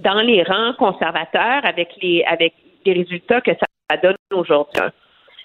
dans 0.00 0.20
les 0.20 0.42
rangs 0.42 0.74
conservateurs 0.78 1.64
avec 1.64 1.90
les 2.00 2.24
avec 2.24 2.54
résultats 2.84 3.40
que 3.40 3.52
ça 3.52 3.96
donne 3.96 4.16
aujourd'hui. 4.32 4.82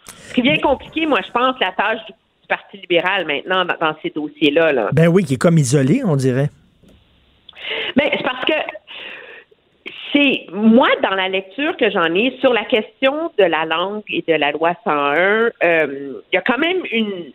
Ce 0.06 0.34
qui 0.34 0.40
est 0.40 0.44
bien 0.44 0.58
compliqué, 0.58 1.06
moi, 1.06 1.20
je 1.26 1.32
pense, 1.32 1.60
la 1.60 1.72
tâche 1.72 2.06
du 2.06 2.14
Parti 2.48 2.78
libéral 2.78 3.26
maintenant 3.26 3.66
dans, 3.66 3.76
dans 3.80 3.96
ces 4.02 4.10
dossiers-là. 4.10 4.72
Là. 4.72 4.90
Ben 4.94 5.08
oui, 5.08 5.24
qui 5.24 5.36
est 5.36 5.42
comme 5.42 5.58
isolé, 5.58 6.02
on 6.06 6.16
dirait. 6.16 6.50
Ben, 7.96 8.10
c'est 8.12 8.24
parce 8.24 8.46
que 8.46 8.54
c'est 10.14 10.48
moi 10.54 10.88
dans 11.04 11.16
la 11.16 11.28
lecture 11.28 11.76
que 11.78 11.90
j'en 11.90 12.14
ai 12.16 12.38
sur 12.40 12.54
la 12.54 12.64
question 12.64 13.32
de 13.38 13.44
la 13.44 13.66
langue 13.66 14.04
et 14.10 14.24
de 14.28 14.34
la 14.34 14.52
loi 14.52 14.74
101, 14.84 15.52
euh, 15.64 16.22
il 16.32 16.36
y 16.36 16.38
a 16.38 16.42
quand 16.42 16.58
même 16.58 16.82
une 16.92 17.32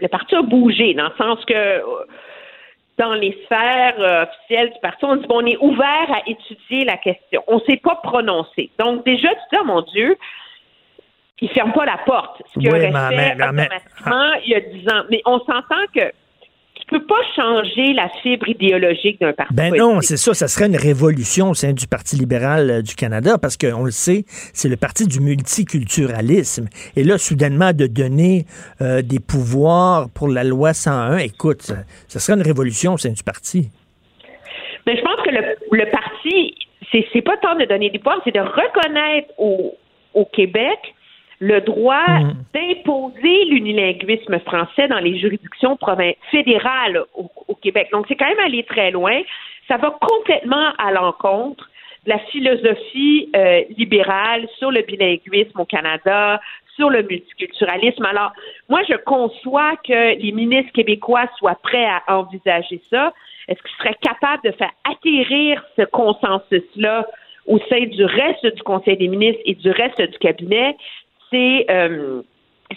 le 0.00 0.08
parti 0.08 0.34
a 0.34 0.42
bougé 0.42 0.94
dans 0.94 1.04
le 1.04 1.14
sens 1.16 1.44
que 1.44 1.80
dans 2.98 3.14
les 3.14 3.32
sphères 3.44 3.94
euh, 3.98 4.24
officielles 4.24 4.70
du 4.70 4.80
parti, 4.80 5.04
on 5.04 5.16
dit 5.16 5.26
bon, 5.26 5.42
on 5.42 5.46
est 5.46 5.56
ouvert 5.58 6.08
à 6.10 6.20
étudier 6.26 6.84
la 6.84 6.96
question. 6.96 7.42
On 7.46 7.56
ne 7.56 7.60
s'est 7.60 7.80
pas 7.82 7.96
prononcé. 8.02 8.70
Donc 8.78 9.04
déjà, 9.04 9.28
tu 9.28 9.40
dis, 9.52 9.58
oh 9.60 9.64
mon 9.64 9.80
Dieu, 9.82 10.16
il 11.40 11.48
ne 11.48 11.52
ferme 11.54 11.72
pas 11.72 11.84
la 11.84 11.98
porte. 12.06 12.42
Ce 12.54 12.60
qu'il 12.60 12.68
Oui, 12.72 12.78
aurait 12.78 12.90
mais- 12.92 13.16
fait 13.16 13.34
automatiquement 13.34 14.32
il 14.44 14.50
y 14.50 14.54
a 14.54 14.60
10 14.60 14.88
ans. 14.88 15.02
Mais 15.10 15.20
on 15.26 15.38
s'entend 15.40 15.84
que 15.94 16.12
tu 16.74 16.86
peux 16.98 17.04
pas 17.06 17.20
changer 17.36 17.92
la 17.94 18.08
fibre 18.22 18.48
idéologique 18.48 19.20
d'un 19.20 19.32
parti. 19.32 19.54
Ben 19.54 19.68
politique. 19.70 19.88
non, 19.88 20.00
c'est 20.00 20.16
ça, 20.16 20.34
ça 20.34 20.46
serait 20.48 20.66
une 20.66 20.76
révolution 20.76 21.50
au 21.50 21.54
sein 21.54 21.72
du 21.72 21.86
Parti 21.86 22.16
libéral 22.16 22.70
euh, 22.70 22.82
du 22.82 22.94
Canada, 22.94 23.38
parce 23.38 23.56
qu'on 23.56 23.84
le 23.84 23.90
sait, 23.90 24.24
c'est 24.52 24.68
le 24.68 24.76
parti 24.76 25.06
du 25.06 25.20
multiculturalisme. 25.20 26.68
Et 26.96 27.04
là, 27.04 27.18
soudainement, 27.18 27.72
de 27.72 27.86
donner 27.86 28.46
euh, 28.80 29.00
des 29.02 29.20
pouvoirs 29.20 30.08
pour 30.14 30.28
la 30.28 30.44
loi 30.44 30.74
101, 30.74 31.18
écoute, 31.18 31.62
ça, 31.62 31.76
ça 32.08 32.18
serait 32.20 32.36
une 32.38 32.44
révolution 32.44 32.94
au 32.94 32.98
sein 32.98 33.10
du 33.10 33.22
parti. 33.22 33.70
Mais 34.86 34.96
je 34.96 35.02
pense 35.02 35.20
que 35.24 35.30
le, 35.30 35.56
le 35.78 35.90
parti, 35.90 36.54
c'est 37.12 37.22
pas 37.22 37.36
tant 37.38 37.54
de 37.56 37.64
donner 37.64 37.90
des 37.90 37.98
pouvoirs, 37.98 38.20
c'est 38.24 38.34
de 38.34 38.40
reconnaître 38.40 39.28
au, 39.38 39.76
au 40.14 40.24
Québec 40.26 40.78
le 41.42 41.60
droit 41.60 42.06
d'imposer 42.54 43.44
l'unilinguisme 43.46 44.38
français 44.46 44.86
dans 44.86 45.00
les 45.00 45.18
juridictions 45.18 45.76
fédérales 46.30 47.02
au, 47.16 47.28
au 47.48 47.54
Québec. 47.56 47.88
Donc, 47.90 48.06
c'est 48.06 48.14
quand 48.14 48.28
même 48.28 48.46
aller 48.46 48.62
très 48.62 48.92
loin. 48.92 49.20
Ça 49.66 49.76
va 49.76 49.90
complètement 50.00 50.72
à 50.78 50.92
l'encontre 50.92 51.68
de 52.04 52.10
la 52.10 52.20
philosophie 52.30 53.28
euh, 53.34 53.62
libérale 53.76 54.46
sur 54.58 54.70
le 54.70 54.82
bilinguisme 54.82 55.58
au 55.58 55.64
Canada, 55.64 56.40
sur 56.76 56.90
le 56.90 57.02
multiculturalisme. 57.02 58.04
Alors, 58.04 58.32
moi, 58.68 58.82
je 58.88 58.94
conçois 58.94 59.74
que 59.84 60.16
les 60.20 60.30
ministres 60.30 60.72
québécois 60.72 61.26
soient 61.38 61.58
prêts 61.60 61.86
à 61.86 62.18
envisager 62.18 62.80
ça. 62.88 63.12
Est-ce 63.48 63.60
qu'ils 63.62 63.76
seraient 63.78 63.98
capables 64.00 64.44
de 64.44 64.52
faire 64.52 64.70
atterrir 64.88 65.64
ce 65.76 65.82
consensus-là 65.82 67.04
au 67.46 67.58
sein 67.68 67.84
du 67.86 68.04
reste 68.04 68.46
du 68.46 68.62
Conseil 68.62 68.96
des 68.96 69.08
ministres 69.08 69.42
et 69.44 69.56
du 69.56 69.70
reste 69.72 70.00
du 70.00 70.18
cabinet? 70.18 70.76
C'est 71.32 71.66
euh, 71.70 72.22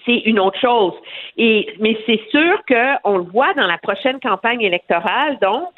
c'est 0.06 0.18
une 0.26 0.40
autre 0.40 0.60
chose. 0.60 0.94
Mais 1.38 1.98
c'est 2.06 2.22
sûr 2.30 2.61
qu'on 2.68 3.18
le 3.18 3.23
voit 3.23 3.53
dans 3.53 3.68
la 3.68 3.77
prochaine 3.77 4.19
campagne 4.19 4.61
électorale, 4.61 5.38
donc 5.41 5.69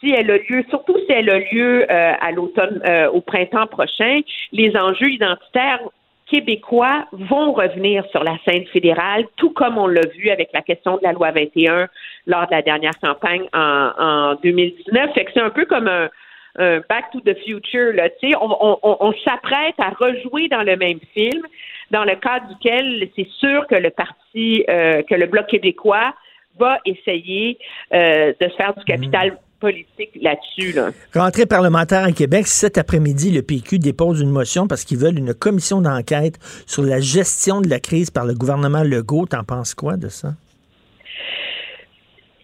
si 0.00 0.10
elle 0.12 0.30
a 0.30 0.36
lieu, 0.36 0.64
surtout 0.68 0.96
si 1.06 1.12
elle 1.12 1.30
a 1.30 1.38
lieu 1.38 1.90
euh, 1.90 2.12
à 2.20 2.30
l'automne, 2.32 2.82
euh, 2.86 3.08
au 3.10 3.20
printemps 3.20 3.66
prochain, 3.66 4.16
les 4.52 4.76
enjeux 4.76 5.10
identitaires 5.10 5.80
québécois 6.26 7.06
vont 7.12 7.52
revenir 7.52 8.04
sur 8.10 8.24
la 8.24 8.36
scène 8.46 8.66
fédérale, 8.66 9.24
tout 9.36 9.50
comme 9.50 9.78
on 9.78 9.86
l'a 9.86 10.06
vu 10.18 10.28
avec 10.28 10.50
la 10.52 10.60
question 10.60 10.96
de 10.96 11.02
la 11.02 11.12
loi 11.12 11.30
21 11.30 11.88
lors 12.26 12.46
de 12.46 12.50
la 12.50 12.62
dernière 12.62 12.98
campagne 13.02 13.46
en, 13.54 13.90
en 13.98 14.34
2019. 14.42 15.14
Fait 15.14 15.26
c'est 15.32 15.40
un 15.40 15.50
peu 15.50 15.64
comme 15.66 15.88
un, 15.88 16.10
un 16.58 16.80
Back 16.88 17.10
to 17.12 17.20
the 17.20 17.36
Future. 17.44 17.92
Là, 17.92 18.08
on, 18.40 18.78
on, 18.82 18.96
on, 19.00 19.12
s'apprête 19.24 19.74
à 19.78 19.90
rejouer 19.90 20.48
dans 20.48 20.62
le 20.62 20.76
même 20.76 20.98
film, 21.14 21.42
dans 21.90 22.04
le 22.04 22.16
cadre 22.16 22.48
duquel 22.48 23.08
c'est 23.16 23.28
sûr 23.38 23.66
que 23.68 23.76
le 23.76 23.90
parti, 23.90 24.64
euh, 24.68 25.02
que 25.02 25.14
le 25.14 25.26
Bloc 25.26 25.46
québécois 25.46 26.14
va 26.58 26.78
essayer 26.84 27.58
euh, 27.92 28.32
de 28.40 28.48
se 28.48 28.56
faire 28.56 28.74
du 28.74 28.84
capital 28.84 29.38
politique 29.60 30.10
là-dessus. 30.20 30.72
Là. 30.72 30.90
Rentrée 31.14 31.46
parlementaire 31.46 32.04
à 32.04 32.12
Québec, 32.12 32.46
cet 32.46 32.78
après-midi, 32.78 33.30
le 33.30 33.42
PQ 33.42 33.78
dépose 33.78 34.20
une 34.20 34.30
motion 34.30 34.66
parce 34.66 34.84
qu'ils 34.84 34.98
veulent 34.98 35.18
une 35.18 35.34
commission 35.34 35.80
d'enquête 35.80 36.38
sur 36.66 36.82
la 36.82 37.00
gestion 37.00 37.60
de 37.60 37.68
la 37.68 37.80
crise 37.80 38.10
par 38.10 38.26
le 38.26 38.34
gouvernement 38.34 38.82
Legault. 38.82 39.26
T'en 39.26 39.44
penses 39.44 39.74
quoi 39.74 39.96
de 39.96 40.08
ça? 40.08 40.32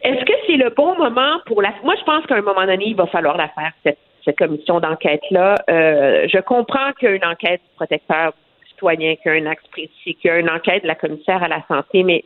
Est-ce 0.02 0.24
que 0.24 0.41
c'est 0.52 0.62
le 0.62 0.70
bon 0.70 0.94
moment 0.96 1.38
pour 1.46 1.62
la... 1.62 1.72
Moi, 1.82 1.94
je 1.98 2.04
pense 2.04 2.26
qu'à 2.26 2.36
un 2.36 2.42
moment 2.42 2.66
donné, 2.66 2.88
il 2.88 2.96
va 2.96 3.06
falloir 3.06 3.36
la 3.36 3.48
faire, 3.48 3.72
cette, 3.82 3.98
cette 4.24 4.36
commission 4.36 4.80
d'enquête-là. 4.80 5.54
Euh, 5.70 6.28
je 6.32 6.38
comprends 6.40 6.92
qu'il 6.92 7.08
y 7.08 7.12
a 7.12 7.14
une 7.14 7.24
enquête 7.24 7.62
du 7.62 7.76
protecteur 7.76 8.32
citoyen, 8.68 9.16
qu'il 9.16 9.32
y 9.32 9.34
a 9.34 9.42
un 9.42 9.46
axe 9.46 9.66
précis, 9.68 10.14
qu'il 10.16 10.24
y 10.24 10.30
a 10.30 10.38
une 10.38 10.50
enquête 10.50 10.82
de 10.82 10.88
la 10.88 10.94
commissaire 10.94 11.42
à 11.42 11.48
la 11.48 11.62
santé, 11.68 12.02
mais 12.02 12.24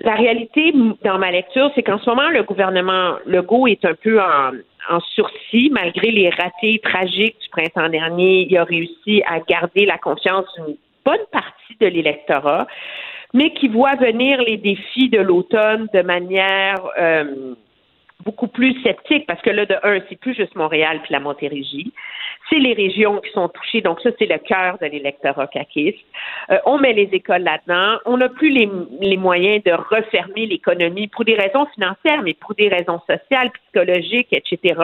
La 0.00 0.14
réalité, 0.14 0.74
dans 1.04 1.18
ma 1.18 1.30
lecture, 1.30 1.70
c'est 1.74 1.82
qu'en 1.82 1.98
ce 1.98 2.08
moment, 2.08 2.28
le 2.28 2.42
gouvernement 2.42 3.16
Legault 3.24 3.66
est 3.66 3.84
un 3.84 3.94
peu 3.94 4.20
en, 4.20 4.52
en 4.90 5.00
sursis, 5.00 5.70
malgré 5.72 6.10
les 6.10 6.28
ratés 6.28 6.80
tragiques 6.82 7.38
du 7.40 7.48
printemps 7.48 7.88
dernier. 7.88 8.46
Il 8.48 8.56
a 8.58 8.64
réussi 8.64 9.22
à 9.26 9.40
garder 9.40 9.86
la 9.86 9.96
confiance 9.96 10.44
d'une 10.56 10.76
bonne 11.04 11.24
partie 11.32 11.76
de 11.80 11.86
l'électorat, 11.86 12.66
mais 13.34 13.50
qui 13.50 13.68
voit 13.68 13.94
venir 13.96 14.40
les 14.42 14.56
défis 14.56 15.08
de 15.08 15.18
l'automne 15.18 15.88
de 15.92 16.02
manière 16.02 16.80
euh, 16.98 17.54
beaucoup 18.26 18.48
plus 18.48 18.74
sceptique, 18.82 19.24
parce 19.26 19.40
que 19.40 19.50
là, 19.50 19.66
de 19.66 19.76
un, 19.84 20.00
c'est 20.08 20.18
plus 20.18 20.34
juste 20.34 20.56
Montréal 20.56 21.00
puis 21.02 21.12
la 21.12 21.20
Montérégie. 21.20 21.92
C'est 22.50 22.58
les 22.58 22.74
régions 22.74 23.20
qui 23.20 23.30
sont 23.30 23.48
touchées, 23.48 23.80
donc 23.80 24.00
ça, 24.00 24.10
c'est 24.18 24.26
le 24.26 24.38
cœur 24.38 24.78
de 24.80 24.86
l'électorat 24.86 25.46
caquiste. 25.46 25.98
Euh, 26.50 26.58
on 26.66 26.78
met 26.78 26.92
les 26.92 27.08
écoles 27.12 27.42
là-dedans. 27.42 27.98
On 28.04 28.16
n'a 28.16 28.28
plus 28.28 28.50
les, 28.50 28.68
les, 29.00 29.16
moyens 29.16 29.62
de 29.64 29.72
refermer 29.72 30.46
l'économie 30.46 31.06
pour 31.08 31.24
des 31.24 31.34
raisons 31.34 31.66
financières, 31.74 32.22
mais 32.22 32.34
pour 32.34 32.54
des 32.54 32.68
raisons 32.68 33.00
sociales, 33.00 33.50
psychologiques, 33.62 34.32
etc. 34.32 34.80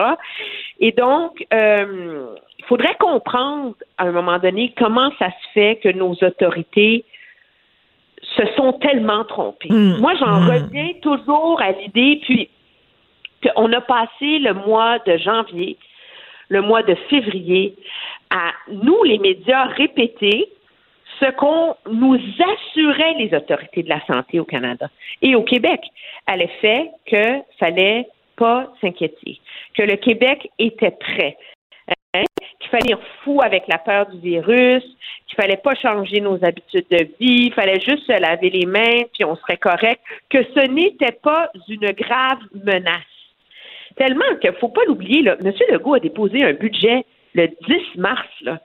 Et 0.79 0.91
donc, 0.91 1.45
euh, 1.53 2.27
il 2.59 2.65
faudrait 2.65 2.95
comprendre 2.97 3.75
à 3.97 4.03
un 4.05 4.11
moment 4.11 4.39
donné 4.39 4.73
comment 4.77 5.11
ça 5.19 5.27
se 5.27 5.51
fait 5.53 5.79
que 5.83 5.89
nos 5.89 6.13
autorités 6.21 7.03
se 8.37 8.45
sont 8.55 8.73
tellement 8.73 9.23
trompées. 9.25 9.69
Mmh. 9.69 9.99
Moi, 9.99 10.13
j'en 10.19 10.41
Mmh. 10.41 10.49
reviens 10.49 10.89
toujours 11.01 11.61
à 11.61 11.71
l'idée, 11.71 12.19
puis 12.23 12.49
qu'on 13.43 13.71
a 13.73 13.81
passé 13.81 14.39
le 14.39 14.53
mois 14.53 14.99
de 14.99 15.17
janvier, 15.17 15.77
le 16.49 16.61
mois 16.61 16.83
de 16.83 16.95
février, 17.09 17.75
à 18.29 18.51
nous, 18.71 19.03
les 19.03 19.19
médias, 19.19 19.65
répéter 19.65 20.49
ce 21.19 21.29
qu'on 21.31 21.75
nous 21.91 22.15
assurait 22.15 23.13
les 23.19 23.35
autorités 23.35 23.83
de 23.83 23.89
la 23.89 24.03
santé 24.05 24.39
au 24.39 24.45
Canada 24.45 24.89
et 25.21 25.35
au 25.35 25.43
Québec, 25.43 25.81
à 26.25 26.37
l'effet 26.37 26.89
que 27.05 27.41
fallait 27.59 28.07
pas 28.35 28.67
s'inquiéter, 28.81 29.39
que 29.77 29.83
le 29.83 29.95
Québec 29.95 30.49
était 30.57 30.91
prêt, 30.91 31.37
être 32.77 32.99
fou 33.23 33.39
avec 33.43 33.63
la 33.67 33.77
peur 33.77 34.07
du 34.07 34.19
virus, 34.19 34.83
qu'il 35.27 35.35
fallait 35.35 35.57
pas 35.57 35.75
changer 35.75 36.21
nos 36.21 36.43
habitudes 36.43 36.85
de 36.89 37.07
vie, 37.19 37.47
il 37.47 37.53
fallait 37.53 37.79
juste 37.79 38.05
se 38.05 38.19
laver 38.19 38.49
les 38.49 38.65
mains 38.65 39.03
puis 39.13 39.25
on 39.25 39.35
serait 39.35 39.57
correct, 39.57 40.01
que 40.29 40.43
ce 40.55 40.67
n'était 40.67 41.11
pas 41.11 41.49
une 41.67 41.91
grave 41.91 42.39
menace. 42.65 43.01
Tellement 43.95 44.35
qu'il 44.41 44.53
faut 44.53 44.69
pas 44.69 44.81
l'oublier, 44.87 45.19
M. 45.27 45.53
Legault 45.69 45.95
a 45.95 45.99
déposé 45.99 46.43
un 46.43 46.53
budget 46.53 47.05
le 47.35 47.47
10 47.47 47.97
mars, 47.97 48.27
là. 48.41 48.59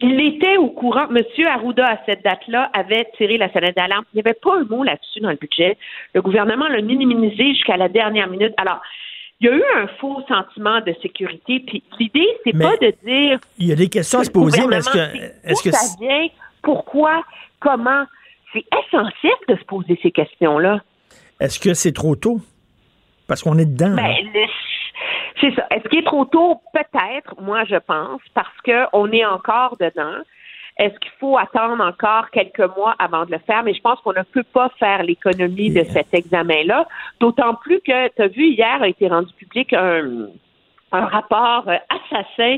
Il 0.00 0.20
était 0.20 0.56
au 0.56 0.68
courant. 0.68 1.08
M. 1.10 1.24
Arruda, 1.46 1.84
à 1.84 1.98
cette 2.06 2.22
date-là, 2.22 2.70
avait 2.72 3.06
tiré 3.16 3.36
la 3.36 3.52
sonnette 3.52 3.76
d'alarme. 3.76 4.04
Il 4.12 4.18
n'y 4.18 4.20
avait 4.20 4.38
pas 4.40 4.56
un 4.56 4.62
mot 4.62 4.84
là-dessus 4.84 5.18
dans 5.18 5.30
le 5.30 5.36
budget. 5.36 5.76
Le 6.14 6.22
gouvernement 6.22 6.68
l'a 6.68 6.80
minimisé 6.80 7.48
jusqu'à 7.48 7.76
la 7.76 7.88
dernière 7.88 8.28
minute. 8.28 8.54
Alors, 8.58 8.80
il 9.40 9.46
y 9.46 9.50
a 9.50 9.54
eu 9.56 9.62
un 9.76 9.86
faux 10.00 10.20
sentiment 10.28 10.80
de 10.80 10.94
sécurité. 11.00 11.60
Puis 11.66 11.82
l'idée, 11.98 12.26
c'est 12.44 12.52
pas 12.58 12.76
de 12.76 12.92
dire. 13.04 13.38
Il 13.58 13.66
y 13.68 13.72
a 13.72 13.76
des 13.76 13.88
questions 13.88 14.20
à 14.20 14.24
se 14.24 14.30
poser, 14.30 14.66
mais 14.66 14.76
est-ce 14.78 14.90
que, 14.90 14.98
est-ce 15.44 15.62
que 15.62 15.70
ça 15.70 15.96
vient, 16.00 16.26
pourquoi, 16.62 17.24
comment? 17.60 18.04
C'est 18.52 18.64
essentiel 18.84 19.32
de 19.48 19.56
se 19.56 19.64
poser 19.64 19.98
ces 20.02 20.10
questions-là. 20.10 20.80
est-ce 21.40 21.58
que 21.60 21.74
c'est 21.74 21.92
trop 21.92 22.16
tôt? 22.16 22.40
Parce 23.28 23.42
qu'on 23.42 23.58
est 23.58 23.66
dedans. 23.66 23.94
Ben, 23.94 24.14
le- 24.34 24.46
c'est 25.40 25.54
ça. 25.54 25.66
Est-ce 25.70 25.86
qu'il 25.88 26.00
est 26.00 26.04
trop 26.06 26.24
tôt? 26.24 26.60
Peut-être, 26.72 27.40
moi, 27.40 27.64
je 27.64 27.76
pense, 27.76 28.20
parce 28.34 28.48
qu'on 28.64 29.12
est 29.12 29.24
encore 29.24 29.76
dedans. 29.78 30.16
Est-ce 30.78 30.96
qu'il 31.00 31.10
faut 31.18 31.36
attendre 31.36 31.82
encore 31.82 32.30
quelques 32.30 32.76
mois 32.76 32.94
avant 32.98 33.24
de 33.24 33.32
le 33.32 33.38
faire? 33.38 33.62
Mais 33.64 33.74
je 33.74 33.80
pense 33.80 34.00
qu'on 34.00 34.12
ne 34.12 34.22
peut 34.22 34.44
pas 34.44 34.70
faire 34.78 35.02
l'économie 35.02 35.70
de 35.70 35.82
cet 35.84 36.14
examen-là. 36.14 36.86
D'autant 37.18 37.54
plus 37.54 37.80
que, 37.80 38.08
tu 38.14 38.22
as 38.22 38.28
vu, 38.28 38.46
hier 38.50 38.80
a 38.80 38.88
été 38.88 39.08
rendu 39.08 39.32
public 39.34 39.72
un, 39.72 40.28
un 40.92 41.06
rapport 41.06 41.64
euh, 41.68 41.76
assassin 41.88 42.56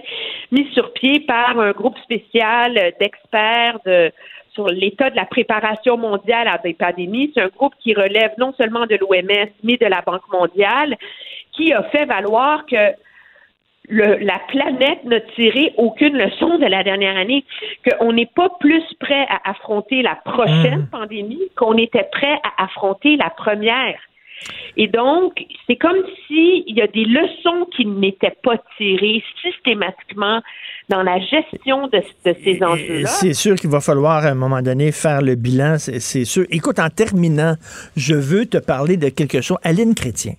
mis 0.53 0.71
sur 0.73 0.93
pied 0.93 1.21
par 1.21 1.59
un 1.59 1.73
groupe 1.73 1.99
spécial 1.99 2.75
d'experts 3.01 3.79
de 3.87 4.13
sur 4.53 4.67
l'état 4.67 5.11
de 5.11 5.17
la 5.17 5.27
préparation 5.27 5.97
mondiale 5.97 6.49
à 6.49 6.59
des 6.59 6.75
pandémies. 6.75 7.31
C'est 7.35 7.43
un 7.43 7.49
groupe 7.49 7.75
qui 7.79 7.95
relève 7.95 8.33
non 8.37 8.53
seulement 8.55 8.85
de 8.85 8.97
l'OMS, 8.97 9.49
mais 9.63 9.77
de 9.77 9.87
la 9.87 10.03
Banque 10.03 10.29
mondiale, 10.33 10.97
qui 11.53 11.73
a 11.73 11.85
fait 11.85 12.05
valoir 12.05 12.67
que 12.67 12.93
le- 13.91 14.19
la 14.25 14.41
planète 14.49 15.05
n'a 15.05 15.21
tiré 15.35 15.73
aucune 15.77 16.17
leçon 16.17 16.59
de 16.59 16.67
la 16.67 16.83
dernière 16.85 17.17
année, 17.17 17.45
qu'on 17.87 18.13
n'est 18.13 18.31
pas 18.35 18.49
plus 18.61 18.83
prêt 19.01 19.27
à 19.29 19.51
affronter 19.51 20.03
la 20.03 20.17
prochaine 20.25 20.87
pandémie 20.91 21.43
qu'on 21.57 21.77
était 21.77 22.09
prêt 22.13 22.39
à 22.45 22.65
affronter 22.65 23.17
la 23.17 23.31
première. 23.31 23.99
Et 24.79 24.87
donc, 24.89 25.35
c'est 25.67 25.77
comme 25.77 25.99
s'il 26.27 26.63
y 26.75 26.81
a 26.81 26.87
des 26.87 27.05
leçons 27.05 27.67
qui 27.77 27.85
n'étaient 27.85 28.37
pas 28.43 28.57
tirées 28.79 29.23
systématiquement 29.43 30.41
dans 30.89 31.03
la 31.03 31.19
gestion 31.19 31.89
de, 31.89 31.99
de 31.99 32.35
ces 32.43 32.63
enjeux-là. 32.63 33.07
C'est 33.09 33.35
sûr 33.35 33.57
qu'il 33.57 33.69
va 33.69 33.81
falloir 33.81 34.25
à 34.25 34.29
un 34.31 34.35
moment 34.35 34.63
donné 34.63 34.93
faire 34.93 35.21
le 35.21 35.35
bilan, 35.35 35.77
c'est 35.79 36.01
c'est 36.01 36.25
sûr. 36.25 36.47
Écoute, 36.51 36.79
en 36.79 36.89
terminant, 36.89 37.55
je 37.97 38.15
veux 38.15 38.47
te 38.47 38.57
parler 38.59 38.97
de 38.97 39.11
quelque 39.11 39.43
chose. 39.43 39.59
Aline 39.63 39.95
Chrétien. 39.95 40.33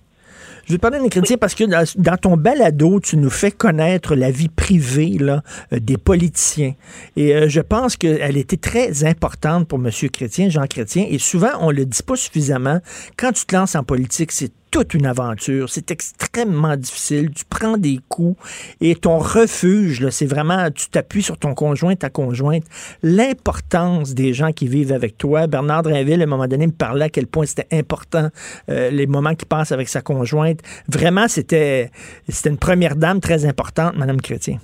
Je 0.72 0.76
veux 0.76 0.80
parler 0.80 0.96
d'Aline 0.96 1.10
Chrétien 1.10 1.36
parce 1.36 1.54
que 1.54 1.64
dans, 1.64 2.16
ton 2.16 2.38
balado, 2.38 2.98
tu 2.98 3.18
nous 3.18 3.28
fais 3.28 3.50
connaître 3.50 4.14
la 4.14 4.30
vie 4.30 4.48
privée 4.48 5.18
euh, 5.20 5.38
des 5.70 5.98
politiciens. 5.98 6.72
Et 7.14 7.34
euh, 7.34 7.46
je 7.46 7.60
pense 7.60 7.98
qu'elle 7.98 8.38
était 8.38 8.56
très 8.56 9.04
importante 9.04 9.68
pour 9.68 9.78
M. 9.78 9.90
Chrétien, 10.10 10.48
Jean 10.48 10.66
Chrétien. 10.66 11.04
Et 11.10 11.18
souvent, 11.18 11.50
on 11.60 11.70
le 11.70 11.84
dit 11.84 12.02
pas 12.02 12.16
suffisamment. 12.16 12.80
Quand 13.18 13.32
tu 13.32 13.44
te 13.44 13.54
lances 13.54 13.74
en 13.74 13.84
politique, 13.84 14.32
c'est 14.32 14.50
toute 14.72 14.94
une 14.94 15.06
aventure. 15.06 15.68
C'est 15.68 15.92
extrêmement 15.92 16.76
difficile. 16.76 17.30
Tu 17.30 17.44
prends 17.44 17.76
des 17.76 18.00
coups 18.08 18.42
et 18.80 18.96
ton 18.96 19.18
refuge, 19.18 20.08
c'est 20.08 20.26
vraiment, 20.26 20.70
tu 20.70 20.88
t'appuies 20.88 21.22
sur 21.22 21.38
ton 21.38 21.54
conjoint, 21.54 21.94
ta 21.94 22.10
conjointe. 22.10 22.64
L'importance 23.02 24.14
des 24.14 24.32
gens 24.32 24.50
qui 24.50 24.66
vivent 24.66 24.92
avec 24.92 25.18
toi. 25.18 25.46
Bernard 25.46 25.82
Drinville, 25.82 26.20
à 26.20 26.24
un 26.24 26.26
moment 26.26 26.48
donné, 26.48 26.66
me 26.66 26.72
parlait 26.72 27.04
à 27.04 27.10
quel 27.10 27.26
point 27.26 27.44
c'était 27.44 27.68
important, 27.70 28.30
euh, 28.70 28.90
les 28.90 29.06
moments 29.06 29.34
qu'il 29.34 29.46
passe 29.46 29.72
avec 29.72 29.88
sa 29.88 30.00
conjointe. 30.00 30.60
Vraiment, 30.88 31.28
c'était, 31.28 31.90
c'était 32.28 32.50
une 32.50 32.58
première 32.58 32.96
dame 32.96 33.20
très 33.20 33.44
importante, 33.44 33.94
Madame 33.96 34.20
Chrétien. 34.20 34.58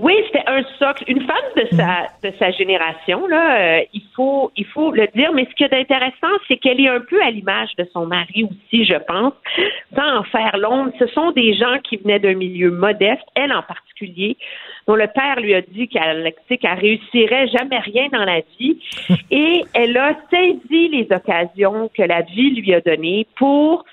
Oui, 0.00 0.14
c'était 0.26 0.44
un 0.46 0.62
socle. 0.78 1.04
Une 1.06 1.22
femme 1.22 1.36
de 1.56 1.76
sa 1.76 2.06
de 2.22 2.34
sa 2.38 2.50
génération, 2.50 3.26
là, 3.26 3.78
euh, 3.78 3.84
il 3.92 4.02
faut 4.14 4.50
il 4.56 4.66
faut 4.66 4.90
le 4.92 5.06
dire. 5.14 5.32
Mais 5.32 5.46
ce 5.50 5.54
qui 5.54 5.64
est 5.64 5.72
intéressant, 5.72 6.34
c'est 6.48 6.56
qu'elle 6.56 6.80
est 6.80 6.88
un 6.88 7.00
peu 7.00 7.22
à 7.22 7.30
l'image 7.30 7.70
de 7.78 7.86
son 7.92 8.06
mari 8.06 8.44
aussi, 8.44 8.84
je 8.84 8.96
pense. 9.06 9.32
Sans 9.94 10.18
en 10.18 10.24
faire 10.24 10.56
l'ombre, 10.56 10.92
ce 10.98 11.06
sont 11.08 11.30
des 11.32 11.54
gens 11.54 11.78
qui 11.82 11.96
venaient 11.96 12.18
d'un 12.18 12.34
milieu 12.34 12.70
modeste, 12.70 13.24
elle 13.34 13.52
en 13.52 13.62
particulier, 13.62 14.36
dont 14.86 14.96
le 14.96 15.06
père 15.06 15.40
lui 15.40 15.54
a 15.54 15.60
dit 15.60 15.88
qu'elle 15.88 16.32
qu'elle 16.48 16.78
réussirait 16.78 17.48
jamais 17.48 17.78
rien 17.78 18.08
dans 18.12 18.24
la 18.24 18.40
vie, 18.58 18.78
et 19.30 19.62
elle 19.74 19.96
a 19.96 20.14
saisi 20.30 20.88
les 20.88 21.06
occasions 21.10 21.90
que 21.96 22.02
la 22.02 22.22
vie 22.22 22.50
lui 22.50 22.74
a 22.74 22.80
données 22.80 23.26
pour 23.36 23.84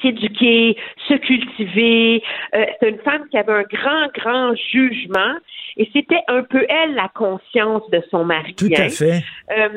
s'éduquer, 0.00 0.76
se 1.08 1.14
cultiver. 1.14 2.22
Euh, 2.54 2.64
c'est 2.80 2.88
une 2.88 2.98
femme 2.98 3.28
qui 3.30 3.36
avait 3.36 3.52
un 3.52 3.62
grand, 3.64 4.08
grand 4.14 4.54
jugement 4.54 5.34
et 5.76 5.88
c'était 5.92 6.22
un 6.28 6.42
peu 6.42 6.64
elle 6.68 6.94
la 6.94 7.08
conscience 7.14 7.88
de 7.90 8.02
son 8.10 8.24
mari. 8.24 8.54
Tout 8.54 8.68
à 8.76 8.82
hein. 8.82 8.88
fait. 8.88 9.22
Euh, 9.56 9.68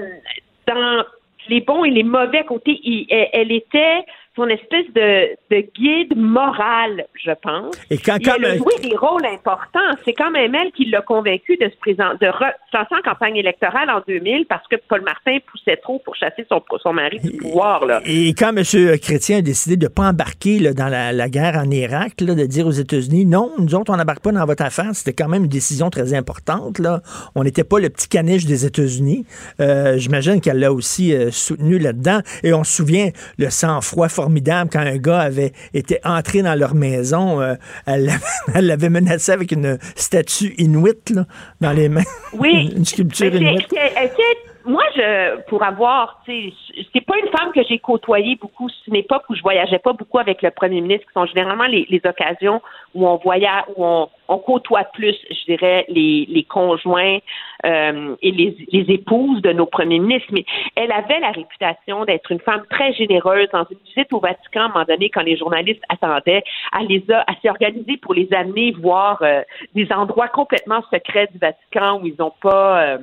dans 0.68 1.04
les 1.48 1.62
bons 1.62 1.84
et 1.84 1.92
les 1.92 2.04
mauvais 2.04 2.44
côtés, 2.44 2.80
il- 2.84 3.08
elle, 3.10 3.30
elle 3.34 3.52
était 3.52 4.04
son 4.36 4.48
espèce 4.48 4.86
de, 4.94 5.36
de 5.50 5.66
guide 5.76 6.18
moral, 6.18 7.06
je 7.24 7.32
pense. 7.42 7.76
Et 7.90 7.98
quand, 7.98 8.18
quand 8.24 8.36
elle 8.38 8.46
a 8.46 8.58
joué 8.58 8.74
des 8.82 8.96
rôles 8.96 9.26
importants. 9.26 9.80
C'est 10.04 10.14
quand 10.14 10.32
même 10.32 10.54
elle 10.56 10.72
qui 10.72 10.86
l'a 10.86 11.02
convaincu 11.02 11.58
de 11.58 11.70
se 11.70 11.78
présenter, 11.78 12.26
de 12.26 12.32
se 12.32 12.78
en 12.78 13.02
campagne 13.04 13.38
électorale 13.38 13.90
en 13.90 14.02
2000 14.08 14.46
parce 14.48 14.68
que 14.68 14.76
Paul 14.90 15.02
Martin 15.02 15.38
poussait 15.50 15.78
trop 15.78 16.00
pour 16.00 16.16
chasser 16.16 16.46
son, 16.50 16.62
son 16.82 16.94
mari 16.94 17.20
du 17.20 17.32
pouvoir. 17.38 17.86
Là. 17.86 18.02
Et 18.06 18.34
quand 18.34 18.56
M. 18.56 18.64
Chrétien 19.00 19.38
a 19.38 19.42
décidé 19.42 19.78
de 19.78 19.86
ne 19.86 19.90
pas 19.90 20.10
embarquer 20.10 20.60
là, 20.60 20.74
dans 20.74 20.88
la, 20.88 21.12
la 21.12 21.30
guerre 21.30 21.56
en 21.56 21.70
Irak, 21.70 22.22
là, 22.22 22.36
de 22.36 22.46
dire 22.46 22.68
aux 22.68 22.72
États-Unis, 22.72 23.26
non, 23.26 23.52
nous 23.58 23.76
autres, 23.76 23.94
on 23.94 23.98
n'embarque 23.98 24.22
pas 24.22 24.32
dans 24.32 24.46
votre 24.46 24.64
affaire, 24.64 24.90
c'était 24.94 25.14
quand 25.14 25.30
même 25.30 25.44
une 25.44 25.50
décision 25.50 25.90
très 25.90 26.14
importante. 26.14 26.80
Là. 26.80 27.02
On 27.36 27.44
n'était 27.44 27.64
pas 27.64 27.80
le 27.80 27.90
petit 27.90 28.10
caniche 28.10 28.46
des 28.46 28.66
États-Unis. 28.66 29.26
Euh, 29.60 29.98
J'imagine 29.98 30.42
qu'elle 30.42 30.60
l'a 30.60 30.74
aussi 30.74 31.14
euh, 31.14 31.32
soutenu 31.32 31.80
là-dedans. 31.80 32.20
Et 32.44 32.54
on 32.54 32.64
se 32.64 32.74
souvient 32.76 33.10
le 33.38 33.50
sang-froid 33.50 34.10
formidable 34.26 34.72
quand 34.74 34.80
un 34.80 34.98
gars 34.98 35.20
avait 35.20 35.52
été 35.74 36.00
entré 36.04 36.42
dans 36.42 36.56
leur 36.56 36.74
maison. 36.74 37.42
euh, 37.42 37.54
elle 37.86 38.10
l'avait- 38.56 38.90
menacé 38.96 39.32
avec 39.32 39.52
une 39.52 39.78
statue 39.96 40.56
inuite 40.58 41.12
là, 41.12 41.26
dans 41.62 41.72
les 41.74 41.90
mains. 41.90 42.04
Oui. 42.34 42.74
une 42.76 42.86
sculpture 42.86 43.34
inuite. 43.36 43.68
c'est- 43.70 43.92
elle 43.96 44.06
était 44.06 44.24
moi, 44.66 44.84
je, 44.96 45.42
pour 45.44 45.64
avoir, 45.64 46.22
tu 46.26 46.50
sais, 46.50 46.86
c'est 46.94 47.06
pas 47.06 47.18
une 47.18 47.30
femme 47.30 47.52
que 47.52 47.62
j'ai 47.64 47.80
côtoyée 47.80 48.36
beaucoup. 48.36 48.68
C'est 48.70 48.88
une 48.88 48.96
époque 48.96 49.24
où 49.30 49.36
je 49.36 49.42
voyageais 49.42 49.80
pas 49.80 49.94
beaucoup 49.94 50.20
avec 50.20 50.42
le 50.42 50.52
premier 50.52 50.82
ministre, 50.82 51.06
qui 51.08 51.14
sont 51.14 51.26
généralement 51.26 51.66
les, 51.66 51.86
les 51.90 52.02
occasions 52.04 52.62
où 52.94 53.08
on 53.08 53.18
voyage, 53.18 53.64
où 53.76 53.86
on, 53.86 54.10
on 54.28 54.38
côtoie 54.40 54.86
plus, 54.94 55.16
je 55.30 55.46
dirais, 55.46 55.86
les, 55.88 56.26
les 56.30 56.44
conjoints 56.44 57.20
euh, 57.66 58.16
et 58.22 58.32
les, 58.32 58.58
les 58.72 58.94
épouses 58.94 59.42
de 59.42 59.52
nos 59.52 59.68
premiers 59.68 60.00
ministres. 60.00 60.30
Mais 60.32 60.46
elle 60.76 60.92
avait 60.92 61.20
la 61.20 61.32
réputation 61.32 62.06
d'être 62.06 62.32
une 62.32 62.40
femme 62.40 62.64
très 62.70 62.94
généreuse. 62.94 63.48
Dans 63.54 63.66
une 63.70 63.78
visite 63.86 64.12
au 64.14 64.20
Vatican, 64.20 64.62
à 64.62 64.66
un 64.66 64.68
moment 64.70 64.86
donné, 64.86 65.10
quand 65.10 65.24
les 65.24 65.38
journalistes 65.38 65.84
attendaient, 65.90 66.44
elle 66.80 66.88
les 66.88 67.04
a, 67.12 67.24
elle 67.28 67.36
s'est 67.42 67.50
organisée 67.50 67.98
pour 67.98 68.14
les 68.14 68.28
amener 68.34 68.72
voir 68.72 69.22
euh, 69.22 69.42
des 69.76 69.92
endroits 69.92 70.28
complètement 70.28 70.82
secrets 70.92 71.28
du 71.32 71.38
Vatican 71.38 72.00
où 72.02 72.08
ils 72.08 72.16
n'ont 72.18 72.34
pas 72.42 72.82
euh, 72.82 72.98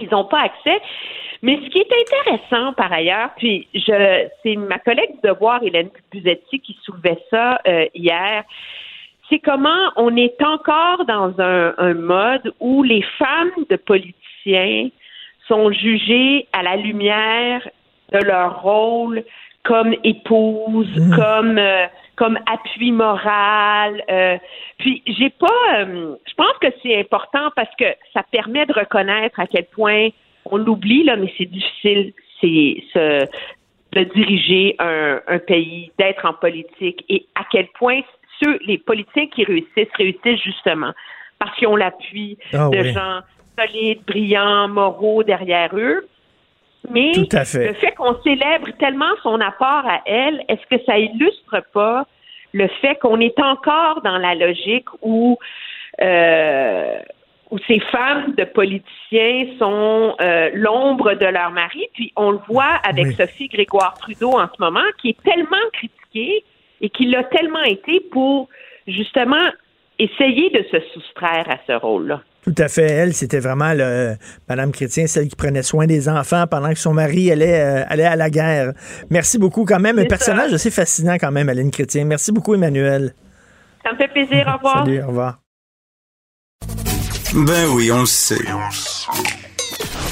ils 0.00 0.08
n'ont 0.10 0.24
pas 0.24 0.40
accès. 0.40 0.80
Mais 1.42 1.58
ce 1.64 1.70
qui 1.70 1.78
est 1.78 1.92
intéressant 1.92 2.72
par 2.72 2.92
ailleurs, 2.92 3.30
puis 3.36 3.68
je 3.74 4.26
c'est 4.42 4.56
ma 4.56 4.78
collègue 4.78 5.14
du 5.22 5.28
devoir, 5.28 5.62
Hélène 5.62 5.90
Buzetti, 6.10 6.60
qui 6.60 6.76
soulevait 6.82 7.22
ça 7.30 7.60
euh, 7.66 7.86
hier, 7.94 8.42
c'est 9.28 9.38
comment 9.38 9.92
on 9.96 10.16
est 10.16 10.42
encore 10.42 11.04
dans 11.04 11.32
un, 11.38 11.74
un 11.78 11.94
mode 11.94 12.52
où 12.60 12.82
les 12.82 13.02
femmes 13.18 13.52
de 13.70 13.76
politiciens 13.76 14.88
sont 15.46 15.70
jugées 15.70 16.46
à 16.52 16.62
la 16.62 16.76
lumière 16.76 17.68
de 18.12 18.18
leur 18.18 18.62
rôle 18.62 19.22
comme 19.64 19.94
épouse, 20.02 20.88
comme 21.14 21.58
euh, 21.58 21.86
comme 22.18 22.38
appui 22.46 22.90
moral. 22.90 24.02
Euh, 24.10 24.36
puis 24.78 25.02
j'ai 25.06 25.30
pas, 25.30 25.46
euh, 25.78 26.16
je 26.28 26.34
pense 26.34 26.52
que 26.60 26.66
c'est 26.82 26.98
important 26.98 27.50
parce 27.54 27.74
que 27.78 27.86
ça 28.12 28.22
permet 28.30 28.66
de 28.66 28.72
reconnaître 28.72 29.38
à 29.38 29.46
quel 29.46 29.66
point 29.66 30.08
on 30.44 30.56
l'oublie 30.56 31.04
là, 31.04 31.16
mais 31.16 31.32
c'est 31.38 31.46
difficile, 31.46 32.12
c'est 32.40 32.82
ce, 32.92 33.24
de 33.92 34.04
diriger 34.14 34.74
un, 34.80 35.20
un 35.28 35.38
pays, 35.38 35.92
d'être 35.98 36.26
en 36.26 36.34
politique 36.34 37.04
et 37.08 37.26
à 37.36 37.44
quel 37.50 37.68
point 37.78 38.00
ceux 38.42 38.58
les 38.66 38.78
politiques 38.78 39.32
qui 39.34 39.44
réussissent 39.44 39.94
réussissent 39.96 40.42
justement 40.42 40.92
parce 41.38 41.56
qu'ils 41.56 41.68
ont 41.68 41.76
l'appui 41.76 42.36
Ah 42.52 42.68
de 42.72 42.80
oui. 42.80 42.92
gens 42.92 43.20
solides, 43.58 44.02
brillants, 44.06 44.68
moraux 44.68 45.22
derrière 45.22 45.70
eux. 45.76 46.06
Mais 46.90 47.12
Tout 47.12 47.28
à 47.32 47.44
fait. 47.44 47.68
le 47.68 47.74
fait 47.74 47.92
qu'on 47.92 48.20
célèbre 48.22 48.68
tellement 48.78 49.14
son 49.22 49.40
apport 49.40 49.84
à 49.86 50.00
elle, 50.06 50.44
est-ce 50.48 50.66
que 50.74 50.82
ça 50.84 50.98
illustre 50.98 51.62
pas 51.72 52.06
le 52.52 52.68
fait 52.80 52.96
qu'on 52.96 53.20
est 53.20 53.38
encore 53.40 54.00
dans 54.02 54.16
la 54.18 54.34
logique 54.34 54.86
où 55.02 55.38
euh, 56.00 56.98
où 57.50 57.58
ces 57.66 57.80
femmes 57.80 58.34
de 58.36 58.44
politiciens 58.44 59.46
sont 59.58 60.14
euh, 60.20 60.50
l'ombre 60.52 61.14
de 61.14 61.24
leur 61.24 61.50
mari, 61.50 61.88
puis 61.94 62.12
on 62.14 62.32
le 62.32 62.40
voit 62.46 62.78
avec 62.86 63.06
Oui. 63.06 63.14
Sophie 63.14 63.48
Grégoire 63.48 63.94
Trudeau 63.94 64.32
en 64.38 64.46
ce 64.46 64.60
moment, 64.62 64.84
qui 65.00 65.10
est 65.10 65.22
tellement 65.22 65.56
critiquée 65.72 66.44
et 66.80 66.90
qui 66.90 67.06
l'a 67.06 67.24
tellement 67.24 67.62
été 67.62 68.00
pour 68.12 68.48
justement 68.86 69.46
essayer 69.98 70.50
de 70.50 70.62
se 70.70 70.80
soustraire 70.92 71.46
à 71.48 71.56
ce 71.66 71.72
rôle-là. 71.72 72.20
Tout 72.48 72.62
à 72.62 72.68
fait. 72.68 72.86
Elle, 72.86 73.12
c'était 73.12 73.40
vraiment 73.40 73.74
le, 73.74 74.16
Madame 74.48 74.72
Chrétien, 74.72 75.06
celle 75.06 75.28
qui 75.28 75.36
prenait 75.36 75.62
soin 75.62 75.86
des 75.86 76.08
enfants 76.08 76.46
pendant 76.50 76.70
que 76.70 76.78
son 76.78 76.94
mari 76.94 77.30
allait, 77.30 77.60
euh, 77.60 77.84
allait 77.88 78.06
à 78.06 78.16
la 78.16 78.30
guerre. 78.30 78.72
Merci 79.10 79.36
beaucoup 79.38 79.66
quand 79.66 79.78
même. 79.78 79.98
Un 79.98 80.06
personnage 80.06 80.48
ça. 80.48 80.54
assez 80.54 80.70
fascinant 80.70 81.16
quand 81.20 81.30
même, 81.30 81.50
Aline 81.50 81.70
Chrétien. 81.70 82.06
Merci 82.06 82.32
beaucoup, 82.32 82.54
Emmanuel. 82.54 83.14
Ça 83.84 83.92
me 83.92 83.98
fait 83.98 84.08
plaisir. 84.08 84.46
Au 84.48 84.56
revoir. 84.56 84.78
Salut, 84.78 85.02
au 85.02 85.06
revoir. 85.08 85.40
Ben 87.34 87.66
oui, 87.72 87.92
on 87.92 88.00
le 88.00 88.06
sait. 88.06 88.38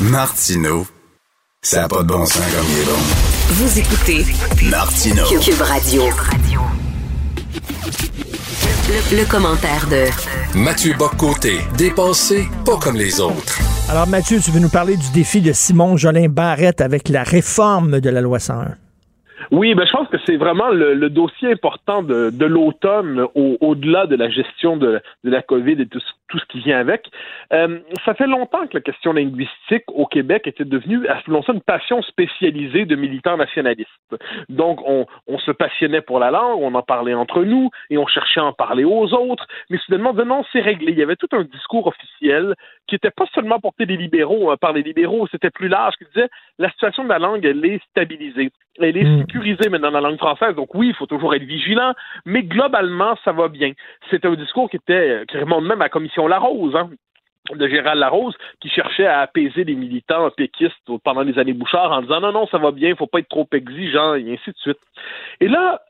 Martineau, 0.02 0.86
ça 1.62 1.82
n'a 1.82 1.88
pas 1.88 2.02
de 2.02 2.08
bon 2.08 2.26
sens 2.26 2.44
comme 2.54 2.66
il 2.70 2.82
est 2.82 2.84
bon. 2.84 3.00
Vous 3.48 3.78
écoutez 3.78 4.24
Martineau. 4.70 5.24
Cube 5.40 5.62
Radio. 5.62 6.02
Le, 8.66 9.20
le 9.22 9.30
commentaire 9.30 9.86
de 9.88 10.58
Mathieu 10.58 10.92
Boccoté, 10.98 11.58
dépensé 11.78 12.46
pas 12.64 12.76
comme 12.82 12.96
les 12.96 13.20
autres. 13.20 13.58
Alors, 13.90 14.08
Mathieu, 14.08 14.38
tu 14.44 14.50
veux 14.50 14.58
nous 14.60 14.68
parler 14.68 14.96
du 14.96 15.08
défi 15.14 15.40
de 15.40 15.52
Simon 15.52 15.96
Jolin 15.96 16.26
Barrette 16.28 16.80
avec 16.80 17.08
la 17.08 17.22
réforme 17.22 18.00
de 18.00 18.10
la 18.10 18.20
loi 18.20 18.40
101. 18.40 18.74
Oui, 19.52 19.74
ben, 19.76 19.86
je 19.86 19.92
pense 19.92 20.08
que 20.08 20.16
c'est 20.26 20.36
vraiment 20.36 20.70
le, 20.70 20.94
le 20.94 21.08
dossier 21.10 21.52
important 21.52 22.02
de, 22.02 22.30
de 22.30 22.44
l'automne 22.46 23.20
au- 23.36 23.56
au-delà 23.60 24.06
de 24.06 24.16
la 24.16 24.28
gestion 24.28 24.76
de, 24.76 25.00
de 25.22 25.30
la 25.30 25.42
COVID 25.42 25.80
et 25.80 25.86
tout, 25.86 26.00
ce- 26.00 26.25
tout 26.28 26.38
ce 26.38 26.44
qui 26.46 26.60
vient 26.60 26.78
avec. 26.78 27.08
Euh, 27.52 27.78
ça 28.04 28.14
fait 28.14 28.26
longtemps 28.26 28.66
que 28.66 28.74
la 28.74 28.80
question 28.80 29.12
linguistique 29.12 29.84
au 29.88 30.06
Québec 30.06 30.46
était 30.46 30.64
devenue, 30.64 31.06
appelons 31.08 31.42
ça, 31.42 31.52
une 31.52 31.60
passion 31.60 32.02
spécialisée 32.02 32.84
de 32.84 32.96
militants 32.96 33.36
nationalistes. 33.36 33.90
Donc, 34.48 34.80
on, 34.86 35.06
on 35.26 35.38
se 35.38 35.50
passionnait 35.50 36.00
pour 36.00 36.18
la 36.18 36.30
langue, 36.30 36.60
on 36.60 36.74
en 36.74 36.82
parlait 36.82 37.14
entre 37.14 37.44
nous 37.44 37.70
et 37.90 37.98
on 37.98 38.06
cherchait 38.06 38.40
à 38.40 38.44
en 38.44 38.52
parler 38.52 38.84
aux 38.84 39.12
autres, 39.14 39.46
mais 39.70 39.78
soudainement, 39.78 40.12
non, 40.12 40.44
c'est 40.52 40.60
réglé. 40.60 40.92
Il 40.92 40.98
y 40.98 41.02
avait 41.02 41.16
tout 41.16 41.28
un 41.32 41.44
discours 41.44 41.86
officiel 41.86 42.54
qui 42.86 42.94
n'était 42.94 43.10
pas 43.10 43.26
seulement 43.34 43.58
porté 43.58 43.86
des 43.86 43.96
libéraux, 43.96 44.50
hein, 44.50 44.56
par 44.60 44.72
les 44.72 44.82
libéraux, 44.82 45.26
c'était 45.30 45.50
plus 45.50 45.68
large, 45.68 45.94
qui 45.96 46.04
disait 46.14 46.28
la 46.58 46.70
situation 46.70 47.04
de 47.04 47.08
la 47.08 47.18
langue, 47.18 47.44
elle 47.44 47.64
est 47.64 47.82
stabilisée. 47.90 48.50
Elle 48.78 48.96
est 48.96 49.20
sécurisée 49.20 49.70
maintenant 49.70 49.90
dans 49.90 50.00
la 50.00 50.10
langue 50.10 50.18
française. 50.18 50.54
Donc 50.54 50.74
oui, 50.74 50.88
il 50.88 50.94
faut 50.94 51.06
toujours 51.06 51.34
être 51.34 51.42
vigilant, 51.42 51.94
mais 52.26 52.42
globalement, 52.42 53.16
ça 53.24 53.32
va 53.32 53.48
bien. 53.48 53.72
C'est 54.10 54.24
un 54.26 54.34
discours 54.34 54.68
qui 54.68 54.76
était 54.76 55.22
qui 55.28 55.38
remonte 55.38 55.64
même 55.64 55.80
à 55.80 55.86
la 55.86 55.88
commission 55.88 56.15
Larose, 56.16 56.74
hein, 56.74 56.90
de 57.54 57.68
Gérald 57.68 58.00
Larose, 58.00 58.36
qui 58.60 58.68
cherchait 58.68 59.06
à 59.06 59.20
apaiser 59.20 59.64
les 59.64 59.74
militants 59.74 60.30
péquistes 60.30 60.74
pendant 61.04 61.22
les 61.22 61.38
années 61.38 61.52
Bouchard 61.52 61.92
en 61.92 62.02
disant 62.02 62.20
non, 62.20 62.32
non, 62.32 62.46
ça 62.48 62.58
va 62.58 62.70
bien, 62.70 62.90
il 62.90 62.96
faut 62.96 63.06
pas 63.06 63.20
être 63.20 63.28
trop 63.28 63.48
exigeant, 63.52 64.14
et 64.14 64.32
ainsi 64.32 64.50
de 64.50 64.56
suite. 64.58 64.78
Et 65.40 65.48
là, 65.48 65.80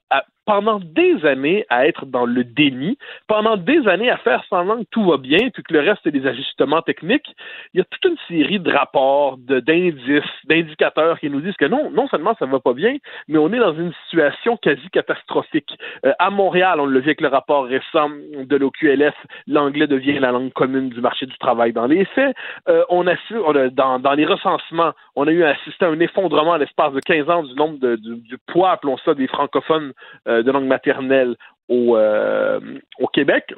pendant 0.47 0.79
des 0.79 1.27
années 1.27 1.67
à 1.69 1.89
être 1.89 2.07
dans 2.07 2.25
le 2.25 2.45
déni, 2.45 2.97
pendant 3.27 3.57
des 3.57 3.87
années 3.89 4.11
à 4.11 4.17
faire 4.19 4.45
semblant 4.49 4.79
que 4.79 4.89
tout 4.93 5.05
va 5.05 5.17
bien, 5.17 5.51
puis 5.53 5.63
que 5.65 5.75
le 5.75 5.81
reste 5.81 6.01
c'est 6.05 6.13
des 6.13 6.25
ajustements 6.27 6.83
techniques, 6.83 7.35
il 7.75 7.79
y 7.79 7.81
a 7.81 7.85
toute 7.85 8.05
une 8.05 8.17
série 8.29 8.61
de 8.61 8.71
rapports, 8.73 9.39
d'indices, 9.39 10.23
d'indicateurs 10.45 11.19
qui 11.19 11.29
nous 11.31 11.41
disent 11.41 11.57
que 11.57 11.65
non, 11.65 11.91
non 11.91 12.07
seulement 12.09 12.37
ça 12.39 12.47
va 12.47 12.61
pas 12.61 12.75
bien, 12.75 12.97
mais 13.27 13.39
on 13.39 13.53
est 13.53 13.59
dans 13.59 13.75
une 13.75 13.93
situation 14.05 14.57
quasi 14.57 14.89
catastrophique. 14.91 15.77
Euh, 16.07 16.13
à 16.21 16.31
Montréal, 16.31 16.79
on 16.79 16.87
l'a 16.87 17.01
vu 17.01 17.07
avec 17.07 17.21
le 17.21 17.29
rapport 17.29 17.65
récent 17.67 18.09
de 18.39 18.57
l'OQLF, 18.57 19.15
l'anglais 19.49 19.89
devient 19.89 20.21
la 20.21 20.31
langue 20.31 20.53
commune 20.53 20.91
du 20.91 21.01
marché 21.01 21.27
du 21.27 21.37
travail 21.39 21.73
dans 21.73 21.87
les 21.87 22.05
faits. 22.05 22.37
Euh, 22.69 22.85
on 22.89 23.05
a, 23.09 23.17
su- 23.27 23.37
on 23.45 23.55
a- 23.57 23.69
dans, 23.71 23.99
dans 23.99 24.13
les 24.13 24.25
recensements, 24.25 24.93
on 25.17 25.27
a 25.27 25.33
eu 25.33 25.43
assisté 25.43 25.85
à 25.85 25.89
un 25.89 25.99
effondrement 25.99 26.53
à 26.53 26.59
l'espace 26.59 26.93
de 26.93 27.01
15 27.01 27.29
ans 27.29 27.43
du 27.43 27.55
nombre 27.55 27.79
de, 27.81 27.97
du, 27.97 28.15
du 28.21 28.39
poids, 28.47 28.71
appelons 28.71 28.97
ça, 28.99 29.13
des 29.15 29.27
francophones 29.27 29.93
de 30.27 30.51
langue 30.51 30.67
maternelle 30.67 31.37
au, 31.69 31.97
euh, 31.97 32.61
au 32.99 33.07
Québec. 33.09 33.55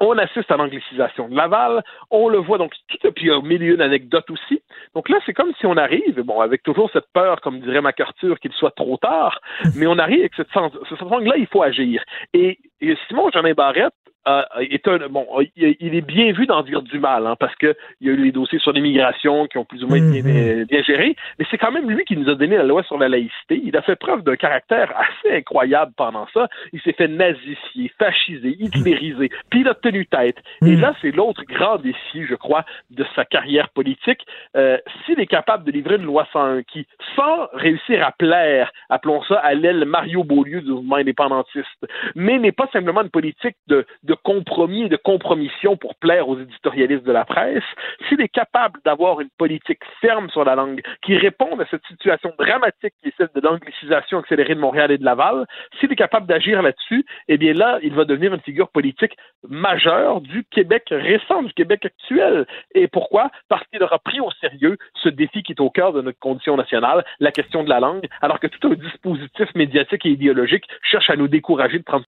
On 0.00 0.16
assiste 0.18 0.50
à 0.50 0.56
l'anglicisation 0.56 1.28
de 1.28 1.36
Laval. 1.36 1.84
On 2.10 2.28
le 2.28 2.38
voit 2.38 2.58
donc 2.58 2.72
tout, 2.88 3.12
puis 3.12 3.26
il 3.26 3.28
y 3.28 3.30
a 3.30 3.40
mille 3.40 3.62
et 3.62 3.66
une 3.66 3.80
anecdotes 3.80 4.28
aussi. 4.30 4.60
Donc 4.94 5.08
là, 5.08 5.18
c'est 5.24 5.34
comme 5.34 5.52
si 5.60 5.66
on 5.66 5.76
arrive, 5.76 6.20
bon, 6.22 6.40
avec 6.40 6.62
toujours 6.62 6.90
cette 6.92 7.06
peur, 7.12 7.40
comme 7.40 7.60
dirait 7.60 7.80
MacArthur, 7.80 8.40
qu'il 8.40 8.52
soit 8.52 8.74
trop 8.74 8.96
tard, 8.96 9.40
mais 9.76 9.86
on 9.86 9.98
arrive 9.98 10.20
avec 10.20 10.34
cette 10.34 10.50
sens, 10.50 10.72
ce 10.88 10.96
sens-là, 10.96 11.36
il 11.36 11.46
faut 11.46 11.62
agir. 11.62 12.02
Et, 12.32 12.58
et 12.90 12.98
Simon 13.08 13.30
Jeanin 13.30 13.54
Barrette 13.54 13.94
euh, 14.26 14.42
est 14.58 14.88
un, 14.88 15.08
bon, 15.08 15.26
il, 15.56 15.76
il 15.80 15.94
est 15.94 16.00
bien 16.00 16.32
vu 16.32 16.46
d'en 16.46 16.62
dire 16.62 16.80
du 16.80 16.98
mal, 16.98 17.26
hein, 17.26 17.36
parce 17.38 17.54
que 17.56 17.74
il 18.00 18.06
y 18.06 18.10
a 18.10 18.14
eu 18.14 18.16
les 18.16 18.32
dossiers 18.32 18.58
sur 18.58 18.72
l'immigration 18.72 19.46
qui 19.46 19.58
ont 19.58 19.66
plus 19.66 19.84
ou 19.84 19.88
moins 19.88 19.98
été 19.98 20.22
bien, 20.22 20.64
bien 20.64 20.82
gérés, 20.82 21.14
mais 21.38 21.44
c'est 21.50 21.58
quand 21.58 21.72
même 21.72 21.90
lui 21.90 22.04
qui 22.04 22.16
nous 22.16 22.30
a 22.30 22.34
donné 22.34 22.56
la 22.56 22.62
loi 22.62 22.82
sur 22.84 22.96
la 22.96 23.08
laïcité. 23.08 23.60
Il 23.62 23.76
a 23.76 23.82
fait 23.82 23.96
preuve 23.96 24.22
d'un 24.22 24.36
caractère 24.36 24.92
assez 24.96 25.36
incroyable 25.36 25.92
pendant 25.96 26.26
ça. 26.32 26.48
Il 26.72 26.80
s'est 26.80 26.94
fait 26.94 27.08
nazifier, 27.08 27.92
fasciser, 27.98 28.56
hitlériser, 28.58 29.28
puis 29.50 29.60
il 29.60 29.68
a 29.68 29.74
tenu 29.74 30.06
tête. 30.06 30.38
Et 30.64 30.76
là, 30.76 30.94
c'est 31.02 31.10
l'autre 31.10 31.42
grand 31.44 31.76
défi, 31.76 32.24
je 32.26 32.34
crois, 32.34 32.64
de 32.90 33.04
sa 33.14 33.24
carrière 33.24 33.68
politique. 33.70 34.24
Euh, 34.56 34.78
S'il 35.04 35.20
est 35.20 35.26
capable 35.26 35.64
de 35.64 35.72
livrer 35.72 35.96
une 35.96 36.04
loi 36.04 36.26
101 36.32 36.62
qui, 36.62 36.86
sans 37.14 37.48
réussir 37.52 38.06
à 38.06 38.12
plaire, 38.12 38.72
appelons 38.88 39.22
ça 39.24 39.36
à 39.36 39.52
l'aile 39.54 39.84
Mario 39.84 40.24
Beaulieu 40.24 40.62
du 40.62 40.70
mouvement 40.70 40.96
indépendantiste, 40.96 41.86
mais 42.14 42.38
n'est 42.38 42.52
pas 42.52 42.68
simplement 42.74 43.02
une 43.02 43.10
politique 43.10 43.56
de, 43.68 43.86
compromis 44.22 44.88
de 44.88 44.96
compromission 44.96 45.76
pour 45.76 45.94
plaire 45.94 46.28
aux 46.28 46.38
éditorialistes 46.38 47.04
de 47.04 47.12
la 47.12 47.24
presse, 47.24 47.62
s'il 48.08 48.20
est 48.20 48.28
capable 48.28 48.80
d'avoir 48.84 49.20
une 49.20 49.30
politique 49.38 49.80
ferme 50.00 50.28
sur 50.30 50.44
la 50.44 50.54
langue 50.54 50.82
qui 51.02 51.16
réponde 51.16 51.60
à 51.60 51.66
cette 51.70 51.86
situation 51.86 52.32
dramatique 52.38 52.94
qui 53.02 53.08
est 53.08 53.14
celle 53.16 53.30
de 53.34 53.40
l'anglicisation 53.40 54.18
accélérée 54.18 54.54
de 54.54 54.60
Montréal 54.60 54.90
et 54.90 54.98
de 54.98 55.04
Laval, 55.04 55.46
s'il 55.78 55.92
est 55.92 55.96
capable 55.96 56.26
d'agir 56.26 56.60
là-dessus, 56.62 57.04
eh 57.28 57.38
bien 57.38 57.54
là, 57.54 57.78
il 57.82 57.94
va 57.94 58.04
devenir 58.04 58.34
une 58.34 58.40
figure 58.40 58.68
politique 58.68 59.16
majeure 59.48 60.20
du 60.20 60.44
Québec 60.50 60.84
récent, 60.90 61.42
du 61.42 61.52
Québec 61.52 61.86
actuel. 61.86 62.46
Et 62.74 62.88
pourquoi? 62.88 63.30
Parce 63.48 63.64
qu'il 63.68 63.82
aura 63.82 63.98
pris 63.98 64.20
au 64.20 64.30
sérieux 64.40 64.76
ce 65.02 65.08
défi 65.08 65.42
qui 65.42 65.52
est 65.52 65.60
au 65.60 65.70
cœur 65.70 65.92
de 65.92 66.02
notre 66.02 66.18
condition 66.18 66.56
nationale, 66.56 67.04
la 67.20 67.30
question 67.30 67.62
de 67.62 67.68
la 67.68 67.80
langue, 67.80 68.06
alors 68.20 68.40
que 68.40 68.46
tout 68.46 68.68
un 68.68 68.74
dispositif 68.74 69.54
médiatique 69.54 70.04
et 70.06 70.10
idéologique 70.10 70.64
cherche 70.82 71.10
à 71.10 71.16
nous 71.16 71.28
décourager 71.28 71.78
de 71.78 71.84
prendre 71.84 72.04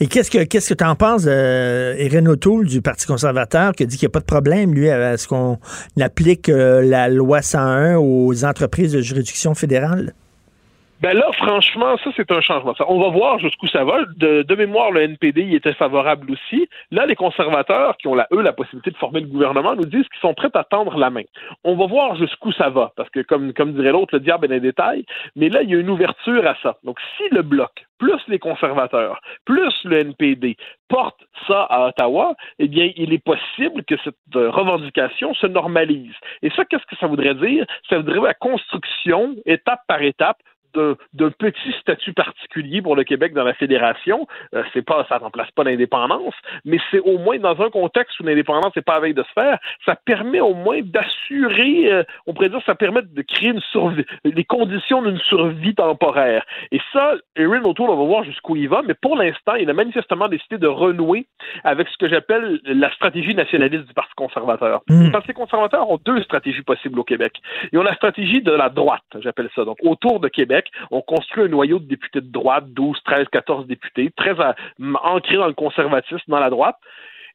Et 0.00 0.06
qu'est-ce 0.06 0.30
que 0.30 0.44
qu'est-ce 0.44 0.70
que 0.70 0.74
tu 0.74 0.84
en 0.84 0.96
penses 0.96 1.24
d'Erin 1.24 2.26
O'Toole 2.26 2.66
du 2.66 2.82
Parti 2.82 3.06
conservateur 3.06 3.72
qui 3.72 3.86
dit 3.86 3.96
qu'il 3.96 4.06
n'y 4.06 4.10
a 4.10 4.14
pas 4.14 4.20
de 4.20 4.24
problème, 4.24 4.74
lui, 4.74 4.90
à 4.90 5.16
ce 5.16 5.28
qu'on 5.28 5.58
applique 6.00 6.48
euh, 6.48 6.82
la 6.82 7.08
loi 7.08 7.42
101 7.42 7.96
aux 7.96 8.44
entreprises 8.44 8.92
de 8.92 9.00
juridiction 9.00 9.54
fédérale? 9.54 10.14
Ben 11.04 11.12
là, 11.18 11.30
franchement, 11.34 11.98
ça, 12.02 12.08
c'est 12.16 12.32
un 12.32 12.40
changement. 12.40 12.72
On 12.88 12.98
va 12.98 13.10
voir 13.10 13.38
jusqu'où 13.38 13.68
ça 13.68 13.84
va. 13.84 14.06
De, 14.16 14.54
mémoire, 14.54 14.90
le 14.90 15.02
NPD 15.02 15.42
y 15.42 15.54
était 15.54 15.74
favorable 15.74 16.32
aussi. 16.32 16.66
Là, 16.90 17.04
les 17.04 17.14
conservateurs, 17.14 17.98
qui 17.98 18.08
ont, 18.08 18.14
la, 18.14 18.26
eux, 18.32 18.40
la 18.40 18.54
possibilité 18.54 18.90
de 18.90 18.96
former 18.96 19.20
le 19.20 19.26
gouvernement, 19.26 19.76
nous 19.76 19.84
disent 19.84 20.08
qu'ils 20.08 20.22
sont 20.22 20.32
prêts 20.32 20.48
à 20.54 20.64
tendre 20.64 20.96
la 20.96 21.10
main. 21.10 21.24
On 21.62 21.76
va 21.76 21.84
voir 21.84 22.16
jusqu'où 22.16 22.52
ça 22.52 22.70
va, 22.70 22.90
parce 22.96 23.10
que, 23.10 23.20
comme, 23.20 23.52
comme 23.52 23.74
dirait 23.74 23.92
l'autre, 23.92 24.14
le 24.14 24.20
diable 24.20 24.46
est 24.46 24.48
dans 24.48 24.54
les 24.54 24.60
détails. 24.60 25.04
Mais 25.36 25.50
là, 25.50 25.60
il 25.60 25.68
y 25.68 25.74
a 25.74 25.78
une 25.78 25.90
ouverture 25.90 26.46
à 26.46 26.56
ça. 26.62 26.78
Donc, 26.84 26.98
si 27.18 27.24
le 27.30 27.42
bloc, 27.42 27.84
plus 27.98 28.20
les 28.28 28.38
conservateurs, 28.38 29.20
plus 29.44 29.74
le 29.84 29.98
NPD 29.98 30.56
portent 30.88 31.24
ça 31.46 31.64
à 31.64 31.88
Ottawa, 31.88 32.34
eh 32.58 32.68
bien, 32.68 32.90
il 32.96 33.12
est 33.12 33.22
possible 33.22 33.84
que 33.84 33.96
cette 34.04 34.16
euh, 34.36 34.50
revendication 34.50 35.34
se 35.34 35.46
normalise. 35.46 36.14
Et 36.40 36.48
ça, 36.50 36.64
qu'est-ce 36.64 36.86
que 36.86 36.96
ça 36.96 37.06
voudrait 37.08 37.34
dire? 37.34 37.66
Ça 37.90 37.96
voudrait 37.96 38.20
la 38.20 38.34
construction, 38.34 39.36
étape 39.44 39.80
par 39.86 40.00
étape, 40.00 40.38
d'un 40.74 41.30
petit 41.30 41.72
statut 41.80 42.12
particulier 42.12 42.82
pour 42.82 42.96
le 42.96 43.04
Québec 43.04 43.32
dans 43.34 43.44
la 43.44 43.54
fédération. 43.54 44.26
Euh, 44.54 44.62
c'est 44.72 44.82
pas, 44.82 45.06
ça 45.08 45.18
remplace 45.18 45.50
pas 45.52 45.64
l'indépendance, 45.64 46.34
mais 46.64 46.78
c'est 46.90 47.00
au 47.00 47.18
moins 47.18 47.38
dans 47.38 47.60
un 47.60 47.70
contexte 47.70 48.18
où 48.20 48.24
l'indépendance 48.24 48.74
n'est 48.76 48.82
pas 48.82 48.94
à 48.94 49.00
veille 49.00 49.14
de 49.14 49.22
se 49.22 49.32
faire, 49.32 49.58
ça 49.84 49.96
permet 49.96 50.40
au 50.40 50.54
moins 50.54 50.80
d'assurer, 50.82 51.92
euh, 51.92 52.02
on 52.26 52.34
pourrait 52.34 52.48
dire, 52.48 52.60
ça 52.66 52.74
permet 52.74 53.02
de 53.02 53.22
créer 53.22 53.50
une 53.50 53.60
survie, 53.72 54.04
les 54.24 54.44
conditions 54.44 55.02
d'une 55.02 55.18
survie 55.18 55.74
temporaire. 55.74 56.44
Et 56.72 56.80
ça, 56.92 57.14
Erin 57.36 57.62
O'Toole, 57.64 57.90
on 57.90 57.96
va 57.96 58.04
voir 58.04 58.24
jusqu'où 58.24 58.56
il 58.56 58.68
va, 58.68 58.82
mais 58.86 58.94
pour 58.94 59.16
l'instant, 59.16 59.54
il 59.54 59.68
a 59.70 59.72
manifestement 59.72 60.28
décidé 60.28 60.58
de 60.58 60.66
renouer 60.66 61.26
avec 61.64 61.88
ce 61.88 61.96
que 61.98 62.08
j'appelle 62.08 62.60
la 62.64 62.92
stratégie 62.92 63.34
nationaliste 63.34 63.86
du 63.86 63.94
Parti 63.94 64.12
conservateur. 64.16 64.82
Mm. 64.88 65.06
Le 65.06 65.10
Parti 65.10 65.32
conservateur 65.32 65.90
ont 65.90 65.98
deux 66.04 66.22
stratégies 66.22 66.62
possibles 66.62 66.98
au 66.98 67.04
Québec. 67.04 67.34
Ils 67.72 67.78
ont 67.78 67.82
la 67.82 67.94
stratégie 67.94 68.42
de 68.42 68.52
la 68.52 68.68
droite, 68.68 69.02
j'appelle 69.20 69.48
ça, 69.54 69.64
donc 69.64 69.78
autour 69.82 70.20
de 70.20 70.28
Québec, 70.28 70.63
on 70.90 71.00
construit 71.02 71.44
un 71.44 71.48
noyau 71.48 71.78
de 71.78 71.86
députés 71.86 72.20
de 72.20 72.30
droite, 72.30 72.64
12, 72.68 72.98
13, 73.04 73.28
14 73.30 73.66
députés, 73.66 74.10
très 74.16 74.34
ancrés 75.02 75.36
dans 75.36 75.46
le 75.46 75.54
conservatisme, 75.54 76.24
dans 76.28 76.40
la 76.40 76.50
droite. 76.50 76.76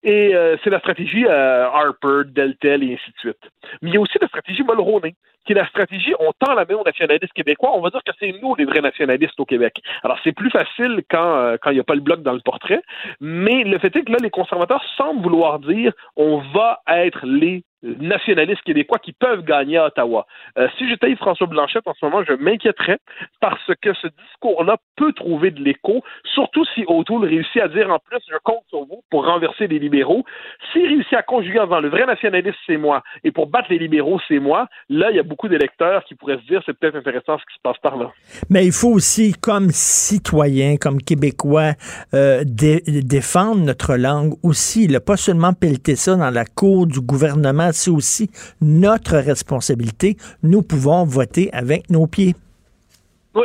Et 0.03 0.33
euh, 0.33 0.55
c'est 0.63 0.69
la 0.69 0.79
stratégie 0.79 1.25
euh, 1.25 1.67
Harper, 1.67 2.21
Deltel 2.27 2.83
et 2.83 2.93
ainsi 2.93 3.11
de 3.11 3.19
suite. 3.19 3.51
Mais 3.81 3.89
il 3.89 3.93
y 3.95 3.97
a 3.97 3.99
aussi 3.99 4.17
la 4.21 4.27
stratégie 4.27 4.63
Mulroney, 4.63 5.15
qui 5.45 5.51
est 5.51 5.55
la 5.55 5.67
stratégie 5.67 6.13
on 6.19 6.31
tend 6.39 6.53
la 6.53 6.65
main 6.65 6.75
aux 6.75 6.85
nationalistes 6.85 7.33
québécois. 7.33 7.71
On 7.73 7.81
va 7.81 7.89
dire 7.89 8.01
que 8.05 8.13
c'est 8.17 8.33
nous 8.41 8.55
les 8.55 8.63
vrais 8.63 8.79
nationalistes 8.79 9.37
au 9.39 9.45
Québec. 9.45 9.81
Alors 10.03 10.17
c'est 10.23 10.31
plus 10.31 10.49
facile 10.51 11.03
quand 11.09 11.35
euh, 11.35 11.57
quand 11.61 11.71
il 11.71 11.73
n'y 11.73 11.79
a 11.81 11.83
pas 11.83 11.95
le 11.95 12.01
bloc 12.01 12.21
dans 12.21 12.31
le 12.31 12.39
portrait, 12.39 12.81
mais 13.19 13.63
le 13.65 13.77
fait 13.77 13.93
est 13.93 14.03
que 14.03 14.11
là 14.11 14.19
les 14.21 14.29
conservateurs 14.29 14.83
semblent 14.95 15.21
vouloir 15.21 15.59
dire 15.59 15.91
on 16.15 16.37
va 16.53 16.79
être 16.87 17.25
les 17.25 17.63
nationalistes 17.83 18.61
québécois 18.63 18.99
qui 18.99 19.13
peuvent 19.13 19.43
gagner 19.43 19.77
à 19.77 19.87
Ottawa. 19.87 20.25
Euh, 20.57 20.67
si 20.77 20.89
j'étais 20.89 21.15
François 21.15 21.47
Blanchette 21.47 21.87
en 21.87 21.93
ce 21.93 22.05
moment, 22.05 22.23
je 22.27 22.33
m'inquiéterais 22.33 22.97
parce 23.39 23.71
que 23.81 23.93
ce 23.93 24.07
discours-là 24.07 24.77
peut 24.95 25.13
trouver 25.13 25.51
de 25.51 25.61
l'écho, 25.61 26.03
surtout 26.33 26.65
si 26.75 26.83
O'Toole 26.87 27.25
réussit 27.25 27.61
à 27.61 27.67
dire 27.67 27.89
en 27.89 27.99
plus 27.99 28.19
je 28.29 28.37
compte 28.43 28.63
sur 28.69 28.85
vous 28.85 29.01
pour 29.09 29.25
renverser 29.25 29.67
les 29.67 29.79
libéraux. 29.79 30.25
S'il 30.71 30.85
réussit 30.85 31.13
à 31.13 31.23
conjuguer 31.23 31.59
en 31.59 31.79
le 31.79 31.89
vrai 31.89 32.05
nationaliste 32.05 32.57
c'est 32.67 32.77
moi 32.77 33.01
et 33.23 33.31
pour 33.31 33.47
battre 33.47 33.67
les 33.69 33.79
libéraux 33.79 34.19
c'est 34.27 34.39
moi, 34.39 34.67
là 34.89 35.09
il 35.11 35.15
y 35.15 35.19
a 35.19 35.23
beaucoup 35.23 35.47
d'électeurs 35.47 36.03
qui 36.03 36.15
pourraient 36.15 36.39
se 36.39 36.47
dire 36.47 36.61
c'est 36.65 36.77
peut-être 36.77 36.95
intéressant 36.95 37.37
ce 37.37 37.43
qui 37.45 37.55
se 37.55 37.61
passe 37.63 37.77
par 37.77 37.97
là. 37.97 38.11
Mais 38.49 38.65
il 38.65 38.71
faut 38.71 38.89
aussi 38.89 39.33
comme 39.33 39.69
citoyen, 39.71 40.75
comme 40.77 41.01
québécois, 41.01 41.73
euh, 42.13 42.43
dé 42.45 42.81
défendre 42.85 43.61
notre 43.63 43.95
langue 43.95 44.33
aussi, 44.43 44.87
là, 44.87 44.99
pas 44.99 45.17
seulement 45.17 45.53
pelleter 45.53 45.95
ça 45.95 46.15
dans 46.15 46.29
la 46.29 46.45
cour 46.45 46.87
du 46.87 47.01
gouvernement 47.01 47.68
c'est 47.71 47.91
aussi 47.91 48.29
notre 48.61 49.17
responsabilité. 49.17 50.17
Nous 50.43 50.61
pouvons 50.61 51.05
voter 51.05 51.49
avec 51.53 51.89
nos 51.89 52.07
pieds. 52.07 52.35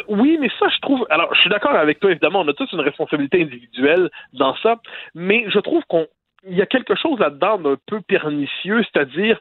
Oui, 0.08 0.38
mais 0.40 0.48
ça, 0.58 0.66
je 0.74 0.80
trouve. 0.80 1.06
Alors, 1.10 1.32
je 1.34 1.40
suis 1.40 1.50
d'accord 1.50 1.74
avec 1.74 2.00
toi, 2.00 2.10
évidemment, 2.10 2.40
on 2.40 2.48
a 2.48 2.54
tous 2.54 2.70
une 2.72 2.80
responsabilité 2.80 3.42
individuelle 3.42 4.10
dans 4.32 4.56
ça, 4.56 4.80
mais 5.14 5.44
je 5.50 5.58
trouve 5.58 5.82
qu'on 5.88 6.06
il 6.46 6.56
y 6.56 6.62
a 6.62 6.66
quelque 6.66 6.94
chose 6.94 7.18
là-dedans 7.18 7.58
d'un 7.58 7.76
peu 7.86 8.00
pernicieux, 8.00 8.84
c'est-à-dire 8.84 9.40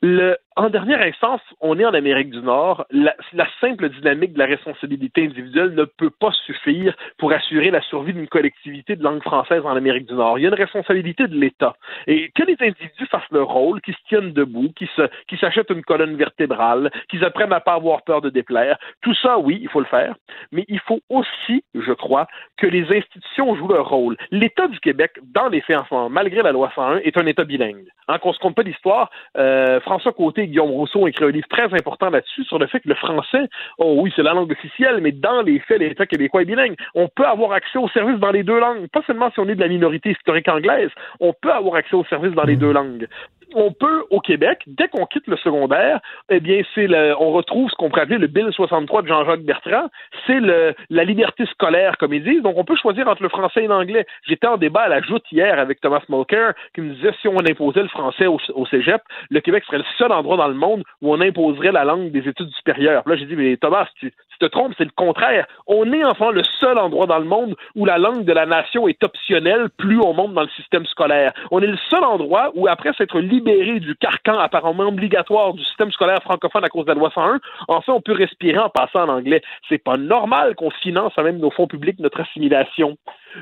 le, 0.00 0.36
en 0.56 0.70
dernière 0.70 1.00
instance, 1.00 1.40
on 1.60 1.78
est 1.78 1.84
en 1.84 1.94
Amérique 1.94 2.30
du 2.30 2.40
Nord. 2.40 2.84
La, 2.90 3.14
simple 3.60 3.88
dynamique 3.88 4.32
de 4.32 4.38
la 4.38 4.46
responsabilité 4.46 5.24
individuelle 5.24 5.74
ne 5.74 5.84
peut 5.84 6.10
pas 6.10 6.32
suffire 6.46 6.94
pour 7.18 7.32
assurer 7.32 7.70
la 7.70 7.80
survie 7.82 8.12
d'une 8.12 8.28
collectivité 8.28 8.96
de 8.96 9.02
langue 9.02 9.22
française 9.22 9.62
en 9.64 9.76
Amérique 9.76 10.06
du 10.06 10.14
Nord. 10.14 10.38
Il 10.38 10.42
y 10.42 10.44
a 10.46 10.48
une 10.48 10.54
responsabilité 10.54 11.26
de 11.26 11.36
l'État. 11.36 11.74
Et 12.06 12.30
que 12.34 12.42
les 12.42 12.56
individus 12.60 13.06
fassent 13.10 13.30
leur 13.30 13.48
rôle, 13.48 13.80
qu'ils 13.80 13.94
se 13.94 14.04
tiennent 14.08 14.32
debout, 14.32 14.72
qu'ils 14.76 15.38
s'achètent 15.38 15.70
une 15.70 15.82
colonne 15.82 16.16
vertébrale, 16.16 16.90
qu'ils 17.08 17.24
apprennent 17.24 17.52
à 17.52 17.60
pas 17.60 17.74
avoir 17.74 18.02
peur 18.02 18.20
de 18.20 18.30
déplaire, 18.30 18.78
tout 19.00 19.14
ça, 19.14 19.38
oui, 19.38 19.58
il 19.62 19.68
faut 19.68 19.80
le 19.80 19.86
faire. 19.86 20.14
Mais 20.50 20.64
il 20.68 20.80
faut 20.80 21.00
aussi, 21.08 21.64
je 21.74 21.92
crois, 21.92 22.26
que 22.56 22.66
les 22.66 22.84
institutions 22.96 23.54
jouent 23.56 23.68
leur 23.68 23.88
rôle. 23.88 24.16
L'État 24.30 24.66
du 24.68 24.80
Québec, 24.80 25.12
dans 25.22 25.48
les 25.48 25.60
faits 25.60 25.78
en 25.78 25.84
ce 25.84 25.94
moment, 25.94 26.10
malgré 26.10 26.42
la 26.42 26.52
loi 26.52 26.70
101, 26.74 26.98
est 26.98 27.16
un 27.16 27.26
État 27.26 27.44
bilingue. 27.44 27.86
Hein, 28.08 28.18
qu'on 28.18 28.32
se 28.32 28.38
compte 28.40 28.56
pas 28.56 28.64
d'histoire, 28.64 29.10
euh, 29.36 29.80
François 29.80 30.12
Côté 30.12 30.41
Guillaume 30.46 30.70
Rousseau 30.70 31.00
ont 31.00 31.06
écrit 31.06 31.24
un 31.24 31.30
livre 31.30 31.48
très 31.48 31.72
important 31.74 32.10
là-dessus 32.10 32.44
sur 32.44 32.58
le 32.58 32.66
fait 32.66 32.80
que 32.80 32.88
le 32.88 32.94
français, 32.94 33.48
oh 33.78 33.96
oui, 33.98 34.12
c'est 34.14 34.22
la 34.22 34.32
langue 34.32 34.52
officielle, 34.52 35.00
mais 35.00 35.12
dans 35.12 35.42
les 35.42 35.58
faits, 35.60 35.80
l'État 35.80 36.06
québécois 36.06 36.42
est 36.42 36.46
bilingue. 36.46 36.76
On 36.94 37.08
peut 37.08 37.26
avoir 37.26 37.52
accès 37.52 37.78
aux 37.78 37.88
services 37.88 38.18
dans 38.18 38.30
les 38.30 38.42
deux 38.42 38.58
langues, 38.58 38.86
pas 38.88 39.02
seulement 39.06 39.30
si 39.30 39.40
on 39.40 39.48
est 39.48 39.54
de 39.54 39.60
la 39.60 39.68
minorité 39.68 40.10
historique 40.10 40.48
anglaise, 40.48 40.90
on 41.20 41.32
peut 41.32 41.52
avoir 41.52 41.76
accès 41.76 41.96
aux 41.96 42.04
services 42.04 42.34
dans 42.34 42.44
les 42.44 42.56
deux 42.56 42.72
langues 42.72 43.08
on 43.54 43.72
peut, 43.72 44.04
au 44.10 44.20
Québec, 44.20 44.60
dès 44.66 44.88
qu'on 44.88 45.06
quitte 45.06 45.26
le 45.26 45.36
secondaire, 45.36 46.00
eh 46.28 46.40
bien, 46.40 46.62
c'est 46.74 46.86
le, 46.86 47.14
on 47.18 47.32
retrouve 47.32 47.70
ce 47.70 47.74
qu'on 47.76 47.88
pourrait 47.88 48.02
appeler 48.02 48.18
le 48.18 48.26
Bill 48.26 48.48
63 48.52 49.02
de 49.02 49.08
Jean-Jacques 49.08 49.42
Bertrand. 49.42 49.88
C'est 50.26 50.40
le, 50.40 50.74
la 50.90 51.04
liberté 51.04 51.46
scolaire, 51.46 51.96
comme 51.98 52.14
ils 52.14 52.24
disent. 52.24 52.42
Donc, 52.42 52.56
on 52.56 52.64
peut 52.64 52.76
choisir 52.76 53.08
entre 53.08 53.22
le 53.22 53.28
français 53.28 53.64
et 53.64 53.66
l'anglais. 53.66 54.06
J'étais 54.26 54.46
en 54.46 54.56
débat 54.56 54.82
à 54.82 54.88
la 54.88 55.00
joute 55.02 55.24
hier 55.30 55.58
avec 55.58 55.80
Thomas 55.80 56.02
Mulcair, 56.08 56.54
qui 56.74 56.80
me 56.80 56.94
disait 56.94 57.12
si 57.20 57.28
on 57.28 57.38
imposait 57.38 57.82
le 57.82 57.88
français 57.88 58.26
au, 58.26 58.38
au, 58.54 58.66
cégep, 58.66 59.02
le 59.30 59.40
Québec 59.40 59.64
serait 59.64 59.78
le 59.78 59.84
seul 59.98 60.12
endroit 60.12 60.36
dans 60.36 60.48
le 60.48 60.54
monde 60.54 60.82
où 61.00 61.12
on 61.12 61.20
imposerait 61.20 61.72
la 61.72 61.84
langue 61.84 62.10
des 62.10 62.28
études 62.28 62.50
supérieures. 62.50 63.02
Là, 63.06 63.16
j'ai 63.16 63.26
dit, 63.26 63.36
mais 63.36 63.56
Thomas, 63.56 63.86
tu, 63.98 64.12
te 64.42 64.46
trompes, 64.46 64.74
c'est 64.76 64.84
le 64.84 64.90
contraire. 64.96 65.46
On 65.66 65.92
est 65.92 66.04
enfin 66.04 66.30
le 66.32 66.42
seul 66.60 66.78
endroit 66.78 67.06
dans 67.06 67.18
le 67.18 67.24
monde 67.24 67.54
où 67.76 67.84
la 67.84 67.98
langue 67.98 68.24
de 68.24 68.32
la 68.32 68.46
nation 68.46 68.88
est 68.88 69.02
optionnelle 69.04 69.68
plus 69.78 70.00
on 70.00 70.12
monte 70.14 70.34
dans 70.34 70.42
le 70.42 70.48
système 70.56 70.84
scolaire. 70.86 71.32
On 71.50 71.60
est 71.60 71.66
le 71.66 71.78
seul 71.88 72.04
endroit 72.04 72.50
où, 72.54 72.66
après 72.66 72.92
s'être 72.94 73.20
libéré 73.20 73.78
du 73.80 73.94
carcan 73.96 74.38
apparemment 74.38 74.88
obligatoire 74.88 75.54
du 75.54 75.62
système 75.64 75.92
scolaire 75.92 76.22
francophone 76.22 76.64
à 76.64 76.68
cause 76.68 76.84
de 76.84 76.92
la 76.92 76.98
loi 76.98 77.10
101, 77.14 77.40
enfin, 77.68 77.92
on 77.92 78.00
peut 78.00 78.12
respirer 78.12 78.58
en 78.58 78.68
passant 78.68 79.04
en 79.04 79.08
anglais. 79.08 79.42
C'est 79.68 79.82
pas 79.82 79.96
normal 79.96 80.54
qu'on 80.56 80.70
finance 80.70 81.16
même 81.16 81.38
nos 81.38 81.50
fonds 81.50 81.66
publics 81.66 81.98
notre 82.00 82.20
assimilation. 82.20 82.96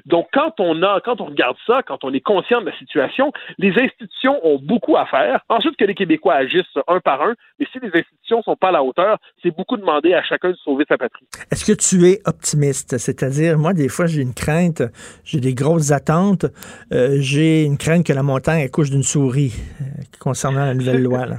Donc, 0.06 0.28
quand 0.32 0.58
on 0.58 0.82
a, 0.82 1.00
quand 1.00 1.20
on 1.20 1.26
regarde 1.26 1.56
ça, 1.66 1.82
quand 1.86 2.04
on 2.04 2.12
est 2.12 2.20
conscient 2.20 2.60
de 2.60 2.66
la 2.66 2.76
situation, 2.78 3.32
les 3.58 3.72
institutions 3.78 4.44
ont 4.44 4.58
beaucoup 4.58 4.96
à 4.96 5.06
faire. 5.06 5.40
Ensuite, 5.48 5.76
que 5.76 5.84
les 5.84 5.94
Québécois 5.94 6.34
agissent 6.34 6.64
un 6.88 7.00
par 7.00 7.22
un, 7.22 7.34
mais 7.58 7.66
si 7.72 7.78
les 7.80 7.88
institutions 7.88 8.42
sont 8.42 8.56
pas 8.56 8.68
à 8.68 8.72
la 8.72 8.82
hauteur, 8.82 9.18
c'est 9.42 9.54
beaucoup 9.54 9.76
demander 9.76 10.14
à 10.14 10.22
chacun 10.22 10.50
de 10.50 10.56
sauver 10.56 10.84
sa 10.88 10.98
patrie. 10.98 11.26
Est-ce 11.50 11.64
que 11.64 11.76
tu 11.76 12.08
es 12.08 12.20
optimiste? 12.24 12.98
C'est-à-dire, 12.98 13.58
moi, 13.58 13.72
des 13.72 13.88
fois, 13.88 14.06
j'ai 14.06 14.22
une 14.22 14.34
crainte, 14.34 14.82
j'ai 15.24 15.40
des 15.40 15.54
grosses 15.54 15.92
attentes, 15.92 16.46
euh, 16.92 17.16
j'ai 17.20 17.64
une 17.64 17.78
crainte 17.78 18.06
que 18.06 18.12
la 18.12 18.22
montagne 18.22 18.62
accouche 18.62 18.90
d'une 18.90 19.02
souris 19.02 19.54
euh, 19.80 19.84
concernant 20.18 20.64
la 20.64 20.74
nouvelle 20.74 21.02
loi. 21.02 21.26
Là 21.26 21.36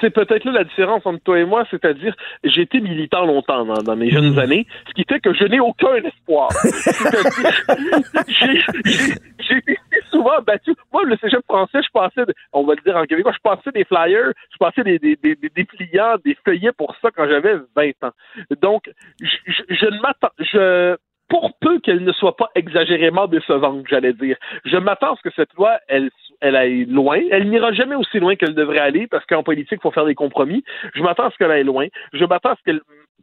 c'est 0.00 0.10
peut-être 0.10 0.44
là 0.44 0.52
la 0.52 0.64
différence 0.64 1.04
entre 1.04 1.22
toi 1.22 1.38
et 1.38 1.44
moi, 1.44 1.64
c'est-à-dire 1.70 2.14
j'ai 2.44 2.62
été 2.62 2.80
militant 2.80 3.24
longtemps 3.24 3.64
dans, 3.64 3.82
dans 3.82 3.96
mes 3.96 4.10
jeunes 4.10 4.38
années, 4.38 4.66
ce 4.88 4.94
qui 4.94 5.04
fait 5.08 5.20
que 5.20 5.32
je 5.34 5.44
n'ai 5.44 5.60
aucun 5.60 5.94
espoir. 5.96 6.48
j'ai 8.28 9.56
été 9.56 9.78
souvent 10.10 10.40
battu. 10.46 10.74
Moi, 10.92 11.04
le 11.04 11.16
cégep 11.16 11.44
français, 11.44 11.80
je 11.82 11.90
passais, 11.92 12.22
on 12.52 12.64
va 12.64 12.74
le 12.74 12.82
dire 12.82 12.96
en 12.96 13.04
québécois, 13.04 13.32
je 13.32 13.42
passais 13.42 13.70
des 13.72 13.84
flyers, 13.84 14.32
je 14.52 14.56
passais 14.58 14.82
des, 14.82 14.98
des, 14.98 15.16
des, 15.16 15.34
des 15.34 15.50
dépliants, 15.54 16.16
des 16.24 16.36
feuillets 16.44 16.72
pour 16.72 16.94
ça 17.00 17.10
quand 17.14 17.26
j'avais 17.28 17.56
20 17.74 17.90
ans. 18.02 18.12
Donc, 18.62 18.90
je, 19.20 19.36
je, 19.46 19.62
je 19.68 19.86
ne 19.86 20.00
m'attends, 20.00 20.30
je, 20.38 20.96
pour 21.28 21.52
peu 21.60 21.80
qu'elle 21.80 22.04
ne 22.04 22.12
soit 22.12 22.36
pas 22.36 22.50
exagérément 22.54 23.26
décevante, 23.26 23.84
j'allais 23.88 24.12
dire. 24.12 24.36
Je 24.64 24.76
m'attends 24.76 25.14
à 25.14 25.16
ce 25.16 25.28
que 25.28 25.34
cette 25.34 25.52
loi, 25.54 25.78
elle, 25.88 26.10
elle 26.40 26.56
aille 26.56 26.84
loin. 26.84 27.20
Elle 27.30 27.48
n'ira 27.48 27.72
jamais 27.72 27.94
aussi 27.94 28.18
loin 28.18 28.36
qu'elle 28.36 28.54
devrait 28.54 28.78
aller, 28.78 29.06
parce 29.06 29.24
qu'en 29.26 29.42
politique, 29.42 29.78
il 29.80 29.82
faut 29.82 29.90
faire 29.90 30.06
des 30.06 30.14
compromis. 30.14 30.64
Je 30.94 31.02
m'attends 31.02 31.26
à 31.26 31.30
ce 31.30 31.36
qu'elle 31.36 31.50
aille 31.50 31.64
loin. 31.64 31.86
Je 32.12 32.24
m'attends 32.24 32.50
à 32.50 32.56
ce 32.56 32.62
qu'elle 32.62 32.80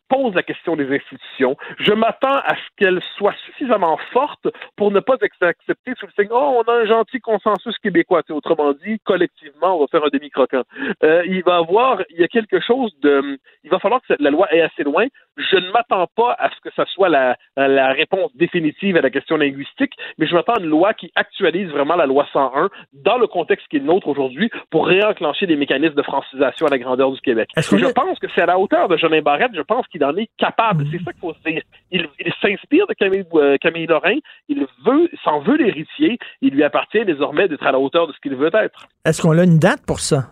pose 0.10 0.36
la 0.36 0.44
question 0.44 0.76
des 0.76 0.94
institutions. 0.94 1.56
Je 1.80 1.94
m'attends 1.94 2.36
à 2.36 2.56
ce 2.56 2.70
qu'elle 2.78 3.02
soit 3.18 3.36
suffisamment 3.46 3.98
forte 4.12 4.48
pour 4.76 4.92
ne 4.92 5.00
pas 5.00 5.16
accepter 5.42 5.94
sous 5.98 6.06
le 6.06 6.12
signe 6.12 6.32
Oh, 6.32 6.62
on 6.62 6.72
a 6.72 6.82
un 6.82 6.86
gentil 6.86 7.20
consensus 7.20 7.78
québécois. 7.80 8.22
autrement 8.30 8.74
dit, 8.74 9.00
collectivement, 9.04 9.78
on 9.78 9.82
va 9.82 9.88
faire 9.88 10.04
un 10.04 10.10
demi-croquant. 10.12 10.64
Euh, 11.04 11.24
il 11.26 11.44
va 11.44 11.58
avoir, 11.58 12.02
il 12.10 12.20
y 12.20 12.24
a 12.24 12.28
quelque 12.28 12.60
chose 12.60 12.92
de. 13.02 13.40
Il 13.64 13.70
va 13.70 13.80
falloir 13.80 14.02
que 14.08 14.14
la 14.20 14.30
loi 14.30 14.48
aille 14.52 14.62
assez 14.62 14.84
loin. 14.84 15.08
Je 15.38 15.58
ne 15.58 15.72
m'attends 15.72 16.08
pas 16.16 16.36
à 16.40 16.50
ce 16.50 16.60
que 16.62 16.74
ça 16.76 16.86
soit 16.94 17.10
la, 17.10 17.38
la 17.58 17.92
réponse 17.94 18.32
définitive 18.36 18.98
à 18.98 19.02
la 19.02 19.10
question 19.10 19.38
linguistique, 19.38 19.94
mais 20.18 20.28
je 20.28 20.34
m'attends 20.34 20.54
à 20.54 20.60
une 20.60 20.70
loi 20.70 20.94
qui 20.94 21.12
actualise 21.16 21.70
vraiment 21.70 21.96
la 21.96 22.06
loi 22.06 22.28
101 22.32 22.70
dans 22.94 23.18
le 23.18 23.28
contexte 23.28 23.68
qui 23.68 23.78
est 23.78 23.80
le 23.80 23.86
nôtre 23.86 24.08
aujourd'hui 24.08 24.50
pour 24.70 24.88
réenclencher 24.88 25.48
des 25.48 25.56
mécanismes 25.56 25.96
de 25.96 26.02
francisation 26.04 26.68
à 26.68 26.70
la 26.70 26.78
grandeur 26.78 27.12
du 27.12 27.20
Québec. 27.22 27.50
Je 27.58 27.92
pense 27.92 28.20
que 28.20 28.28
c'est 28.36 28.42
à 28.42 28.46
la 28.46 28.60
hauteur 28.60 28.88
de 28.88 28.98
Jolin 28.98 29.22
Barrette, 29.22 29.52
je 29.56 29.62
pense 29.62 29.88
qu'il 29.88 30.04
en 30.04 30.16
est 30.18 30.30
capable. 30.38 30.86
C'est 30.92 31.04
ça 31.04 31.12
qu'il 31.12 31.22
faut 31.22 31.34
se 31.34 31.50
dire. 31.50 31.62
Il, 31.92 32.08
il 32.20 32.34
s'inspire 32.42 32.88
de 32.88 32.94
Camille, 32.94 33.26
euh, 33.34 33.58
Camille 33.58 33.88
Lorrain, 33.88 34.18
il 34.50 34.66
veut, 34.86 35.10
s'en 35.24 35.40
veut 35.40 35.58
l'héritier, 35.58 36.18
il 36.42 36.54
lui 36.54 36.64
appartient 36.64 37.04
désormais 37.06 37.48
d'être 37.48 37.66
à 37.66 37.72
la 37.72 37.80
hauteur 37.80 38.08
de 38.08 38.14
ce 38.14 38.20
qu'il 38.20 38.36
veut 38.36 38.52
être. 38.54 38.88
Est-ce 39.06 39.22
qu'on 39.22 39.38
a 39.38 39.44
une 39.44 39.60
date 39.60 39.86
pour 39.86 40.00
ça? 40.00 40.30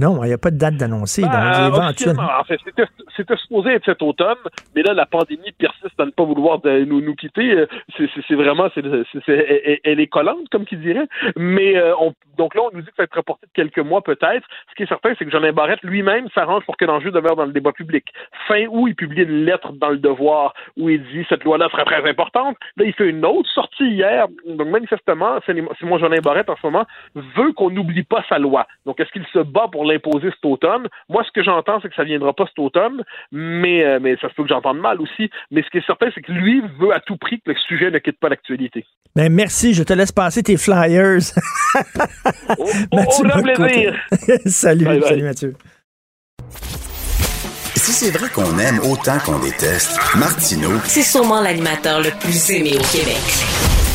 Non, 0.00 0.24
il 0.24 0.28
n'y 0.28 0.32
a 0.32 0.38
pas 0.38 0.50
de 0.50 0.56
date 0.58 0.76
d'annoncer. 0.76 1.22
donc, 1.22 1.30
Ben, 2.16 2.28
en 2.40 2.44
fait, 2.44 2.58
c'était- 2.64 2.84
supposé 3.36 3.72
être 3.72 3.84
cet 3.84 4.00
automne, 4.02 4.38
mais 4.74 4.82
là, 4.82 4.94
la 4.94 5.04
pandémie 5.04 5.52
persiste 5.58 5.98
à 6.00 6.06
ne 6.06 6.10
pas 6.10 6.24
vouloir 6.24 6.58
de- 6.60 6.84
nous, 6.84 7.00
nous 7.02 7.14
quitter. 7.14 7.52
Euh, 7.52 7.66
C'est 8.28 8.34
vraiment, 8.34 8.68
elle, 8.76 9.04
elle 9.84 10.00
est 10.00 10.06
collante, 10.06 10.48
comme 10.50 10.64
qui 10.64 10.76
dirait. 10.76 11.06
Mais 11.36 11.76
euh, 11.76 11.94
on, 12.00 12.14
donc 12.38 12.54
là, 12.54 12.62
on 12.62 12.70
nous 12.74 12.80
dit 12.80 12.86
que 12.86 12.94
ça 12.96 13.02
va 13.02 13.04
être 13.04 13.16
reporté 13.16 13.46
de 13.46 13.52
quelques 13.52 13.78
mois 13.86 14.00
peut-être. 14.02 14.46
Ce 14.70 14.74
qui 14.74 14.84
est 14.84 14.86
certain, 14.86 15.12
c'est 15.18 15.24
que 15.26 15.30
Jean 15.30 15.52
Barrette 15.52 15.82
lui-même 15.82 16.28
s'arrange 16.34 16.64
pour 16.64 16.76
que 16.78 16.84
l'enjeu 16.86 17.10
demeure 17.10 17.36
dans 17.36 17.44
le 17.44 17.52
débat 17.52 17.72
public. 17.72 18.06
Fin 18.48 18.66
août, 18.70 18.86
il 18.88 18.94
publie 18.96 19.22
une 19.22 19.44
lettre 19.44 19.72
dans 19.72 19.90
le 19.90 19.98
Devoir 19.98 20.54
où 20.78 20.88
il 20.88 21.02
dit 21.02 21.26
cette 21.28 21.44
loi-là 21.44 21.68
serait 21.70 21.84
très 21.84 22.08
importante. 22.08 22.56
Là, 22.76 22.84
il 22.86 22.92
fait 22.94 23.08
une 23.08 23.24
autre 23.24 23.48
sortie 23.50 23.88
hier. 23.90 24.26
Donc 24.46 24.68
manifestement, 24.68 25.40
c'est 25.44 25.54
Simon 25.78 25.98
Jean 25.98 26.08
Barrette 26.22 26.48
en 26.48 26.56
ce 26.56 26.66
moment 26.66 26.86
veut 27.14 27.52
qu'on 27.52 27.70
n'oublie 27.70 28.04
pas 28.04 28.24
sa 28.28 28.38
loi. 28.38 28.66
Donc 28.86 28.98
est-ce 29.00 29.10
qu'il 29.12 29.26
se 29.32 29.40
bat 29.40 29.68
pour 29.70 29.84
l'imposer 29.90 30.30
cet 30.30 30.44
automne 30.44 30.88
Moi, 31.08 31.22
ce 31.26 31.30
que 31.32 31.42
j'entends, 31.42 31.80
c'est 31.80 31.88
que 31.88 31.94
ça 31.94 32.04
viendra 32.04 32.32
pas 32.32 32.46
cet 32.46 32.58
automne, 32.58 33.02
mais 33.32 33.84
euh, 33.84 33.98
mais 34.00 34.16
ça 34.20 34.28
se 34.28 34.34
peut 34.34 34.42
que 34.42 34.48
j'entende 34.48 34.78
mal 34.78 35.00
aussi. 35.00 35.30
Mais 35.50 35.62
ce 35.62 35.70
qui 35.70 35.78
est 35.78 35.86
certain, 35.86 36.08
c'est 36.14 36.22
que 36.22 36.32
lui 36.32 36.62
veut 36.80 36.94
à 36.94 37.00
tout 37.00 37.16
prix 37.16 37.40
que 37.40 37.50
le 37.50 37.56
sujet 37.68 37.90
ne 37.90 37.98
quitte 37.98 38.18
pas 38.20 38.28
l'actualité. 38.28 38.84
Ben, 39.16 39.32
merci, 39.32 39.74
je 39.74 39.82
te 39.82 39.92
laisse 39.92 40.12
passer 40.12 40.42
tes 40.42 40.56
flyers. 40.56 41.18
Au, 42.58 42.64
Mathieu 42.96 43.24
au 43.24 43.28
grand 43.28 43.42
Bocoté. 43.42 43.56
plaisir. 43.56 43.94
salut, 44.46 44.84
Bye 44.84 45.00
bye. 45.00 45.08
salut 45.08 45.22
Mathieu. 45.24 45.54
Si 47.76 47.92
c'est 47.92 48.16
vrai 48.16 48.28
qu'on 48.30 48.58
aime 48.58 48.78
autant 48.90 49.18
qu'on 49.24 49.38
déteste, 49.38 49.98
Martineau, 50.16 50.78
C'est 50.84 51.02
sûrement 51.02 51.40
l'animateur 51.40 52.00
le 52.00 52.10
plus 52.20 52.50
aimé 52.50 52.72
au 52.74 52.82
Québec. 52.96 53.20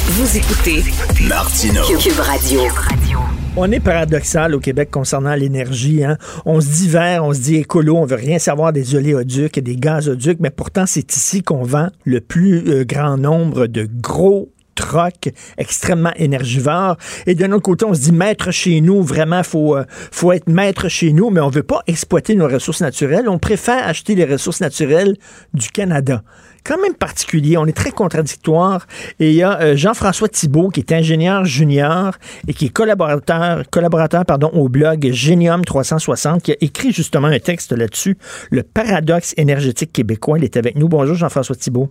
Vous 0.07 0.38
écoutez 0.38 0.81
Martineau. 1.27 1.84
Cube 1.97 2.19
Radio. 2.19 3.24
On 3.57 3.72
est 3.72 3.80
paradoxal 3.80 4.53
au 4.53 4.60
Québec 4.60 4.90
concernant 4.91 5.34
l'énergie. 5.34 6.03
Hein. 6.03 6.18
On 6.45 6.60
se 6.60 6.68
dit 6.68 6.90
vert, 6.90 7.23
on 7.23 7.34
se 7.34 7.40
dit 7.40 7.56
écolo, 7.56 7.95
on 7.95 8.06
veut 8.06 8.18
rien 8.18 8.38
savoir 8.38 8.73
des 8.73 8.95
oléoducs 8.95 9.57
et 9.57 9.61
des 9.61 9.77
gazoducs, 9.77 10.41
mais 10.41 10.49
pourtant 10.49 10.86
c'est 10.86 11.15
ici 11.15 11.41
qu'on 11.41 11.64
vend 11.64 11.88
le 12.03 12.19
plus 12.19 12.68
euh, 12.68 12.84
grand 12.84 13.18
nombre 13.18 13.68
de 13.68 13.88
gros 13.90 14.52
trocs 14.76 15.30
extrêmement 15.57 16.11
énergivores. 16.18 16.98
Et 17.27 17.34
d'un 17.36 17.53
autre 17.53 17.64
côté, 17.64 17.86
on 17.86 17.94
se 17.94 18.02
dit 18.02 18.11
maître 18.11 18.52
chez 18.52 18.82
nous, 18.82 19.02
vraiment, 19.02 19.41
faut, 19.41 19.77
euh, 19.77 19.86
faut 19.90 20.34
être 20.34 20.49
maître 20.49 20.90
chez 20.90 21.14
nous, 21.14 21.30
mais 21.30 21.40
on 21.40 21.49
veut 21.49 21.64
pas 21.64 21.82
exploiter 21.88 22.36
nos 22.36 22.49
ressources 22.49 22.82
naturelles. 22.82 23.30
On 23.30 23.40
préfère 23.40 23.88
acheter 23.88 24.15
les 24.15 24.26
ressources 24.26 24.60
naturelles 24.60 25.15
du 25.53 25.69
Canada 25.69 26.23
quand 26.66 26.82
même 26.82 26.96
particulier. 26.96 27.58
On 27.58 27.66
est 27.66 27.76
très 27.76 27.92
contradictoire. 27.92 28.86
Et 29.20 29.30
il 29.30 29.36
y 29.36 29.44
a 29.44 29.60
euh, 29.62 29.76
Jean-François 29.76 30.28
Thibault, 30.28 30.70
qui 30.70 30.80
est 30.80 30.92
ingénieur 30.92 31.46
junior 31.46 32.14
et 32.48 32.54
qui 32.54 32.66
est 32.66 32.70
collaborateur, 32.74 33.64
collaborateur 33.72 34.26
pardon, 34.26 34.50
au 34.54 34.68
blog 34.70 35.10
Génium 35.12 35.64
360, 35.64 36.42
qui 36.42 36.52
a 36.52 36.56
écrit 36.62 36.92
justement 36.92 37.28
un 37.28 37.40
texte 37.40 37.72
là-dessus, 37.72 38.18
le 38.52 38.64
paradoxe 38.64 39.34
énergétique 39.38 39.94
québécois. 39.94 40.38
Il 40.40 40.44
est 40.44 40.58
avec 40.58 40.76
nous. 40.76 40.90
Bonjour, 40.90 41.16
Jean-François 41.16 41.56
Thibault. 41.56 41.90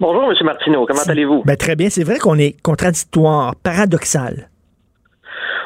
Bonjour, 0.00 0.24
M. 0.24 0.34
Martineau. 0.44 0.86
Comment 0.86 1.02
allez-vous? 1.06 1.42
Ben, 1.44 1.56
très 1.56 1.76
bien. 1.76 1.88
C'est 1.90 2.02
vrai 2.04 2.18
qu'on 2.18 2.38
est 2.38 2.60
contradictoire, 2.62 3.54
paradoxal. 3.56 4.48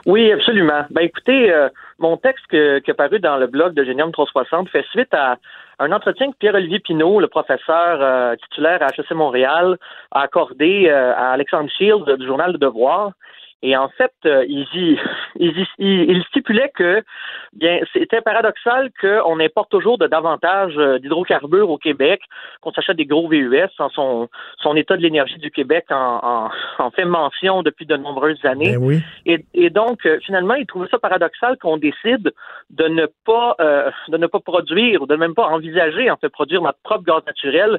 Oui, 0.06 0.30
absolument. 0.32 0.84
Ben, 0.90 1.02
écoutez, 1.02 1.52
euh, 1.52 1.68
mon 1.98 2.16
texte 2.16 2.44
que- 2.50 2.78
qui 2.80 2.90
est 2.90 2.94
paru 2.94 3.20
dans 3.20 3.36
le 3.36 3.46
blog 3.46 3.74
de 3.74 3.84
Génium 3.84 4.12
360 4.12 4.68
fait 4.70 4.84
suite 4.92 5.12
à 5.12 5.36
un 5.78 5.92
entretien 5.92 6.30
que 6.32 6.36
Pierre-Olivier 6.38 6.80
Pinault, 6.80 7.20
le 7.20 7.28
professeur 7.28 7.98
euh, 8.02 8.34
titulaire 8.36 8.82
à 8.82 8.86
HEC 8.88 9.10
Montréal, 9.12 9.76
a 10.10 10.22
accordé 10.22 10.88
euh, 10.88 11.14
à 11.14 11.30
Alexandre 11.32 11.70
Shields 11.70 12.16
du 12.18 12.26
journal 12.26 12.52
Le 12.52 12.58
Devoir. 12.58 13.12
Et 13.62 13.76
en 13.76 13.88
fait, 13.88 14.12
euh, 14.26 14.44
il, 14.48 14.60
y- 14.74 14.98
il, 15.36 15.58
y- 15.58 15.66
il- 15.78 16.22
stipulait 16.28 16.70
que 16.76 17.02
bien 17.52 17.80
c'était 17.92 18.20
paradoxal 18.20 18.90
qu'on 19.00 19.40
importe 19.40 19.70
toujours 19.70 19.98
de 19.98 20.06
davantage 20.06 20.74
euh, 20.76 20.98
d'hydrocarbures 20.98 21.70
au 21.70 21.78
Québec, 21.78 22.20
qu'on 22.60 22.72
s'achète 22.72 22.96
des 22.96 23.06
gros 23.06 23.28
VUS. 23.28 23.68
Son, 23.94 24.28
son 24.58 24.76
état 24.76 24.96
de 24.96 25.02
l'énergie 25.02 25.38
du 25.38 25.50
Québec 25.50 25.86
en, 25.90 26.50
en, 26.78 26.84
en 26.84 26.90
fait 26.90 27.04
mention 27.04 27.62
depuis 27.62 27.86
de 27.86 27.96
nombreuses 27.96 28.44
années. 28.44 28.76
Ben 28.76 28.84
oui. 28.84 29.00
Et, 29.26 29.44
et 29.54 29.70
donc, 29.70 30.04
euh, 30.04 30.18
finalement, 30.26 30.54
il 30.54 30.66
trouvait 30.66 30.88
ça 30.88 30.98
paradoxal 30.98 31.56
qu'on 31.58 31.76
décide 31.78 32.32
de 32.70 32.88
ne 32.88 33.06
pas 33.24 33.56
euh, 33.60 33.90
de 34.08 34.16
ne 34.18 34.26
pas 34.26 34.40
produire 34.40 35.02
ou 35.02 35.06
de 35.06 35.16
même 35.16 35.34
pas 35.34 35.46
envisager 35.46 36.10
en 36.10 36.16
fait 36.16 36.28
produire 36.28 36.60
notre 36.62 36.80
propre 36.82 37.04
gaz 37.04 37.22
naturel 37.26 37.78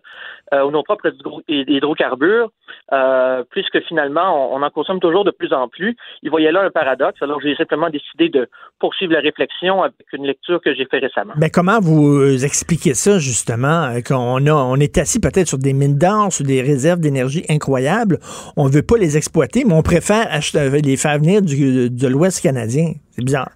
euh, 0.54 0.64
ou 0.64 0.72
nos 0.72 0.84
propres 0.84 1.10
hydro- 1.10 1.44
hydrocarbures, 1.48 2.50
euh, 2.92 3.44
puisque 3.52 3.80
finalement 3.82 4.54
on, 4.54 4.58
on 4.58 4.64
en 4.64 4.70
consomme 4.70 5.00
toujours 5.00 5.26
de 5.26 5.32
plus 5.32 5.54
en 5.54 5.68
plus. 5.68 5.96
Il 6.24 6.30
voyait 6.30 6.52
là 6.52 6.62
un 6.62 6.72
paradoxe. 6.72 7.22
Alors 7.22 7.40
j'ai 7.42 7.56
simplement 7.56 7.90
décidé 7.90 8.30
de 8.30 8.50
poursuivre 8.80 9.14
la 9.14 9.20
réflexion 9.20 9.59
avec 9.68 9.94
une 10.14 10.26
lecture 10.26 10.62
que 10.62 10.74
j'ai 10.74 10.86
fait 10.86 11.00
récemment. 11.00 11.34
Ben, 11.36 11.50
comment 11.50 11.80
vous 11.80 12.18
euh, 12.18 12.38
expliquez 12.44 12.94
ça, 12.94 13.20
justement, 13.20 13.86
euh, 13.86 14.02
qu'on 14.02 14.46
a, 14.48 14.54
on 14.54 14.76
est 14.78 14.98
assis 14.98 15.20
peut-être 15.20 15.48
sur 15.48 15.58
des 15.58 15.74
mines 15.74 15.98
d'or, 15.98 16.32
sur 16.32 16.46
des 16.46 16.62
réserves 16.62 17.00
d'énergie 17.00 17.44
incroyables. 17.50 18.20
On 18.58 18.68
veut 18.68 18.82
pas 18.82 18.98
les 18.98 19.18
exploiter, 19.18 19.64
mais 19.66 19.74
on 19.74 19.82
préfère 19.82 20.28
acheter, 20.32 20.60
euh, 20.60 20.80
les 20.84 20.98
faire 20.98 21.18
venir 21.18 21.42
du, 21.42 21.90
de 21.90 22.08
l'Ouest 22.08 22.42
canadien. 22.42 22.94
C'est 23.12 23.24
bizarre. 23.24 23.52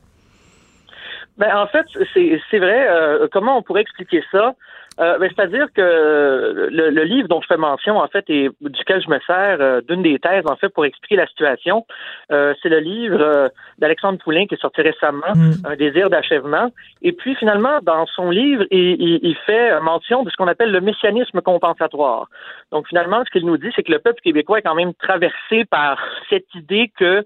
Ben, 1.38 1.50
en 1.56 1.68
fait, 1.68 1.86
c'est 2.14 2.40
c'est 2.52 2.60
vrai. 2.60 2.88
euh, 2.88 3.28
comment 3.32 3.58
on 3.58 3.64
pourrait 3.64 3.82
expliquer 3.82 4.22
ça? 4.32 4.54
Euh, 5.00 5.18
ben, 5.18 5.30
C'est-à-dire 5.36 5.68
que 5.74 6.68
le, 6.72 6.90
le 6.92 7.04
livre 7.04 7.28
dont 7.28 7.42
je 7.42 7.48
fais 7.48 7.58
mention, 7.58 7.98
en 7.98 8.08
fait, 8.08 8.26
et 8.30 8.50
duquel 8.62 9.02
je 9.02 9.10
me 9.10 9.20
sers 9.26 9.58
euh, 9.60 9.82
d'une 9.82 10.04
des 10.04 10.20
thèses, 10.20 10.46
en 10.46 10.56
fait, 10.56 10.70
pour 10.70 10.86
expliquer 10.86 11.16
la 11.16 11.28
situation, 11.28 11.86
euh, 12.32 12.54
c'est 12.62 12.70
le 12.70 12.80
livre 12.80 13.20
euh, 13.20 13.48
d'Alexandre 13.80 14.20
Poulain 14.20 14.46
qui 14.46 14.56
est 14.56 14.62
sorti 14.62 14.82
récemment, 14.82 15.34
Un 15.66 15.76
désir 15.76 16.10
d'achèvement. 16.10 16.70
Et 17.02 17.12
puis, 17.12 17.36
finalement, 17.36 17.80
dans 17.82 18.06
son 18.06 18.30
livre, 18.30 18.66
il, 18.72 19.02
il- 19.02 19.20
il 19.24 19.36
fait 19.46 19.80
mention 19.82 20.24
de 20.24 20.30
ce 20.30 20.36
qu'on 20.38 20.48
appelle 20.48 20.72
le 20.72 20.82
messianisme 20.82 21.42
compensatoire. 21.42 22.28
Donc, 22.72 22.88
finalement, 22.88 23.24
ce 23.26 23.32
qu'il 23.32 23.46
nous 23.46 23.58
dit, 23.58 23.72
c'est 23.76 23.84
que 23.84 23.92
le 23.92 24.00
peuple 24.00 24.22
québécois 24.22 24.60
est 24.60 24.62
quand 24.64 24.76
même 24.76 24.94
traversé 24.96 25.66
par 25.66 25.98
cette 26.30 26.54
idée 26.56 26.92
que, 27.00 27.26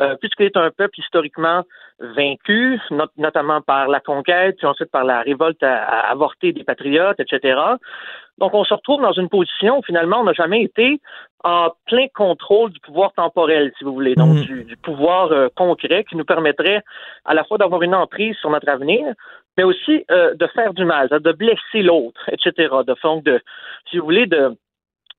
euh, 0.00 0.16
puisqu'il 0.20 0.46
est 0.46 0.56
un 0.56 0.70
peuple 0.70 0.98
historiquement 0.98 1.62
vaincu, 1.98 2.80
not- 2.90 3.06
notamment 3.16 3.60
par 3.60 3.88
la 3.88 4.00
conquête, 4.00 4.56
puis 4.56 4.66
ensuite 4.66 4.90
par 4.90 5.04
la 5.04 5.20
révolte 5.22 5.62
à, 5.62 5.84
à 5.84 6.10
avorter 6.10 6.52
des 6.52 6.64
patriotes, 6.64 7.20
etc. 7.20 7.58
Donc, 8.38 8.54
on 8.54 8.64
se 8.64 8.74
retrouve 8.74 9.02
dans 9.02 9.12
une 9.12 9.28
position 9.28 9.78
où 9.78 9.82
finalement, 9.82 10.20
on 10.20 10.24
n'a 10.24 10.32
jamais 10.32 10.62
été 10.62 11.00
en 11.44 11.70
plein 11.86 12.06
contrôle 12.14 12.70
du 12.70 12.80
pouvoir 12.80 13.12
temporel, 13.12 13.72
si 13.78 13.84
vous 13.84 13.92
voulez, 13.92 14.14
donc 14.14 14.36
du, 14.46 14.64
du 14.64 14.76
pouvoir 14.76 15.30
euh, 15.32 15.48
concret 15.54 16.04
qui 16.04 16.16
nous 16.16 16.24
permettrait 16.24 16.82
à 17.24 17.34
la 17.34 17.44
fois 17.44 17.58
d'avoir 17.58 17.82
une 17.82 17.94
emprise 17.94 18.36
sur 18.38 18.50
notre 18.50 18.68
avenir, 18.68 19.12
mais 19.56 19.64
aussi 19.64 20.04
euh, 20.10 20.34
de 20.34 20.46
faire 20.48 20.72
du 20.72 20.84
mal, 20.84 21.08
de 21.08 21.32
blesser 21.32 21.82
l'autre, 21.82 22.22
etc. 22.32 22.52
De, 22.86 22.94
donc, 23.02 23.22
de, 23.24 23.40
si 23.90 23.98
vous 23.98 24.04
voulez, 24.04 24.26
de, 24.26 24.56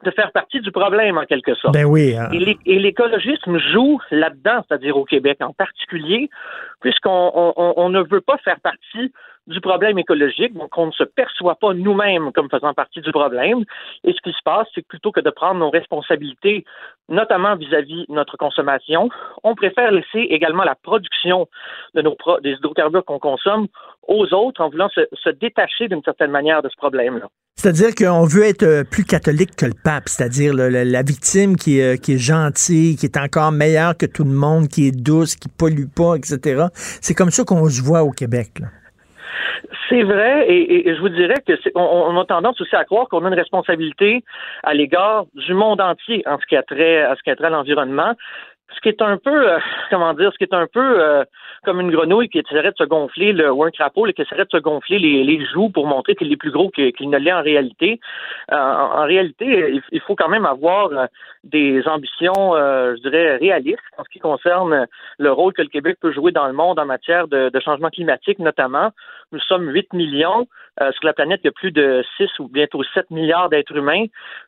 de 0.04 0.12
faire 0.12 0.32
partie 0.32 0.60
du 0.62 0.72
problème 0.72 1.18
en 1.18 1.26
quelque 1.26 1.56
sorte. 1.56 1.74
Ben 1.74 1.86
oui. 1.86 2.16
hein. 2.16 2.30
Et 2.32 2.40
l'é- 2.40 2.60
Et 2.66 2.80
l'écologisme 2.80 3.58
joue 3.58 4.00
là-dedans, 4.12 4.64
c'est-à-dire 4.68 4.98
au 4.98 5.06
Québec 5.06 5.38
en 5.42 5.54
particulier, 5.54 6.30
puisqu'on 6.82 7.32
on, 7.34 7.54
on- 7.56 7.74
on 7.78 7.90
ne 7.90 8.02
veut 8.04 8.22
pas 8.22 8.38
faire 8.38 8.60
partie 8.60 9.12
du 9.48 9.60
problème 9.60 10.00
écologique, 10.00 10.54
donc 10.54 10.78
on 10.78 10.86
ne 10.88 10.92
se 10.94 11.04
perçoit 11.04 11.56
pas 11.56 11.74
nous-mêmes 11.74 12.32
comme 12.32 12.50
faisant 12.50 12.74
partie 12.74 13.02
du 13.02 13.12
problème. 13.12 13.66
Et 14.06 14.14
ce 14.14 14.22
qui 14.22 14.32
se 14.32 14.42
passe, 14.46 14.68
c'est 14.74 14.82
que 14.84 14.88
plutôt 14.88 15.12
que 15.12 15.20
de 15.20 15.30
prendre 15.30 15.60
nos 15.60 15.70
responsabilités, 15.70 16.64
notamment 17.10 17.56
vis-à-vis 17.58 18.06
de 18.08 18.14
notre 18.14 18.38
consommation, 18.38 19.10
on 19.44 19.54
préfère 19.54 19.92
laisser 19.92 20.20
également 20.30 20.64
la 20.64 20.76
production 20.76 21.48
de 21.94 22.02
nos 22.02 22.16
pro- 22.16 22.40
des 22.40 22.52
hydrocarbures 22.52 23.04
qu'on 23.04 23.20
consomme 23.20 23.68
aux 24.08 24.34
autres 24.34 24.62
en 24.62 24.70
voulant 24.70 24.90
se, 24.90 25.02
se 25.12 25.30
détacher 25.30 25.90
d'une 25.90 26.04
certaine 26.04 26.32
manière 26.32 26.62
de 26.62 26.70
ce 26.70 26.78
problème-là. 26.78 27.28
C'est-à-dire 27.56 27.96
qu'on 27.96 28.26
veut 28.26 28.44
être 28.44 28.64
euh, 28.64 28.84
plus 28.84 29.06
catholique 29.06 29.56
que 29.56 29.66
le 29.66 29.74
pape, 29.84 30.10
c'est-à-dire 30.10 30.54
la 30.54 31.02
victime 31.02 31.56
qui 31.56 31.80
est, 31.80 31.94
euh, 31.94 31.98
qui 31.98 32.14
est 32.14 32.18
gentille, 32.18 32.98
qui 32.98 33.06
est 33.06 33.18
encore 33.18 33.52
meilleure 33.52 33.96
que 33.96 34.06
tout 34.06 34.24
le 34.24 34.32
monde, 34.34 34.68
qui 34.68 34.88
est 34.88 34.92
douce, 34.92 35.36
qui 35.36 35.48
pollue 35.50 35.88
pas, 35.96 36.16
etc. 36.16 36.66
C'est 36.74 37.14
comme 37.14 37.30
ça 37.30 37.44
qu'on 37.44 37.70
se 37.70 37.82
voit 37.82 38.04
au 38.04 38.12
Québec. 38.12 38.60
C'est 39.90 40.04
vrai, 40.04 40.46
et, 40.50 40.96
je 40.96 41.00
vous 41.00 41.10
dirais 41.10 41.42
que 41.46 41.54
on, 41.76 41.82
on 41.82 42.20
a 42.20 42.26
tendance 42.26 42.60
aussi 42.60 42.76
à 42.76 42.84
croire 42.84 43.08
qu'on 43.10 43.24
a 43.26 43.28
une 43.28 43.34
responsabilité 43.36 44.24
à 44.64 44.74
l'égard 44.74 45.26
du 45.36 45.54
monde 45.54 45.82
entier 45.82 46.24
en 46.26 46.40
ce 46.40 46.46
qui 46.48 46.56
a 46.56 46.64
trait 46.64 47.04
à 47.04 47.16
ce 47.16 47.22
qui 47.22 47.30
a 47.30 47.36
trait 47.36 47.48
à 47.48 47.52
l'environnement. 47.52 48.14
Ce 48.76 48.82
qui 48.82 48.90
est 48.90 49.02
un 49.02 49.18
peu, 49.18 49.52
euh, 49.52 49.60
comment 49.90 50.14
dire, 50.14 50.32
ce 50.32 50.38
qui 50.38 50.44
est 50.44 50.54
un 50.54 50.68
peu 50.68 51.02
euh, 51.02 51.24
comme 51.64 51.80
une 51.80 51.92
grenouille 51.92 52.30
qui 52.30 52.40
essaierait 52.40 52.72
de 52.72 52.78
se 52.78 52.84
gonfler, 52.84 53.34
le, 53.34 53.52
ou 53.52 53.64
un 53.64 53.72
crapaud 53.72 54.06
qui 54.06 54.22
essaierait 54.22 54.46
de 54.46 54.50
se 54.52 54.58
gonfler 54.58 55.00
les, 55.00 55.24
les 55.24 55.46
joues 55.46 55.70
pour 55.70 55.88
montrer 55.88 56.16
qu'il 56.16 56.32
est 56.32 56.38
plus 56.38 56.52
gros 56.52 56.70
qu'il 56.70 57.10
ne 57.10 57.18
l'est 57.18 57.34
en 57.34 57.42
réalité. 57.42 58.00
Euh, 58.52 58.56
en, 58.56 59.06
réalité, 59.06 59.82
il, 59.92 60.02
faut 60.02 60.16
quand 60.16 60.30
même 60.30 60.46
avoir 60.46 60.92
euh, 60.92 61.06
des 61.44 61.82
ambitions, 61.88 62.56
euh, 62.56 62.96
je 62.98 63.10
dirais, 63.10 63.38
réalistes 63.38 63.80
en 63.98 64.04
ce 64.04 64.10
qui 64.10 64.20
concerne 64.20 64.88
le 65.18 65.32
rôle 65.32 65.54
que 65.54 65.62
le 65.62 65.70
Québec 65.70 65.98
peut 66.02 66.12
jouer 66.12 66.32
dans 66.32 66.48
le 66.48 66.54
monde 66.54 66.80
en 66.80 66.86
matière 66.86 67.28
de, 67.28 67.50
de 67.50 67.60
changement 67.60 67.90
climatique, 67.90 68.40
notamment. 68.40 68.92
Nous 69.32 69.40
sommes 69.40 69.70
8 69.70 69.94
millions. 69.94 70.48
Euh, 70.82 70.92
sur 70.92 71.06
la 71.06 71.14
planète, 71.14 71.42
il 71.44 71.48
y 71.48 71.50
a 71.50 71.52
plus 71.52 71.72
de 71.72 72.04
6 72.18 72.40
ou 72.40 72.48
bientôt 72.48 72.84
7 72.94 73.10
milliards 73.12 73.50
d'êtres 73.50 73.76
humains. 73.76 74.06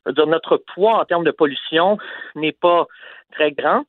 Dire, 0.08 0.28
notre 0.28 0.58
poids 0.58 1.00
en 1.00 1.06
termes 1.06 1.24
de 1.24 1.32
pollution 1.32 1.98
n'est 2.36 2.52
pas 2.52 2.88
très 3.32 3.52
grand. 3.52 3.84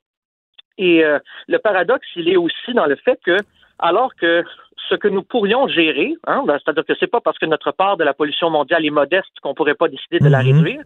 Et 0.78 1.04
euh, 1.04 1.18
le 1.48 1.58
paradoxe, 1.58 2.06
il 2.16 2.28
est 2.28 2.36
aussi 2.36 2.74
dans 2.74 2.86
le 2.86 2.96
fait 2.96 3.18
que, 3.24 3.36
alors 3.78 4.14
que 4.14 4.44
ce 4.88 4.94
que 4.94 5.08
nous 5.08 5.22
pourrions 5.22 5.68
gérer, 5.68 6.14
hein, 6.26 6.44
ben, 6.46 6.58
c'est-à-dire 6.62 6.84
que 6.84 6.92
c'est 6.98 7.06
pas 7.06 7.20
parce 7.20 7.38
que 7.38 7.46
notre 7.46 7.72
part 7.72 7.96
de 7.96 8.04
la 8.04 8.14
pollution 8.14 8.50
mondiale 8.50 8.84
est 8.84 8.90
modeste 8.90 9.40
qu'on 9.42 9.54
pourrait 9.54 9.74
pas 9.74 9.88
décider 9.88 10.18
de 10.18 10.28
la 10.28 10.40
réduire. 10.40 10.82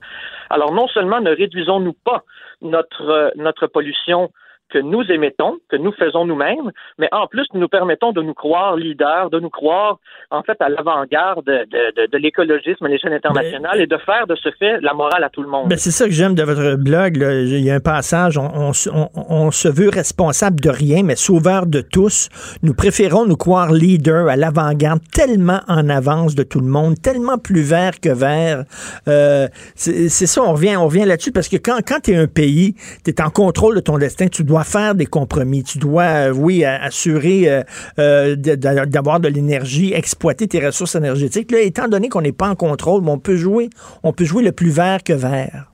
Alors 0.48 0.72
non 0.72 0.88
seulement 0.88 1.20
ne 1.20 1.30
réduisons-nous 1.30 1.92
pas 2.04 2.22
notre 2.62 3.08
euh, 3.08 3.30
notre 3.36 3.66
pollution 3.66 4.30
que 4.72 4.78
nous 4.78 5.02
émettons, 5.10 5.58
que 5.70 5.76
nous 5.76 5.92
faisons 5.92 6.24
nous-mêmes, 6.24 6.70
mais 6.98 7.08
en 7.12 7.26
plus, 7.26 7.46
nous 7.54 7.60
nous 7.60 7.68
permettons 7.68 8.12
de 8.12 8.22
nous 8.22 8.34
croire 8.34 8.76
leaders, 8.76 9.30
de 9.30 9.40
nous 9.40 9.50
croire, 9.50 9.98
en 10.30 10.42
fait, 10.42 10.56
à 10.60 10.68
l'avant-garde 10.68 11.44
de, 11.44 11.64
de, 11.70 12.06
de 12.10 12.18
l'écologisme 12.18 12.84
à 12.86 12.88
l'échelle 12.88 13.12
internationale 13.12 13.80
et 13.80 13.86
de 13.86 13.96
faire 13.98 14.26
de 14.26 14.34
ce 14.36 14.48
fait 14.58 14.80
la 14.80 14.94
morale 14.94 15.24
à 15.24 15.28
tout 15.30 15.42
le 15.42 15.48
monde. 15.48 15.68
Ben, 15.68 15.78
c'est 15.78 15.90
ça 15.90 16.04
que 16.06 16.12
j'aime 16.12 16.34
de 16.34 16.42
votre 16.42 16.76
blog. 16.76 17.16
là. 17.16 17.40
Il 17.40 17.60
y 17.64 17.70
a 17.70 17.74
un 17.74 17.80
passage, 17.80 18.38
on, 18.38 18.50
on 18.54 18.72
se- 18.72 18.90
on- 18.90 19.08
on 19.14 19.50
se 19.50 19.68
veut 19.68 19.88
responsable 19.90 20.60
de 20.60 20.70
rien, 20.70 21.02
mais 21.02 21.16
sauveur 21.16 21.66
de 21.66 21.80
tous. 21.80 22.28
Nous 22.62 22.74
préférons 22.74 23.26
nous 23.26 23.36
croire 23.36 23.72
leader 23.72 24.28
à 24.28 24.36
l'avant-garde, 24.36 25.00
tellement 25.12 25.60
en 25.68 25.88
avance 25.88 26.34
de 26.34 26.42
tout 26.42 26.60
le 26.60 26.66
monde, 26.66 26.94
tellement 27.02 27.38
plus 27.38 27.62
vert 27.62 28.00
que 28.00 28.10
vert. 28.10 28.64
Euh, 29.08 29.48
c'est 29.74 30.08
c'est 30.08 30.26
ça, 30.26 30.42
on 30.42 30.52
revient, 30.52 30.76
on 30.76 30.86
revient 30.86 31.04
là-dessus, 31.04 31.32
parce 31.32 31.48
que 31.48 31.56
quand, 31.56 31.78
quand 31.86 32.00
tu 32.04 32.12
es 32.12 32.16
un 32.16 32.26
pays, 32.26 32.74
tu 33.04 33.10
es 33.10 33.20
en 33.22 33.30
contrôle 33.30 33.74
de 33.74 33.80
ton 33.80 33.98
destin, 33.98 34.28
tu 34.28 34.44
dois 34.44 34.59
faire 34.64 34.94
des 34.94 35.06
compromis, 35.06 35.62
tu 35.64 35.78
dois, 35.78 36.28
euh, 36.28 36.32
oui, 36.32 36.64
a- 36.64 36.82
assurer 36.82 37.50
euh, 37.50 37.62
euh, 37.98 38.36
d'avoir 38.36 39.20
de 39.20 39.28
l'énergie, 39.28 39.92
exploiter 39.94 40.48
tes 40.48 40.64
ressources 40.64 40.94
énergétiques. 40.94 41.50
Là, 41.50 41.60
étant 41.60 41.88
donné 41.88 42.08
qu'on 42.08 42.22
n'est 42.22 42.32
pas 42.32 42.48
en 42.48 42.54
contrôle, 42.54 43.02
on 43.06 43.18
peut 43.18 43.36
jouer, 43.36 43.70
on 44.02 44.12
peut 44.12 44.24
jouer 44.24 44.42
le 44.42 44.52
plus 44.52 44.70
vert 44.74 45.02
que 45.02 45.12
vert. 45.12 45.66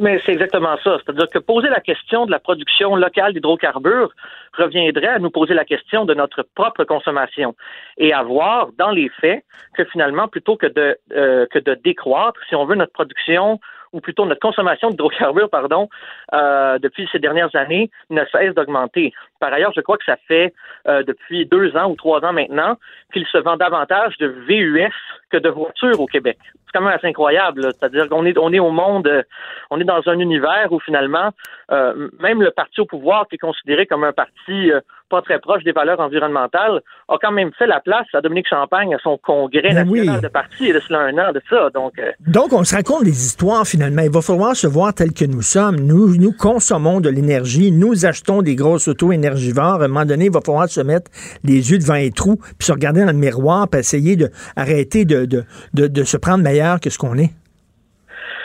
Mais 0.00 0.20
c'est 0.24 0.32
exactement 0.32 0.76
ça. 0.84 0.98
C'est-à-dire 0.98 1.26
que 1.28 1.40
poser 1.40 1.68
la 1.68 1.80
question 1.80 2.24
de 2.24 2.30
la 2.30 2.38
production 2.38 2.94
locale 2.94 3.32
d'hydrocarbures 3.32 4.10
reviendrait 4.56 5.08
à 5.08 5.18
nous 5.18 5.30
poser 5.30 5.54
la 5.54 5.64
question 5.64 6.04
de 6.04 6.14
notre 6.14 6.46
propre 6.54 6.84
consommation 6.84 7.56
et 7.96 8.12
à 8.12 8.22
voir 8.22 8.68
dans 8.78 8.90
les 8.90 9.10
faits 9.20 9.42
que 9.76 9.84
finalement, 9.86 10.28
plutôt 10.28 10.56
euh, 10.62 11.46
que 11.50 11.58
de 11.58 11.74
décroître, 11.82 12.38
si 12.48 12.54
on 12.54 12.64
veut, 12.64 12.76
notre 12.76 12.92
production 12.92 13.58
ou 13.92 14.00
plutôt 14.00 14.26
notre 14.26 14.40
consommation 14.40 14.90
d'hydrocarbures, 14.90 15.50
pardon, 15.50 15.88
euh, 16.32 16.78
depuis 16.78 17.08
ces 17.12 17.18
dernières 17.18 17.54
années, 17.54 17.90
ne 18.10 18.24
cesse 18.32 18.54
d'augmenter. 18.54 19.12
Par 19.40 19.52
ailleurs, 19.52 19.72
je 19.74 19.80
crois 19.80 19.96
que 19.98 20.04
ça 20.04 20.16
fait 20.26 20.52
euh, 20.86 21.02
depuis 21.02 21.46
deux 21.46 21.76
ans 21.76 21.90
ou 21.90 21.96
trois 21.96 22.24
ans 22.24 22.32
maintenant 22.32 22.76
qu'il 23.12 23.26
se 23.26 23.38
vend 23.38 23.56
davantage 23.56 24.16
de 24.18 24.26
VUS 24.48 24.92
que 25.30 25.36
de 25.36 25.48
voitures 25.48 26.00
au 26.00 26.06
Québec. 26.06 26.38
C'est 26.42 26.78
quand 26.78 26.84
même 26.84 26.94
assez 26.94 27.06
incroyable. 27.06 27.72
C'est-à-dire 27.72 28.08
qu'on 28.08 28.24
est, 28.26 28.36
on 28.38 28.52
est 28.52 28.58
au 28.58 28.70
monde, 28.70 29.06
euh, 29.06 29.22
on 29.70 29.80
est 29.80 29.84
dans 29.84 30.02
un 30.06 30.18
univers 30.18 30.68
où 30.70 30.80
finalement, 30.80 31.30
euh, 31.70 32.08
même 32.20 32.42
le 32.42 32.50
parti 32.50 32.80
au 32.80 32.86
pouvoir, 32.86 33.26
qui 33.28 33.36
est 33.36 33.38
considéré 33.38 33.86
comme 33.86 34.04
un 34.04 34.12
parti 34.12 34.72
euh, 34.72 34.80
pas 35.08 35.22
très 35.22 35.38
proche 35.38 35.64
des 35.64 35.72
valeurs 35.72 36.00
environnementales, 36.00 36.80
a 37.08 37.16
quand 37.20 37.32
même 37.32 37.50
fait 37.58 37.66
la 37.66 37.80
place 37.80 38.06
à 38.12 38.20
Dominique 38.20 38.48
Champagne 38.48 38.94
à 38.94 38.98
son 38.98 39.18
congrès 39.18 39.62
Ben 39.62 39.74
national 39.74 40.16
oui. 40.16 40.20
de 40.20 40.28
parti, 40.28 40.56
il 40.60 40.68
y 40.68 40.70
a 40.70 40.74
de 40.74 40.80
cela 40.80 41.00
un 41.00 41.18
an 41.18 41.32
de 41.32 41.40
ça. 41.48 41.70
Donc, 41.70 41.98
euh, 41.98 42.12
Donc, 42.26 42.52
on 42.52 42.64
se 42.64 42.74
raconte 42.74 43.04
des 43.04 43.26
histoires 43.26 43.66
finalement. 43.66 44.02
Il 44.02 44.10
va 44.10 44.20
falloir 44.20 44.54
se 44.54 44.66
voir 44.66 44.94
tel 44.94 45.12
que 45.12 45.24
nous 45.24 45.42
sommes. 45.42 45.76
Nous, 45.76 46.16
nous 46.16 46.32
consommons 46.32 47.00
de 47.00 47.08
l'énergie, 47.08 47.72
nous 47.72 48.06
achetons 48.06 48.42
des 48.42 48.54
grosses 48.54 48.88
autos 48.88 49.12
À 49.28 49.84
un 49.84 49.88
moment 49.88 50.04
donné, 50.04 50.26
il 50.26 50.32
va 50.32 50.40
falloir 50.40 50.68
se 50.68 50.80
mettre 50.80 51.10
les 51.44 51.70
yeux 51.70 51.78
devant 51.78 51.94
les 51.94 52.10
trous, 52.10 52.36
puis 52.36 52.66
se 52.66 52.72
regarder 52.72 53.00
dans 53.00 53.12
le 53.12 53.18
miroir, 53.18 53.68
puis 53.68 53.80
essayer 53.80 54.16
de 54.16 54.30
arrêter 54.56 55.04
de, 55.04 55.24
de, 55.24 55.44
de, 55.74 55.86
de 55.86 56.04
se 56.04 56.16
prendre 56.16 56.42
meilleur 56.42 56.80
que 56.80 56.90
ce 56.90 56.98
qu'on 56.98 57.16
est. 57.16 57.30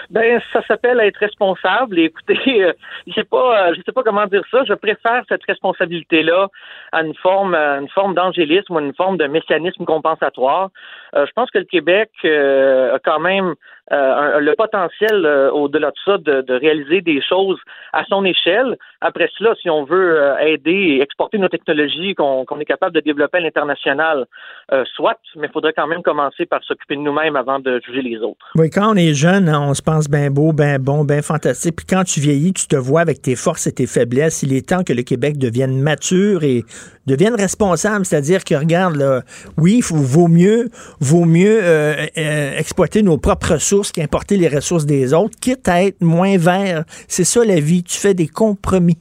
Ben, 0.09 0.39
ça 0.51 0.61
s'appelle 0.67 0.99
être 0.99 1.17
responsable. 1.17 1.97
Écoutez, 1.97 2.37
euh, 2.63 2.73
je 3.07 3.13
sais 3.13 3.23
pas, 3.23 3.69
euh, 3.69 3.73
je 3.75 3.81
sais 3.83 3.91
pas 3.91 4.03
comment 4.03 4.27
dire 4.27 4.43
ça. 4.51 4.63
Je 4.63 4.73
préfère 4.73 5.23
cette 5.27 5.43
responsabilité-là 5.47 6.49
à 6.91 7.01
une 7.01 7.15
forme, 7.15 7.55
à 7.55 7.79
une 7.79 7.89
forme 7.89 8.13
d'angélisme 8.13 8.73
ou 8.73 8.77
à 8.77 8.81
une 8.81 8.93
forme 8.93 9.17
de 9.17 9.25
messianisme 9.25 9.85
compensatoire. 9.85 10.69
Euh, 11.15 11.25
je 11.25 11.31
pense 11.35 11.49
que 11.51 11.59
le 11.59 11.65
Québec 11.65 12.09
euh, 12.25 12.95
a 12.95 12.99
quand 12.99 13.19
même 13.19 13.53
euh, 13.91 14.39
le 14.39 14.55
potentiel, 14.55 15.25
euh, 15.25 15.51
au-delà 15.51 15.89
de 15.89 15.95
ça, 16.05 16.17
de, 16.17 16.41
de 16.41 16.53
réaliser 16.53 17.01
des 17.01 17.21
choses 17.21 17.59
à 17.91 18.03
son 18.05 18.23
échelle. 18.23 18.77
Après 19.01 19.29
cela, 19.37 19.53
si 19.61 19.69
on 19.69 19.83
veut 19.83 20.21
euh, 20.21 20.37
aider 20.37 20.71
et 20.71 21.01
exporter 21.01 21.37
nos 21.37 21.49
technologies 21.49 22.15
qu'on 22.15 22.45
qu'on 22.45 22.59
est 22.59 22.65
capable 22.65 22.95
de 22.95 23.01
développer 23.01 23.39
à 23.39 23.41
l'international, 23.41 24.25
euh, 24.71 24.83
soit, 24.95 25.19
mais 25.35 25.47
il 25.47 25.51
faudrait 25.51 25.73
quand 25.73 25.87
même 25.87 26.01
commencer 26.01 26.45
par 26.45 26.63
s'occuper 26.63 26.95
de 26.95 27.01
nous-mêmes 27.01 27.35
avant 27.35 27.59
de 27.59 27.81
juger 27.85 28.01
les 28.01 28.17
autres. 28.19 28.45
Oui, 28.55 28.69
quand 28.69 28.93
on 28.93 28.95
est 28.95 29.13
jeune, 29.13 29.49
hein, 29.49 29.61
on 29.61 29.73
se 29.73 29.81
pense 29.81 30.09
bien 30.09 30.31
beau, 30.31 30.53
bien 30.53 30.79
bon, 30.79 31.03
bien 31.03 31.21
fantastique. 31.21 31.75
Puis 31.75 31.85
quand 31.85 32.03
tu 32.05 32.19
vieillis, 32.21 32.53
tu 32.53 32.67
te 32.67 32.77
vois 32.77 33.01
avec 33.01 33.21
tes 33.21 33.35
forces 33.35 33.67
et 33.67 33.73
tes 33.73 33.85
faiblesses. 33.85 34.43
Il 34.43 34.53
est 34.53 34.67
temps 34.69 34.83
que 34.83 34.93
le 34.93 35.03
Québec 35.03 35.37
devienne 35.37 35.81
mature 35.81 36.43
et 36.43 36.63
devienne 37.05 37.35
responsable. 37.35 38.05
C'est-à-dire 38.05 38.43
que, 38.45 38.55
regarde, 38.55 38.95
là, 38.95 39.21
oui, 39.57 39.81
il 39.81 39.95
vaut 39.95 40.29
mieux, 40.29 40.69
vaut 41.03 41.25
mieux 41.25 41.59
euh, 41.61 42.05
euh, 42.17 42.57
exploiter 42.57 43.03
nos 43.03 43.17
propres 43.17 43.53
ressources 43.53 43.91
qu'importer 43.91 44.37
les 44.37 44.47
ressources 44.47 44.85
des 44.85 45.13
autres, 45.13 45.35
quitte 45.39 45.67
à 45.67 45.83
être 45.83 46.01
moins 46.01 46.37
vert. 46.37 46.83
C'est 47.07 47.23
ça 47.23 47.45
la 47.45 47.59
vie. 47.59 47.83
Tu 47.83 47.97
fais 47.97 48.13
des 48.13 48.27
compromis. 48.27 48.97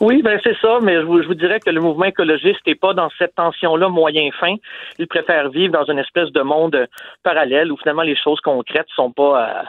Oui, 0.00 0.22
ben 0.22 0.40
c'est 0.42 0.56
ça, 0.62 0.78
mais 0.80 0.94
je 0.94 1.06
vous, 1.06 1.34
dirais 1.34 1.60
que 1.60 1.70
le 1.70 1.80
mouvement 1.80 2.04
écologiste 2.04 2.60
n'est 2.66 2.76
pas 2.76 2.94
dans 2.94 3.10
cette 3.18 3.34
tension-là 3.34 3.88
moyen-fin. 3.88 4.54
Il 4.98 5.08
préfère 5.08 5.50
vivre 5.50 5.72
dans 5.72 5.84
une 5.90 5.98
espèce 5.98 6.30
de 6.30 6.40
monde 6.40 6.76
euh, 6.76 6.86
parallèle 7.22 7.70
où 7.72 7.76
finalement 7.76 8.02
les 8.02 8.16
choses 8.16 8.40
concrètes 8.40 8.86
sont 8.94 9.10
pas 9.12 9.64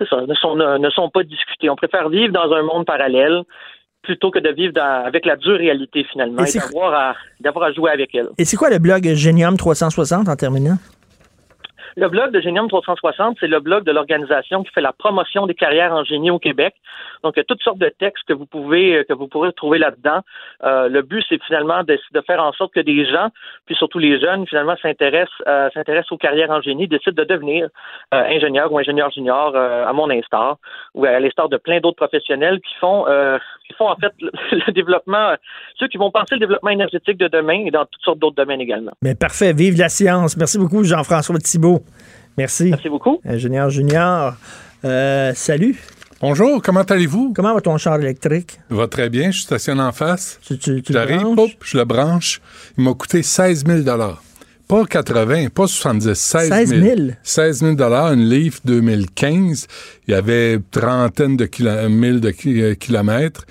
ne 0.00 0.34
sont, 0.34 0.54
ne 0.56 0.90
sont 0.90 1.10
pas 1.10 1.24
discutées. 1.24 1.70
On 1.70 1.76
préfère 1.76 2.08
vivre 2.08 2.32
dans 2.32 2.52
un 2.52 2.62
monde 2.62 2.86
parallèle 2.86 3.42
plutôt 4.08 4.30
que 4.30 4.38
de 4.38 4.48
vivre 4.60 4.72
dans- 4.72 5.04
avec 5.04 5.26
la 5.26 5.36
dure 5.36 5.58
réalité 5.58 6.02
finalement 6.10 6.42
Et 6.44 6.58
d'avoir 6.58 6.94
à, 6.94 7.14
d'avoir 7.40 7.64
à 7.66 7.72
jouer 7.72 7.90
avec 7.90 8.14
elle. 8.14 8.28
Et 8.38 8.44
c'est 8.46 8.56
quoi 8.56 8.70
le 8.70 8.78
blog 8.78 9.02
Genium 9.14 9.56
360 9.58 10.28
en 10.28 10.36
terminant? 10.36 10.78
Le 11.96 12.08
blog 12.08 12.30
de 12.30 12.40
Génium 12.40 12.68
360, 12.68 13.38
c'est 13.40 13.48
le 13.48 13.58
blog 13.58 13.82
de 13.82 13.90
l'organisation 13.90 14.62
qui 14.62 14.70
fait 14.72 14.80
la 14.80 14.92
promotion 14.92 15.46
des 15.48 15.54
carrières 15.54 15.92
en 15.92 16.04
génie 16.04 16.30
au 16.30 16.38
Québec. 16.38 16.74
Donc, 17.24 17.32
il 17.34 17.40
y 17.40 17.44
a 17.44 17.44
toutes 17.44 17.62
sortes 17.62 17.78
de 17.78 17.88
textes 17.98 18.22
que 18.28 18.32
vous 18.34 18.46
pouvez 18.46 19.04
que 19.08 19.14
vous 19.14 19.26
pourrez 19.26 19.52
trouver 19.52 19.78
là-dedans. 19.78 20.20
Euh, 20.62 20.88
le 20.88 21.02
but, 21.02 21.24
c'est 21.28 21.42
finalement 21.42 21.82
de, 21.82 21.98
de 22.12 22.20
faire 22.20 22.40
en 22.40 22.52
sorte 22.52 22.72
que 22.72 22.78
des 22.80 23.04
gens, 23.04 23.30
puis 23.66 23.74
surtout 23.74 23.98
les 23.98 24.20
jeunes, 24.20 24.46
finalement, 24.46 24.76
s'intéressent 24.80 25.42
euh, 25.48 25.68
s'intéressent 25.74 26.12
aux 26.12 26.18
carrières 26.18 26.50
en 26.50 26.60
génie, 26.60 26.86
décident 26.86 27.20
de 27.20 27.26
devenir 27.34 27.66
euh, 28.14 28.22
ingénieur 28.36 28.70
ou 28.72 28.78
ingénieur 28.78 29.10
junior 29.10 29.52
euh, 29.56 29.84
à 29.84 29.92
mon 29.92 30.08
instar, 30.08 30.58
ou 30.94 31.04
à 31.04 31.18
l'instar 31.18 31.48
de 31.48 31.56
plein 31.56 31.80
d'autres 31.80 31.96
professionnels 31.96 32.60
qui 32.60 32.74
font 32.78 33.08
euh, 33.08 33.38
qui 33.68 33.74
font 33.76 33.88
en 33.88 33.96
fait 33.96 34.12
le, 34.20 34.30
le 34.66 34.72
développement, 34.72 35.34
ceux 35.78 35.88
qui 35.88 35.98
vont 35.98 36.10
penser 36.10 36.34
le 36.34 36.40
développement 36.40 36.70
énergétique 36.70 37.18
de 37.18 37.28
demain 37.28 37.64
et 37.66 37.70
dans 37.70 37.84
toutes 37.84 38.02
sortes 38.02 38.18
d'autres 38.18 38.36
domaines 38.36 38.60
également. 38.60 38.92
Mais 39.02 39.14
parfait, 39.14 39.52
vive 39.52 39.78
la 39.78 39.88
science. 39.88 40.36
Merci 40.36 40.58
beaucoup, 40.58 40.82
Jean-François 40.84 41.38
Thibault. 41.38 41.82
Merci. 42.36 42.70
Merci 42.70 42.88
beaucoup. 42.88 43.20
Ingénieur 43.24 43.68
junior. 43.70 44.34
Euh, 44.84 45.32
salut. 45.34 45.80
Bonjour, 46.20 46.60
comment 46.62 46.82
allez-vous? 46.82 47.32
Comment 47.32 47.54
va 47.54 47.60
ton 47.60 47.76
char 47.78 48.00
électrique? 48.00 48.58
Va 48.70 48.88
très 48.88 49.08
bien, 49.08 49.30
je 49.30 49.40
stationne 49.40 49.80
en 49.80 49.92
face. 49.92 50.40
Tu, 50.44 50.58
tu, 50.58 50.82
tu 50.82 50.92
J'arrive, 50.92 51.24
je 51.62 51.78
le 51.78 51.84
branche. 51.84 52.40
Il 52.76 52.84
m'a 52.84 52.94
coûté 52.94 53.22
16 53.22 53.64
000 53.66 53.82
Pas 54.68 54.84
80, 54.84 55.48
pas 55.48 55.66
70, 55.66 56.12
16 56.14 56.48
000. 56.50 56.58
16 56.58 56.68
000? 56.68 56.96
16 57.22 57.60
000 57.60 57.74
une 58.12 58.28
Leaf 58.28 58.60
2015. 58.66 59.66
Il 60.06 60.10
y 60.12 60.14
avait 60.14 60.60
trentaine 60.70 61.36
de 61.38 61.46
kilo- 61.46 61.88
mille 61.88 62.20
de 62.20 62.30
ki- 62.30 62.60
euh, 62.60 62.74
kilomètres. 62.74 63.46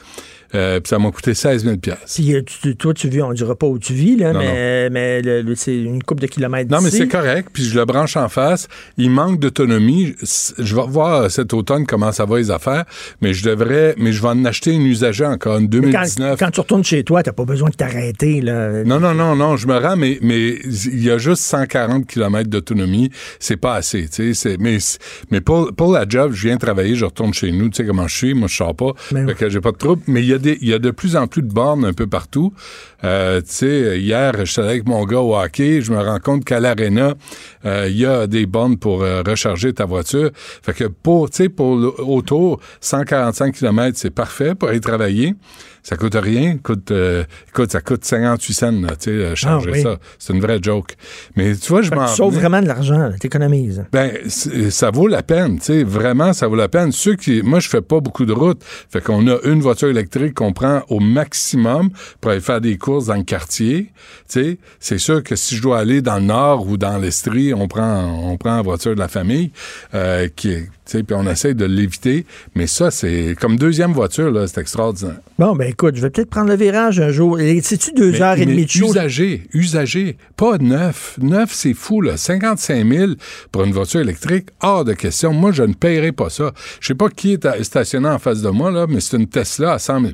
Euh, 0.55 0.79
puis 0.79 0.89
ça 0.89 0.97
m'a 0.99 1.11
coûté 1.11 1.33
16 1.33 1.63
000 1.65 1.75
Puis, 1.77 2.33
euh, 2.33 2.41
tu- 2.43 2.75
toi, 2.77 2.93
tu 2.93 3.09
vis, 3.09 3.21
on 3.21 3.33
dira 3.33 3.55
pas 3.55 3.67
où 3.67 3.77
tu 3.79 3.93
vis, 3.93 4.15
là, 4.15 4.31
Non, 4.33 4.39
mais, 4.39 4.89
mais 4.89 5.21
c'est 5.55 5.75
une 5.77 6.01
coupe 6.03 6.19
de 6.21 6.27
kilomètres 6.27 6.71
Non, 6.71 6.79
mais 6.81 6.89
c'est 6.89 7.07
correct. 7.07 7.49
Puis 7.53 7.63
je 7.65 7.77
le 7.77 7.85
branche 7.85 8.15
en 8.17 8.29
face. 8.29 8.67
Il 8.97 9.11
manque 9.11 9.39
d'autonomie. 9.39 10.15
Je 10.57 10.75
vais 10.75 10.81
voir 10.87 11.23
euh, 11.23 11.29
cet 11.29 11.53
automne 11.53 11.85
comment 11.85 12.11
ça 12.11 12.25
va 12.25 12.37
les 12.37 12.51
affaires. 12.51 12.85
Mais 13.21 13.33
je 13.33 13.43
devrais, 13.43 13.93
mais 13.97 14.11
je 14.13 14.21
vais 14.21 14.29
en 14.29 14.45
acheter 14.45 14.71
une 14.71 14.85
usagée 14.85 15.25
encore, 15.25 15.57
une 15.57 15.65
Mais 15.65 15.91
Quand, 15.91 16.01
2019. 16.03 16.39
quand 16.39 16.51
tu 16.51 16.59
retournes 16.61 16.83
chez 16.83 17.03
toi, 17.03 17.23
t'as 17.23 17.33
pas 17.33 17.45
besoin 17.45 17.69
de 17.69 17.75
t'arrêter, 17.75 18.41
là. 18.41 18.83
Non, 18.83 18.99
non, 18.99 19.13
non, 19.13 19.35
non, 19.35 19.57
je 19.57 19.67
me 19.67 19.77
rends, 19.77 19.97
mais 19.97 20.17
mais 20.21 20.55
il 20.65 21.03
y 21.03 21.09
a 21.11 21.17
juste 21.17 21.41
140 21.43 22.07
km 22.07 22.49
d'autonomie. 22.49 23.09
C'est 23.39 23.57
pas 23.57 23.75
assez, 23.75 24.03
tu 24.07 24.33
sais. 24.33 24.33
c'est- 24.33 24.57
Mais, 24.59 24.77
mais 25.31 25.41
pour, 25.41 25.73
pour 25.75 25.91
la 25.91 26.05
job, 26.07 26.31
je 26.33 26.47
viens 26.47 26.57
travailler, 26.57 26.95
je 26.95 27.05
retourne 27.05 27.33
chez 27.33 27.51
nous, 27.51 27.69
tu 27.69 27.75
sais 27.77 27.85
comment 27.85 28.07
je 28.07 28.15
suis, 28.15 28.33
moi 28.33 28.47
je 28.47 28.55
sors 28.55 28.75
pas, 28.75 28.93
fait 29.09 29.33
que 29.35 29.49
j'ai 29.49 29.59
pas 29.61 29.71
de 29.71 29.77
trouble. 29.77 30.01
Mais 30.07 30.21
il 30.21 30.27
y, 30.27 30.33
a 30.33 30.36
il 30.45 30.67
y 30.67 30.73
a 30.73 30.79
de 30.79 30.91
plus 30.91 31.15
en 31.15 31.27
plus 31.27 31.41
de 31.41 31.51
bornes 31.51 31.85
un 31.85 31.93
peu 31.93 32.07
partout. 32.07 32.53
Euh, 33.03 33.41
hier, 33.61 34.33
je 34.39 34.51
suis 34.51 34.61
avec 34.61 34.87
mon 34.87 35.05
gars 35.05 35.19
au 35.19 35.35
hockey, 35.35 35.81
je 35.81 35.91
me 35.91 35.99
rends 35.99 36.19
compte 36.19 36.45
qu'à 36.45 36.59
l'aréna, 36.59 37.13
euh, 37.65 37.87
il 37.89 37.97
y 37.97 38.05
a 38.05 38.27
des 38.27 38.45
bornes 38.45 38.77
pour 38.77 39.03
euh, 39.03 39.21
recharger 39.25 39.73
ta 39.73 39.85
voiture. 39.85 40.31
Fait 40.35 40.73
que 40.73 40.85
pour, 40.85 41.29
pour 41.55 42.09
autour, 42.09 42.59
145 42.81 43.53
km, 43.53 43.97
c'est 43.97 44.09
parfait 44.09 44.55
pour 44.55 44.69
aller 44.69 44.79
travailler. 44.79 45.35
Ça 45.89 45.95
coûte 45.95 46.15
rien. 46.15 46.57
Coûte, 46.57 46.91
euh, 46.91 47.23
écoute, 47.47 47.71
ça 47.71 47.79
coûte 47.79 48.03
58 48.03 48.53
cents, 48.53 48.71
là, 48.81 48.89
tu 48.97 49.05
sais, 49.05 49.11
euh, 49.11 49.33
Ah 49.45 49.59
oui. 49.65 49.81
ça. 49.83 49.95
C'est 50.19 50.33
une 50.33 50.41
vraie 50.41 50.59
joke. 50.61 50.95
Mais 51.37 51.55
tu 51.55 51.69
vois, 51.69 51.81
je 51.81 51.91
m'en 51.91 52.07
tu 52.07 52.15
sauves 52.15 52.33
vraiment 52.35 52.61
de 52.61 52.67
l'argent, 52.67 52.97
là, 52.97 53.13
t'économises. 53.17 53.85
ben, 53.93 54.11
c'est- 54.27 54.69
ça 54.69 54.91
vaut 54.91 55.07
la 55.07 55.23
peine, 55.23 55.59
tu 55.59 55.65
sais, 55.67 55.83
vraiment, 55.85 56.33
ça 56.33 56.49
vaut 56.49 56.57
la 56.57 56.67
peine. 56.67 56.91
Ceux 56.91 57.15
qui, 57.15 57.41
moi, 57.41 57.61
je 57.61 57.69
fais 57.69 57.79
pas 57.81 58.01
beaucoup 58.01 58.25
de 58.25 58.33
route, 58.33 58.61
fait 58.89 58.99
qu'on 58.99 59.25
a 59.29 59.37
une 59.45 59.61
voiture 59.61 59.87
électrique 59.87 60.33
qu'on 60.33 60.51
prend 60.51 60.81
au 60.89 60.99
maximum 60.99 61.89
pour 62.19 62.31
aller 62.31 62.41
faire 62.41 62.59
des 62.59 62.77
courses 62.77 63.05
dans 63.05 63.15
le 63.15 63.23
quartier, 63.23 63.83
tu 64.29 64.41
sais. 64.41 64.57
C'est 64.81 64.97
sûr 64.97 65.23
que 65.23 65.37
si 65.37 65.55
je 65.55 65.61
dois 65.61 65.79
aller 65.79 66.01
dans 66.01 66.17
le 66.17 66.25
nord 66.25 66.67
ou 66.67 66.75
dans 66.75 66.97
l'Estrie, 66.97 67.53
on 67.53 67.69
prend, 67.69 68.29
on 68.29 68.35
prend 68.35 68.57
la 68.57 68.61
voiture 68.61 68.93
de 68.93 68.99
la 68.99 69.07
famille, 69.07 69.51
euh, 69.93 70.27
qui 70.35 70.49
est, 70.51 70.63
tu 70.63 70.69
puis 70.89 71.15
on 71.15 71.27
essaie 71.27 71.53
de 71.53 71.65
l'éviter. 71.65 72.25
Mais 72.55 72.67
ça, 72.67 72.91
c'est 72.91 73.35
comme 73.39 73.57
deuxième 73.57 73.91
voiture, 73.93 74.31
là, 74.31 74.47
c'est 74.47 74.61
extraordinaire. 74.61 75.17
Bon, 75.37 75.55
ben 75.55 75.69
écoute, 75.69 75.95
je 75.95 76.01
vais 76.01 76.09
peut-être 76.09 76.29
prendre 76.29 76.49
le 76.49 76.55
virage 76.55 76.99
un 76.99 77.09
jour. 77.11 77.37
C'est-tu 77.61 77.91
deux 77.93 78.11
Mais- 78.11 78.21
heures 78.21 78.37
et 78.39 78.45
demie 78.45 78.65
de 78.65 78.69
show? 78.69 78.87
Usagé, 78.89 79.43
usagé. 79.53 80.17
Pas 80.35 80.57
neuf. 80.57 81.17
Neuf, 81.21 81.51
c'est 81.53 81.73
fou, 81.73 82.01
là. 82.01 82.17
55 82.17 82.85
000 82.91 83.11
pour 83.51 83.63
une 83.63 83.71
voiture 83.73 83.99
électrique, 84.01 84.47
hors 84.61 84.85
de 84.85 84.93
question. 84.93 85.33
Moi, 85.33 85.51
je 85.51 85.63
ne 85.63 85.73
paierai 85.73 86.11
pas 86.11 86.29
ça. 86.29 86.51
Je 86.79 86.87
sais 86.87 86.95
pas 86.95 87.09
qui 87.09 87.33
est 87.33 87.63
stationné 87.63 88.07
en 88.07 88.19
face 88.19 88.41
de 88.41 88.49
moi, 88.49 88.71
là, 88.71 88.85
mais 88.87 88.99
c'est 88.99 89.17
une 89.17 89.27
Tesla 89.27 89.73
à 89.73 89.79
100 89.79 89.99
000 90.01 90.13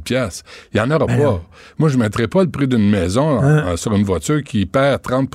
Il 0.73 0.77
y 0.77 0.79
en 0.81 0.89
aura 0.91 1.05
Ben 1.05 1.17
pas. 1.17 1.41
Moi, 1.77 1.89
je 1.89 1.97
ne 1.97 2.03
mettrai 2.03 2.27
pas 2.27 2.43
le 2.43 2.49
prix 2.49 2.67
d'une 2.67 2.89
maison 2.89 3.21
en- 3.39 3.43
Hein? 3.43 3.73
en- 3.73 3.77
sur 3.77 3.93
une 3.93 4.03
voiture 4.03 4.43
qui 4.43 4.65
perd 4.65 5.01
30 5.01 5.29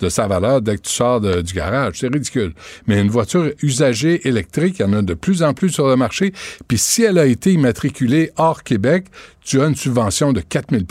de 0.00 0.08
sa 0.08 0.26
valeur 0.26 0.60
dès 0.62 0.76
que 0.76 0.82
tu 0.82 0.92
sors 0.92 1.20
de- 1.20 1.40
du 1.40 1.52
garage. 1.54 1.94
C'est 2.00 2.08
ridicule. 2.12 2.52
Mais 2.86 3.00
une 3.00 3.08
voiture 3.10 3.50
usagée 3.62 4.26
électrique, 4.28 4.55
il 4.62 4.80
y 4.80 4.84
en 4.84 4.92
a 4.92 5.02
de 5.02 5.14
plus 5.14 5.42
en 5.42 5.54
plus 5.54 5.70
sur 5.70 5.88
le 5.88 5.96
marché. 5.96 6.32
Puis 6.68 6.78
si 6.78 7.02
elle 7.02 7.18
a 7.18 7.26
été 7.26 7.52
immatriculée 7.52 8.30
hors 8.36 8.62
Québec, 8.62 9.06
tu 9.46 9.62
as 9.62 9.66
une 9.66 9.76
subvention 9.76 10.32
de 10.32 10.40
4 10.40 10.70
000 10.70 10.82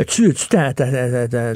As-tu 0.00 0.30
as-tu 0.30 0.46
ta, 0.46 0.72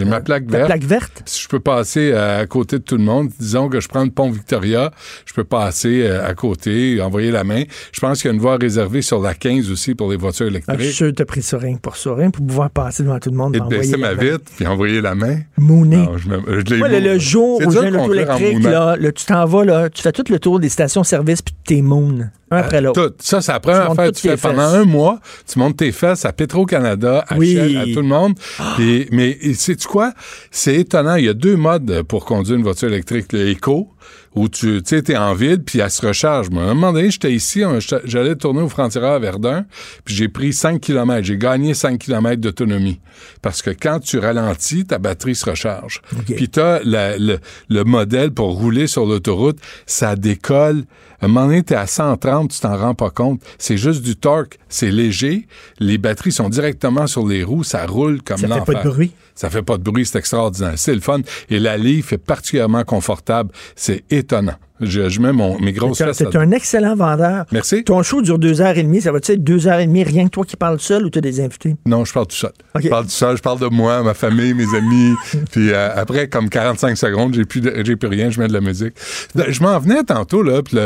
ma 0.04 0.20
plaque 0.20 0.50
verte. 0.50 0.66
plaque 0.66 0.82
verte? 0.82 1.22
Si 1.24 1.44
je 1.44 1.48
peux 1.48 1.60
passer 1.60 2.10
euh, 2.12 2.40
à 2.42 2.46
côté 2.46 2.80
de 2.80 2.82
tout 2.82 2.96
le 2.96 3.04
monde, 3.04 3.30
disons 3.38 3.68
que 3.68 3.78
je 3.78 3.86
prends 3.86 4.02
le 4.02 4.10
pont 4.10 4.28
Victoria, 4.28 4.90
je 5.24 5.32
peux 5.34 5.44
passer 5.44 6.02
euh, 6.02 6.26
à 6.26 6.34
côté, 6.34 7.00
envoyer 7.00 7.30
la 7.30 7.44
main. 7.44 7.62
Je 7.92 8.00
pense 8.00 8.20
qu'il 8.20 8.28
y 8.28 8.32
a 8.32 8.34
une 8.34 8.40
voie 8.40 8.56
réservée 8.56 9.02
sur 9.02 9.20
la 9.22 9.34
15 9.34 9.70
aussi 9.70 9.94
pour 9.94 10.10
les 10.10 10.16
voitures 10.16 10.48
Ah, 10.48 10.50
je 10.50 10.58
suis 10.58 10.72
électriques. 10.72 10.96
sûr 10.96 11.06
que 11.06 11.12
t'as 11.12 11.24
pris 11.24 11.42
ça 11.42 11.58
rien 11.58 11.76
pour 11.76 11.96
ça, 11.96 12.12
rien 12.12 12.30
pour 12.30 12.44
pouvoir 12.44 12.70
passer 12.70 13.04
devant 13.04 13.20
tout 13.20 13.30
le 13.30 13.36
monde. 13.36 13.54
Et 13.54 13.60
baisser 13.60 13.96
ma 13.96 14.14
vitre, 14.14 14.44
puis 14.56 14.66
envoyer 14.66 15.00
la 15.00 15.14
main. 15.14 15.38
Moi, 15.56 15.86
le, 15.86 17.18
jour 17.20 17.60
où 17.64 17.70
j'ai 17.70 17.78
de 17.78 17.84
un 17.84 17.94
auto 17.94 18.06
conduire 18.06 18.30
en 18.30 18.36
électrique, 18.36 18.64
là, 18.64 18.96
là, 18.98 19.12
tu 19.12 19.24
t'en 19.24 19.46
vas, 19.46 19.64
là, 19.64 19.88
tu 19.88 20.02
fais 20.02 20.10
tout 20.10 20.24
le 20.28 20.40
tour 20.40 20.58
des 20.58 20.68
stations-service 20.68 21.42
puis 21.42 21.54
t'es 21.64 21.82
moon. 21.82 22.30
Un 22.52 22.58
après 22.58 22.80
l'autre. 22.80 23.00
Euh, 23.00 23.08
Tout. 23.08 23.14
Ça, 23.20 23.40
c'est 23.40 23.52
la 23.52 23.60
première 23.60 23.86
Tu 23.86 23.92
affaire 23.92 24.12
que 24.12 24.16
tu 24.16 24.28
fais 24.28 24.36
pendant 24.36 24.62
un 24.62 24.84
mois. 24.84 25.20
Tu 25.50 25.58
montes 25.58 25.78
tes 25.78 25.90
fesses 25.90 26.24
à 26.32 26.34
Petro-Canada, 26.34 27.24
à 27.28 27.36
Oui. 27.36 27.52
Shell, 27.54 27.76
à 27.76 27.84
tout 27.84 28.00
le 28.00 28.08
monde. 28.08 28.34
Puis- 28.76 29.06
mais 29.12 29.38
sais-tu 29.54 29.86
quoi? 29.86 30.12
C'est 30.50 30.76
étonnant. 30.76 31.16
Il 31.16 31.26
y 31.26 31.28
a 31.28 31.34
deux 31.34 31.56
modes 31.56 32.02
pour 32.08 32.24
conduire 32.24 32.56
une 32.56 32.62
voiture 32.62 32.88
électrique. 32.88 33.32
Le 33.32 33.48
éco, 33.50 33.88
où 34.34 34.48
tu 34.48 34.82
t'es 34.82 35.16
en 35.16 35.34
vide, 35.34 35.62
puis 35.64 35.80
elle 35.80 35.90
se 35.90 36.04
recharge. 36.06 36.48
Moi, 36.50 36.62
à 36.62 36.66
un 36.70 36.74
moment 36.74 36.92
donné, 36.94 37.10
j'étais 37.10 37.32
ici, 37.32 37.62
j'allais 38.04 38.34
tourner 38.36 38.62
au 38.62 38.68
frontières 38.68 39.04
à 39.04 39.18
Verdun, 39.18 39.66
puis 40.06 40.14
j'ai 40.14 40.28
pris 40.28 40.52
5 40.54 40.80
km. 40.80 41.22
J'ai 41.22 41.36
gagné 41.36 41.74
5 41.74 41.98
km 41.98 42.40
d'autonomie. 42.40 42.98
Parce 43.42 43.60
que 43.60 43.70
quand 43.70 44.00
tu 44.00 44.18
ralentis, 44.18 44.86
ta 44.86 44.98
batterie 44.98 45.34
se 45.34 45.48
recharge. 45.50 46.00
Puis 46.34 46.48
t'as 46.48 46.80
la- 46.82 47.18
le, 47.18 47.38
le 47.68 47.84
modèle 47.84 48.30
pour 48.32 48.58
rouler 48.58 48.86
sur 48.86 49.04
l'autoroute, 49.04 49.58
ça 49.86 50.16
décolle. 50.16 50.84
À 51.20 51.26
un 51.26 51.28
moment 51.28 51.46
donné, 51.46 51.62
t'es 51.62 51.74
à 51.76 51.86
130, 51.86 52.50
tu 52.50 52.60
t'en 52.60 52.76
rends 52.76 52.94
pas 52.94 53.10
compte. 53.10 53.40
C'est 53.58 53.76
juste 53.76 54.02
du 54.02 54.16
torque. 54.16 54.58
C'est 54.72 54.90
léger. 54.90 55.46
Les 55.78 55.98
batteries 55.98 56.32
sont 56.32 56.48
directement 56.48 57.06
sur 57.06 57.26
les 57.28 57.44
roues. 57.44 57.62
Ça 57.62 57.86
roule 57.86 58.22
comme 58.22 58.38
Ça 58.38 58.48
fait 58.48 58.54
l'enfer. 58.58 58.74
pas 58.74 58.82
de 58.82 58.88
bruit? 58.88 59.12
Ça 59.34 59.50
fait 59.50 59.62
pas 59.62 59.76
de 59.78 59.82
bruit, 59.82 60.04
c'est 60.06 60.18
extraordinaire. 60.18 60.72
C'est 60.76 60.94
le 60.94 61.00
fun. 61.00 61.20
Et 61.50 61.58
la 61.58 61.76
Leaf 61.76 62.12
est 62.12 62.18
particulièrement 62.18 62.82
confortable. 62.84 63.50
C'est 63.76 64.02
étonnant. 64.10 64.54
Je, 64.80 65.08
je 65.08 65.20
mets 65.20 65.32
mon, 65.32 65.60
mes 65.60 65.72
grosses 65.72 65.98
fesses 65.98 66.16
T'es 66.18 66.36
un 66.36 66.50
excellent 66.50 66.96
vendeur. 66.96 67.44
Merci. 67.52 67.84
Ton 67.84 68.02
show 68.02 68.20
dure 68.20 68.38
deux 68.38 68.60
heures 68.60 68.76
et 68.76 68.82
demie. 68.82 69.00
Ça 69.00 69.12
va-tu 69.12 69.32
être 69.32 69.44
deux 69.44 69.68
heures 69.68 69.78
et 69.78 69.86
demie 69.86 70.02
rien 70.02 70.24
que 70.24 70.30
toi 70.30 70.44
qui 70.44 70.56
parles 70.56 70.80
seul 70.80 71.04
ou 71.04 71.10
t'as 71.10 71.20
des 71.20 71.40
invités? 71.40 71.76
Non, 71.86 72.04
je 72.04 72.12
parle 72.12 72.26
tout 72.26 72.34
seul. 72.36 72.50
Je 72.80 72.88
parle 72.88 73.04
tout 73.04 73.10
seul, 73.10 73.36
je 73.36 73.42
parle 73.42 73.60
de 73.60 73.66
moi, 73.66 74.02
ma 74.02 74.14
famille, 74.14 74.54
mes 74.54 74.74
amis. 74.76 75.14
puis 75.52 75.70
euh, 75.72 75.90
après, 75.94 76.28
comme 76.28 76.48
45 76.48 76.96
secondes, 76.96 77.34
j'ai 77.34 77.44
plus, 77.44 77.60
de- 77.60 77.94
plus 77.94 78.08
rien, 78.08 78.30
je 78.30 78.40
mets 78.40 78.48
de 78.48 78.52
la 78.54 78.60
musique. 78.60 78.94
Je 79.36 79.62
m'en 79.62 79.78
venais 79.78 80.02
tantôt, 80.02 80.42
là, 80.42 80.62
puis 80.62 80.76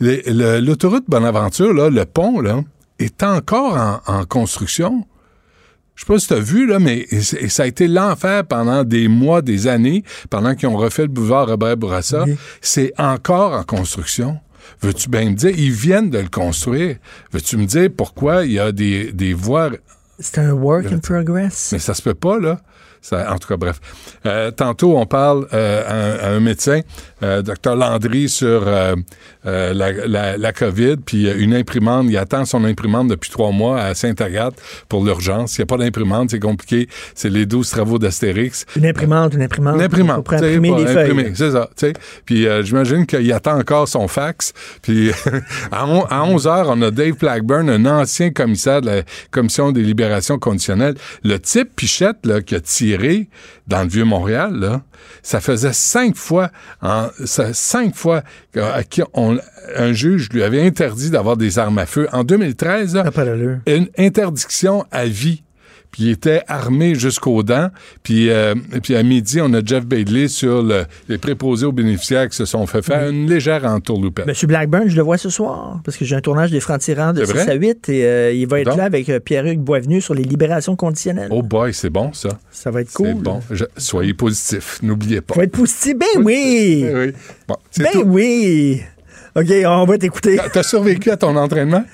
l'autoroute 0.00 1.04
Bonaventure, 1.08 1.72
là, 1.74 1.90
le 1.90 2.04
pont, 2.06 2.40
là, 2.40 2.60
est 3.04 3.22
encore 3.22 3.76
en, 3.76 4.00
en 4.12 4.24
construction. 4.24 5.06
Je 5.94 6.00
sais 6.04 6.06
pas 6.06 6.18
si 6.18 6.26
tu 6.26 6.34
as 6.34 6.40
vu, 6.40 6.66
là, 6.66 6.80
mais 6.80 7.06
ça 7.20 7.62
a 7.62 7.66
été 7.66 7.86
l'enfer 7.86 8.44
pendant 8.44 8.82
des 8.82 9.06
mois, 9.06 9.42
des 9.42 9.68
années, 9.68 10.02
pendant 10.28 10.56
qu'ils 10.56 10.68
ont 10.68 10.76
refait 10.76 11.02
le 11.02 11.08
boulevard 11.08 11.46
Robert 11.46 11.76
Bourassa. 11.76 12.24
C'est 12.60 12.92
encore 12.98 13.52
en 13.52 13.62
construction. 13.62 14.40
Veux-tu 14.80 15.08
bien 15.08 15.30
me 15.30 15.34
dire, 15.36 15.50
ils 15.56 15.70
viennent 15.70 16.10
de 16.10 16.18
le 16.18 16.28
construire. 16.28 16.96
Veux-tu 17.32 17.56
me 17.56 17.66
dire 17.66 17.90
pourquoi 17.96 18.44
il 18.44 18.52
y 18.52 18.58
a 18.58 18.72
des, 18.72 19.12
des 19.12 19.34
voies? 19.34 19.70
C'est 20.18 20.38
un 20.38 20.52
work 20.52 20.86
in 20.90 20.98
progress. 20.98 21.70
mais 21.72 21.78
ça 21.78 21.94
se 21.94 22.02
peut 22.02 22.14
pas, 22.14 22.38
là. 22.40 22.60
Ça, 23.00 23.30
en 23.32 23.38
tout 23.38 23.46
cas, 23.46 23.58
bref. 23.58 23.80
Euh, 24.24 24.50
tantôt, 24.50 24.96
on 24.96 25.04
parle 25.04 25.46
euh, 25.52 25.84
à, 25.86 25.94
un, 25.94 26.32
à 26.32 26.36
un 26.36 26.40
médecin, 26.40 26.80
euh, 27.22 27.42
Dr 27.42 27.76
Landry, 27.76 28.28
sur 28.28 28.66
euh, 28.66 28.94
euh, 29.46 29.72
la, 29.74 29.92
la, 30.06 30.36
la 30.36 30.52
COVID, 30.52 30.96
puis 31.04 31.30
une 31.30 31.54
imprimante. 31.54 32.06
Il 32.08 32.16
attend 32.16 32.44
son 32.44 32.64
imprimante 32.64 33.08
depuis 33.08 33.30
trois 33.30 33.50
mois 33.52 33.80
à 33.80 33.94
Sainte-Agathe 33.94 34.54
pour 34.88 35.04
l'urgence. 35.04 35.56
Il 35.56 35.60
n'y 35.60 35.62
a 35.64 35.66
pas 35.66 35.76
d'imprimante, 35.78 36.30
c'est 36.30 36.40
compliqué. 36.40 36.88
C'est 37.14 37.30
les 37.30 37.46
12 37.46 37.68
travaux 37.70 37.98
d'Astérix. 37.98 38.66
Une 38.76 38.86
imprimante, 38.86 39.34
une 39.34 39.42
imprimante. 39.42 39.76
Une 39.76 39.82
imprimante. 39.82 40.24
Pour 40.24 40.34
imprimer 40.34 40.74
des 40.76 40.86
feuilles. 40.86 41.32
C'est 41.34 41.52
ça. 41.52 41.68
tu 41.76 41.86
sais. 41.86 41.92
Puis 42.24 42.46
j'imagine 42.62 43.06
qu'il 43.06 43.32
attend 43.32 43.58
encore 43.58 43.88
son 43.88 44.08
fax. 44.08 44.52
Puis 44.82 45.10
à, 45.72 45.86
on- 45.86 46.04
à 46.04 46.22
11 46.24 46.46
heures, 46.46 46.66
on 46.68 46.80
a 46.82 46.90
Dave 46.90 47.16
Blackburn, 47.18 47.68
un 47.70 47.86
ancien 47.86 48.30
commissaire 48.30 48.80
de 48.80 48.86
la 48.90 49.02
Commission 49.30 49.72
des 49.72 49.82
libérations 49.82 50.38
conditionnelles. 50.38 50.94
Le 51.22 51.38
type 51.38 51.74
Pichette 51.76 52.24
là, 52.24 52.40
qui 52.42 52.54
a 52.54 52.60
tiré 52.60 53.28
dans 53.66 53.82
le 53.82 53.88
Vieux-Montréal, 53.88 54.54
là, 54.58 54.82
ça 55.22 55.40
faisait 55.40 55.72
cinq 55.72 56.16
fois, 56.16 56.50
en, 56.82 57.03
cinq 57.52 57.94
fois 57.94 58.22
à 58.56 58.82
qui 58.82 59.02
on- 59.14 59.38
un 59.76 59.92
juge 59.92 60.28
lui 60.30 60.42
avait 60.42 60.60
interdit 60.66 61.10
d'avoir 61.10 61.36
des 61.36 61.58
armes 61.58 61.78
à 61.78 61.86
feu. 61.86 62.08
En 62.12 62.24
2013, 62.24 62.94
là, 62.94 63.02
une 63.66 63.88
interdiction 63.96 64.84
à 64.90 65.04
vie. 65.06 65.42
Puis 65.94 66.02
il 66.06 66.10
était 66.10 66.42
armé 66.48 66.96
jusqu'aux 66.96 67.44
dents. 67.44 67.68
Puis, 68.02 68.28
euh, 68.28 68.56
puis 68.82 68.96
à 68.96 69.04
midi, 69.04 69.40
on 69.40 69.52
a 69.54 69.64
Jeff 69.64 69.86
Bailey 69.86 70.26
sur 70.26 70.60
le- 70.60 70.86
les 71.08 71.18
préposés 71.18 71.66
aux 71.66 71.70
bénéficiaires 71.72 72.28
qui 72.28 72.36
se 72.36 72.46
sont 72.46 72.66
fait 72.66 72.82
faire 72.82 73.08
une 73.08 73.30
légère 73.30 73.64
entourloupette. 73.64 74.26
Monsieur 74.26 74.48
Blackburn, 74.48 74.88
je 74.88 74.96
le 74.96 75.02
vois 75.02 75.18
ce 75.18 75.30
soir, 75.30 75.80
parce 75.84 75.96
que 75.96 76.04
j'ai 76.04 76.16
un 76.16 76.20
tournage 76.20 76.50
des 76.50 76.58
francs-tirants 76.58 77.12
de 77.12 77.20
C'est 77.24 77.26
6 77.26 77.32
vrai? 77.44 77.48
à 77.50 77.54
8 77.54 77.88
et 77.90 78.04
euh, 78.06 78.32
il 78.32 78.48
va 78.48 78.58
être 78.58 78.70
Donc? 78.70 78.78
là 78.78 78.84
avec 78.86 79.08
euh, 79.08 79.20
Pierre-Hugues 79.20 79.60
Boisvenu 79.60 80.00
sur 80.00 80.14
les 80.14 80.24
libérations 80.24 80.74
conditionnelles. 80.74 81.28
Oh 81.30 81.42
boy, 81.42 81.72
c'est 81.72 81.90
bon 81.90 82.12
ça. 82.12 82.30
Ça 82.50 82.72
va 82.72 82.80
être 82.80 82.92
cool. 82.92 83.06
C'est 83.10 83.14
bon. 83.22 83.40
Je- 83.52 83.64
soyez 83.76 84.14
positifs, 84.14 84.80
n'oubliez 84.82 85.20
pas. 85.20 85.34
Faut 85.34 85.42
être 85.42 85.52
positif. 85.52 85.94
Ben 85.96 86.24
oui! 86.24 86.86
oui. 86.92 87.12
Bon, 87.46 87.54
c'est 87.70 87.84
Ben 87.84 87.92
tout. 87.92 88.02
oui! 88.06 88.82
OK, 89.36 89.46
on 89.64 89.84
va 89.84 89.96
t'écouter. 89.98 90.40
T'as 90.52 90.62
survécu 90.64 91.10
à 91.12 91.16
ton 91.16 91.36
entraînement? 91.36 91.84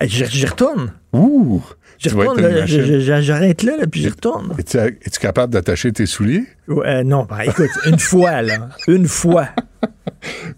J'y 0.00 0.46
retourne. 0.46 0.92
Ouh! 1.12 1.62
Vas 2.10 2.20
retourne, 2.20 2.40
là, 2.40 2.66
je- 2.66 3.00
je- 3.00 3.20
j'arrête 3.20 3.62
là, 3.62 3.76
là, 3.76 3.86
puis 3.90 4.00
j'y 4.00 4.08
retourne. 4.08 4.54
Es-tu, 4.58 4.76
es-tu 4.78 5.18
capable 5.20 5.52
d'attacher 5.52 5.92
tes 5.92 6.06
souliers? 6.06 6.44
Euh, 6.68 7.02
non, 7.04 7.24
ben, 7.28 7.40
écoute, 7.40 7.70
une 7.86 7.98
fois, 7.98 8.42
là. 8.42 8.70
Une 8.88 9.06
fois. 9.06 9.48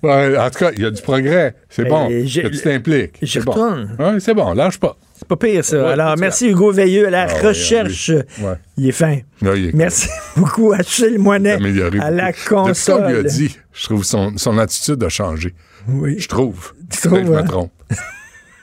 Ouais, 0.03 0.37
en 0.37 0.51
tout 0.51 0.59
cas, 0.59 0.71
il 0.77 0.83
y 0.83 0.85
a 0.85 0.91
du 0.91 1.01
progrès. 1.01 1.55
C'est 1.71 1.85
Mais 1.85 1.89
bon. 1.89 2.09
j'ai- 2.25 2.43
Que 2.43 2.49
tu 2.49 2.61
t'impliques. 2.61 3.19
C'est 3.27 3.43
bon. 3.43 3.53
retourne. 3.53 3.97
Ouais, 3.99 4.21
c'est 4.21 4.35
bon, 4.35 4.53
lâche 4.53 4.79
pas. 4.79 4.97
C'est 5.15 5.27
pas 5.27 5.37
pire, 5.37 5.65
ça. 5.65 5.83
Ouais, 5.83 5.93
Alors, 5.93 6.17
merci 6.19 6.49
Hugo 6.51 6.71
Veilleux 6.73 7.07
à 7.07 7.11
la 7.11 7.23
Ah 7.31 7.49
recherche. 7.49 8.11
oui. 8.41 8.47
Il 8.77 8.89
est 8.89 8.93
fin. 8.93 9.19
Là, 9.41 9.55
il 9.57 9.69
est 9.69 9.73
Merci 9.75 10.09
beaucoup 10.37 10.73
Achille 10.73 11.17
Moinet 11.19 11.53
à 12.01 12.11
la 12.11 12.33
beaucoup. 12.33 12.69
Depuis 12.69 12.85
qu'on 12.85 12.99
lui 12.99 13.15
a 13.17 13.23
console. 13.23 13.25
dit, 13.25 13.57
je 13.73 13.85
trouve 13.85 14.05
son, 14.05 14.37
son 14.37 14.59
attitude 14.59 15.03
a 15.03 15.09
changé. 15.09 15.55
Oui. 15.89 16.17
Je 16.19 16.29
trouve. 16.29 16.75
Tu 16.91 17.01
que 17.09 17.17
je 17.17 17.21
trouves, 17.23 17.31
me 17.31 17.39
hein? 17.39 17.45
trompe. 17.45 17.73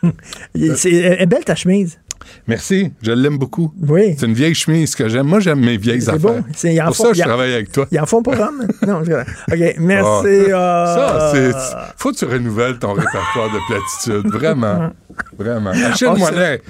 C'est- 0.76 0.92
Elle 0.94 1.22
est 1.22 1.26
belle 1.26 1.44
ta 1.46 1.56
chemise. 1.56 2.00
Merci, 2.48 2.92
je 3.02 3.12
l'aime 3.12 3.38
beaucoup. 3.38 3.74
Oui. 3.88 4.16
C'est 4.18 4.26
une 4.26 4.34
vieille 4.34 4.56
chemise 4.56 4.96
que 4.96 5.08
j'aime. 5.10 5.28
Moi, 5.28 5.40
j'aime 5.40 5.60
mes 5.60 5.78
vieilles 5.78 6.02
C'est 6.02 6.10
affaires. 6.10 6.20
bon. 6.20 6.44
C'est- 6.56 6.74
il 6.74 6.82
en 6.82 6.86
Pour 6.88 6.96
faut- 6.98 7.06
ça, 7.08 7.14
je 7.14 7.22
en- 7.22 7.26
travaille 7.26 7.54
avec 7.54 7.72
toi. 7.72 7.88
Ils 7.92 8.00
en 8.00 8.06
font 8.06 8.22
pas 8.24 8.36
Rome? 8.36 8.68
non, 8.88 9.04
je... 9.04 9.14
OK, 9.14 9.76
merci. 9.80 10.52
Ah. 10.54 10.94
Ça, 10.96 11.32
c'est. 11.34 11.52
Faut 11.98 12.12
que 12.12 12.18
tu 12.18 12.26
renouvelles 12.26 12.80
ton 12.80 12.94
répertoire 12.94 13.50
de 13.52 13.60
platitudes. 13.68 14.32
Vraiment. 14.34 14.90
Vraiment. 15.38 15.72
Achille 15.72 16.08
Moinet, 16.18 16.62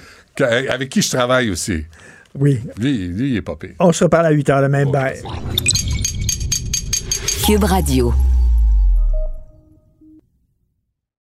avec 0.69 0.89
qui 0.89 1.01
je 1.01 1.09
travaille 1.11 1.49
aussi. 1.49 1.83
Oui. 2.37 2.59
Lui, 2.79 3.07
lui 3.09 3.31
il 3.31 3.37
est 3.37 3.41
pas 3.41 3.55
pire. 3.55 3.71
On 3.79 3.91
se 3.91 4.03
reparle 4.05 4.25
à 4.27 4.31
8 4.31 4.47
h 4.49 4.61
le 4.61 4.69
même. 4.69 4.89
Bye. 4.91 5.21
Cube 7.45 7.63
Radio. 7.65 8.13